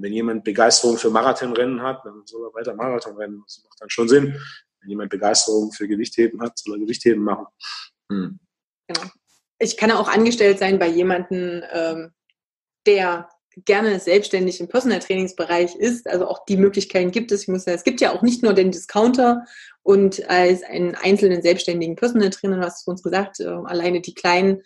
wenn 0.00 0.12
jemand 0.12 0.44
Begeisterung 0.44 0.96
für 0.96 1.10
Marathonrennen 1.10 1.82
hat, 1.82 2.04
dann 2.04 2.22
soll 2.24 2.46
er 2.46 2.54
weiter 2.54 2.72
Marathon 2.72 3.16
rennen. 3.16 3.42
Das 3.44 3.64
macht 3.64 3.80
dann 3.80 3.90
schon 3.90 4.08
Sinn. 4.08 4.38
Wenn 4.80 4.90
jemand 4.90 5.10
Begeisterung 5.10 5.72
für 5.72 5.88
Gewichtheben 5.88 6.40
hat, 6.40 6.58
soll 6.58 6.76
er 6.76 6.80
Gewichtheben 6.80 7.22
machen. 7.22 7.46
Hm. 8.10 8.38
Genau. 8.86 9.10
Ich 9.58 9.76
kann 9.76 9.90
auch 9.90 10.08
angestellt 10.08 10.58
sein 10.58 10.78
bei 10.78 10.88
jemandem, 10.88 11.62
ähm, 11.72 12.12
der 12.86 13.28
gerne 13.64 13.98
selbstständig 13.98 14.60
im 14.60 14.68
Personal 14.68 15.00
Trainingsbereich 15.00 15.74
ist. 15.76 16.08
Also 16.08 16.26
auch 16.26 16.44
die 16.44 16.56
Möglichkeiten 16.56 17.10
gibt 17.10 17.32
es. 17.32 17.42
Ich 17.42 17.48
muss 17.48 17.64
sagen, 17.64 17.76
es 17.76 17.84
gibt 17.84 18.00
ja 18.00 18.12
auch 18.12 18.22
nicht 18.22 18.42
nur 18.42 18.54
den 18.54 18.70
Discounter 18.70 19.44
und 19.82 20.28
als 20.28 20.62
einen 20.62 20.94
einzelnen 20.94 21.42
selbstständigen 21.42 21.96
Personal 21.96 22.30
Trainer, 22.30 22.60
hast 22.60 22.86
du 22.86 22.90
uns 22.90 23.02
gesagt, 23.02 23.40
äh, 23.40 23.46
alleine 23.46 24.00
die 24.00 24.14
kleinen 24.14 24.62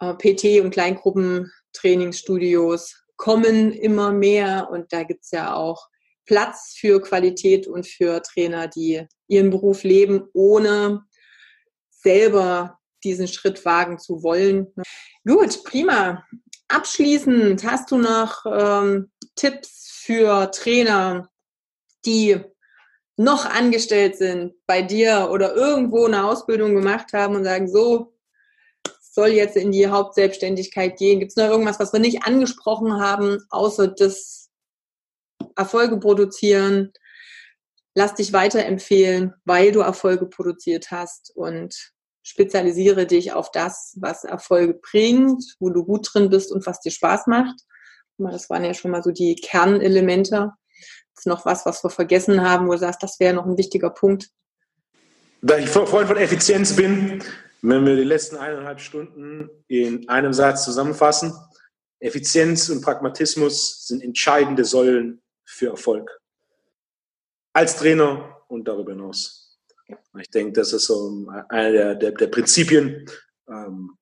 äh, 0.00 0.14
PT- 0.14 0.60
und 0.62 0.70
Kleingruppen 0.70 1.52
Trainingsstudios 1.72 3.04
kommen 3.16 3.72
immer 3.72 4.12
mehr 4.12 4.68
und 4.70 4.92
da 4.92 5.02
gibt 5.02 5.24
es 5.24 5.30
ja 5.30 5.54
auch 5.54 5.88
Platz 6.28 6.76
für 6.78 7.00
Qualität 7.00 7.66
und 7.66 7.86
für 7.86 8.22
Trainer, 8.22 8.68
die 8.68 9.06
ihren 9.28 9.48
Beruf 9.48 9.82
leben, 9.82 10.28
ohne 10.34 11.04
selber 11.90 12.78
diesen 13.02 13.28
Schritt 13.28 13.64
wagen 13.64 13.98
zu 13.98 14.22
wollen. 14.22 14.66
Gut, 15.26 15.64
prima. 15.64 16.24
Abschließend 16.68 17.64
hast 17.64 17.90
du 17.90 17.96
noch 17.96 18.44
ähm, 18.44 19.10
Tipps 19.36 20.02
für 20.04 20.50
Trainer, 20.50 21.30
die 22.04 22.36
noch 23.16 23.46
angestellt 23.46 24.16
sind 24.16 24.52
bei 24.66 24.82
dir 24.82 25.30
oder 25.32 25.54
irgendwo 25.54 26.04
eine 26.04 26.24
Ausbildung 26.24 26.74
gemacht 26.74 27.14
haben 27.14 27.36
und 27.36 27.44
sagen, 27.44 27.68
so 27.68 28.12
soll 29.00 29.28
jetzt 29.28 29.56
in 29.56 29.72
die 29.72 29.88
Hauptselbstständigkeit 29.88 30.98
gehen. 30.98 31.20
Gibt 31.20 31.32
es 31.32 31.36
noch 31.36 31.48
irgendwas, 31.48 31.80
was 31.80 31.94
wir 31.94 32.00
nicht 32.00 32.24
angesprochen 32.24 33.00
haben, 33.00 33.38
außer 33.48 33.88
das 33.88 34.47
Erfolge 35.58 35.98
produzieren? 35.98 36.92
Lass 37.94 38.14
dich 38.14 38.32
weiterempfehlen, 38.32 39.34
weil 39.44 39.72
du 39.72 39.80
Erfolge 39.80 40.26
produziert 40.26 40.90
hast 40.90 41.32
und 41.34 41.74
spezialisiere 42.22 43.06
dich 43.06 43.32
auf 43.32 43.50
das, 43.50 43.96
was 44.00 44.24
Erfolge 44.24 44.74
bringt, 44.74 45.42
wo 45.58 45.70
du 45.70 45.84
gut 45.84 46.08
drin 46.12 46.30
bist 46.30 46.52
und 46.52 46.64
was 46.66 46.80
dir 46.80 46.90
Spaß 46.90 47.26
macht. 47.26 47.56
Das 48.18 48.50
waren 48.50 48.64
ja 48.64 48.74
schon 48.74 48.90
mal 48.90 49.02
so 49.02 49.10
die 49.10 49.34
Kernelemente. 49.34 50.52
Das 51.14 51.22
ist 51.22 51.26
noch 51.26 51.44
was, 51.44 51.66
was 51.66 51.82
wir 51.82 51.90
vergessen 51.90 52.42
haben, 52.42 52.68
wo 52.68 52.72
du 52.72 52.78
sagst, 52.78 53.02
das 53.02 53.18
wäre 53.18 53.34
noch 53.34 53.46
ein 53.46 53.58
wichtiger 53.58 53.90
Punkt. 53.90 54.28
Da 55.40 55.56
ich 55.56 55.68
Freund 55.68 56.08
von 56.08 56.16
Effizienz 56.16 56.74
bin, 56.74 57.22
wenn 57.62 57.86
wir 57.86 57.96
die 57.96 58.04
letzten 58.04 58.36
eineinhalb 58.36 58.80
Stunden 58.80 59.48
in 59.66 60.08
einem 60.08 60.32
Satz 60.32 60.64
zusammenfassen, 60.64 61.32
Effizienz 62.00 62.68
und 62.68 62.82
Pragmatismus 62.82 63.86
sind 63.86 64.02
entscheidende 64.02 64.64
Säulen 64.64 65.22
für 65.58 65.70
Erfolg. 65.70 66.20
Als 67.52 67.76
Trainer 67.76 68.44
und 68.48 68.66
darüber 68.66 68.92
hinaus. 68.92 69.58
Ich 70.18 70.30
denke, 70.30 70.52
das 70.52 70.72
ist 70.72 70.86
so 70.86 71.26
eine 71.48 71.72
der, 71.72 71.94
der, 71.94 72.12
der 72.12 72.26
Prinzipien, 72.28 73.08
ähm, 73.48 73.96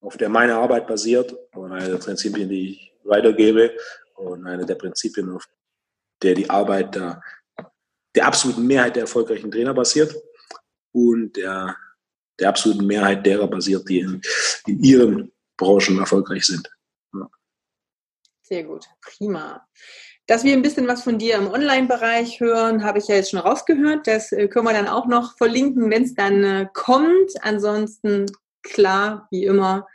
auf 0.00 0.16
der 0.16 0.28
meine 0.28 0.54
Arbeit 0.54 0.86
basiert 0.86 1.32
und 1.54 1.72
eine 1.72 1.88
der 1.88 1.98
Prinzipien, 1.98 2.48
die 2.48 2.70
ich 2.70 2.92
weitergebe 3.04 3.76
und 4.16 4.46
eine 4.46 4.66
der 4.66 4.74
Prinzipien, 4.74 5.30
auf 5.30 5.48
der 6.22 6.34
die 6.34 6.48
Arbeit 6.48 6.94
der, 6.94 7.22
der 8.14 8.26
absoluten 8.26 8.66
Mehrheit 8.66 8.94
der 8.96 9.02
erfolgreichen 9.02 9.50
Trainer 9.50 9.74
basiert 9.74 10.14
und 10.92 11.36
der, 11.36 11.76
der 12.38 12.48
absoluten 12.50 12.86
Mehrheit 12.86 13.24
derer 13.24 13.48
basiert, 13.48 13.88
die 13.88 14.00
in, 14.00 14.20
in 14.66 14.84
ihren 14.84 15.32
Branchen 15.56 15.98
erfolgreich 15.98 16.44
sind. 16.44 16.70
Ja. 17.14 17.30
Sehr 18.42 18.64
gut, 18.64 18.84
prima. 19.00 19.66
Dass 20.26 20.42
wir 20.42 20.54
ein 20.54 20.62
bisschen 20.62 20.88
was 20.88 21.02
von 21.02 21.18
dir 21.18 21.36
im 21.36 21.50
Online-Bereich 21.50 22.40
hören, 22.40 22.82
habe 22.82 22.98
ich 22.98 23.08
ja 23.08 23.16
jetzt 23.16 23.30
schon 23.30 23.40
rausgehört. 23.40 24.06
Das 24.06 24.32
äh, 24.32 24.48
können 24.48 24.66
wir 24.66 24.72
dann 24.72 24.88
auch 24.88 25.06
noch 25.06 25.36
verlinken, 25.36 25.90
wenn 25.90 26.04
es 26.04 26.14
dann 26.14 26.42
äh, 26.42 26.66
kommt. 26.72 27.32
Ansonsten, 27.42 28.26
klar, 28.62 29.28
wie 29.30 29.44
immer, 29.44 29.86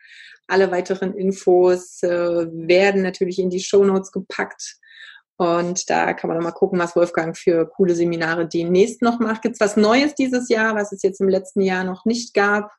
alle 0.48 0.72
weiteren 0.72 1.16
Infos 1.16 2.04
äh, 2.04 2.10
werden 2.10 3.02
natürlich 3.02 3.40
in 3.40 3.50
die 3.50 3.60
Show 3.60 3.84
Notes 3.84 4.12
gepackt. 4.12 4.78
Und 5.38 5.90
da 5.90 6.14
kann 6.14 6.28
man 6.28 6.38
noch 6.38 6.44
mal 6.44 6.52
gucken, 6.52 6.78
was 6.80 6.96
Wolfgang 6.96 7.36
für 7.36 7.66
coole 7.66 7.96
Seminare 7.96 8.48
demnächst 8.48 9.02
noch 9.02 9.20
macht. 9.20 9.42
Gibt 9.42 9.56
es 9.56 9.62
was 9.62 9.78
Neues 9.78 10.14
dieses 10.14 10.50
Jahr, 10.50 10.76
was 10.76 10.92
es 10.92 11.02
jetzt 11.02 11.22
im 11.22 11.30
letzten 11.30 11.62
Jahr 11.62 11.84
noch 11.86 12.04
nicht 12.06 12.34
gab? 12.34 12.72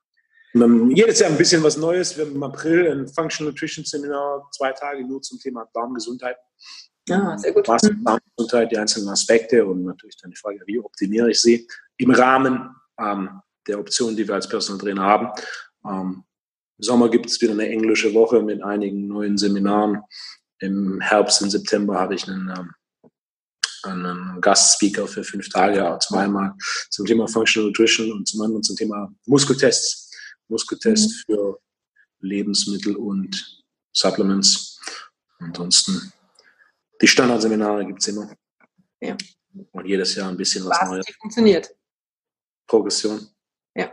Jedes 0.53 1.21
Jahr 1.21 1.31
ein 1.31 1.39
bisschen 1.39 1.63
was 1.63 1.77
Neues. 1.77 2.17
Wir 2.17 2.27
haben 2.27 2.35
im 2.35 2.43
April 2.43 2.91
ein 2.91 3.09
Functional 3.09 3.53
Nutrition 3.53 3.85
Seminar, 3.85 4.49
zwei 4.53 4.73
Tage 4.73 5.07
nur 5.07 5.23
zum 5.23 5.39
Thema 5.39 5.67
Darmgesundheit. 5.73 6.37
Ja, 7.11 7.37
sehr 7.37 7.53
gut. 7.53 7.67
Was 7.67 7.83
die 7.83 8.79
einzelnen 8.79 9.09
Aspekte 9.09 9.67
und 9.67 9.85
natürlich 9.85 10.17
dann 10.17 10.31
die 10.31 10.37
Frage, 10.37 10.61
wie 10.67 10.79
optimiere 10.79 11.31
ich 11.31 11.41
sie 11.41 11.67
im 11.97 12.13
Rahmen 12.13 12.71
ähm, 12.99 13.41
der 13.67 13.81
Optionen, 13.81 14.17
die 14.17 14.27
wir 14.27 14.35
als 14.35 14.49
Personal 14.49 14.81
Trainer 14.81 15.03
haben. 15.03 15.29
Ähm, 15.85 16.25
Im 16.79 16.83
Sommer 16.83 17.09
gibt 17.09 17.27
es 17.27 17.41
wieder 17.41 17.53
eine 17.53 17.69
englische 17.69 18.15
Woche 18.15 18.43
mit 18.43 18.63
einigen 18.63 19.09
neuen 19.09 19.37
Seminaren. 19.37 20.03
Im 20.61 21.01
Herbst, 21.01 21.43
im 21.43 21.51
September 21.51 21.99
habe 21.99 22.15
ich 22.15 22.29
einen, 22.29 22.49
ähm, 22.57 22.71
einen 23.83 24.41
Gastspeaker 24.41 25.07
für 25.07 25.25
fünf 25.25 25.49
Tage, 25.49 25.99
zweimal 26.01 26.55
zum 26.91 27.07
Thema 27.07 27.27
Functional 27.27 27.69
Nutrition 27.69 28.13
und 28.13 28.29
zum 28.29 28.41
anderen 28.43 28.63
zum 28.63 28.77
Thema 28.77 29.13
Muskeltests. 29.27 30.11
Muskeltest 30.49 31.11
mhm. 31.29 31.33
für 31.33 31.59
Lebensmittel 32.21 32.97
und 32.97 33.65
Supplements. 33.93 34.79
Ansonsten 35.39 36.13
die 37.01 37.09
Standardseminare 37.09 37.87
gibt 37.87 38.01
es 38.01 38.09
immer. 38.09 38.31
Ja. 39.01 39.17
Und 39.73 39.87
jedes 39.87 40.15
Jahr 40.15 40.29
ein 40.29 40.37
bisschen 40.37 40.65
was, 40.65 40.79
was 40.81 40.89
Neues. 40.91 41.07
funktioniert. 41.19 41.75
Progression. 42.67 43.27
Ja, 43.75 43.91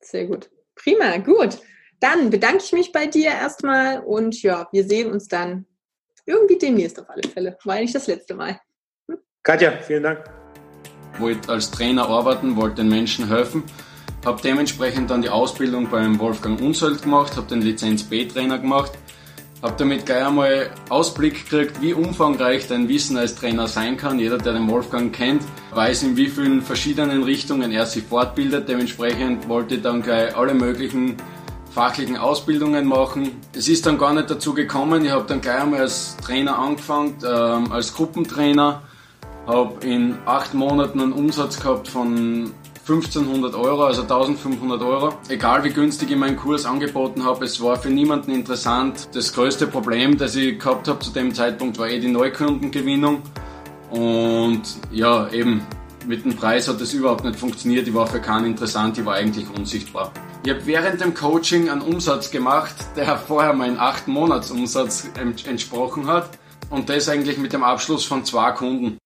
sehr 0.00 0.26
gut. 0.26 0.50
Prima, 0.74 1.16
gut. 1.18 1.58
Dann 2.00 2.30
bedanke 2.30 2.62
ich 2.64 2.72
mich 2.72 2.92
bei 2.92 3.06
dir 3.06 3.28
erstmal 3.28 4.00
und 4.00 4.42
ja, 4.42 4.68
wir 4.72 4.84
sehen 4.84 5.12
uns 5.12 5.28
dann 5.28 5.66
irgendwie 6.24 6.58
demnächst 6.58 6.98
auf 6.98 7.08
alle 7.08 7.28
Fälle. 7.28 7.56
War 7.64 7.76
nicht 7.76 7.94
das 7.94 8.06
letzte 8.06 8.34
Mal. 8.34 8.60
Hm? 9.08 9.18
Katja, 9.42 9.78
vielen 9.78 10.02
Dank. 10.02 10.24
Wollte 11.18 11.50
als 11.50 11.70
Trainer 11.70 12.08
arbeiten, 12.08 12.56
wollte 12.56 12.76
den 12.76 12.88
Menschen 12.88 13.28
helfen. 13.28 13.62
Habe 14.24 14.42
dementsprechend 14.42 15.08
dann 15.10 15.22
die 15.22 15.28
Ausbildung 15.28 15.88
beim 15.88 16.18
Wolfgang 16.18 16.60
Unsold 16.60 17.02
gemacht, 17.02 17.36
habe 17.36 17.46
den 17.46 17.62
Lizenz 17.62 18.02
B-Trainer 18.02 18.58
gemacht 18.58 18.92
habe 19.62 19.74
damit 19.78 20.06
gleich 20.06 20.24
einmal 20.24 20.70
Ausblick 20.88 21.48
gekriegt, 21.48 21.80
wie 21.80 21.94
umfangreich 21.94 22.68
dein 22.68 22.88
Wissen 22.88 23.16
als 23.16 23.34
Trainer 23.34 23.66
sein 23.66 23.96
kann. 23.96 24.18
Jeder, 24.18 24.38
der 24.38 24.52
den 24.52 24.68
Wolfgang 24.70 25.12
kennt, 25.12 25.42
weiß, 25.72 26.02
in 26.04 26.16
wie 26.16 26.28
vielen 26.28 26.62
verschiedenen 26.62 27.22
Richtungen 27.22 27.72
er 27.72 27.86
sich 27.86 28.04
fortbildet. 28.04 28.68
Dementsprechend 28.68 29.48
wollte 29.48 29.76
ich 29.76 29.82
dann 29.82 30.02
gleich 30.02 30.36
alle 30.36 30.54
möglichen 30.54 31.16
fachlichen 31.70 32.16
Ausbildungen 32.16 32.86
machen. 32.86 33.32
Es 33.54 33.68
ist 33.68 33.84
dann 33.86 33.98
gar 33.98 34.14
nicht 34.14 34.30
dazu 34.30 34.54
gekommen. 34.54 35.04
Ich 35.04 35.10
habe 35.10 35.26
dann 35.26 35.40
gleich 35.40 35.60
einmal 35.60 35.80
als 35.80 36.16
Trainer 36.16 36.58
angefangen, 36.58 37.16
ähm, 37.22 37.70
als 37.70 37.94
Gruppentrainer. 37.94 38.82
Habe 39.46 39.86
in 39.86 40.16
acht 40.24 40.54
Monaten 40.54 41.00
einen 41.00 41.12
Umsatz 41.12 41.60
gehabt 41.60 41.88
von 41.88 42.52
1500 42.88 43.56
Euro, 43.56 43.84
also 43.84 44.02
1500 44.02 44.80
Euro. 44.80 45.14
Egal 45.28 45.64
wie 45.64 45.70
günstig 45.70 46.08
ich 46.08 46.16
meinen 46.16 46.36
Kurs 46.36 46.64
angeboten 46.64 47.24
habe, 47.24 47.44
es 47.44 47.60
war 47.60 47.74
für 47.74 47.90
niemanden 47.90 48.30
interessant. 48.30 49.08
Das 49.12 49.32
größte 49.32 49.66
Problem, 49.66 50.16
das 50.16 50.36
ich 50.36 50.60
gehabt 50.60 50.86
habe 50.86 51.00
zu 51.00 51.10
dem 51.10 51.34
Zeitpunkt, 51.34 51.80
war 51.80 51.88
eh 51.88 51.98
die 51.98 52.06
Neukundengewinnung. 52.06 53.22
Und 53.90 54.62
ja, 54.92 55.28
eben 55.30 55.62
mit 56.06 56.24
dem 56.24 56.36
Preis 56.36 56.68
hat 56.68 56.80
das 56.80 56.92
überhaupt 56.92 57.24
nicht 57.24 57.34
funktioniert. 57.34 57.88
Ich 57.88 57.94
war 57.94 58.06
für 58.06 58.20
keinen 58.20 58.46
interessant, 58.46 58.96
ich 58.96 59.04
war 59.04 59.14
eigentlich 59.14 59.48
unsichtbar. 59.50 60.12
Ich 60.44 60.50
habe 60.50 60.64
während 60.64 61.00
dem 61.00 61.12
Coaching 61.12 61.68
einen 61.68 61.80
Umsatz 61.80 62.30
gemacht, 62.30 62.76
der 62.94 63.16
vorher 63.26 63.52
meinen 63.52 63.80
8 63.80 64.06
Monats 64.06 64.52
Umsatz 64.52 65.10
entsprochen 65.44 66.06
hat. 66.06 66.30
Und 66.70 66.88
das 66.88 67.08
eigentlich 67.08 67.38
mit 67.38 67.52
dem 67.52 67.64
Abschluss 67.64 68.04
von 68.04 68.24
zwei 68.24 68.52
Kunden. 68.52 68.94